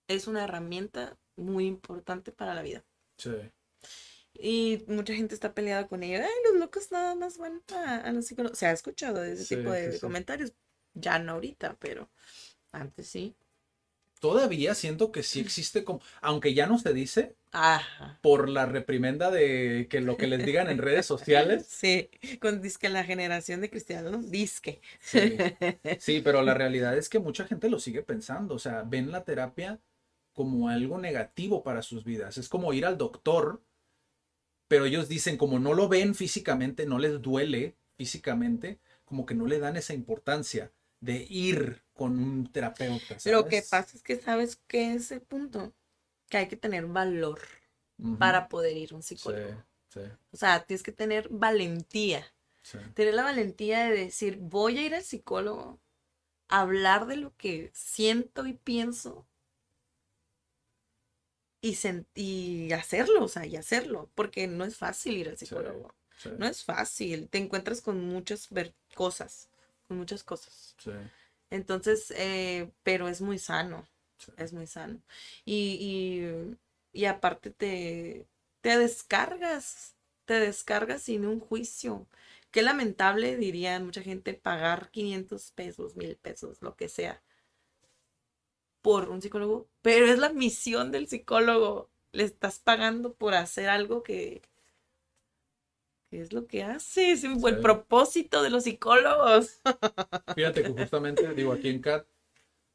es 0.09 0.27
una 0.29 0.45
herramienta 0.45 1.19
muy 1.37 1.67
importante 1.67 2.33
para 2.33 2.55
la 2.55 2.63
vida. 2.63 2.85
Sí. 3.19 3.31
Y 4.35 4.85
mucha 4.89 5.15
gente 5.15 5.35
está 5.35 5.55
peleada 5.55 5.89
con 5.89 6.03
ella. 6.03 6.25
Ay, 6.25 6.31
los 6.51 6.61
locos 6.61 6.93
nada 6.93 7.15
más 7.15 7.39
van 7.39 7.63
a, 7.75 7.97
a 7.99 8.13
los 8.13 8.27
psicólogos. 8.27 8.59
Se 8.59 8.67
ha 8.67 8.73
escuchado 8.73 9.25
ese 9.25 9.45
Sí, 9.45 9.57
tipo 9.57 9.71
de 9.71 9.93
sí. 9.93 10.01
comentarios. 10.01 10.53
Ya 10.95 11.19
no 11.19 11.33
ahorita, 11.33 11.77
pero 11.79 12.11
antes 12.73 13.09
sí. 13.09 13.37
Todavía 14.27 14.75
siento 14.75 15.13
que 15.13 15.23
sí 15.23 15.39
existe 15.39 15.85
como, 15.85 16.01
aunque 16.21 16.53
ya 16.53 16.67
no 16.67 16.81
se 16.81 16.93
dice, 16.93 17.37
Ajá. 17.53 18.19
por 18.23 18.49
la 18.49 18.67
reprimenda 18.67 19.31
de 19.31 19.87
que 19.89 20.01
lo 20.01 20.17
que 20.17 20.27
les 20.27 20.45
digan 20.45 20.69
en 20.69 20.79
redes 20.79 21.07
sociales. 21.07 21.65
Sí, 21.71 22.11
con 22.41 22.61
disque 22.61 22.89
la 22.89 23.05
generación 23.05 23.61
de 23.61 23.71
cristianos, 23.71 24.29
disque. 24.31 24.81
Sí. 24.99 25.37
Sí, 26.01 26.23
pero 26.25 26.43
la 26.43 26.55
realidad 26.55 26.99
es 26.99 27.09
que 27.09 27.21
mucha 27.21 27.47
gente 27.47 27.71
lo 27.71 27.79
sigue 27.79 28.03
pensando, 28.03 28.57
o 28.57 28.59
sea, 28.59 28.83
ven 28.83 29.13
la 29.13 29.23
terapia 29.23 29.79
como 30.33 30.69
algo 30.71 30.99
negativo 30.99 31.63
para 31.63 31.83
sus 31.83 32.05
vidas. 32.05 32.37
Es 32.37 32.49
como 32.49 32.73
ir 32.73 32.85
al 32.85 32.99
doctor, 32.99 33.63
pero 34.67 34.87
ellos 34.87 35.09
dicen, 35.09 35.37
como 35.37 35.61
no 35.61 35.73
lo 35.73 35.89
ven 35.89 36.17
físicamente, 36.17 36.85
no 36.85 36.99
les 36.99 37.23
duele 37.23 37.77
físicamente, 37.97 38.81
como 39.05 39.25
que 39.25 39.37
no 39.37 39.47
le 39.47 39.61
dan 39.61 39.77
esa 39.77 39.95
importancia 39.95 40.73
de 41.01 41.27
ir 41.29 41.83
con 41.95 42.19
un 42.19 42.53
terapeuta. 42.53 43.19
Lo 43.25 43.49
que 43.49 43.63
¿sabes? 43.63 43.71
pasa 43.71 43.97
es 43.97 44.03
que 44.03 44.17
sabes 44.17 44.57
qué 44.69 44.95
es 44.95 45.11
el 45.13 45.21
punto, 45.21 45.75
que 46.31 46.39
hay 46.39 46.49
que 46.49 46.57
tener 46.57 46.87
valor 46.87 47.41
para 48.19 48.49
poder 48.49 48.77
ir 48.77 48.93
a 48.93 48.97
un 48.97 49.03
Sí, 49.15 49.33
psicólogo. 49.33 49.65
sí, 49.89 50.01
O 50.33 50.37
sea, 50.39 50.65
tienes 50.67 50.83
que 50.85 50.93
tener 50.93 51.29
valentía, 51.31 52.27
sí. 52.63 52.79
tener 52.95 53.15
la 53.15 53.25
valentía 53.25 53.85
de 53.91 53.97
decir, 54.07 54.39
voy 54.41 54.79
a 54.79 54.83
ir 54.87 54.95
al 54.95 55.05
psicólogo, 55.05 55.81
hablar 56.49 57.07
de 57.07 57.17
lo 57.19 57.37
que 57.37 57.71
siento 57.75 58.47
y 58.47 58.55
pienso 58.55 59.27
y, 61.61 61.77
y 62.15 62.73
hacerlo, 62.73 63.25
o 63.25 63.29
sea, 63.29 63.47
y 63.47 63.57
hacerlo, 63.57 64.11
porque 64.15 64.47
no 64.47 64.65
es 64.65 64.77
fácil 64.77 65.17
ir 65.17 65.29
al 65.29 65.39
psicólogo. 65.39 65.95
sí, 66.17 66.31
No 66.37 66.47
es 66.47 66.65
fácil, 66.65 67.29
te 67.29 67.39
encuentras 67.39 67.81
con 67.81 68.05
muchas 68.05 68.49
cosas, 68.95 69.49
con 69.89 69.99
muchas 69.99 70.25
cosas. 70.25 70.77
sí, 70.79 70.91
Entonces, 71.51 72.13
eh, 72.17 72.73
pero 72.83 73.09
es 73.09 73.21
muy 73.21 73.39
sano, 73.39 73.87
sí. 74.19 74.33
es 74.37 74.53
muy 74.53 74.67
sano. 74.67 75.01
Y, 75.45 75.79
y, 76.93 77.01
y 77.03 77.07
aparte 77.07 77.51
te, 77.51 78.27
te 78.63 78.79
descargas, 78.79 79.97
te 80.27 80.35
descargas 80.41 81.03
sin 81.05 81.27
un 81.27 81.41
juicio. 81.41 82.09
Qué 82.51 82.63
lamentable, 82.63 83.37
diría 83.37 83.79
mucha 83.81 84.03
gente, 84.03 84.35
pagar 84.35 84.91
500 84.91 85.53
pesos, 85.53 85.97
mil 85.97 86.17
pesos, 86.17 86.63
lo 86.63 86.77
que 86.77 86.89
sea, 86.89 87.23
por 88.83 89.09
un 89.09 89.21
psicólogo, 89.23 89.69
pero 89.83 90.07
es 90.07 90.19
la 90.19 90.31
misión 90.33 90.93
del 90.93 91.09
psicólogo. 91.09 91.91
Le 92.13 92.25
estás 92.25 92.59
pagando 92.61 93.15
por 93.15 93.35
hacer 93.35 93.69
algo 93.69 94.03
que, 94.03 94.43
que 96.11 96.21
es 96.21 96.33
lo 96.33 96.47
que 96.47 96.63
hace, 96.63 97.13
es 97.13 97.25
el 97.25 97.61
propósito 97.61 98.43
de 98.43 98.51
los 98.51 98.65
psicólogos. 98.65 99.61
Fíjate 100.35 100.63
que 100.63 100.69
justamente, 100.71 101.35
digo, 101.35 101.53
aquí 101.53 101.69
en 101.69 101.81
CAT 101.81 102.07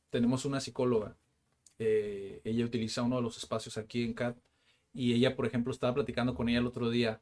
tenemos 0.09 0.45
una 0.45 0.59
psicóloga. 0.59 1.17
eh, 1.79 2.41
ella 2.43 2.65
utiliza 2.65 3.01
uno 3.01 3.15
de 3.17 3.21
los 3.23 3.37
espacios 3.37 3.77
aquí 3.77 4.03
en 4.03 4.13
CAT 4.13 4.37
y 4.93 5.13
ella, 5.13 5.35
por 5.35 5.45
ejemplo, 5.45 5.71
estaba 5.71 5.93
platicando 5.93 6.35
con 6.35 6.49
ella 6.49 6.59
el 6.59 6.67
otro 6.67 6.89
día 6.89 7.21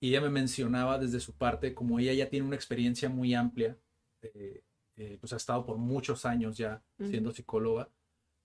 y 0.00 0.10
ella 0.10 0.20
me 0.20 0.30
mencionaba 0.30 0.98
desde 0.98 1.20
su 1.20 1.34
parte, 1.34 1.74
como 1.74 1.98
ella 1.98 2.12
ya 2.12 2.28
tiene 2.28 2.46
una 2.46 2.56
experiencia 2.56 3.08
muy 3.08 3.34
amplia, 3.34 3.78
eh, 4.22 4.62
eh, 4.96 5.16
pues 5.20 5.32
ha 5.32 5.36
estado 5.36 5.64
por 5.64 5.78
muchos 5.78 6.26
años 6.26 6.56
ya 6.56 6.82
siendo 6.98 7.32
psicóloga, 7.32 7.88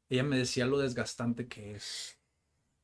ella 0.09 0.23
me 0.23 0.37
decía 0.37 0.65
lo 0.65 0.77
desgastante 0.79 1.47
que 1.47 1.73
es. 1.75 2.20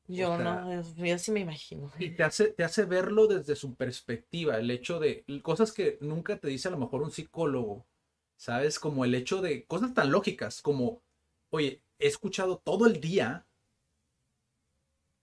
Yo 0.07 0.31
O 0.31 0.37
sea, 0.37 0.61
no, 0.63 1.05
yo, 1.05 1.17
sí 1.17 1.31
me 1.31 1.41
imagino. 1.41 1.91
Y 1.99 2.11
te 2.11 2.23
hace, 2.23 2.47
te 2.47 2.63
hace 2.63 2.85
verlo 2.85 3.27
desde 3.27 3.55
su 3.55 3.75
perspectiva, 3.75 4.57
el 4.57 4.71
hecho 4.71 4.99
de 4.99 5.25
cosas 5.41 5.73
que 5.73 5.97
nunca 5.99 6.37
te 6.37 6.47
dice 6.47 6.69
a 6.69 6.71
lo 6.71 6.77
mejor 6.77 7.01
un 7.01 7.11
psicólogo, 7.11 7.85
¿sabes? 8.37 8.79
Como 8.79 9.03
el 9.03 9.15
hecho 9.15 9.41
de 9.41 9.65
cosas 9.65 9.93
tan 9.93 10.11
lógicas 10.11 10.61
como, 10.61 11.01
oye, 11.49 11.81
he 11.99 12.07
escuchado 12.07 12.57
todo 12.57 12.87
el 12.87 13.01
día 13.01 13.45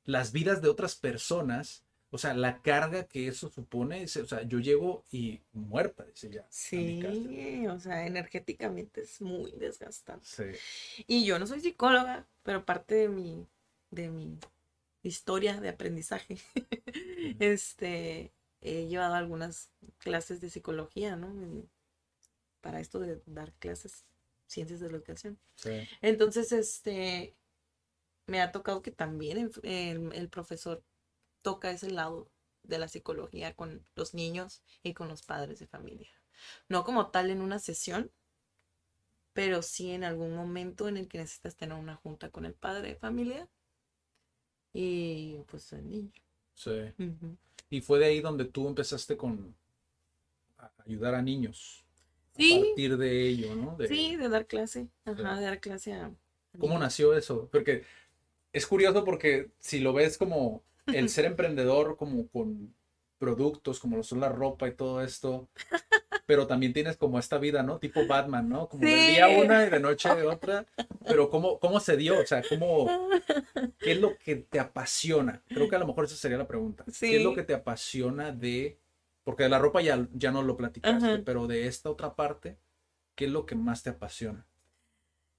las 0.05 0.33
vidas 0.33 0.61
de 0.61 0.69
otras 0.69 0.97
personas, 0.97 1.85
o 2.11 2.19
sea, 2.19 2.35
la 2.35 2.61
carga 2.61 3.05
que 3.05 3.27
eso 3.27 3.49
supone, 3.49 4.01
dice, 4.01 4.21
o 4.21 4.27
sea, 4.27 4.43
yo 4.43 4.59
llego 4.61 5.05
y 5.11 5.41
muerta, 5.53 6.05
dice 6.05 6.31
ya. 6.31 6.47
Sí, 6.51 7.67
o 7.67 7.79
sea, 7.81 8.07
energéticamente 8.07 9.01
es 9.01 9.21
muy 9.21 9.53
desgastante. 9.53 10.27
Sí, 10.27 11.05
Y 11.07 11.25
yo 11.25 11.39
no 11.39 11.47
soy 11.47 11.61
psicóloga, 11.61 12.27
pero 12.43 12.65
parte 12.65 12.95
de 12.95 13.09
mi, 13.09 13.47
de 13.91 14.11
mi 14.11 14.39
historia 15.05 15.61
de 15.61 15.71
aprendizaje, 15.71 16.39
este, 17.41 18.35
he 18.61 18.87
llevado 18.89 19.15
algunas 19.15 19.71
clases 19.99 20.41
de 20.41 20.51
psicología, 20.51 21.17
¿no? 21.17 21.33
Para 22.61 22.81
esto 22.81 22.99
de 23.01 23.23
dar 23.27 23.53
clases, 23.55 24.05
ciencias 24.47 24.81
de 24.81 24.91
la 24.91 24.97
educación. 24.97 25.39
sí, 25.57 25.89
Entonces, 26.03 26.53
este, 26.53 27.37
me 28.27 28.41
ha 28.43 28.53
tocado 28.53 28.83
que 28.83 28.93
también 28.93 29.39
el, 29.39 29.53
el- 29.65 30.13
el 30.15 30.31
profesor 30.31 30.85
toca 31.43 31.71
ese 31.73 31.91
lado 31.91 32.31
de 32.65 32.79
la 32.79 32.89
psicología 32.89 33.55
con 33.57 33.87
los 33.97 34.15
niños 34.15 34.63
y 34.83 34.95
con 34.95 35.09
los 35.09 35.23
padres 35.23 35.61
de 35.61 35.69
familia. 35.69 36.11
No 36.69 36.85
como 36.85 37.11
tal 37.11 37.31
en 37.31 37.43
una 37.43 37.59
sesión, 37.61 38.13
pero 39.35 39.63
sí 39.63 39.91
en 39.91 40.03
algún 40.05 40.35
momento 40.35 40.89
en 40.89 40.97
el 40.97 41.09
que 41.09 41.19
necesitas 41.19 41.57
tener 41.57 41.77
una 41.77 41.97
junta 41.97 42.31
con 42.31 42.45
el 42.47 42.55
padre 42.55 42.89
de 42.89 42.97
familia 42.97 43.49
y 44.75 45.37
pues 45.47 45.73
el 45.73 45.89
niño. 45.89 46.13
sí. 46.53 46.73
Y 47.71 47.81
fue 47.81 47.99
de 47.99 48.05
ahí 48.07 48.21
donde 48.21 48.45
tú 48.45 48.69
empezaste 48.69 49.17
con 49.17 49.57
a 50.59 50.71
ayudar 50.87 51.15
a 51.15 51.23
niños. 51.23 51.85
Sí. 52.37 52.55
A 52.55 52.61
partir 52.67 52.97
de 52.99 53.29
ello, 53.29 53.57
¿no? 53.57 53.77
De- 53.77 53.89
Sí, 53.89 54.17
de 54.17 54.29
dar 54.29 54.47
clase, 54.47 54.89
ajá, 55.05 55.37
de 55.37 55.45
dar 55.47 55.61
clase 55.61 55.93
a... 55.95 56.13
¿Cómo 56.59 56.79
nació 56.79 57.17
eso? 57.17 57.49
Porque 57.51 57.83
es 58.53 58.67
curioso 58.67 59.05
porque 59.05 59.51
si 59.59 59.81
lo 59.81 59.93
ves 59.93 60.19
como 60.19 60.63
el 60.87 61.09
ser 61.09 61.25
emprendedor, 61.25 61.97
como 61.97 62.29
con 62.29 62.75
productos, 63.19 63.81
como 63.81 63.97
lo 63.97 64.03
son 64.03 64.21
la 64.21 64.29
ropa 64.29 64.69
y 64.69 64.75
todo 64.75 65.03
esto, 65.03 65.49
pero 66.27 66.47
también 66.47 66.73
tienes 66.73 66.97
como 66.97 67.19
esta 67.19 67.39
vida, 67.39 67.63
¿no? 67.63 67.79
Tipo 67.79 68.07
Batman, 68.07 68.49
¿no? 68.49 68.69
Como 68.69 68.83
de 68.83 69.05
Sí. 69.05 69.07
día 69.13 69.29
una 69.29 69.67
y 69.67 69.71
de 69.71 69.81
noche 69.81 70.11
otra. 70.23 70.67
Pero 71.07 71.31
¿cómo, 71.31 71.59
cómo 71.59 71.81
se 71.81 71.97
dio? 71.97 72.19
O 72.21 72.27
sea, 72.27 72.43
¿cómo, 72.49 72.89
¿qué 73.81 73.93
es 73.93 74.01
lo 74.01 74.17
que 74.19 74.37
te 74.37 74.59
apasiona? 74.61 75.43
Creo 75.49 75.69
que 75.69 75.77
a 75.77 75.79
lo 75.79 75.87
mejor 75.87 76.05
esa 76.07 76.17
sería 76.17 76.39
la 76.39 76.47
pregunta. 76.49 76.85
¿Qué 77.01 77.17
es 77.17 77.23
lo 77.23 77.35
que 77.35 77.43
te 77.43 77.55
apasiona 77.55 78.33
de... 78.33 78.79
Porque 79.25 79.45
de 79.45 79.49
la 79.49 79.59
ropa 79.59 79.81
ya, 79.81 80.07
ya 80.13 80.31
no 80.33 80.43
lo 80.43 80.57
platicaste, 80.57 81.07
Ajá. 81.07 81.23
pero 81.25 81.47
de 81.47 81.67
esta 81.67 81.91
otra 81.91 82.15
parte, 82.15 82.59
¿qué 83.15 83.25
es 83.27 83.31
lo 83.31 83.47
que 83.47 83.55
más 83.55 83.83
te 83.83 83.91
apasiona? 83.91 84.47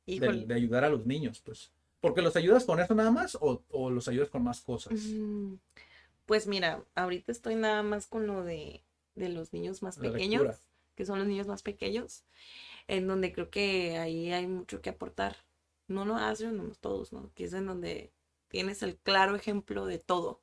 de, 0.07 0.45
de 0.45 0.53
ayudar 0.53 0.83
a 0.83 0.89
los 0.89 1.05
niños, 1.05 1.41
pues. 1.43 1.71
¿Porque 1.99 2.21
los 2.21 2.35
ayudas 2.35 2.65
con 2.65 2.79
eso 2.79 2.93
nada 2.93 3.11
más 3.11 3.35
o, 3.41 3.63
o 3.69 3.89
los 3.89 4.07
ayudas 4.07 4.29
con 4.29 4.43
más 4.43 4.61
cosas? 4.61 4.93
Mm, 4.93 5.55
Pues 6.25 6.47
mira, 6.47 6.83
ahorita 6.95 7.31
estoy 7.31 7.55
nada 7.55 7.83
más 7.83 8.07
con 8.07 8.27
lo 8.27 8.43
de, 8.43 8.83
de 9.15 9.29
los 9.29 9.53
niños 9.53 9.81
más 9.81 9.97
La 9.97 10.11
pequeños, 10.11 10.43
lectura. 10.43 10.59
Que 10.95 11.05
son 11.05 11.19
los 11.19 11.27
niños 11.27 11.47
más 11.47 11.61
pequeños, 11.61 12.23
en 12.87 13.07
donde 13.07 13.33
creo 13.33 13.49
que 13.49 13.97
ahí 13.97 14.31
hay 14.31 14.47
mucho 14.47 14.81
que 14.81 14.89
aportar. 14.89 15.37
No 15.87 16.05
lo 16.05 16.15
hacen 16.15 16.57
no 16.57 16.63
todos, 16.75 17.13
¿no? 17.13 17.31
Que 17.35 17.45
es 17.45 17.53
en 17.53 17.67
donde 17.67 18.11
tienes 18.47 18.81
el 18.83 18.97
claro 18.97 19.35
ejemplo 19.35 19.85
de 19.85 19.99
todo. 19.99 20.41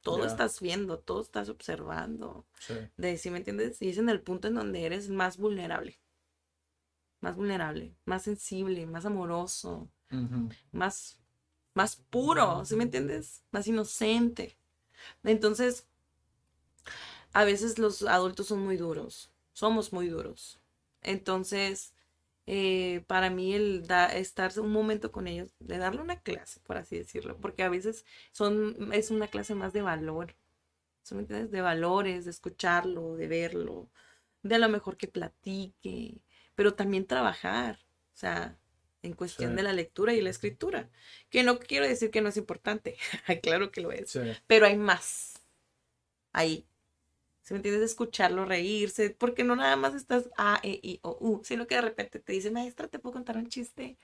todo 0.00 0.26
estás 0.26 0.60
viendo, 0.60 0.98
todo 0.98 1.22
estás 1.22 1.48
observando. 1.48 2.46
Sí. 2.58 2.74
De, 2.96 3.16
si 3.16 3.30
me 3.30 3.38
entiendes? 3.38 3.80
Y 3.80 3.88
es 3.88 3.98
en 3.98 4.10
el 4.10 4.20
punto 4.20 4.48
en 4.48 4.54
donde 4.54 4.84
eres 4.84 5.08
más 5.08 5.38
vulnerable. 5.38 5.98
Más 7.20 7.36
vulnerable, 7.36 7.96
más 8.04 8.22
sensible, 8.22 8.84
más 8.86 9.06
amoroso, 9.06 9.88
más, 10.72 11.18
más 11.72 11.96
puro, 11.96 12.64
¿sí 12.66 12.76
me 12.76 12.84
entiendes? 12.84 13.42
Más 13.50 13.66
inocente. 13.66 14.58
Entonces, 15.22 15.86
a 17.32 17.44
veces 17.44 17.78
los 17.78 18.02
adultos 18.02 18.46
son 18.46 18.60
muy 18.60 18.76
duros, 18.76 19.30
somos 19.54 19.94
muy 19.94 20.08
duros. 20.08 20.60
Entonces, 21.02 21.94
eh, 22.46 23.04
para 23.08 23.30
mí 23.30 23.54
el 23.54 23.86
da- 23.86 24.08
estar 24.14 24.52
un 24.60 24.72
momento 24.72 25.12
con 25.12 25.28
ellos, 25.28 25.54
de 25.60 25.78
darle 25.78 26.02
una 26.02 26.20
clase, 26.22 26.60
por 26.62 26.78
así 26.78 26.98
decirlo, 26.98 27.38
porque 27.40 27.64
a 27.64 27.70
veces 27.70 28.06
son, 28.32 28.92
es 28.94 29.12
una 29.12 29.28
clase 29.28 29.56
más 29.56 29.74
de 29.74 29.82
valor, 29.82 30.36
¿sí 31.02 31.14
me 31.14 31.22
entiendes? 31.22 31.50
De 31.50 31.60
valores, 31.60 32.24
de 32.24 32.30
escucharlo, 32.30 33.16
de 33.16 33.28
verlo, 33.28 33.90
de 34.42 34.54
a 34.56 34.58
lo 34.58 34.68
mejor 34.68 34.96
que 34.96 35.08
platique, 35.08 36.20
pero 36.54 36.74
también 36.74 37.06
trabajar, 37.06 37.78
o 38.14 38.16
sea, 38.16 38.58
en 39.02 39.14
cuestión 39.14 39.52
Sí. 39.52 39.56
de 39.56 39.62
la 39.64 39.72
lectura 39.74 40.14
y 40.14 40.22
la 40.22 40.30
escritura, 40.30 40.90
que 41.30 41.42
no 41.42 41.58
quiero 41.58 41.86
decir 41.88 42.10
que 42.10 42.22
no 42.22 42.30
es 42.30 42.36
importante, 42.38 42.96
claro 43.42 43.70
que 43.70 43.80
lo 43.82 43.92
es, 43.92 44.10
Sí. 44.10 44.20
pero 44.46 44.66
hay 44.66 44.76
más 44.78 45.34
ahí. 46.32 46.66
Si 47.44 47.54
me 47.54 47.58
entiendes, 47.58 47.84
escucharlo, 47.84 48.46
reírse, 48.46 49.10
porque 49.12 49.44
no 49.44 49.56
nada 49.56 49.76
más 49.76 49.94
estás 49.96 50.30
A, 50.38 50.60
E, 50.64 50.80
I, 50.82 51.00
O, 51.04 51.18
U, 51.20 51.42
sino 51.44 51.66
que 51.68 51.76
de 51.76 51.82
repente 51.82 52.20
te 52.20 52.34
dice, 52.34 52.50
maestra, 52.52 52.88
¿te 52.88 53.00
puedo 53.00 53.14
contar 53.14 53.38
un 53.38 53.48
chiste? 53.48 53.98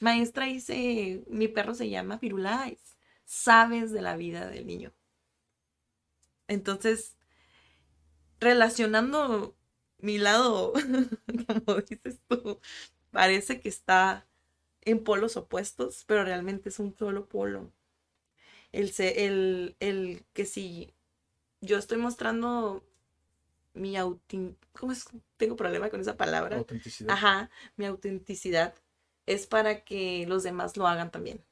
Maestra, 0.00 0.46
dice, 0.46 1.24
mi 1.28 1.48
perro 1.48 1.74
se 1.74 1.90
llama 1.90 2.18
Firulais. 2.18 2.98
Sabes 3.26 3.92
de 3.92 4.02
la 4.02 4.16
vida 4.16 4.48
del 4.50 4.66
niño. 4.66 4.92
Entonces, 6.48 7.16
relacionando 8.40 9.56
mi 9.98 10.18
lado, 10.18 10.72
como 11.46 11.80
dices 11.82 12.20
tú, 12.28 12.60
parece 13.10 13.60
que 13.60 13.68
está 13.68 14.26
en 14.82 15.04
polos 15.04 15.36
opuestos, 15.36 16.04
pero 16.06 16.24
realmente 16.24 16.70
es 16.70 16.78
un 16.78 16.96
solo 16.96 17.28
polo. 17.28 17.72
El, 18.72 18.92
el, 18.98 19.76
el 19.80 20.24
que 20.32 20.44
si 20.44 20.94
yo 21.60 21.78
estoy 21.78 21.98
mostrando 21.98 22.84
mi 23.74 23.96
autin... 23.96 24.56
¿Cómo 24.72 24.92
es? 24.92 25.06
Tengo 25.36 25.56
problema 25.56 25.90
con 25.90 26.00
esa 26.00 26.16
palabra. 26.16 26.56
Autenticidad. 26.56 27.12
Ajá, 27.12 27.50
mi 27.76 27.86
autenticidad 27.86 28.74
es 29.26 29.46
para 29.46 29.84
que 29.84 30.26
los 30.26 30.42
demás 30.42 30.76
lo 30.76 30.86
hagan 30.86 31.10
también. 31.10 31.44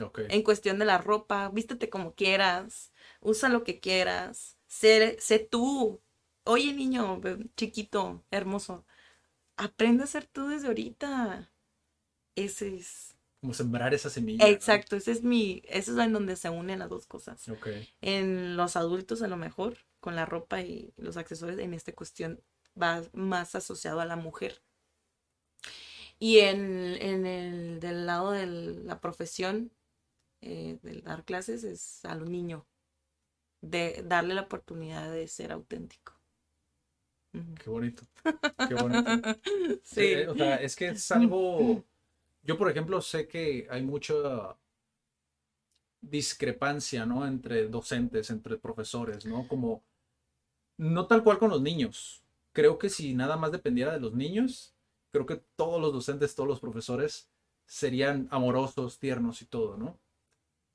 Ok. 0.00 0.20
En 0.28 0.42
cuestión 0.42 0.78
de 0.78 0.84
la 0.84 0.98
ropa, 0.98 1.48
vístete 1.50 1.90
como 1.90 2.14
quieras, 2.14 2.92
usa 3.20 3.48
lo 3.48 3.64
que 3.64 3.80
quieras, 3.80 4.56
sé, 4.66 5.16
sé 5.20 5.38
tú. 5.38 6.00
Oye, 6.44 6.72
niño, 6.72 7.20
chiquito, 7.56 8.24
hermoso, 8.30 8.84
aprende 9.56 10.04
a 10.04 10.06
ser 10.06 10.26
tú 10.26 10.48
desde 10.48 10.68
ahorita. 10.68 11.50
Ese 12.34 12.76
es. 12.76 13.09
Como 13.40 13.54
sembrar 13.54 13.94
esa 13.94 14.10
semilla. 14.10 14.44
¿no? 14.44 14.50
Exacto, 14.50 14.96
ese 14.96 15.12
es 15.12 15.22
mi. 15.22 15.62
Ese 15.66 15.92
es 15.92 15.98
en 15.98 16.12
donde 16.12 16.36
se 16.36 16.50
unen 16.50 16.78
las 16.78 16.90
dos 16.90 17.06
cosas. 17.06 17.44
En 18.02 18.56
los 18.56 18.76
adultos, 18.76 19.22
a 19.22 19.28
lo 19.28 19.36
mejor, 19.36 19.78
con 20.00 20.14
la 20.14 20.26
ropa 20.26 20.60
y 20.60 20.92
los 20.96 21.16
accesorios, 21.16 21.58
en 21.58 21.74
esta 21.74 21.92
cuestión 21.92 22.42
va 22.80 23.02
más 23.12 23.54
asociado 23.54 24.00
a 24.00 24.04
la 24.04 24.16
mujer. 24.16 24.62
Y 26.18 26.40
en, 26.40 26.96
en 27.00 27.26
el 27.26 27.80
del 27.80 28.04
lado 28.04 28.32
de 28.32 28.46
la 28.46 29.00
profesión, 29.00 29.72
eh, 30.42 30.78
del 30.82 31.02
dar 31.02 31.24
clases, 31.24 31.64
es 31.64 32.04
a 32.04 32.14
los 32.14 32.28
niños. 32.28 32.64
De 33.62 34.02
darle 34.06 34.34
la 34.34 34.42
oportunidad 34.42 35.10
de 35.10 35.28
ser 35.28 35.52
auténtico. 35.52 36.20
Qué 37.32 37.70
bonito. 37.70 38.02
Qué 38.68 38.74
bonito. 38.74 39.10
Sí. 39.84 40.00
Eh, 40.00 40.28
o 40.28 40.34
sea, 40.34 40.56
es 40.56 40.76
que 40.76 40.88
es 40.88 41.10
algo. 41.10 41.84
Yo, 42.42 42.56
por 42.58 42.70
ejemplo, 42.70 43.00
sé 43.02 43.28
que 43.28 43.66
hay 43.70 43.82
mucha 43.82 44.14
discrepancia, 46.00 47.06
¿no? 47.06 47.26
Entre 47.26 47.68
docentes, 47.68 48.30
entre 48.30 48.56
profesores, 48.56 49.24
¿no? 49.26 49.46
Como. 49.48 49.82
No 50.78 51.06
tal 51.06 51.22
cual 51.22 51.38
con 51.38 51.50
los 51.50 51.60
niños. 51.60 52.22
Creo 52.52 52.78
que 52.78 52.88
si 52.88 53.14
nada 53.14 53.36
más 53.36 53.52
dependiera 53.52 53.92
de 53.92 54.00
los 54.00 54.14
niños, 54.14 54.74
creo 55.12 55.26
que 55.26 55.42
todos 55.56 55.80
los 55.80 55.92
docentes, 55.92 56.34
todos 56.34 56.48
los 56.48 56.60
profesores 56.60 57.28
serían 57.66 58.26
amorosos, 58.30 58.98
tiernos 58.98 59.42
y 59.42 59.46
todo, 59.46 59.76
¿no? 59.76 59.98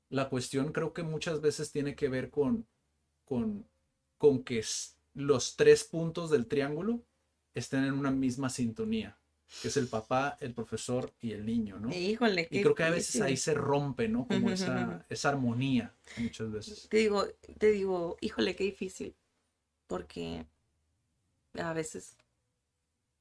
La 0.08 0.28
cuestión 0.28 0.72
creo 0.72 0.92
que 0.92 1.02
muchas 1.02 1.40
veces 1.40 1.72
tiene 1.72 1.96
que 1.96 2.08
ver 2.08 2.30
con, 2.30 2.66
con, 3.24 3.66
con 4.18 4.44
que 4.44 4.64
los 5.14 5.56
tres 5.56 5.84
puntos 5.84 6.30
del 6.30 6.46
triángulo 6.46 7.02
estén 7.54 7.84
en 7.84 7.94
una 7.94 8.10
misma 8.10 8.48
sintonía, 8.48 9.18
que 9.62 9.68
es 9.68 9.76
el 9.76 9.88
papá, 9.88 10.36
el 10.40 10.52
profesor 10.52 11.12
y 11.20 11.32
el 11.32 11.46
niño, 11.46 11.78
¿no? 11.78 11.92
Híjole, 11.92 12.48
Y 12.50 12.62
creo 12.62 12.74
que 12.74 12.82
a 12.82 12.90
veces 12.90 13.20
ahí 13.22 13.36
se 13.36 13.54
rompe, 13.54 14.08
¿no? 14.08 14.26
Como 14.26 14.50
esa, 14.50 15.06
esa 15.08 15.28
armonía, 15.30 15.94
muchas 16.16 16.50
veces. 16.50 16.88
Te 16.88 16.98
digo, 16.98 17.26
te 17.58 17.70
digo, 17.70 18.16
híjole, 18.20 18.54
qué 18.56 18.64
difícil. 18.64 19.14
Porque 19.86 20.46
a 21.54 21.72
veces 21.72 22.16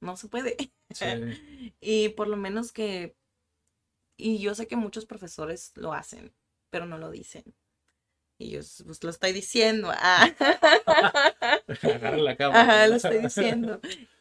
no 0.02 0.18
se 0.18 0.28
puede. 0.28 0.58
Sí, 0.92 1.06
Y 1.80 2.10
por 2.10 2.28
lo 2.28 2.38
menos 2.38 2.72
que, 2.72 3.16
y 4.18 4.40
yo 4.40 4.56
sé 4.56 4.68
que 4.68 4.76
muchos 4.76 5.06
profesores 5.06 5.72
lo 5.76 5.94
hacen, 5.94 6.34
pero 6.70 6.86
no 6.86 6.98
lo 6.98 7.12
dicen. 7.12 7.44
Y 8.38 8.50
yo 8.50 8.60
pues, 8.86 9.04
lo 9.04 9.10
estoy 9.10 9.32
diciendo. 9.32 9.92
ah. 9.94 10.30
agarra 11.82 12.18
la 12.18 12.36
cámara. 12.36 12.62
Ajá, 12.62 12.88
lo 12.88 12.96
estoy 12.96 13.20
diciendo. 13.20 13.80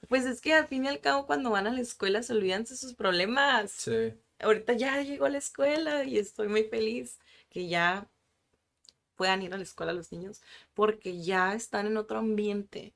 Pues 0.08 0.24
es 0.26 0.40
que 0.40 0.52
al 0.54 0.66
fin 0.68 0.84
y 0.84 0.88
al 0.88 1.00
cabo 1.00 1.26
cuando 1.26 1.50
van 1.50 1.66
a 1.66 1.72
la 1.72 1.80
escuela 1.80 2.22
se 2.22 2.32
olvidan 2.32 2.64
de 2.64 2.76
sus 2.76 2.94
problemas. 2.94 3.70
Sí, 3.72 4.14
Ahorita 4.40 4.72
ya 4.74 5.00
llegó 5.02 5.26
a 5.26 5.30
la 5.30 5.38
escuela 5.38 6.04
y 6.04 6.18
estoy 6.18 6.48
muy 6.48 6.64
feliz 6.64 7.18
que 7.50 7.68
ya 7.68 8.08
puedan 9.16 9.42
ir 9.42 9.52
a 9.54 9.56
la 9.56 9.62
escuela 9.64 9.92
los 9.92 10.12
niños 10.12 10.40
porque 10.74 11.20
ya 11.22 11.54
están 11.54 11.86
en 11.86 11.96
otro 11.96 12.18
ambiente. 12.18 12.94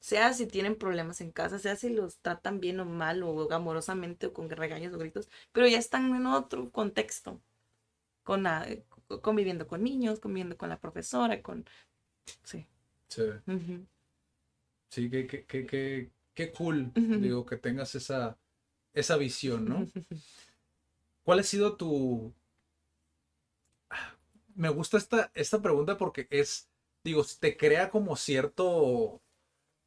Sea 0.00 0.32
si 0.32 0.46
tienen 0.46 0.76
problemas 0.76 1.20
en 1.20 1.30
casa, 1.30 1.58
sea 1.58 1.76
si 1.76 1.90
los 1.90 2.18
tratan 2.20 2.58
bien 2.60 2.80
o 2.80 2.86
mal 2.86 3.22
o 3.22 3.52
amorosamente 3.52 4.26
o 4.28 4.32
con 4.32 4.48
regaños 4.48 4.94
o 4.94 4.98
gritos, 4.98 5.28
pero 5.52 5.66
ya 5.68 5.78
están 5.78 6.14
en 6.14 6.26
otro 6.26 6.70
contexto, 6.70 7.40
con 8.24 8.44
la- 8.44 8.66
conviviendo 9.22 9.66
con 9.68 9.84
niños, 9.84 10.20
conviviendo 10.20 10.56
con 10.58 10.68
la 10.70 10.80
profesora, 10.80 11.42
con... 11.42 11.66
Sí. 12.44 12.66
sí. 13.08 13.22
ujú. 13.46 13.86
Sí, 14.90 15.10
qué, 15.10 15.26
qué, 15.26 15.46
qué, 15.46 15.66
qué, 15.66 16.10
qué 16.34 16.52
cool, 16.52 16.92
digo, 17.14 17.46
que 17.46 17.56
tengas 17.56 17.94
esa, 17.94 18.38
esa 18.94 19.16
visión, 19.16 19.66
¿no? 19.68 19.88
¿Cuál 21.22 21.38
ha 21.40 21.42
sido 21.42 21.76
tu... 21.76 22.34
Ah, 23.90 24.14
Me 24.54 24.68
gusta 24.68 24.96
esta, 24.98 25.30
esta 25.34 25.60
pregunta 25.62 25.96
porque 25.96 26.26
es, 26.30 26.68
digo, 27.04 27.24
te 27.40 27.56
crea 27.56 27.90
como 27.90 28.16
cierto, 28.16 29.20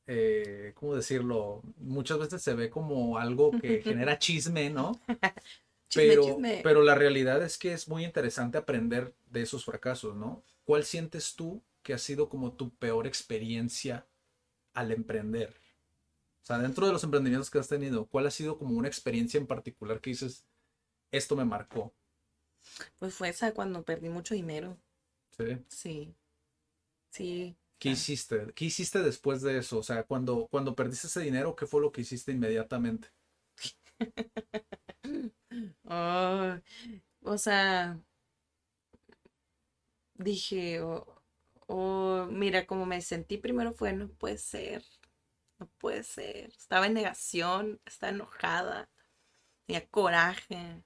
eh, 0.07 0.73
¿cómo 0.75 0.95
decirlo? 0.95 1.61
Muchas 1.77 2.19
veces 2.19 2.41
se 2.43 2.53
ve 2.55 2.69
como 2.69 3.17
algo 3.17 3.57
que 3.57 3.81
genera 3.83 4.19
chisme, 4.19 4.69
¿no? 4.69 5.01
Chisme, 5.89 6.17
Pero, 6.17 6.23
chisme. 6.23 6.61
pero 6.63 6.83
la 6.83 6.95
realidad 6.95 7.43
es 7.43 7.57
que 7.57 7.73
es 7.73 7.87
muy 7.87 8.05
interesante 8.05 8.57
aprender 8.57 9.15
de 9.27 9.43
esos 9.43 9.65
fracasos, 9.65 10.15
¿no? 10.15 10.43
¿Cuál 10.65 10.85
sientes 10.85 11.35
tú 11.35 11.63
que 11.83 11.93
ha 11.93 11.99
sido 11.99 12.29
como 12.29 12.53
tu 12.53 12.71
peor 12.77 13.07
experiencia 13.07 14.07
al 14.73 14.91
emprender? 14.91 15.55
O 16.43 16.45
sea, 16.45 16.57
dentro 16.59 16.85
de 16.85 16.93
los 16.93 17.03
emprendimientos 17.03 17.49
que 17.49 17.59
has 17.59 17.67
tenido, 17.69 18.05
¿cuál 18.07 18.27
ha 18.27 18.31
sido 18.31 18.57
como 18.57 18.77
una 18.77 18.87
experiencia 18.87 19.37
en 19.39 19.47
particular 19.47 20.01
que 20.01 20.11
dices, 20.11 20.45
esto 21.11 21.35
me 21.35 21.45
marcó? 21.45 21.93
Pues 22.99 23.13
fue 23.13 23.29
esa 23.29 23.53
cuando 23.53 23.83
perdí 23.83 24.09
mucho 24.09 24.33
dinero. 24.35 24.77
¿Sí? 25.37 25.57
Sí. 25.67 26.15
Sí. 27.11 27.55
¿Qué 27.79 27.89
hiciste? 27.89 28.47
¿Qué 28.55 28.65
hiciste 28.65 28.99
después 29.03 29.41
de 29.41 29.57
eso? 29.57 29.79
O 29.79 29.83
sea, 29.83 30.03
cuando, 30.03 30.47
cuando 30.49 30.75
perdiste 30.75 31.07
ese 31.07 31.21
dinero, 31.21 31.55
¿qué 31.55 31.65
fue 31.65 31.81
lo 31.81 31.91
que 31.91 32.01
hiciste 32.01 32.31
inmediatamente? 32.31 33.09
Ah, 35.85 36.61
o 37.23 37.37
sea, 37.37 37.99
dije, 40.15 40.81
oh, 40.81 41.22
oh, 41.67 42.27
mira, 42.31 42.65
como 42.67 42.85
me 42.85 43.01
sentí 43.01 43.37
primero 43.37 43.73
fue, 43.73 43.93
no 43.93 44.09
puede 44.09 44.37
ser, 44.37 44.83
no 45.59 45.67
puede 45.79 46.03
ser. 46.03 46.49
Estaba 46.51 46.87
en 46.87 46.93
negación, 46.95 47.81
estaba 47.85 48.13
enojada, 48.13 48.89
tenía 49.67 49.87
coraje. 49.89 50.83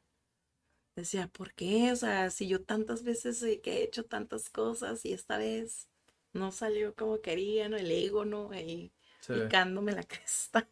Decía, 0.95 1.28
¿por 1.30 1.54
qué? 1.54 1.91
O 1.91 1.95
sea, 1.95 2.30
si 2.32 2.48
yo 2.48 2.64
tantas 2.64 3.04
veces 3.04 3.41
he 3.44 3.62
que 3.62 3.80
he 3.80 3.84
hecho 3.84 4.06
tantas 4.06 4.49
cosas 4.49 5.06
y 5.06 5.14
esta 5.14 5.38
vez 5.38 5.88
no 6.34 6.52
salió 6.52 6.95
como 6.95 7.22
quería, 7.22 7.70
¿no? 7.70 7.78
El 7.78 7.91
ego, 7.91 8.26
¿no? 8.26 8.52
Ahí 8.52 8.91
Sí. 9.22 9.34
picándome 9.34 9.91
la 9.94 10.04
cresta. 10.08 10.68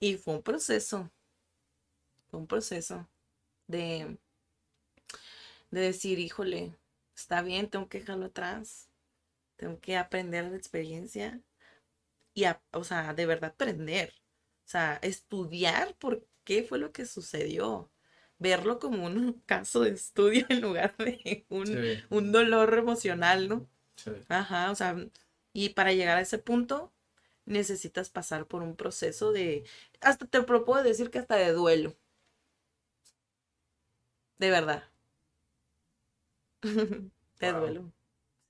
Y 0.00 0.16
fue 0.18 0.34
un 0.36 0.42
proceso, 0.42 1.10
fue 2.28 2.40
un 2.40 2.46
proceso 2.48 3.06
de, 3.68 4.18
de 5.70 5.80
decir, 5.80 6.18
híjole, 6.20 6.76
está 7.16 7.42
bien, 7.42 7.68
tengo 7.68 7.88
que 7.88 7.98
dejarlo 8.00 8.26
atrás, 8.26 8.88
tengo 9.62 9.80
que 9.80 9.96
aprender 9.96 10.44
la 10.46 10.56
experiencia 10.56 11.40
y, 12.34 12.44
a- 12.44 12.62
o 12.72 12.84
sea, 12.84 13.14
de 13.14 13.26
verdad 13.26 13.52
aprender, 13.54 14.12
o 14.66 14.68
sea, 14.68 14.98
estudiar 15.02 15.96
por 15.98 16.26
qué 16.44 16.64
fue 16.64 16.78
lo 16.78 16.92
que 16.92 17.06
sucedió, 17.06 17.90
verlo 18.38 18.78
como 18.78 19.06
un 19.06 19.42
caso 19.46 19.80
de 19.82 19.90
estudio 19.92 20.46
en 20.48 20.60
lugar 20.62 20.96
de 20.98 21.46
un, 21.50 21.80
Sí, 21.80 22.02
un 22.10 22.32
dolor 22.32 22.74
emocional, 22.78 23.48
¿no? 23.48 23.68
sí. 23.96 24.12
Ajá, 24.28 24.70
o 24.70 24.74
sea, 24.76 24.96
y 25.52 25.70
para 25.70 25.92
llegar 25.94 26.18
a 26.18 26.22
ese 26.22 26.38
punto 26.38 26.92
necesitas 27.46 28.10
pasar 28.10 28.46
por 28.48 28.62
un 28.62 28.76
proceso 28.76 29.32
de, 29.32 29.64
hasta 30.00 30.26
te 30.26 30.42
puedo 30.42 30.82
decir 30.84 31.10
que 31.10 31.18
hasta 31.20 31.36
de 31.36 31.52
duelo. 31.52 31.96
De 34.38 34.50
verdad. 34.50 34.82
De 37.40 37.52
Wow. 37.52 37.52
duelo. 37.52 37.92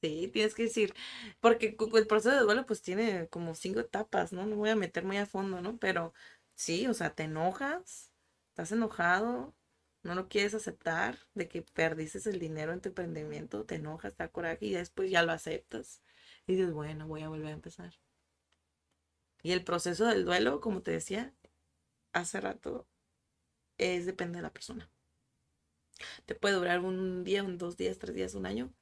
Sí, 0.03 0.29
tienes 0.33 0.55
que 0.55 0.65
decir, 0.65 0.95
porque 1.41 1.77
el 1.95 2.07
proceso 2.09 2.35
de 2.35 2.41
duelo 2.43 2.67
pues 2.67 2.83
tiene 2.83 3.29
como 3.29 3.55
cinco 3.55 3.79
etapas, 3.81 4.33
¿no? 4.33 4.47
No 4.47 4.57
voy 4.57 4.71
a 4.71 4.77
meter 4.77 5.05
muy 5.05 5.17
a 5.19 5.27
fondo, 5.27 5.61
¿no? 5.61 5.79
Pero 5.79 6.13
sí, 6.57 6.87
o 6.89 6.95
sea, 6.95 7.15
te 7.15 7.25
enojas, 7.25 8.11
estás 8.49 8.73
enojado, 8.73 9.55
no 10.03 10.15
lo 10.17 10.29
quieres 10.29 10.55
aceptar 10.55 11.19
de 11.35 11.47
que 11.49 11.63
perdiste 11.63 12.19
el 12.31 12.41
dinero 12.41 12.73
en 12.73 12.81
tu 12.81 12.89
emprendimiento, 12.89 13.65
te 13.65 13.77
enojas, 13.77 14.15
te 14.17 14.25
da 14.25 14.29
coraje 14.33 14.67
y 14.67 14.73
después 14.75 15.09
ya 15.11 15.23
lo 15.23 15.31
aceptas. 15.33 16.03
Y 16.49 16.55
dices, 16.57 16.73
bueno, 16.73 17.07
voy 17.07 17.23
a 17.23 17.29
volver 17.29 17.49
a 17.49 17.51
empezar. 17.53 17.95
Y 19.43 19.53
el 19.53 19.63
proceso 19.63 20.07
del 20.07 20.25
duelo, 20.25 20.61
como 20.61 20.83
te 20.83 20.91
decía 20.91 21.33
hace 22.13 22.41
rato, 22.41 22.89
es 23.79 24.07
depende 24.07 24.39
de 24.39 24.43
la 24.43 24.53
persona. 24.53 24.91
Te 26.27 26.35
puede 26.35 26.55
durar 26.57 26.81
un 26.81 27.23
día, 27.25 27.43
un 27.45 27.59
dos 27.59 27.77
días, 27.77 27.99
tres 27.99 28.15
días, 28.15 28.35
un 28.35 28.47
año, 28.47 28.73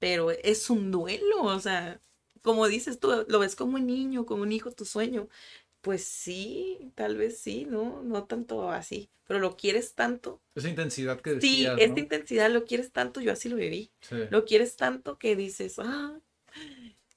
pero 0.00 0.32
es 0.32 0.70
un 0.70 0.90
duelo, 0.90 1.44
o 1.44 1.60
sea, 1.60 2.02
como 2.42 2.66
dices 2.68 2.98
tú, 3.00 3.26
lo 3.28 3.38
ves 3.38 3.56
como 3.56 3.76
un 3.76 3.86
niño, 3.86 4.26
como 4.26 4.42
un 4.42 4.52
hijo, 4.52 4.72
tu 4.72 4.84
sueño. 4.86 5.28
Pues 5.82 6.04
sí, 6.04 6.92
tal 6.96 7.16
vez 7.16 7.38
sí, 7.38 7.66
¿no? 7.66 8.02
No 8.02 8.24
tanto 8.24 8.70
así, 8.70 9.10
pero 9.28 9.40
lo 9.40 9.56
quieres 9.56 9.94
tanto. 9.94 10.42
Esa 10.56 10.68
intensidad 10.70 11.20
que 11.20 11.32
Sí, 11.32 11.64
decías, 11.64 11.78
esta 11.78 11.88
¿no? 11.88 11.98
intensidad 12.00 12.50
lo 12.50 12.64
quieres 12.64 12.92
tanto, 12.92 13.20
yo 13.22 13.32
así 13.32 13.48
lo 13.48 13.56
viví. 13.56 13.92
Sí. 14.00 14.16
Lo 14.30 14.44
quieres 14.44 14.76
tanto 14.76 15.18
que 15.18 15.36
dices, 15.36 15.78
ah, 15.78 16.20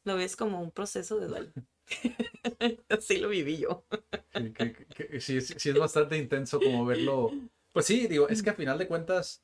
lo 0.06 0.16
ves 0.16 0.36
como 0.36 0.62
un 0.62 0.72
proceso 0.72 1.20
de 1.20 1.28
duelo. 1.28 1.52
Así 2.90 3.18
lo 3.18 3.30
viví 3.30 3.58
yo. 3.58 3.86
que- 4.34 4.54
que- 4.54 4.86
que- 5.08 5.22
sí, 5.22 5.42
sí, 5.42 5.54
sí 5.58 5.70
es 5.70 5.78
bastante 5.78 6.18
intenso 6.18 6.60
como 6.60 6.86
verlo. 6.86 7.32
Pues 7.72 7.86
sí, 7.86 8.08
digo, 8.08 8.30
es 8.30 8.44
que 8.44 8.52
a 8.52 8.54
final 8.56 8.78
de 8.78 8.88
cuentas, 8.88 9.44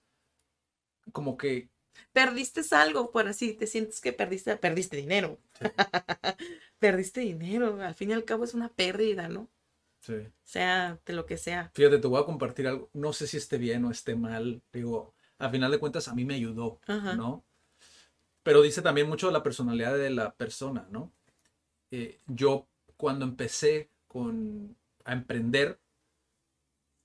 como 1.11 1.37
que 1.37 1.69
Perdiste 2.13 2.61
algo, 2.71 3.11
por 3.11 3.27
así, 3.27 3.53
te 3.53 3.67
sientes 3.67 4.01
que 4.01 4.13
perdiste, 4.13 4.55
perdiste 4.57 4.97
dinero. 4.97 5.39
perdiste 6.79 7.21
dinero, 7.21 7.81
al 7.81 7.95
fin 7.95 8.11
y 8.11 8.13
al 8.13 8.25
cabo 8.25 8.43
es 8.43 8.53
una 8.53 8.69
pérdida, 8.69 9.27
¿no? 9.27 9.49
sí. 10.01 10.15
Sea 10.43 10.99
de 11.05 11.13
lo 11.13 11.25
que 11.25 11.37
sea. 11.37 11.71
Fíjate, 11.73 11.99
te 11.99 12.07
voy 12.07 12.21
a 12.21 12.25
compartir 12.25 12.67
algo. 12.67 12.89
No 12.93 13.13
sé 13.13 13.27
si 13.27 13.37
esté 13.37 13.57
bien 13.57 13.85
o 13.85 13.91
esté 13.91 14.15
mal. 14.15 14.63
Digo, 14.73 15.13
a 15.37 15.49
final 15.49 15.71
de 15.71 15.79
cuentas 15.79 16.07
a 16.07 16.15
mí 16.15 16.25
me 16.25 16.35
ayudó, 16.35 16.79
Ajá. 16.87 17.15
¿no? 17.15 17.45
Pero 18.43 18.61
dice 18.61 18.81
también 18.81 19.07
mucho 19.07 19.27
de 19.27 19.33
la 19.33 19.43
personalidad 19.43 19.97
de 19.97 20.09
la 20.09 20.33
persona, 20.33 20.87
¿no? 20.89 21.11
Eh, 21.91 22.19
yo 22.27 22.67
cuando 22.97 23.25
empecé 23.25 23.89
con, 24.07 24.75
a 25.05 25.13
emprender, 25.13 25.79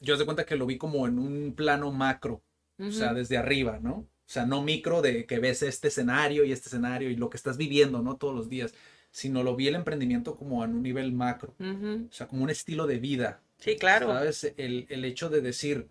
yo 0.01 0.17
de 0.17 0.25
cuenta 0.25 0.47
que 0.47 0.57
lo 0.57 0.67
vi 0.67 0.79
como 0.79 1.07
en 1.07 1.19
un 1.19 1.55
plano 1.55 1.93
macro, 1.93 2.43
o 2.79 2.91
sea, 2.91 3.15
desde 3.15 3.37
arriba, 3.37 3.79
¿no? 3.81 4.09
O 4.27 4.31
sea, 4.35 4.47
no 4.47 4.63
micro 4.63 5.03
de 5.03 5.27
que 5.27 5.39
ves 5.39 5.63
este 5.63 5.89
escenario 5.89 6.45
y 6.45 6.53
este 6.53 6.69
escenario 6.69 7.11
y 7.11 7.17
lo 7.17 7.29
que 7.31 7.37
estás 7.37 7.57
viviendo, 7.57 8.03
¿no? 8.03 8.17
Todos 8.17 8.35
los 8.35 8.49
días, 8.49 8.75
sino 9.11 9.43
lo 9.43 9.55
vi 9.57 9.69
el 9.69 9.75
emprendimiento 9.75 10.37
como 10.37 10.65
en 10.65 10.75
un 10.75 10.83
nivel 10.83 11.13
macro, 11.13 11.55
Ujú. 11.61 12.09
o 12.11 12.13
sea, 12.13 12.27
como 12.27 12.43
un 12.43 12.51
estilo 12.51 12.87
de 12.87 12.99
vida, 12.99 13.41
Sí, 13.59 13.77
claro. 13.77 14.09
¿Sabes? 14.09 14.53
El, 14.57 14.87
el 14.91 15.05
hecho 15.05 15.31
de 15.31 15.41
decir, 15.41 15.89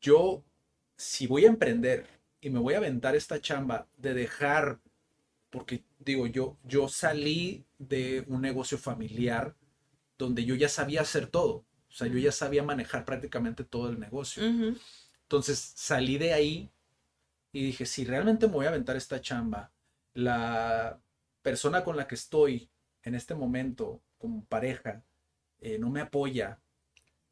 yo, 0.00 0.44
si 0.96 1.26
voy 1.26 1.44
a 1.44 1.48
emprender 1.48 2.06
y 2.40 2.50
me 2.50 2.58
voy 2.60 2.74
a 2.74 2.78
aventar 2.78 3.16
esta 3.16 3.40
chamba 3.40 3.88
de 3.96 4.14
dejar, 4.14 4.80
porque 5.50 5.84
digo, 5.98 6.26
yo, 6.26 6.58
yo 6.64 6.88
salí 6.88 7.64
de 7.78 8.24
un 8.28 8.42
negocio 8.42 8.78
familiar 8.78 9.56
donde 10.18 10.44
yo 10.44 10.54
ya 10.54 10.68
sabía 10.68 11.02
hacer 11.02 11.28
todo. 11.28 11.64
O 11.88 11.92
sea, 11.92 12.06
yo 12.08 12.18
ya 12.18 12.32
sabía 12.32 12.62
manejar 12.62 13.04
prácticamente 13.04 13.64
todo 13.64 13.90
el 13.90 13.98
negocio. 14.00 14.42
Entonces 15.22 15.72
salí 15.76 16.18
de 16.18 16.32
ahí 16.32 16.70
y 17.52 17.64
dije, 17.64 17.86
si 17.86 18.04
realmente 18.04 18.46
me 18.46 18.54
voy 18.54 18.66
a 18.66 18.70
aventar 18.70 18.96
esta 18.96 19.20
chamba, 19.20 19.70
la 20.14 21.00
persona 21.42 21.84
con 21.84 21.96
la 21.96 22.06
que 22.06 22.14
estoy 22.14 22.68
en 23.02 23.14
este 23.14 23.34
momento 23.34 24.00
como 24.18 24.44
pareja 24.44 25.02
eh, 25.60 25.78
no 25.78 25.90
me 25.90 26.00
apoya, 26.00 26.60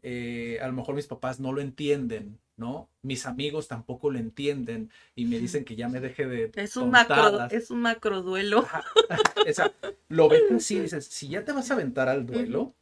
eh, 0.02 0.59
a 0.62 0.66
lo 0.66 0.72
mejor 0.72 0.94
mis 0.94 1.06
papás 1.06 1.40
no 1.40 1.52
lo 1.52 1.60
entienden, 1.60 2.38
¿no? 2.56 2.88
Mis 3.02 3.26
amigos 3.26 3.68
tampoco 3.68 4.10
lo 4.10 4.18
entienden 4.18 4.90
y 5.14 5.26
me 5.26 5.38
dicen 5.38 5.64
que 5.64 5.76
ya 5.76 5.88
me 5.88 6.01
deje 6.01 6.26
de 6.26 6.51
Es 6.55 6.76
un 6.76 6.90
macro, 6.90 7.47
es 7.51 7.70
un 7.70 7.80
macro 7.80 8.22
duelo. 8.22 8.60
Ajá. 8.60 8.84
O 9.48 9.52
sea, 9.52 9.72
lo 10.09 10.28
ves 10.28 10.43
así, 10.51 10.80
dices, 10.80 11.06
si 11.06 11.28
ya 11.28 11.44
te 11.44 11.52
vas 11.52 11.70
a 11.70 11.74
aventar 11.74 12.09
al 12.09 12.26
duelo, 12.26 12.74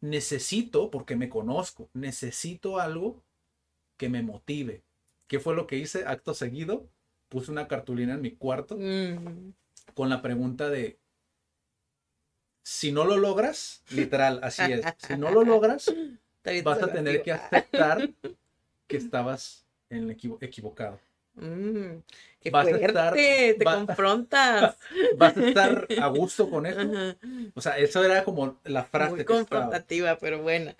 necesito, 0.00 0.90
porque 0.90 1.14
me 1.14 1.28
conozco, 1.28 1.88
necesito 1.92 2.80
algo 2.80 3.22
que 3.96 4.08
me 4.08 4.22
motive. 4.22 4.82
¿Qué 5.26 5.40
fue 5.40 5.54
lo 5.54 5.66
que 5.66 5.76
hice? 5.76 6.04
Acto 6.06 6.34
seguido, 6.34 6.88
puse 7.28 7.50
una 7.50 7.66
cartulina 7.68 8.14
en 8.14 8.20
mi 8.20 8.32
cuarto 8.32 8.76
con 9.94 10.08
la 10.08 10.22
pregunta 10.22 10.68
de, 10.70 10.98
si 12.62 12.92
no 12.92 13.04
lo 13.04 13.16
logras, 13.16 13.82
literal, 13.90 14.40
así 14.42 14.62
es, 14.72 14.84
si 14.98 15.16
no 15.16 15.30
lo 15.30 15.44
logras, 15.44 15.92
vas 16.62 16.82
a 16.82 16.92
tener 16.92 17.22
que 17.22 17.32
aceptar 17.32 18.10
que 18.86 18.96
estabas 18.96 19.66
en 19.90 20.04
el 20.04 20.10
equivo- 20.16 20.38
equivocado. 20.40 20.98
Mm, 21.36 21.98
qué 22.40 22.50
Vas 22.50 22.66
a 22.66 22.70
fuerte, 22.70 22.86
estar- 22.86 23.14
te 23.14 23.64
va- 23.64 23.74
confrontas. 23.86 24.76
Vas 25.18 25.36
a 25.36 25.48
estar 25.48 25.88
a 26.00 26.06
gusto 26.06 26.48
con 26.48 26.64
eso. 26.64 26.78
Ajá. 26.80 27.16
O 27.54 27.60
sea, 27.60 27.76
eso 27.78 28.04
era 28.04 28.22
como 28.22 28.60
la 28.64 28.84
frase 28.84 29.10
Muy 29.10 29.18
que 29.18 29.24
confrontativa, 29.24 30.16
pero 30.18 30.42
buena. 30.42 30.76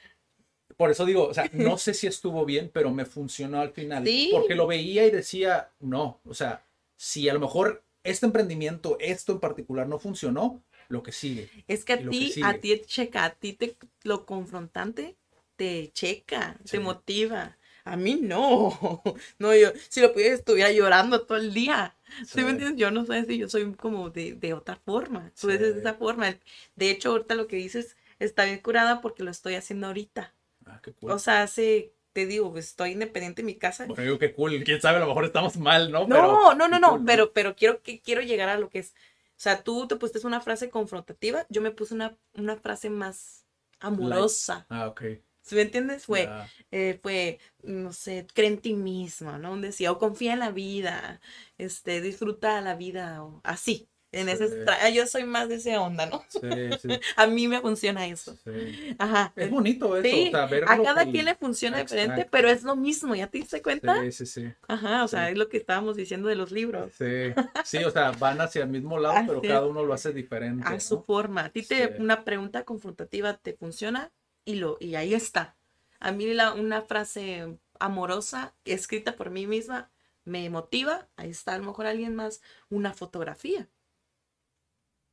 Por 0.76 0.90
eso 0.90 1.04
digo, 1.04 1.26
o 1.28 1.34
sea, 1.34 1.48
no 1.52 1.78
sé 1.78 1.94
si 1.94 2.06
estuvo 2.06 2.44
bien, 2.44 2.70
pero 2.72 2.90
me 2.90 3.04
funcionó 3.04 3.60
al 3.60 3.70
final. 3.72 4.04
Sí. 4.04 4.30
Porque 4.32 4.54
lo 4.54 4.66
veía 4.66 5.06
y 5.06 5.10
decía, 5.10 5.70
no, 5.80 6.20
o 6.26 6.34
sea, 6.34 6.64
si 6.96 7.28
a 7.28 7.34
lo 7.34 7.40
mejor 7.40 7.82
este 8.02 8.26
emprendimiento, 8.26 8.96
esto 9.00 9.32
en 9.32 9.40
particular 9.40 9.88
no 9.88 9.98
funcionó, 9.98 10.62
lo 10.88 11.02
que 11.02 11.12
sigue. 11.12 11.48
Es 11.66 11.84
que 11.84 11.94
a 11.94 11.98
ti, 11.98 12.32
a 12.42 12.54
ti 12.58 12.76
te 12.76 12.84
checa, 12.84 13.24
a 13.24 13.30
ti 13.34 13.54
te 13.54 13.76
lo 14.02 14.26
confrontante 14.26 15.16
te 15.56 15.90
checa, 15.92 16.56
Sí. 16.64 16.72
te 16.72 16.80
motiva. 16.80 17.56
A 17.84 17.96
mí 17.96 18.16
no. 18.20 19.02
No, 19.38 19.54
yo 19.54 19.68
si 19.88 20.00
lo 20.00 20.12
pudiera 20.12 20.34
estuviera 20.34 20.70
llorando 20.72 21.22
todo 21.26 21.38
el 21.38 21.54
día. 21.54 21.96
¿Sí 22.26 22.38
me 22.38 22.44
Sí. 22.44 22.48
entiendes? 22.50 22.76
Yo 22.76 22.90
no 22.90 23.06
sé 23.06 23.24
si 23.24 23.38
yo 23.38 23.48
soy 23.48 23.72
como 23.74 24.10
de, 24.10 24.34
de 24.34 24.52
otra 24.54 24.76
forma. 24.76 25.32
Tú 25.40 25.50
eres 25.50 25.74
de 25.74 25.80
esa 25.80 25.94
forma. 25.94 26.36
De 26.76 26.90
hecho, 26.90 27.10
ahorita 27.10 27.34
lo 27.34 27.46
que 27.46 27.56
dices 27.56 27.96
está 28.18 28.44
bien 28.44 28.58
curada 28.58 29.00
porque 29.00 29.22
lo 29.22 29.30
estoy 29.30 29.54
haciendo 29.54 29.86
ahorita. 29.86 30.34
Ah, 30.66 30.80
qué 30.82 30.92
cool. 30.92 31.12
O 31.12 31.18
sea, 31.18 31.42
hace, 31.42 31.94
te 32.12 32.26
digo, 32.26 32.52
pues, 32.52 32.66
estoy 32.66 32.92
independiente 32.92 33.42
en 33.42 33.46
mi 33.46 33.56
casa. 33.56 33.86
Bueno, 33.86 34.02
digo, 34.02 34.18
qué 34.18 34.32
cool. 34.34 34.62
Quién 34.64 34.80
sabe, 34.80 34.96
a 34.96 35.00
lo 35.00 35.06
mejor 35.08 35.24
estamos 35.24 35.56
mal, 35.56 35.90
¿no? 35.90 36.00
No, 36.00 36.06
Pero- 36.08 36.54
no, 36.54 36.68
no, 36.68 36.78
no, 36.78 36.90
cool, 36.90 37.04
pero, 37.06 37.32
pero 37.32 37.56
quiero, 37.56 37.82
que, 37.82 38.00
quiero 38.00 38.22
llegar 38.22 38.48
a 38.48 38.58
lo 38.58 38.68
que 38.70 38.80
es. 38.80 38.94
O 39.36 39.40
sea, 39.44 39.62
tú 39.62 39.86
te 39.88 39.96
pusiste 39.96 40.26
una 40.26 40.40
frase 40.40 40.70
confrontativa, 40.70 41.44
yo 41.50 41.60
me 41.60 41.70
puse 41.72 41.94
una, 41.94 42.16
una 42.34 42.56
frase 42.56 42.88
más 42.88 43.44
amorosa. 43.80 44.66
Ah, 44.68 44.86
ok. 44.88 45.02
¿Sí 45.42 45.56
me 45.56 45.62
entiendes? 45.62 46.06
Fue, 46.06 46.26
eh, 46.70 46.98
fue, 47.02 47.38
no 47.62 47.92
sé, 47.92 48.26
cree 48.32 48.48
en 48.48 48.58
ti 48.58 48.72
misma, 48.72 49.36
¿no? 49.38 49.60
Decía, 49.60 49.92
o 49.92 49.98
confía 49.98 50.32
en 50.32 50.38
la 50.38 50.50
vida, 50.50 51.20
este, 51.58 52.00
disfruta 52.00 52.60
la 52.62 52.76
vida, 52.76 53.22
o 53.22 53.40
así. 53.44 53.90
En 54.20 54.28
ese, 54.28 54.48
Sí. 54.48 54.54
tra- 54.64 54.90
yo 54.92 55.06
soy 55.06 55.24
más 55.24 55.48
de 55.48 55.56
esa 55.56 55.80
onda, 55.80 56.06
¿no? 56.06 56.24
Sí, 56.28 56.40
sí, 56.80 56.88
A 57.16 57.26
mí 57.26 57.48
me 57.48 57.60
funciona 57.60 58.06
eso. 58.06 58.36
sí. 58.44 58.94
Ajá. 58.98 59.32
Es 59.36 59.50
bonito 59.50 59.96
eso, 59.96 60.08
Sí, 60.08 60.28
o 60.28 60.30
sea, 60.30 60.46
ver 60.46 60.64
a 60.64 60.82
cada 60.82 61.04
quien 61.10 61.24
le 61.24 61.34
funciona 61.34 61.78
diferente, 61.78 62.12
Exacto. 62.22 62.30
pero 62.30 62.48
es 62.48 62.62
lo 62.62 62.76
mismo, 62.76 63.14
¿ya 63.14 63.26
te 63.26 63.38
diste 63.38 63.60
cuenta? 63.62 64.00
Sí, 64.02 64.12
sí, 64.12 64.26
sí. 64.26 64.52
Ajá, 64.68 65.04
o 65.04 65.08
sea, 65.08 65.30
es 65.30 65.36
lo 65.38 65.48
que 65.48 65.56
estábamos 65.56 65.96
diciendo 65.96 66.28
de 66.28 66.36
los 66.36 66.52
libros. 66.52 66.92
Sí, 66.96 67.32
sí, 67.64 67.78
o 67.84 67.90
sea, 67.90 68.12
van 68.12 68.40
hacia 68.40 68.62
el 68.62 68.68
mismo 68.68 68.98
lado, 68.98 69.16
pero 69.26 69.42
cada 69.42 69.66
uno 69.66 69.84
lo 69.84 69.92
hace 69.94 70.12
diferente. 70.12 70.64
a 70.66 70.78
su 70.80 70.96
¿no? 70.96 71.02
forma. 71.02 71.44
A 71.46 71.48
ti 71.50 71.62
te, 71.62 71.96
una 71.98 72.24
pregunta 72.24 72.64
confrontativa 72.64 73.36
te 73.36 73.54
funciona 73.54 74.12
y 74.44 74.56
lo 74.56 74.76
y 74.80 74.94
ahí 74.94 75.14
está. 75.14 75.56
A 76.00 76.12
mí 76.12 76.26
la, 76.34 76.52
una 76.52 76.82
frase 76.82 77.58
amorosa 77.78 78.54
escrita 78.64 79.16
por 79.16 79.30
mí 79.30 79.46
misma 79.46 79.90
me 80.24 80.48
motiva. 80.50 81.08
Ahí 81.16 81.30
está 81.30 81.54
a 81.54 81.58
lo 81.58 81.64
mejor 81.64 81.86
alguien 81.86 82.14
más 82.14 82.40
una 82.70 82.92
fotografía. 82.92 83.68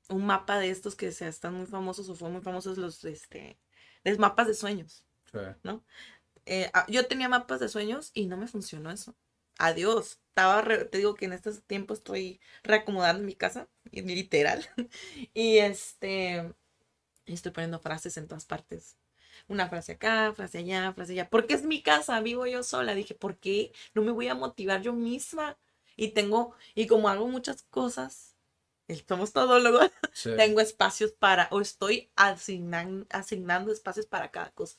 Un 0.10 0.26
mapa 0.26 0.60
de 0.60 0.70
estos 0.70 0.96
que 0.96 1.12
se 1.12 1.28
están 1.28 1.54
muy 1.56 1.66
famosos 1.66 2.08
o 2.10 2.16
fueron 2.16 2.34
muy 2.34 2.42
famosos 2.44 2.78
los 2.78 3.04
este 3.06 3.60
los 4.04 4.20
mapas 4.20 4.48
de 4.48 4.54
sueños. 4.54 5.04
Sí. 5.32 5.40
Eh, 6.46 6.70
ah, 6.74 6.86
yo 6.90 7.08
tenía 7.08 7.30
mapas 7.30 7.60
de 7.60 7.70
sueños 7.70 8.12
y 8.14 8.26
no 8.28 8.38
me 8.38 8.48
funcionó 8.48 8.92
eso. 8.92 9.16
adiós. 9.58 10.20
Estaba, 10.30 10.62
re- 10.62 10.86
te 10.86 10.98
digo 11.00 11.14
que 11.16 11.26
en 11.26 11.34
este 11.34 11.52
tiempo 11.62 11.94
estoy 11.94 12.40
reacomodando 12.64 13.24
mi 13.24 13.36
casa, 13.36 13.70
literal. 13.92 14.66
Y 15.34 15.58
este, 15.60 16.54
estoy 17.26 17.52
poniendo 17.52 17.80
frases 17.80 18.18
en 18.18 18.28
todas 18.28 18.46
partes. 18.46 18.98
Una 19.48 19.70
frase 19.70 19.94
acá, 19.94 20.34
frase 20.36 20.60
allá, 20.60 20.94
frase 20.94 21.14
allá. 21.14 21.30
Porque 21.30 21.54
es 21.56 21.64
mi 21.66 21.82
casa, 21.84 22.22
vivo 22.22 22.46
yo 22.48 22.64
sola. 22.64 22.96
Dije, 22.96 23.16
¿por 23.16 23.38
qué 23.40 23.74
no 23.96 24.02
me 24.04 24.12
voy 24.12 24.28
a 24.30 24.36
motivar 24.36 24.82
yo 24.82 24.94
misma? 24.94 25.58
Y 25.98 26.10
tengo, 26.10 26.56
y 26.76 26.88
como 26.88 27.10
hago 27.10 27.28
muchas 27.28 27.64
cosas, 27.64 28.31
somos 29.08 29.32
todólogos, 29.34 29.90
Sí. 30.14 30.32
tengo 30.36 30.60
espacios 30.62 31.12
para, 31.12 31.48
o 31.52 31.62
estoy 31.62 32.10
asignan- 32.16 33.06
asignando 33.10 33.72
espacios 33.72 34.06
para 34.06 34.30
cada 34.32 34.52
cosa. 34.52 34.78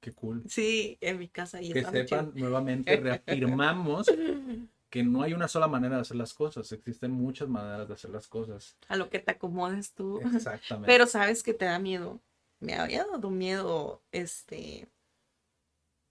Qué 0.00 0.12
cool. 0.12 0.42
Sí, 0.48 0.96
en 1.00 1.18
mi 1.18 1.28
casa. 1.28 1.60
Y 1.60 1.72
Que 1.72 1.84
sepan, 1.84 2.32
nuevamente 2.34 2.96
reafirmamos 2.96 4.06
que 4.90 5.02
no 5.02 5.22
hay 5.22 5.34
una 5.34 5.46
sola 5.46 5.68
manera 5.68 5.96
de 5.96 6.02
hacer 6.02 6.16
las 6.16 6.34
cosas, 6.34 6.72
existen 6.72 7.10
muchas 7.12 7.48
maneras 7.48 7.86
de 7.88 7.94
hacer 7.94 8.10
las 8.10 8.26
cosas. 8.26 8.76
A 8.88 8.96
lo 8.96 9.08
que 9.10 9.18
te 9.18 9.30
acomodes 9.32 9.92
tú. 9.92 10.20
Exactamente. 10.34 10.86
Pero 10.86 11.06
sabes 11.06 11.42
que 11.42 11.54
te 11.54 11.66
da 11.66 11.78
miedo. 11.78 12.20
Me 12.60 12.74
había 12.74 13.04
dado 13.04 13.30
miedo, 13.30 14.02
este, 14.10 14.88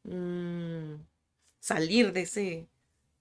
mm, 0.04 0.96
salir 1.60 2.14
de 2.14 2.22
ese, 2.22 2.68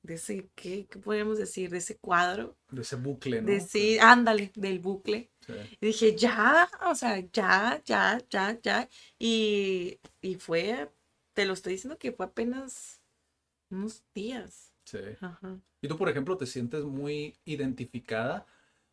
de 0.02 0.14
ese, 0.14 0.48
¿qué, 0.54 0.86
qué 0.86 0.98
podríamos 0.98 1.38
decir? 1.38 1.70
De 1.70 1.78
ese 1.78 1.98
cuadro. 1.98 2.56
de 2.70 2.82
ese 2.82 2.96
bucle, 2.96 3.42
¿no? 3.42 3.46
De 3.46 3.60
sí, 3.60 3.98
ándale, 3.98 4.52
del 4.54 4.78
bucle. 4.78 5.30
Sí. 5.46 5.52
Y 5.80 5.86
dije, 5.86 6.16
ya, 6.16 6.68
o 6.88 6.94
sea, 6.94 7.18
ya, 7.32 7.82
ya, 7.84 8.20
ya, 8.30 8.58
ya. 8.60 8.88
Y, 9.18 9.98
y 10.20 10.36
fue, 10.36 10.90
te 11.34 11.44
lo 11.44 11.52
estoy 11.52 11.74
diciendo 11.74 11.98
que 11.98 12.12
fue 12.12 12.26
apenas 12.26 13.00
unos 13.70 14.04
días. 14.14 14.72
Sí. 14.84 14.98
Ajá. 15.20 15.60
Y 15.80 15.88
tú, 15.88 15.96
por 15.96 16.08
ejemplo, 16.08 16.36
te 16.36 16.46
sientes 16.46 16.84
muy 16.84 17.36
identificada, 17.44 18.46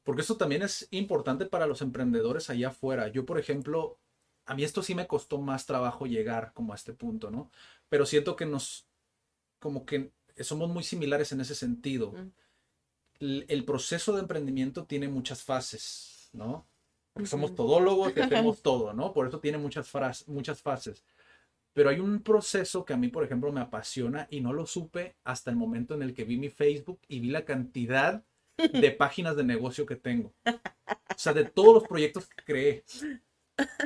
porque 0.03 0.21
eso 0.21 0.37
también 0.37 0.61
es 0.61 0.87
importante 0.91 1.45
para 1.45 1.67
los 1.67 1.81
emprendedores 1.81 2.49
allá 2.49 2.69
afuera. 2.69 3.07
Yo, 3.07 3.25
por 3.25 3.39
ejemplo, 3.39 3.97
a 4.45 4.53
mí 4.53 4.63
esto 4.63 4.83
sí 4.83 4.93
me 4.93 5.07
costó 5.07 5.39
más 5.39 5.65
trabajo 5.65 6.05
llegar 6.05 6.53
como 6.53 6.73
a 6.73 6.75
este 6.75 6.93
punto, 6.93 7.31
¿no? 7.31 7.49
Pero 7.89 8.05
siento 8.05 8.35
que 8.35 8.45
nos, 8.45 8.87
como 9.59 9.85
que 9.85 10.11
somos 10.43 10.69
muy 10.69 10.83
similares 10.83 11.31
en 11.31 11.41
ese 11.41 11.55
sentido. 11.55 12.11
Mm. 12.11 12.31
El, 13.19 13.45
el 13.47 13.65
proceso 13.65 14.13
de 14.13 14.21
emprendimiento 14.21 14.85
tiene 14.85 15.07
muchas 15.07 15.43
fases, 15.43 16.29
¿no? 16.33 16.67
Porque 17.13 17.27
somos 17.27 17.55
todólogos 17.55 18.11
y 18.15 18.19
hacemos 18.19 18.61
todo, 18.61 18.93
¿no? 18.93 19.13
Por 19.13 19.27
eso 19.27 19.39
tiene 19.39 19.57
muchas, 19.57 19.87
fras- 19.91 20.27
muchas 20.27 20.61
fases. 20.61 21.03
Pero 21.73 21.89
hay 21.89 21.99
un 21.99 22.21
proceso 22.21 22.85
que 22.85 22.93
a 22.93 22.97
mí, 22.97 23.09
por 23.09 23.23
ejemplo, 23.23 23.51
me 23.51 23.61
apasiona 23.61 24.27
y 24.29 24.41
no 24.41 24.53
lo 24.53 24.65
supe 24.65 25.15
hasta 25.23 25.49
el 25.51 25.57
momento 25.57 25.93
en 25.93 26.01
el 26.03 26.13
que 26.13 26.23
vi 26.25 26.37
mi 26.37 26.49
Facebook 26.49 26.99
y 27.07 27.19
vi 27.19 27.29
la 27.29 27.45
cantidad 27.45 28.23
de 28.57 28.91
páginas 28.97 29.35
de 29.35 29.43
negocio 29.43 29.85
que 29.85 29.95
tengo. 29.97 30.33
O 30.45 31.17
sea, 31.17 31.33
de 31.33 31.45
todos 31.45 31.73
los 31.73 31.83
proyectos 31.87 32.27
que 32.27 32.43
creé. 32.43 32.83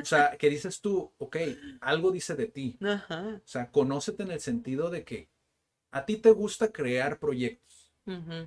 O 0.00 0.04
sea, 0.04 0.36
que 0.36 0.50
dices 0.50 0.80
tú, 0.80 1.12
ok, 1.18 1.36
algo 1.80 2.10
dice 2.10 2.34
de 2.34 2.46
ti. 2.46 2.76
O 2.80 3.40
sea, 3.48 3.70
conócete 3.70 4.22
en 4.24 4.32
el 4.32 4.40
sentido 4.40 4.90
de 4.90 5.04
que 5.04 5.28
a 5.90 6.04
ti 6.06 6.16
te 6.16 6.30
gusta 6.30 6.70
crear 6.72 7.18
proyectos. 7.18 7.92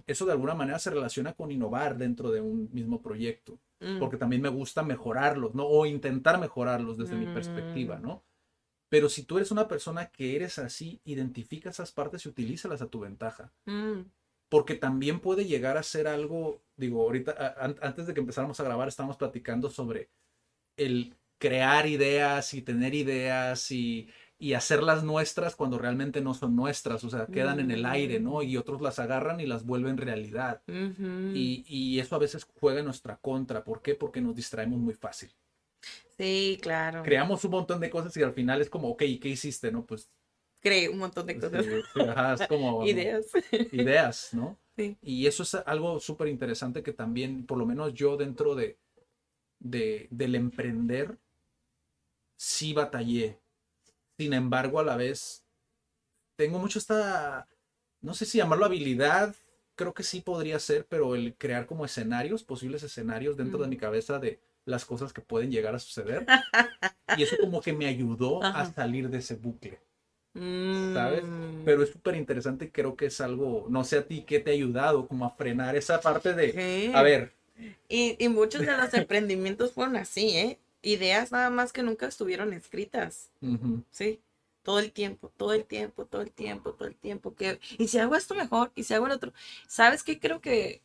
Eso 0.07 0.25
de 0.25 0.33
alguna 0.33 0.55
manera 0.55 0.77
se 0.77 0.89
relaciona 0.89 1.31
con 1.33 1.49
innovar 1.49 1.97
dentro 1.97 2.31
de 2.31 2.41
un 2.41 2.69
mismo 2.73 3.01
proyecto. 3.01 3.59
Mm. 3.79 3.97
Porque 3.99 4.17
también 4.17 4.41
me 4.41 4.49
gusta 4.49 4.83
mejorarlos, 4.83 5.55
¿no? 5.55 5.65
O 5.65 5.85
intentar 5.85 6.37
mejorarlos 6.39 6.97
desde 6.97 7.15
mi 7.15 7.27
Mm. 7.27 7.33
perspectiva, 7.33 7.97
¿no? 7.99 8.23
Pero 8.89 9.07
si 9.09 9.23
tú 9.23 9.37
eres 9.37 9.51
una 9.51 9.67
persona 9.69 10.07
que 10.09 10.35
eres 10.35 10.59
así, 10.59 10.99
identifica 11.05 11.69
esas 11.69 11.91
partes 11.93 12.25
y 12.25 12.29
utilízalas 12.29 12.81
a 12.81 12.87
tu 12.87 12.99
ventaja. 12.99 13.53
Mm. 13.65 14.01
Porque 14.49 14.75
también 14.75 15.19
puede 15.21 15.45
llegar 15.45 15.77
a 15.77 15.83
ser 15.83 16.07
algo, 16.07 16.61
digo, 16.75 17.01
ahorita, 17.03 17.31
a- 17.31 17.75
antes 17.87 18.05
de 18.05 18.13
que 18.13 18.19
empezáramos 18.19 18.59
a 18.59 18.63
grabar, 18.63 18.87
estábamos 18.89 19.17
platicando 19.17 19.69
sobre 19.69 20.09
el 20.77 21.15
crear 21.39 21.87
ideas 21.87 22.53
y 22.53 22.61
tener 22.61 22.93
ideas 22.93 23.71
y, 23.71 24.09
y 24.37 24.53
hacerlas 24.53 25.03
nuestras 25.03 25.55
cuando 25.55 25.77
realmente 25.77 26.21
no 26.21 26.33
son 26.33 26.55
nuestras, 26.55 27.03
o 27.03 27.09
sea, 27.09 27.27
quedan 27.27 27.59
en 27.59 27.71
el 27.71 27.85
aire, 27.85 28.19
¿no? 28.19 28.41
Y 28.43 28.57
otros 28.57 28.81
las 28.81 28.99
agarran 28.99 29.39
y 29.39 29.45
las 29.45 29.65
vuelven 29.65 29.97
realidad. 29.97 30.61
Y, 30.67 31.63
y 31.67 31.99
eso 31.99 32.15
a 32.15 32.19
veces 32.19 32.45
juega 32.59 32.79
en 32.79 32.85
nuestra 32.85 33.17
contra. 33.17 33.63
¿Por 33.63 33.81
qué? 33.81 33.95
Porque 33.95 34.21
nos 34.21 34.35
distraemos 34.35 34.79
muy 34.79 34.93
fácil. 34.93 35.31
Sí, 36.17 36.59
claro. 36.61 37.03
Creamos 37.03 37.43
un 37.45 37.51
montón 37.51 37.79
de 37.79 37.89
cosas 37.89 38.15
y 38.17 38.23
al 38.23 38.33
final 38.33 38.61
es 38.61 38.69
como, 38.69 38.89
ok, 38.89 39.01
¿y 39.03 39.19
qué 39.19 39.29
hiciste? 39.29 39.71
No, 39.71 39.85
pues 39.85 40.09
Creé 40.61 40.87
un 40.87 40.97
montón 40.99 41.25
de 41.25 41.33
sí, 41.33 41.39
cosas. 41.39 41.65
sí, 41.65 41.99
ajá, 41.99 42.33
es 42.35 42.47
como 42.47 42.85
Ideas. 42.87 43.25
ideas, 43.71 44.29
¿no? 44.33 44.57
Sí. 44.75 44.97
Y 45.03 45.27
eso 45.27 45.43
es 45.43 45.53
algo 45.53 45.99
súper 45.99 46.27
interesante 46.29 46.81
que 46.81 46.93
también, 46.93 47.45
por 47.45 47.59
lo 47.59 47.65
menos 47.67 47.93
yo 47.93 48.17
dentro 48.17 48.55
de, 48.55 48.79
de, 49.59 50.07
del 50.09 50.33
emprender, 50.33 51.19
sí 52.35 52.73
batallé. 52.73 53.39
Sin 54.17 54.33
embargo, 54.33 54.79
a 54.79 54.83
la 54.83 54.95
vez, 54.95 55.43
tengo 56.35 56.59
mucho 56.59 56.79
esta, 56.79 57.47
no 58.01 58.13
sé 58.13 58.25
si 58.25 58.37
llamarlo 58.37 58.65
habilidad, 58.65 59.35
creo 59.75 59.93
que 59.93 60.03
sí 60.03 60.21
podría 60.21 60.59
ser, 60.59 60.85
pero 60.87 61.15
el 61.15 61.35
crear 61.35 61.65
como 61.65 61.85
escenarios, 61.85 62.43
posibles 62.43 62.83
escenarios 62.83 63.37
dentro 63.37 63.59
de 63.59 63.67
mi 63.67 63.77
cabeza 63.77 64.19
de 64.19 64.39
las 64.65 64.85
cosas 64.85 65.11
que 65.13 65.21
pueden 65.21 65.51
llegar 65.51 65.75
a 65.75 65.79
suceder. 65.79 66.25
y 67.17 67.23
eso 67.23 67.35
como 67.39 67.61
que 67.61 67.73
me 67.73 67.87
ayudó 67.87 68.43
a 68.43 68.71
salir 68.71 69.09
de 69.09 69.17
ese 69.17 69.35
bucle. 69.35 69.79
¿sabes? 70.93 71.23
Mm. 71.23 71.63
Pero 71.63 71.83
es 71.83 71.91
súper 71.91 72.15
interesante 72.15 72.71
creo 72.71 72.95
que 72.95 73.05
es 73.07 73.21
algo, 73.21 73.67
no 73.69 73.83
sé 73.83 73.99
a 73.99 74.07
ti 74.07 74.23
qué 74.25 74.39
te 74.39 74.51
ha 74.51 74.53
ayudado 74.53 75.07
como 75.07 75.25
a 75.25 75.29
frenar 75.29 75.75
esa 75.75 76.01
parte 76.01 76.33
de, 76.33 76.51
Sí. 76.51 76.91
a 76.93 77.03
ver, 77.03 77.31
Y, 77.87 78.15
y 78.17 78.29
muchos 78.29 78.61
de 78.61 78.75
los 78.75 78.93
emprendimientos 78.95 79.73
fueron 79.73 79.95
así, 79.95 80.35
¿eh? 80.35 80.59
Ideas 80.83 81.31
nada 81.33 81.49
más 81.51 81.73
que 81.73 81.83
nunca 81.83 82.07
estuvieron 82.07 82.53
escritas, 82.53 83.31
¿sí? 83.91 84.21
Todo 84.63 84.79
el 84.79 84.91
tiempo, 84.93 85.29
todo 85.37 85.53
el 85.53 85.65
tiempo, 85.65 86.05
todo 86.05 86.21
el 86.21 86.31
tiempo, 86.31 86.73
todo 86.73 86.87
el 86.89 86.95
tiempo. 86.97 87.35
Que, 87.35 87.59
y 87.79 87.87
si 87.89 87.99
hago 87.99 88.15
esto 88.15 88.35
mejor, 88.35 88.71
y 88.75 88.83
si 88.83 88.93
hago 88.95 89.07
el 89.07 89.13
otro. 89.13 89.33
¿Sabes 89.67 90.03
qué 90.03 90.19
creo 90.19 90.41
que, 90.41 90.83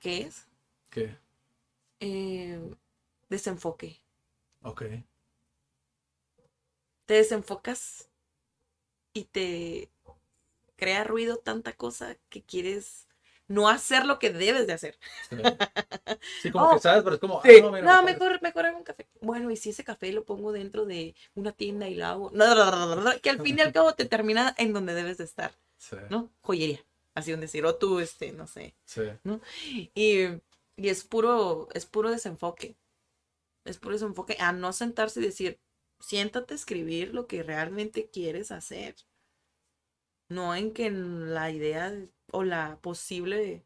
que 0.00 0.22
es? 0.22 0.46
¿qué? 0.90 1.18
Eh, 2.00 2.58
desenfoque. 3.30 4.02
Ok, 4.62 4.82
Te 7.06 7.14
desenfocas 7.14 8.08
y 9.14 9.24
te 9.24 9.90
crea 10.76 11.04
ruido 11.04 11.38
tanta 11.38 11.74
cosa 11.74 12.16
que 12.30 12.42
quieres 12.42 13.08
no 13.52 13.68
hacer 13.68 14.06
lo 14.06 14.18
que 14.18 14.30
debes 14.32 14.66
de 14.66 14.72
hacer. 14.74 14.98
sí. 15.20 15.36
Sí, 16.36 16.50
como 16.50 16.64
Oh, 16.64 16.70
que 16.70 16.78
sabes, 16.80 17.02
pero 17.04 17.14
es 17.14 17.20
como, 17.20 17.40
ah, 17.40 17.56
no, 17.60 17.70
mira, 17.70 17.86
No, 17.86 18.02
mejor- 18.02 18.42
mejor, 18.42 18.66
hago 18.66 18.78
un 18.78 18.84
café. 18.84 19.08
Bueno, 19.20 19.50
y 19.50 19.56
si 19.56 19.70
ese 19.70 19.84
café 19.84 20.12
lo 20.12 20.24
pongo 20.24 20.52
dentro 20.52 20.84
de 20.86 21.14
una 21.34 21.52
tienda 21.52 21.88
y 21.88 21.94
lo 21.94 22.06
hago. 22.06 22.30
No, 22.32 22.54
no, 22.54 22.70
no, 22.70 22.96
no, 22.96 23.02
no, 23.02 23.20
que 23.20 23.30
al 23.30 23.40
fin 23.40 23.58
y 23.58 23.62
al 23.62 23.72
cabo 23.72 23.94
te 23.94 24.04
termina 24.06 24.54
en 24.58 24.72
donde 24.72 24.94
debes 24.94 25.18
de 25.18 25.24
estar, 25.24 25.52
Sí, 25.78 25.96
¿no? 26.08 26.30
Joyería, 26.42 26.84
así 27.14 27.32
un 27.32 27.40
decir, 27.40 27.64
o 27.66 27.74
tú, 27.76 28.00
este, 28.00 28.32
no 28.32 28.46
sé. 28.46 28.74
sí, 28.84 29.02
Y, 29.94 30.24
y 30.76 30.88
es 30.88 31.04
puro, 31.04 31.68
es 31.74 31.86
puro 31.86 32.10
desenfoque. 32.10 32.76
Es 33.64 33.78
puro 33.78 33.94
desenfoque 33.94 34.36
a 34.40 34.52
no 34.52 34.72
sentarse 34.72 35.20
y 35.20 35.24
decir, 35.24 35.60
siéntate 36.00 36.54
a 36.54 36.56
escribir 36.56 37.14
lo 37.14 37.26
que 37.26 37.42
realmente 37.42 38.10
quieres 38.10 38.52
hacer. 38.52 38.96
No 40.32 40.54
en 40.54 40.72
que 40.72 40.90
la 40.90 41.50
idea 41.50 41.92
o 42.32 42.44
la 42.44 42.78
posible, 42.80 43.64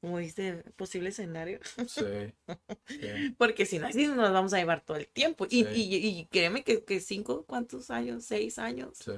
como 0.00 0.18
dice, 0.18 0.64
posible 0.76 1.10
escenario. 1.10 1.60
sí, 1.86 2.04
sí. 2.86 3.34
Porque 3.38 3.66
si 3.66 3.78
no, 3.78 3.86
así 3.86 4.06
nos 4.08 4.32
vamos 4.32 4.52
a 4.52 4.58
llevar 4.58 4.82
todo 4.84 4.96
el 4.96 5.08
tiempo. 5.08 5.46
Y, 5.50 5.64
Sí. 5.64 5.70
y, 5.74 5.96
y 6.20 6.26
créeme 6.26 6.64
que, 6.64 6.84
que 6.84 7.00
cinco, 7.00 7.44
¿cuántos 7.46 7.90
años? 7.90 8.24
Seis 8.24 8.58
años. 8.58 8.98
sí, 8.98 9.12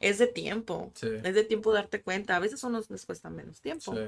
Es 0.00 0.18
de 0.18 0.26
tiempo. 0.26 0.92
sí, 0.94 1.08
Es 1.22 1.34
de 1.34 1.44
tiempo 1.44 1.72
darte 1.72 2.02
cuenta. 2.02 2.36
A 2.36 2.40
veces 2.40 2.62
unos 2.64 2.90
les 2.90 3.06
cuesta 3.06 3.30
menos 3.30 3.60
tiempo. 3.60 3.92
sí, 3.94 4.00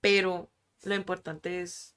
Pero 0.00 0.50
lo 0.84 0.94
importante 0.94 1.60
es 1.62 1.94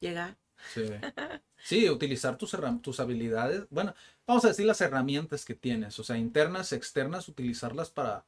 llegar. 0.00 0.36
sí. 0.74 0.82
Sí, 1.60 1.90
utilizar 1.90 2.38
tus, 2.38 2.56
tus 2.82 3.00
habilidades, 3.00 3.66
bueno, 3.68 3.94
vamos 4.28 4.44
a 4.44 4.48
decir 4.48 4.66
las 4.66 4.80
herramientas 4.80 5.44
que 5.44 5.54
tienes, 5.54 5.98
o 5.98 6.04
sea, 6.04 6.16
internas, 6.18 6.72
externas, 6.72 7.28
utilizarlas 7.28 7.90
para, 7.90 8.26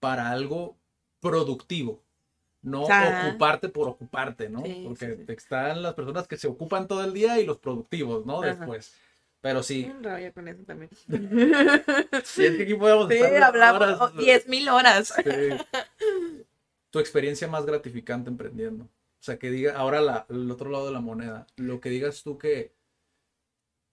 para 0.00 0.30
algo 0.30 0.76
productivo. 1.20 2.02
No 2.62 2.86
Ajá. 2.86 3.28
ocuparte 3.28 3.68
por 3.68 3.88
ocuparte, 3.88 4.48
¿no? 4.48 4.62
Sí, 4.64 4.82
Porque 4.84 5.16
sí, 5.16 5.24
sí. 5.26 5.32
están 5.34 5.82
las 5.82 5.94
personas 5.94 6.26
que 6.26 6.38
se 6.38 6.48
ocupan 6.48 6.88
todo 6.88 7.04
el 7.04 7.12
día 7.12 7.38
y 7.40 7.46
los 7.46 7.58
productivos, 7.58 8.26
¿no? 8.26 8.42
Ajá. 8.42 8.54
Después. 8.56 8.94
Pero 9.42 9.62
sí, 9.62 9.84
Un 9.84 10.02
rabia 10.02 10.32
con 10.32 10.48
eso 10.48 10.62
también. 10.64 10.90
sí, 12.24 12.46
es 12.46 12.56
que 12.56 12.62
aquí 12.62 12.74
podemos 12.74 13.08
sí, 13.08 13.16
estar 13.18 13.42
hablamos 13.42 13.82
horas. 13.82 13.98
oh, 14.00 14.08
diez 14.10 14.48
mil 14.48 14.68
horas. 14.70 15.12
Sí. 15.22 15.58
Tu 16.90 16.98
experiencia 16.98 17.48
más 17.48 17.66
gratificante 17.66 18.30
emprendiendo. 18.30 18.84
O 18.84 19.22
sea, 19.24 19.38
que 19.38 19.50
diga, 19.50 19.76
ahora 19.76 20.00
la, 20.00 20.26
el 20.28 20.50
otro 20.50 20.70
lado 20.70 20.86
de 20.86 20.92
la 20.92 21.00
moneda, 21.00 21.46
lo 21.56 21.80
que 21.80 21.90
digas 21.90 22.22
tú 22.22 22.38
que, 22.38 22.72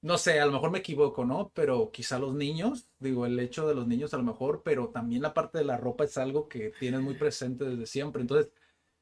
no 0.02 0.18
sé, 0.18 0.40
a 0.40 0.45
lo 0.45 0.52
mejor 0.53 0.72
me 0.72 0.80
equivoco, 0.80 1.26
¿no? 1.26 1.52
Pero 1.53 1.91
quizá 1.91 2.19
los 2.19 2.34
niños, 2.36 2.90
digo, 2.99 3.26
el 3.26 3.40
hecho 3.40 3.68
de 3.68 3.76
los 3.76 3.88
niños 3.88 4.14
a 4.14 4.18
lo 4.18 4.23
mejor, 4.23 4.64
pero 4.64 4.90
también 4.90 5.22
la 5.22 5.34
parte 5.34 5.60
de 5.60 5.65
la 5.65 5.78
ropa 5.78 6.06
es 6.06 6.18
algo 6.18 6.48
que 6.49 6.72
tienes 6.80 7.02
muy 7.02 7.15
presente 7.15 7.65
desde 7.65 7.86
siempre. 7.86 8.22
Entonces, 8.22 8.52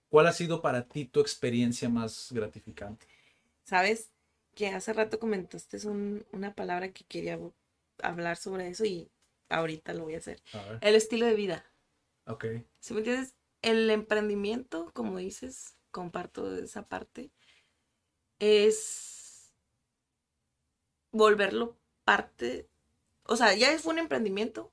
¿cuál 0.10 0.28
ha 0.28 0.34
sido 0.34 0.62
para 0.62 0.88
ti 0.88 1.06
tu 1.06 1.22
experiencia 1.22 1.90
más 1.90 2.32
gratificante? 2.34 3.08
Sabes 3.64 4.12
que 4.56 4.68
hace 4.68 4.92
rato 4.94 5.18
comentaste 5.20 5.78
un- 5.88 6.26
una 6.34 6.54
palabra 6.56 6.92
que 6.92 7.06
quería 7.06 7.40
hablar 8.04 8.36
sobre 8.38 8.68
eso 8.70 8.84
y 8.86 9.10
ahorita 9.50 9.94
lo 9.94 10.04
voy 10.06 10.16
a 10.16 10.20
hacer. 10.20 10.42
A 10.54 10.82
El 10.82 10.96
estilo 10.96 11.26
de 11.26 11.36
vida. 11.36 11.66
ok. 12.26 12.46
¿Sí 12.82 12.94
me 12.94 13.00
entiendes? 13.00 13.36
El 13.62 13.90
emprendimiento, 13.90 14.92
como 14.94 15.18
dices, 15.18 15.78
comparto 15.92 16.54
esa 16.58 16.84
parte, 16.88 17.32
es 18.40 19.19
volverlo 21.12 21.78
parte, 22.04 22.68
o 23.26 23.36
sea, 23.36 23.54
ya 23.56 23.78
fue 23.80 23.94
un 23.94 24.00
emprendimiento, 24.00 24.72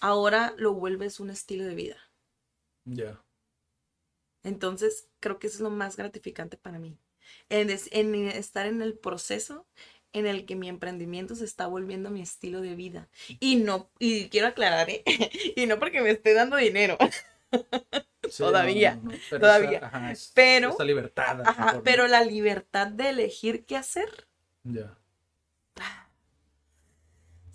ahora 0.00 0.54
lo 0.58 0.74
vuelves 0.74 1.20
un 1.20 1.30
estilo 1.30 1.64
de 1.64 1.74
vida. 1.74 1.96
Ya. 2.86 3.22
Entonces, 4.42 5.08
creo 5.20 5.38
que 5.38 5.46
eso 5.48 5.56
es 5.56 5.60
lo 5.62 5.70
más 5.70 5.96
gratificante 5.96 6.56
para 6.56 6.78
mí. 6.78 6.98
En, 7.48 7.68
en 7.92 8.14
estar 8.28 8.66
en 8.66 8.82
el 8.82 8.98
proceso 8.98 9.66
en 10.12 10.26
el 10.26 10.44
que 10.44 10.56
mi 10.56 10.68
emprendimiento 10.68 11.36
se 11.36 11.44
está 11.44 11.66
volviendo 11.68 12.10
mi 12.10 12.20
estilo 12.22 12.60
de 12.60 12.74
vida. 12.74 13.08
Y 13.38 13.56
no, 13.56 13.90
y 13.98 14.28
quiero 14.28 14.48
aclarar, 14.48 14.90
¿eh? 14.90 15.04
y 15.56 15.66
no 15.66 15.78
porque 15.78 16.00
me 16.00 16.10
esté 16.10 16.34
dando 16.34 16.56
dinero, 16.56 16.96
Sí, 18.28 18.38
Todavía, 18.38 18.96
no, 18.96 19.10
no, 19.12 19.18
pero 19.28 19.40
todavía. 19.40 19.78
esa- 19.78 19.86
ajá, 19.86 20.12
es- 20.12 20.32
Pero- 20.34 20.70
Esa 20.70 20.84
libertad. 20.84 21.42
Ajá, 21.42 21.80
pero 21.84 22.06
la 22.08 22.24
libertad 22.24 22.88
de 22.88 23.10
elegir 23.10 23.64
qué 23.66 23.76
hacer 23.76 24.26
Ya. 24.64 24.96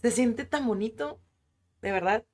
Se 0.05 0.11
siente 0.11 0.45
tan 0.45 0.67
bonito, 0.67 1.19
de 1.81 1.91
verdad. 1.91 2.25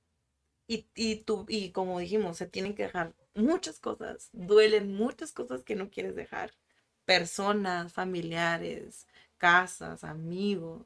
Y, 0.68 0.89
y, 0.93 1.23
tú, 1.23 1.45
y 1.48 1.72
como 1.72 1.99
dijimos, 1.99 2.35
se 2.35 2.45
tienen 2.45 2.76
que 2.76 2.84
dejar 2.84 3.15
muchas 3.34 3.80
cosas, 3.80 4.30
duelen 4.34 4.93
muchas 4.93 5.31
cosas 5.31 5.64
que 5.64 5.76
no 5.76 5.89
quieres 5.89 6.14
dejar. 6.14 6.53
Personas, 7.06 7.93
familiares, 7.93 9.07
casas, 9.38 10.03
amigos, 10.03 10.85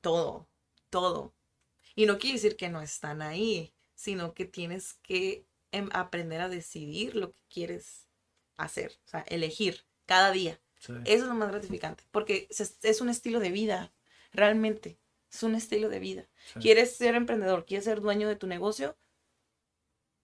todo, 0.00 0.48
todo. 0.90 1.36
Y 1.94 2.06
no 2.06 2.18
quiere 2.18 2.34
decir 2.34 2.56
que 2.56 2.68
no 2.68 2.82
están 2.82 3.22
ahí, 3.22 3.72
sino 3.94 4.34
que 4.34 4.44
tienes 4.44 4.94
que 4.94 5.46
em, 5.70 5.88
aprender 5.92 6.40
a 6.40 6.48
decidir 6.48 7.14
lo 7.14 7.32
que 7.32 7.42
quieres 7.48 8.08
hacer, 8.56 8.98
o 9.04 9.08
sea, 9.08 9.20
elegir 9.28 9.86
cada 10.04 10.32
día. 10.32 10.60
Sí. 10.80 10.94
Eso 11.04 11.22
es 11.22 11.28
lo 11.28 11.34
más 11.34 11.52
gratificante, 11.52 12.02
porque 12.10 12.48
es 12.50 13.00
un 13.00 13.08
estilo 13.08 13.38
de 13.38 13.52
vida, 13.52 13.94
realmente, 14.32 14.98
es 15.32 15.42
un 15.42 15.54
estilo 15.56 15.88
de 15.88 15.98
vida. 16.00 16.28
sí. 16.44 16.60
¿Quieres 16.60 16.96
ser 16.96 17.14
emprendedor? 17.16 17.64
¿Quieres 17.66 17.84
ser 17.86 18.00
dueño 18.00 18.28
de 18.28 18.36
tu 18.36 18.46
negocio? 18.46 18.96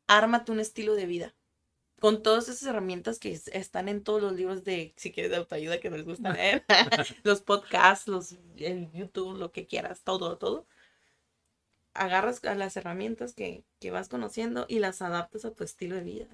Ármate 0.09 0.53
un 0.53 0.61
estilo 0.61 0.95
de 0.95 1.07
vida. 1.07 1.35
Con 2.01 2.23
todas 2.23 2.49
esas 2.49 2.65
herramientas 2.69 3.19
que 3.21 3.33
es- 3.33 3.49
están 3.49 3.89
en 3.89 4.05
todos 4.05 4.23
los 4.23 4.35
libros 4.35 4.65
de, 4.65 4.95
si 4.97 5.13
quieres, 5.13 5.31
de 5.33 5.39
autoayuda 5.39 5.81
que 5.81 5.91
nos 5.91 6.05
gusta 6.05 6.33
leer, 6.33 6.65
los 7.25 7.43
podcasts, 7.43 8.09
los, 8.09 8.33
el 8.57 8.91
YouTube, 8.93 9.39
lo 9.39 9.53
que 9.53 9.67
quieras, 9.67 10.03
todo, 10.05 10.39
todo. 10.39 10.67
Agarras 11.93 12.43
a 12.47 12.55
las 12.55 12.79
herramientas 12.79 13.35
que, 13.35 13.63
que 13.79 13.91
vas 13.91 14.09
conociendo 14.09 14.65
y 14.71 14.79
las 14.79 15.03
adaptas 15.03 15.45
a 15.45 15.53
tu 15.55 15.65
estilo 15.65 15.97
de 15.97 16.03
vida. 16.03 16.29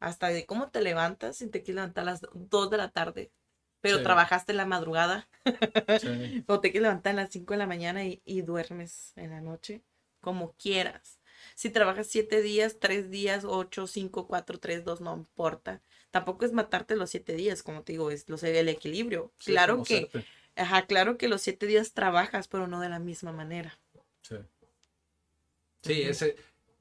Hasta 0.00 0.28
de 0.28 0.46
cómo 0.46 0.70
te 0.70 0.82
levantas, 0.82 1.36
si 1.36 1.46
te 1.48 1.62
quieres 1.62 1.76
levantar 1.76 2.02
a 2.02 2.10
las 2.12 2.20
2 2.34 2.70
de 2.70 2.76
la 2.76 2.90
tarde, 2.90 3.32
pero 3.80 3.98
Sí. 3.98 4.02
trabajaste 4.02 4.52
en 4.52 4.58
la 4.58 4.66
madrugada, 4.66 5.28
Sí. 5.44 5.44
o 6.46 6.60
te 6.60 6.70
quieres 6.70 6.82
levantar 6.82 7.12
a 7.12 7.22
las 7.22 7.30
5 7.30 7.54
de 7.54 7.58
la 7.58 7.66
mañana 7.66 8.04
y, 8.04 8.22
y 8.24 8.42
duermes 8.42 9.12
en 9.16 9.30
la 9.30 9.40
noche, 9.40 9.82
como 10.20 10.52
quieras. 10.54 11.18
Si 11.54 11.70
trabajas 11.70 12.06
7 12.08 12.42
días, 12.42 12.78
3 12.78 13.10
días, 13.10 13.44
8, 13.44 13.86
5, 13.86 14.26
4, 14.26 14.58
3, 14.58 14.84
2, 14.84 15.00
no 15.00 15.14
importa. 15.14 15.80
Tampoco 16.10 16.44
es 16.44 16.52
matarte 16.52 16.96
los 16.96 17.10
7 17.10 17.34
días, 17.34 17.62
como 17.62 17.82
te 17.82 17.92
digo, 17.92 18.10
es 18.10 18.28
lo 18.28 18.36
el 18.36 18.68
equilibrio. 18.68 19.32
Sí, 19.38 19.52
claro 19.52 19.82
que, 19.82 20.10
ajá, 20.56 20.86
claro 20.86 21.16
que 21.16 21.28
los 21.28 21.40
7 21.40 21.66
días 21.66 21.92
trabajas, 21.92 22.48
pero 22.48 22.66
no 22.66 22.80
de 22.80 22.88
la 22.88 22.98
misma 22.98 23.32
manera. 23.32 23.78
Sí. 24.22 24.36
Sí, 25.82 26.02
ese 26.02 26.36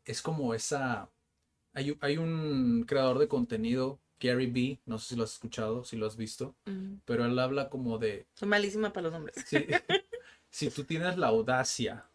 es 0.06 0.22
como 0.22 0.54
esa. 0.54 1.10
Hay, 1.74 1.98
hay 2.02 2.18
un 2.18 2.84
creador 2.88 3.20
de 3.20 3.28
contenido, 3.28 4.00
Gary 4.20 4.48
B, 4.48 4.80
no 4.86 4.98
sé 4.98 5.10
si 5.10 5.16
lo 5.16 5.24
has 5.24 5.34
escuchado, 5.34 5.84
si 5.84 5.98
lo 5.98 6.06
has 6.08 6.16
visto, 6.18 6.56
Mm, 6.66 6.96
pero 7.06 7.26
él 7.26 7.38
habla 7.40 7.70
como 7.70 7.98
de 7.98 8.28
Soy 8.34 8.48
malísima 8.48 8.92
para 8.94 9.04
los 9.06 9.14
nombres. 9.14 9.36
si, 9.48 9.58
si 10.50 10.70
tú 10.70 10.84
tienes 10.84 11.18
la 11.18 11.28
audacia 11.28 12.06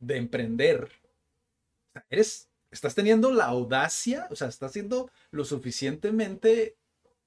de 0.00 0.16
emprender, 0.16 0.90
eres, 2.08 2.48
estás 2.70 2.94
teniendo 2.94 3.32
la 3.32 3.46
audacia, 3.46 4.26
o 4.30 4.36
sea, 4.36 4.48
estás 4.48 4.72
siendo 4.72 5.10
lo 5.30 5.44
suficientemente 5.44 6.76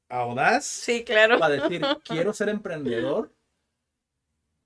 audaz 0.09 0.65
Sí, 0.65 1.03
claro. 1.03 1.39
para 1.39 1.55
decir, 1.61 1.81
quiero 2.05 2.33
ser 2.33 2.49
emprendedor, 2.49 3.31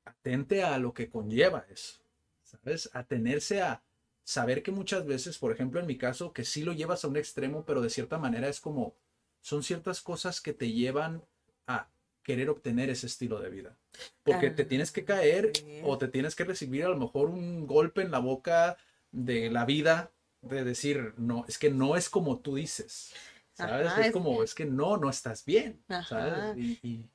atente 0.05 0.63
a 0.63 0.77
lo 0.79 0.93
que 0.93 1.09
conlleva 1.09 1.65
eso, 1.69 1.99
¿sabes? 2.43 2.89
Atenerse 2.93 3.61
a 3.61 3.81
saber 4.27 4.63
que 4.63 4.71
muchas 4.71 5.05
veces, 5.07 5.37
por 5.39 5.51
ejemplo, 5.53 5.79
en 5.79 5.87
mi 5.87 5.97
caso, 5.97 6.33
que 6.33 6.45
sí 6.45 6.63
lo 6.63 6.73
llevas 6.73 7.03
a 7.05 7.07
un 7.09 7.17
extremo, 7.17 7.65
pero 7.65 7.81
de 7.81 7.89
cierta 7.89 8.17
manera 8.19 8.49
es 8.49 8.59
como, 8.61 8.95
son 9.41 9.63
ciertas 9.63 10.01
cosas 10.01 10.41
que 10.41 10.53
te 10.53 10.71
llevan 10.73 11.23
a 11.67 11.89
querer 12.23 12.49
obtener 12.49 12.89
ese 12.89 13.07
estilo 13.07 13.39
de 13.39 13.49
vida. 13.49 13.77
Porque 14.23 14.51
te 14.51 14.63
Ah, 14.63 14.67
tienes 14.67 14.91
que 14.91 15.05
caer 15.05 15.51
o 15.79 15.97
te 15.97 16.07
tienes 16.09 16.35
que 16.35 16.43
recibir 16.43 16.83
a 16.85 16.89
lo 16.89 16.97
mejor 16.97 17.29
un 17.29 17.67
golpe 17.67 18.01
en 18.01 18.11
la 18.11 18.19
boca 18.19 18.77
de 19.11 19.49
la 19.49 19.65
vida, 19.65 20.11
de 20.41 20.63
decir, 20.65 21.13
no, 21.17 21.45
es 21.47 21.57
que 21.57 21.69
no 21.71 21.95
es 21.95 22.09
como 22.09 22.39
tú 22.39 22.55
dices. 22.55 23.13
¿Sabes? 23.53 23.87
Ajá, 23.87 24.01
es 24.01 24.09
es- 24.09 24.11
como, 24.11 24.43
es 24.43 24.53
que 24.53 24.65
no, 24.65 24.97
no 24.97 25.09
estás 25.09 25.45
bien. 25.45 25.83
Ajá. 25.89 26.07
¿Sabes? 26.09 26.45
Y, 26.55 26.79
y- 26.83 27.09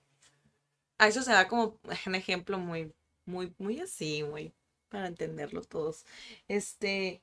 A 0.98 1.08
eso 1.08 1.22
se 1.22 1.32
da 1.32 1.48
como 1.48 1.78
un 2.06 2.14
ejemplo 2.14 2.58
muy, 2.58 2.94
muy, 3.26 3.54
muy 3.58 3.80
así, 3.80 4.22
muy 4.22 4.54
para 4.92 5.08
entenderlo 5.08 5.62
todos. 5.62 6.04
Este, 6.48 7.22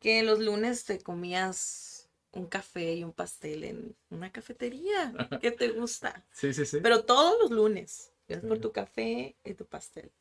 que 0.00 0.22
los 0.24 0.40
lunes 0.40 0.84
te 0.86 1.00
comías 1.00 2.10
un 2.32 2.46
café 2.46 2.94
y 2.94 3.04
un 3.04 3.12
pastel 3.12 3.64
en 3.64 3.96
una 4.10 4.32
cafetería. 4.32 5.14
¿Qué 5.40 5.52
te 5.52 5.68
gusta? 5.70 6.26
Sí, 6.32 6.52
sí, 6.54 6.66
sí. 6.66 6.80
Pero 6.82 7.04
todos 7.04 7.36
los 7.40 7.50
lunes, 7.52 8.12
ibas 8.28 8.44
por 8.44 8.58
tu 8.58 8.72
café 8.72 9.36
y 9.44 9.54
tu 9.54 9.66
pastel. 9.66 10.12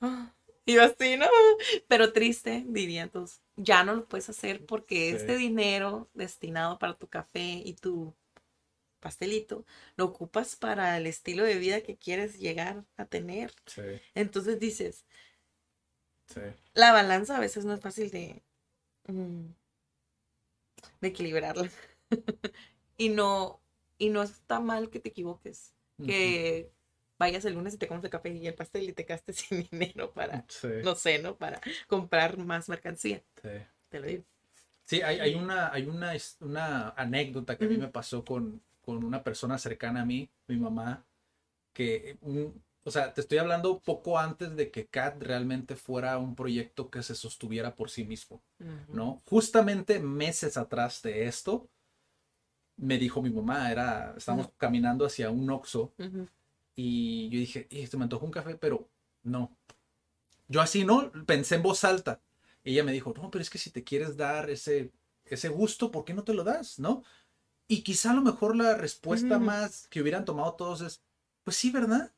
Ah, 0.00 0.34
Y 0.66 0.78
así, 0.78 1.16
¿no? 1.16 1.26
Pero 1.88 2.12
triste, 2.12 2.64
diría 2.68 3.02
entonces. 3.02 3.42
Ya 3.56 3.84
no 3.84 3.94
lo 3.94 4.06
puedes 4.08 4.28
hacer 4.30 4.64
porque 4.66 5.10
Sí. 5.10 5.16
este 5.16 5.36
dinero 5.36 6.08
destinado 6.14 6.78
para 6.78 6.94
tu 6.94 7.08
café 7.08 7.62
y 7.64 7.74
tu 7.74 8.14
pastelito 9.00 9.64
lo 9.96 10.06
ocupas 10.06 10.56
para 10.56 10.96
el 10.98 11.06
estilo 11.06 11.44
de 11.44 11.58
vida 11.58 11.82
que 11.82 11.96
quieres 11.98 12.38
llegar 12.38 12.84
a 12.96 13.06
tener. 13.06 13.52
Sí, 13.66 13.82
Entonces 14.14 14.60
dices, 14.60 15.06
sí. 16.32 16.40
la 16.74 16.92
balanza 16.92 17.36
a 17.36 17.40
veces 17.40 17.64
no 17.64 17.74
es 17.74 17.80
fácil 17.80 18.10
de, 18.10 18.42
mm, 19.08 19.46
de 21.00 21.08
equilibrarla. 21.08 21.70
y 22.96 23.08
no, 23.10 23.60
y 23.98 24.10
no 24.10 24.22
está 24.22 24.60
mal 24.60 24.90
que 24.90 25.00
te 25.00 25.10
equivoques. 25.10 25.74
Que 26.06 26.72
vayas 27.18 27.44
el 27.44 27.52
lunes 27.54 27.74
y 27.74 27.78
te 27.78 27.86
comes 27.86 28.02
el 28.04 28.10
café 28.10 28.30
y 28.30 28.46
el 28.46 28.54
pastel 28.54 28.88
y 28.88 28.92
te 28.94 29.02
gastes 29.02 29.36
sin 29.48 29.68
dinero 29.70 30.12
para, 30.12 30.46
Sí, 30.48 30.68
no 30.82 30.94
sé, 30.94 31.18
¿no? 31.20 31.36
Para 31.36 31.60
comprar 31.88 32.38
más 32.38 32.68
mercancía. 32.68 33.22
sí. 33.42 33.48
Te 33.90 34.00
lo 34.00 34.06
digo. 34.06 34.24
Sí, 34.86 35.02
hay, 35.02 35.20
hay 35.20 35.34
una, 35.34 35.72
hay 35.72 35.86
una, 35.86 36.12
una 36.40 36.90
anécdota 36.90 37.56
que 37.58 37.66
a 37.66 37.68
mí 37.68 37.76
me 37.76 37.88
pasó 37.88 38.24
con, 38.24 38.62
con 38.82 39.04
una 39.04 39.22
persona 39.22 39.58
cercana 39.58 40.02
a 40.02 40.04
mí, 40.06 40.28
mi 40.48 40.56
mamá, 40.56 41.04
que, 41.72 42.18
un- 42.22 42.62
o 42.84 42.90
sea, 42.90 43.12
te 43.12 43.20
estoy 43.20 43.38
hablando 43.38 43.80
poco 43.80 44.18
antes 44.18 44.56
de 44.56 44.70
que 44.70 44.86
CAT 44.86 45.22
realmente 45.22 45.76
fuera 45.76 46.18
un 46.18 46.34
proyecto 46.34 46.90
que 46.90 47.02
se 47.02 47.14
sostuviera 47.14 47.74
por 47.76 47.90
sí 47.90 48.04
mismo, 48.04 48.42
Ujú. 48.58 48.96
¿no? 48.96 49.22
Justamente 49.26 49.98
meses 50.00 50.56
atrás 50.56 51.02
de 51.02 51.26
esto, 51.26 51.68
me 52.76 52.98
dijo 52.98 53.20
mi 53.20 53.30
mamá, 53.30 53.70
era, 53.70 54.14
estábamos 54.16 54.46
Ujú. 54.46 54.54
caminando 54.56 55.04
hacia 55.04 55.30
un 55.30 55.50
Oxxo 55.50 55.92
Ujú. 55.98 56.26
y 56.74 57.28
yo 57.28 57.38
dije, 57.38 57.66
"Eh, 57.70 57.86
se 57.86 57.96
me 57.98 58.04
antojó 58.04 58.24
un 58.24 58.32
café, 58.32 58.54
pero 58.56 58.88
no. 59.22 59.54
Yo 60.48 60.60
así, 60.60 60.84
¿no? 60.84 61.12
Pensé 61.26 61.56
en 61.56 61.62
voz 61.62 61.84
alta. 61.84 62.20
Y 62.64 62.72
ella 62.72 62.84
me 62.84 62.92
dijo, 62.92 63.12
no, 63.16 63.30
pero 63.30 63.42
es 63.42 63.50
que 63.50 63.58
si 63.58 63.70
te 63.70 63.84
quieres 63.84 64.16
dar 64.16 64.50
ese, 64.50 64.92
ese 65.24 65.48
gusto, 65.48 65.90
¿por 65.90 66.04
qué 66.04 66.14
no 66.14 66.24
te 66.24 66.34
lo 66.34 66.44
das? 66.44 66.78
¿No? 66.78 67.02
Y 67.68 67.82
quizá 67.82 68.10
a 68.10 68.14
lo 68.14 68.22
mejor 68.22 68.56
la 68.56 68.76
respuesta 68.76 69.38
más 69.38 69.86
que 69.88 70.00
hubieran 70.02 70.24
tomado 70.24 70.54
todos 70.54 70.80
es, 70.82 71.02
pues 71.44 71.56
sí, 71.56 71.70
¿verdad? 71.70 72.12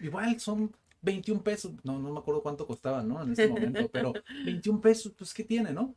Igual 0.00 0.40
son 0.40 0.74
21 1.02 1.42
pesos, 1.42 1.72
no, 1.82 1.98
no 1.98 2.12
me 2.12 2.18
acuerdo 2.18 2.42
cuánto 2.42 2.66
costaba, 2.66 3.02
¿no? 3.02 3.22
En 3.22 3.32
ese 3.32 3.48
momento, 3.48 3.88
pero 3.90 4.12
21 4.44 4.80
pesos, 4.80 5.12
pues 5.16 5.34
¿qué 5.34 5.44
tiene, 5.44 5.72
no? 5.72 5.94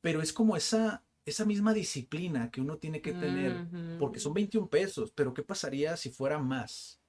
Pero 0.00 0.22
es 0.22 0.32
como 0.32 0.56
esa, 0.56 1.04
esa 1.24 1.44
misma 1.44 1.74
disciplina 1.74 2.50
que 2.50 2.60
uno 2.60 2.78
tiene 2.78 3.00
que 3.00 3.12
tener, 3.12 3.66
porque 3.98 4.18
son 4.18 4.34
21 4.34 4.68
pesos, 4.68 5.12
pero 5.14 5.32
¿qué 5.32 5.42
pasaría 5.42 5.96
si 5.96 6.10
fuera 6.10 6.38
más? 6.38 7.00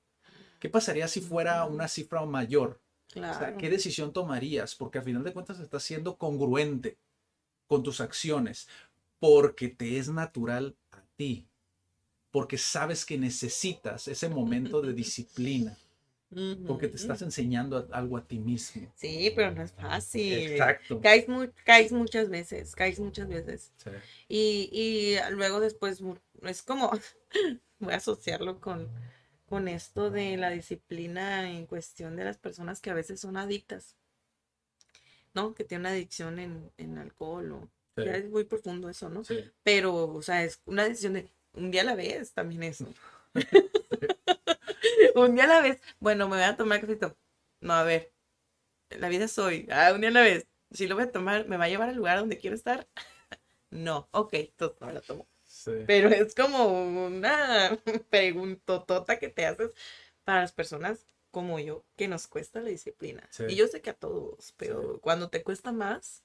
¿Qué 0.59 0.69
pasaría 0.69 1.07
si 1.07 1.21
fuera 1.21 1.65
una 1.65 1.87
cifra 1.87 2.25
mayor? 2.25 2.79
O 3.15 3.19
sea, 3.19 3.57
¿qué 3.57 3.69
decisión 3.69 4.13
tomarías? 4.13 4.75
Porque 4.75 4.97
al 4.97 5.03
final 5.03 5.23
de 5.23 5.33
cuentas 5.33 5.59
estás 5.59 5.83
siendo 5.83 6.17
congruente 6.17 6.97
con 7.67 7.83
tus 7.83 8.01
acciones, 8.01 8.67
porque 9.19 9.69
te 9.69 9.97
es 9.97 10.09
natural 10.09 10.75
a 10.91 11.01
ti, 11.15 11.47
porque 12.31 12.57
sabes 12.57 13.05
que 13.05 13.17
necesitas 13.17 14.07
ese 14.07 14.29
momento 14.29 14.81
de 14.81 14.93
disciplina. 14.93 15.77
Porque 16.67 16.87
te 16.87 16.95
estás 16.95 17.21
enseñando 17.21 17.87
algo 17.91 18.17
a 18.17 18.25
ti 18.25 18.39
mismo. 18.39 18.91
Sí, 18.95 19.31
pero 19.35 19.51
no 19.51 19.63
es 19.63 19.71
fácil. 19.71 20.33
Exacto. 20.33 21.01
Caes, 21.01 21.25
caes 21.63 21.91
muchas 21.91 22.29
veces, 22.29 22.75
caes 22.75 22.99
muchas 22.99 23.27
veces. 23.27 23.71
Sí. 23.77 23.89
Y, 24.27 24.69
y 24.71 25.33
luego 25.33 25.59
después 25.59 26.01
es 26.43 26.63
como, 26.63 26.91
voy 27.79 27.93
a 27.93 27.97
asociarlo 27.97 28.59
con, 28.59 28.89
con 29.45 29.67
esto 29.67 30.11
de 30.11 30.37
la 30.37 30.49
disciplina 30.49 31.51
en 31.51 31.65
cuestión 31.65 32.15
de 32.15 32.25
las 32.25 32.37
personas 32.37 32.81
que 32.81 32.89
a 32.89 32.95
veces 32.95 33.19
son 33.19 33.37
adictas. 33.37 33.95
¿No? 35.33 35.55
Que 35.55 35.63
tienen 35.63 35.87
una 35.87 35.95
adicción 35.95 36.39
en, 36.39 36.71
en 36.77 36.97
alcohol 36.97 37.51
o... 37.51 37.69
Ya 37.95 38.15
es 38.15 38.27
muy 38.27 38.43
profundo 38.43 38.89
eso, 38.89 39.07
¿no? 39.09 39.23
Sí. 39.23 39.39
Pero, 39.61 40.07
o 40.07 40.21
sea, 40.23 40.43
es 40.43 40.61
una 40.65 40.83
decisión 40.83 41.13
de 41.13 41.29
un 41.53 41.69
día 41.69 41.81
a 41.81 41.85
la 41.85 41.95
vez 41.95 42.33
también 42.33 42.63
eso. 42.63 42.87
un 45.27 45.35
día 45.35 45.45
a 45.45 45.47
la 45.47 45.61
vez. 45.61 45.81
Bueno, 45.99 46.27
me 46.27 46.37
voy 46.37 46.45
a 46.45 46.55
tomar 46.55 46.81
cafecito. 46.81 47.15
No, 47.61 47.73
a 47.73 47.83
ver. 47.83 48.11
La 48.89 49.09
vida 49.09 49.27
soy. 49.27 49.67
Ah, 49.71 49.91
un 49.93 50.01
día 50.01 50.09
a 50.09 50.13
la 50.13 50.21
vez. 50.21 50.47
Si 50.71 50.87
lo 50.87 50.95
voy 50.95 51.05
a 51.05 51.11
tomar, 51.11 51.47
¿me 51.47 51.57
va 51.57 51.65
a 51.65 51.69
llevar 51.69 51.89
al 51.89 51.95
lugar 51.95 52.19
donde 52.19 52.37
quiero 52.37 52.55
estar? 52.55 52.87
no. 53.69 54.07
Ok, 54.11 54.33
entonces 54.33 54.79
no 54.81 54.91
la 54.91 55.01
tomo. 55.01 55.27
Pero 55.85 56.09
es 56.09 56.33
como 56.35 57.05
una 57.05 57.77
preguntotota 58.09 59.19
que 59.19 59.29
te 59.29 59.45
haces 59.45 59.71
para 60.23 60.41
las 60.41 60.51
personas 60.51 61.05
como 61.31 61.59
yo, 61.59 61.83
que 61.95 62.07
nos 62.07 62.27
cuesta 62.27 62.61
la 62.61 62.69
disciplina. 62.69 63.27
Y 63.47 63.55
yo 63.55 63.67
sé 63.67 63.81
que 63.81 63.89
a 63.89 63.95
todos, 63.95 64.53
pero 64.55 64.99
cuando 65.01 65.29
te 65.29 65.41
cuesta 65.41 65.71
más, 65.71 66.23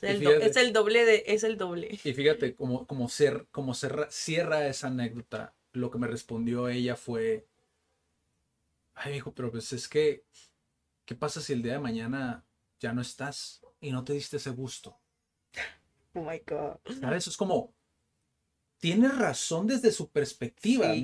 es 0.00 0.56
el, 0.56 0.72
doble 0.72 1.04
de, 1.04 1.24
es 1.26 1.44
el 1.44 1.58
doble. 1.58 1.98
Y 2.04 2.14
fíjate, 2.14 2.54
como, 2.54 2.86
como, 2.86 3.08
ser, 3.08 3.46
como 3.50 3.74
cierra 3.74 4.66
esa 4.66 4.86
anécdota, 4.86 5.54
lo 5.72 5.90
que 5.90 5.98
me 5.98 6.06
respondió 6.06 6.68
ella 6.68 6.96
fue, 6.96 7.46
ay, 8.98 9.16
hijo, 9.16 9.32
pero 9.34 9.50
pues 9.50 9.72
es 9.72 9.88
que, 9.88 10.24
¿qué 11.04 11.14
pasa 11.14 11.40
si 11.40 11.52
el 11.52 11.62
día 11.62 11.74
de 11.74 11.78
mañana 11.78 12.44
ya 12.80 12.92
no 12.92 13.00
estás 13.00 13.62
y 13.80 13.92
no 13.92 14.04
te 14.04 14.12
diste 14.12 14.36
ese 14.36 14.50
gusto? 14.50 14.98
Oh 16.14 16.22
my 16.22 16.40
God. 16.46 16.78
¿Sabes? 17.00 17.26
Es 17.26 17.36
como, 17.36 17.74
tiene 18.78 19.08
razón 19.08 19.66
desde 19.66 19.92
su 19.92 20.10
perspectiva. 20.10 20.94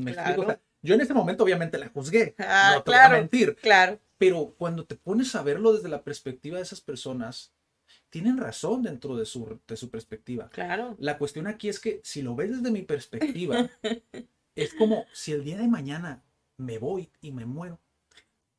yo 0.83 0.95
en 0.95 1.01
ese 1.01 1.15
momento 1.15 1.45
obviamente 1.45 1.79
la 1.79 1.89
juzgué. 1.89 2.35
Ah, 2.39 2.73
no 2.77 2.83
te 2.83 2.91
claro, 2.91 3.11
voy 3.11 3.17
a 3.17 3.21
mentir. 3.21 3.57
Claro. 3.57 4.01
Pero 4.19 4.55
cuando 4.57 4.87
te 4.87 4.97
pones 4.97 5.35
a 5.35 5.43
verlo 5.43 5.73
desde 5.73 5.89
la 5.89 6.03
perspectiva 6.03 6.57
de 6.57 6.63
esas 6.63 6.81
personas, 6.81 7.53
tienen 8.11 8.39
razón 8.39 8.83
dentro 8.83 9.17
de 9.17 9.27
su, 9.27 9.61
de 9.67 9.77
su 9.77 9.91
perspectiva. 9.91 10.49
Claro. 10.51 10.97
La 10.99 11.19
cuestión 11.19 11.47
aquí 11.47 11.69
es 11.69 11.81
que 11.81 12.01
si 12.05 12.23
lo 12.23 12.35
ves 12.35 12.51
desde 12.51 12.71
mi 12.71 12.83
perspectiva, 12.83 13.69
es 14.55 14.75
como 14.75 15.05
si 15.13 15.33
el 15.33 15.45
día 15.45 15.59
de 15.59 15.69
mañana 15.69 16.23
me 16.57 16.79
voy 16.79 17.11
y 17.21 17.33
me 17.33 17.45
muero, 17.45 17.81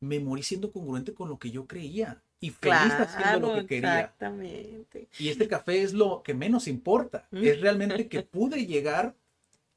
me 0.06 0.20
morí 0.20 0.44
siendo 0.44 0.72
congruente 0.72 1.14
con 1.14 1.30
lo 1.30 1.40
que 1.40 1.52
yo 1.52 1.66
creía 1.66 2.22
y 2.40 2.52
feliz 2.52 2.94
haciendo 2.94 3.56
lo 3.56 3.62
que 3.62 3.68
quería. 3.68 4.00
Exactamente. 4.00 5.10
Y 5.20 5.30
este 5.30 5.48
café 5.48 5.82
es 5.82 5.94
lo 5.94 6.22
que 6.24 6.34
menos 6.34 6.68
importa. 6.68 7.28
Es 7.32 7.60
realmente 7.60 8.08
que 8.08 8.22
pude 8.24 8.66
llegar 8.66 9.16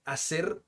a 0.05 0.13
hacer 0.13 0.63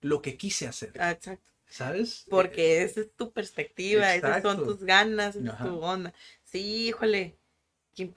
lo 0.00 0.22
que 0.22 0.36
quise 0.36 0.66
hacer. 0.66 0.90
Exacto. 0.90 1.50
¿Sabes? 1.66 2.24
Porque 2.30 2.82
esa 2.82 3.00
es 3.00 3.12
tu 3.14 3.30
perspectiva, 3.30 4.14
esas 4.14 4.40
son 4.42 4.64
tus 4.64 4.82
ganas, 4.82 5.36
es 5.36 5.56
tu 5.58 5.80
onda. 5.80 6.14
Sí, 6.44 6.88
híjole. 6.88 7.36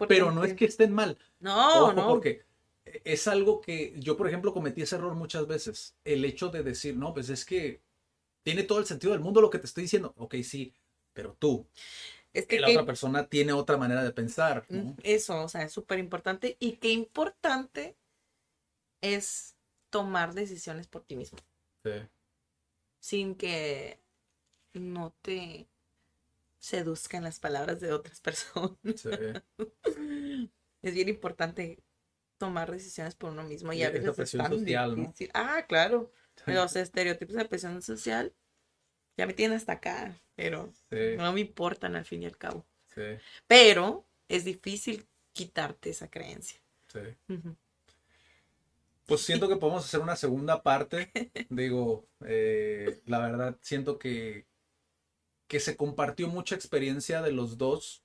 Pero 0.08 0.32
no 0.32 0.44
es 0.44 0.54
que 0.54 0.66
estén 0.66 0.94
mal. 0.94 1.18
No, 1.40 1.92
no. 1.92 2.08
Porque 2.08 2.44
es 3.04 3.28
algo 3.28 3.60
que 3.60 3.94
yo, 3.98 4.16
por 4.16 4.28
ejemplo, 4.28 4.54
cometí 4.54 4.82
ese 4.82 4.96
error 4.96 5.16
muchas 5.16 5.48
veces. 5.48 5.96
El 6.06 6.24
hecho 6.24 6.50
de 6.50 6.64
decir, 6.64 6.96
no, 6.96 7.14
pues 7.14 7.30
es 7.30 7.44
que 7.44 7.82
tiene 8.44 8.64
todo 8.64 8.80
el 8.80 8.86
sentido 8.86 9.14
del 9.14 9.22
mundo 9.22 9.42
lo 9.42 9.50
que 9.50 9.60
te 9.60 9.66
estoy 9.66 9.84
diciendo. 9.84 10.14
Ok, 10.18 10.36
sí, 10.44 10.74
pero 11.14 11.36
tú. 11.40 11.68
Es 12.34 12.48
que, 12.48 12.60
la 12.60 12.70
otra 12.70 12.86
persona 12.86 13.28
tiene 13.28 13.52
otra 13.52 13.78
manera 13.78 14.04
de 14.04 14.14
pensar. 14.14 14.66
Mm, 14.70 14.92
eso, 15.04 15.44
o 15.44 15.50
sea, 15.50 15.64
es 15.64 15.74
súper 15.74 16.00
importante. 16.00 16.56
Y 16.60 16.74
qué 16.74 16.90
importante 16.92 17.98
es 19.02 19.58
tomar 19.90 20.34
decisiones 20.34 20.88
por 20.88 21.04
ti 21.04 21.16
mismo. 21.16 21.40
Sí. 21.84 21.92
Sin 23.00 23.36
que 23.36 24.00
no 24.74 25.14
te 25.22 25.68
seduzcan 26.60 27.24
las 27.24 27.40
palabras 27.40 27.80
de 27.82 27.92
otras 27.92 28.22
personas. 28.22 28.78
Sí. 28.96 29.10
es 30.82 30.94
bien 30.94 31.10
importante 31.10 31.84
tomar 32.38 32.72
decisiones 32.72 33.14
por 33.16 33.32
uno 33.32 33.44
mismo 33.44 33.74
y, 33.74 33.84
a 33.84 33.92
veces 33.92 34.18
es 34.18 34.32
tan 34.32 34.52
social, 34.52 34.96
difícil. 34.96 35.30
Ah, 35.34 35.66
claro. 35.68 36.12
Los 36.48 36.76
estereotipos 36.76 37.36
de 37.36 37.46
presión 37.46 37.82
social 37.82 38.34
ya 39.22 39.28
me 39.28 39.34
tienen 39.34 39.56
hasta 39.56 39.74
acá, 39.74 40.20
pero 40.36 40.74
no 40.90 41.32
me 41.32 41.42
importan 41.42 41.96
al 41.96 42.06
fin 42.06 42.24
y 42.24 42.26
al 42.26 42.40
cabo. 42.40 42.66
Sí. 42.88 43.04
Pero 43.46 44.04
es 44.28 44.46
difícil 44.46 45.06
quitarte 45.32 45.92
esa 45.92 46.10
creencia. 46.10 46.60
Sí. 46.88 47.02
Pues 49.06 49.22
siento 49.22 49.48
que 49.48 49.58
podemos 49.58 49.86
hacer 49.86 50.00
una 50.00 50.16
segunda 50.16 50.64
parte. 50.64 51.12
Digo, 51.50 52.08
eh, 52.26 53.00
la 53.06 53.20
verdad, 53.20 53.60
siento 53.62 54.00
que, 54.00 54.48
que 55.48 55.60
se 55.60 55.78
compartió 55.78 56.28
mucha 56.28 56.56
experiencia 56.56 57.22
de 57.22 57.32
los 57.32 57.60
dos 57.60 58.02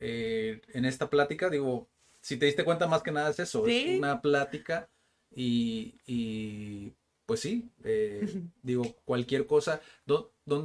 eh, 0.00 0.60
en 0.74 0.84
esta 0.84 1.08
plática. 1.08 1.48
Digo, 1.48 1.88
si 2.20 2.36
te 2.36 2.44
diste 2.44 2.62
cuenta, 2.62 2.86
más 2.86 3.02
que 3.02 3.10
nada 3.10 3.30
es 3.30 3.38
eso, 3.38 3.66
es 3.66 3.96
una 3.96 4.20
plática 4.20 4.90
y, 5.34 6.92
pues 7.26 7.40
sí, 7.40 7.68
eh, 7.84 8.42
digo, 8.62 8.84
cualquier 9.04 9.46
cosa. 9.46 9.80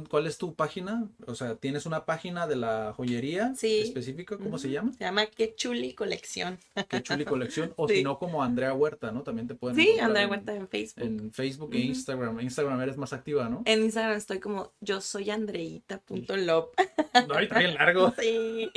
¿Cuál 0.08 0.28
es 0.28 0.38
tu 0.38 0.54
página? 0.54 1.08
O 1.26 1.34
sea, 1.34 1.56
¿tienes 1.56 1.86
una 1.86 2.06
página 2.06 2.46
de 2.46 2.54
la 2.54 2.92
joyería 2.96 3.52
específica? 3.60 4.38
¿Cómo 4.38 4.56
se 4.56 4.70
llama? 4.70 4.92
Se 4.92 5.02
llama 5.02 5.26
Qué 5.26 5.56
Chuli 5.56 5.92
Colección. 5.94 6.58
Qué 6.88 7.02
Chuli 7.02 7.24
Colección. 7.24 7.74
O 7.76 7.88
si 7.88 8.04
no, 8.04 8.18
como 8.18 8.44
Andrea 8.44 8.74
Huerta, 8.74 9.10
¿no? 9.10 9.22
También 9.22 9.48
te 9.48 9.56
pueden 9.56 9.76
Sí, 9.76 9.98
Andrea 9.98 10.28
Huerta 10.28 10.54
en 10.54 10.68
Facebook. 10.68 11.04
En 11.04 11.32
Facebook 11.32 11.74
e 11.74 11.78
Instagram. 11.80 12.38
En 12.38 12.44
Instagram 12.44 12.80
eres 12.80 12.96
más 12.96 13.12
activa, 13.12 13.48
¿no? 13.48 13.62
En 13.64 13.82
Instagram 13.82 14.16
estoy 14.16 14.38
como 14.38 14.72
yo 14.80 15.00
soy 15.00 15.30
andreita.lop. 15.30 16.74
No, 17.28 17.34
ahorita 17.34 17.58
bien 17.58 17.74
largo. 17.74 18.14
Sí. 18.20 18.70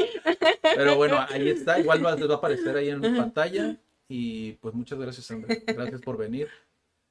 Pero 0.62 0.96
bueno, 0.96 1.24
ahí 1.30 1.50
está. 1.50 1.80
Igual 1.80 2.04
va, 2.04 2.16
va 2.16 2.34
a 2.34 2.38
aparecer 2.38 2.76
ahí 2.76 2.90
en 2.90 3.02
pantalla. 3.02 3.78
Y 4.08 4.54
pues 4.54 4.74
muchas 4.74 5.00
gracias, 5.00 5.30
Andrea. 5.32 5.62
Gracias 5.68 6.02
por 6.02 6.18
venir. 6.18 6.48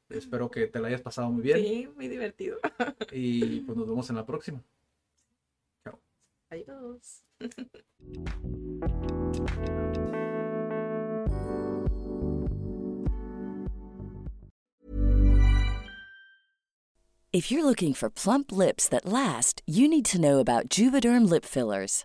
Espero 0.08 0.50
que 0.50 0.66
te 0.66 0.78
la 0.80 0.88
hayas 0.88 1.00
pasado 1.00 1.30
muy 1.30 1.42
bien. 1.42 1.58
Sí, 1.58 1.88
muy 1.96 2.08
divertido. 2.08 2.58
Y 3.12 3.60
pues 3.60 3.76
nos 3.76 3.88
vemos 3.88 4.08
en 4.10 4.16
la 4.16 4.26
próxima. 4.26 4.62
Chao. 5.84 5.98
Adiós. 6.50 7.22
If 17.32 17.50
you're 17.50 17.64
looking 17.64 17.94
for 17.94 18.08
plump 18.10 18.52
lips 18.52 18.88
that 18.88 19.04
last, 19.04 19.60
you 19.66 19.88
need 19.88 20.04
to 20.06 20.20
know 20.20 20.38
about 20.38 20.68
Juvederm 20.68 21.28
lip 21.28 21.44
fillers. 21.44 22.04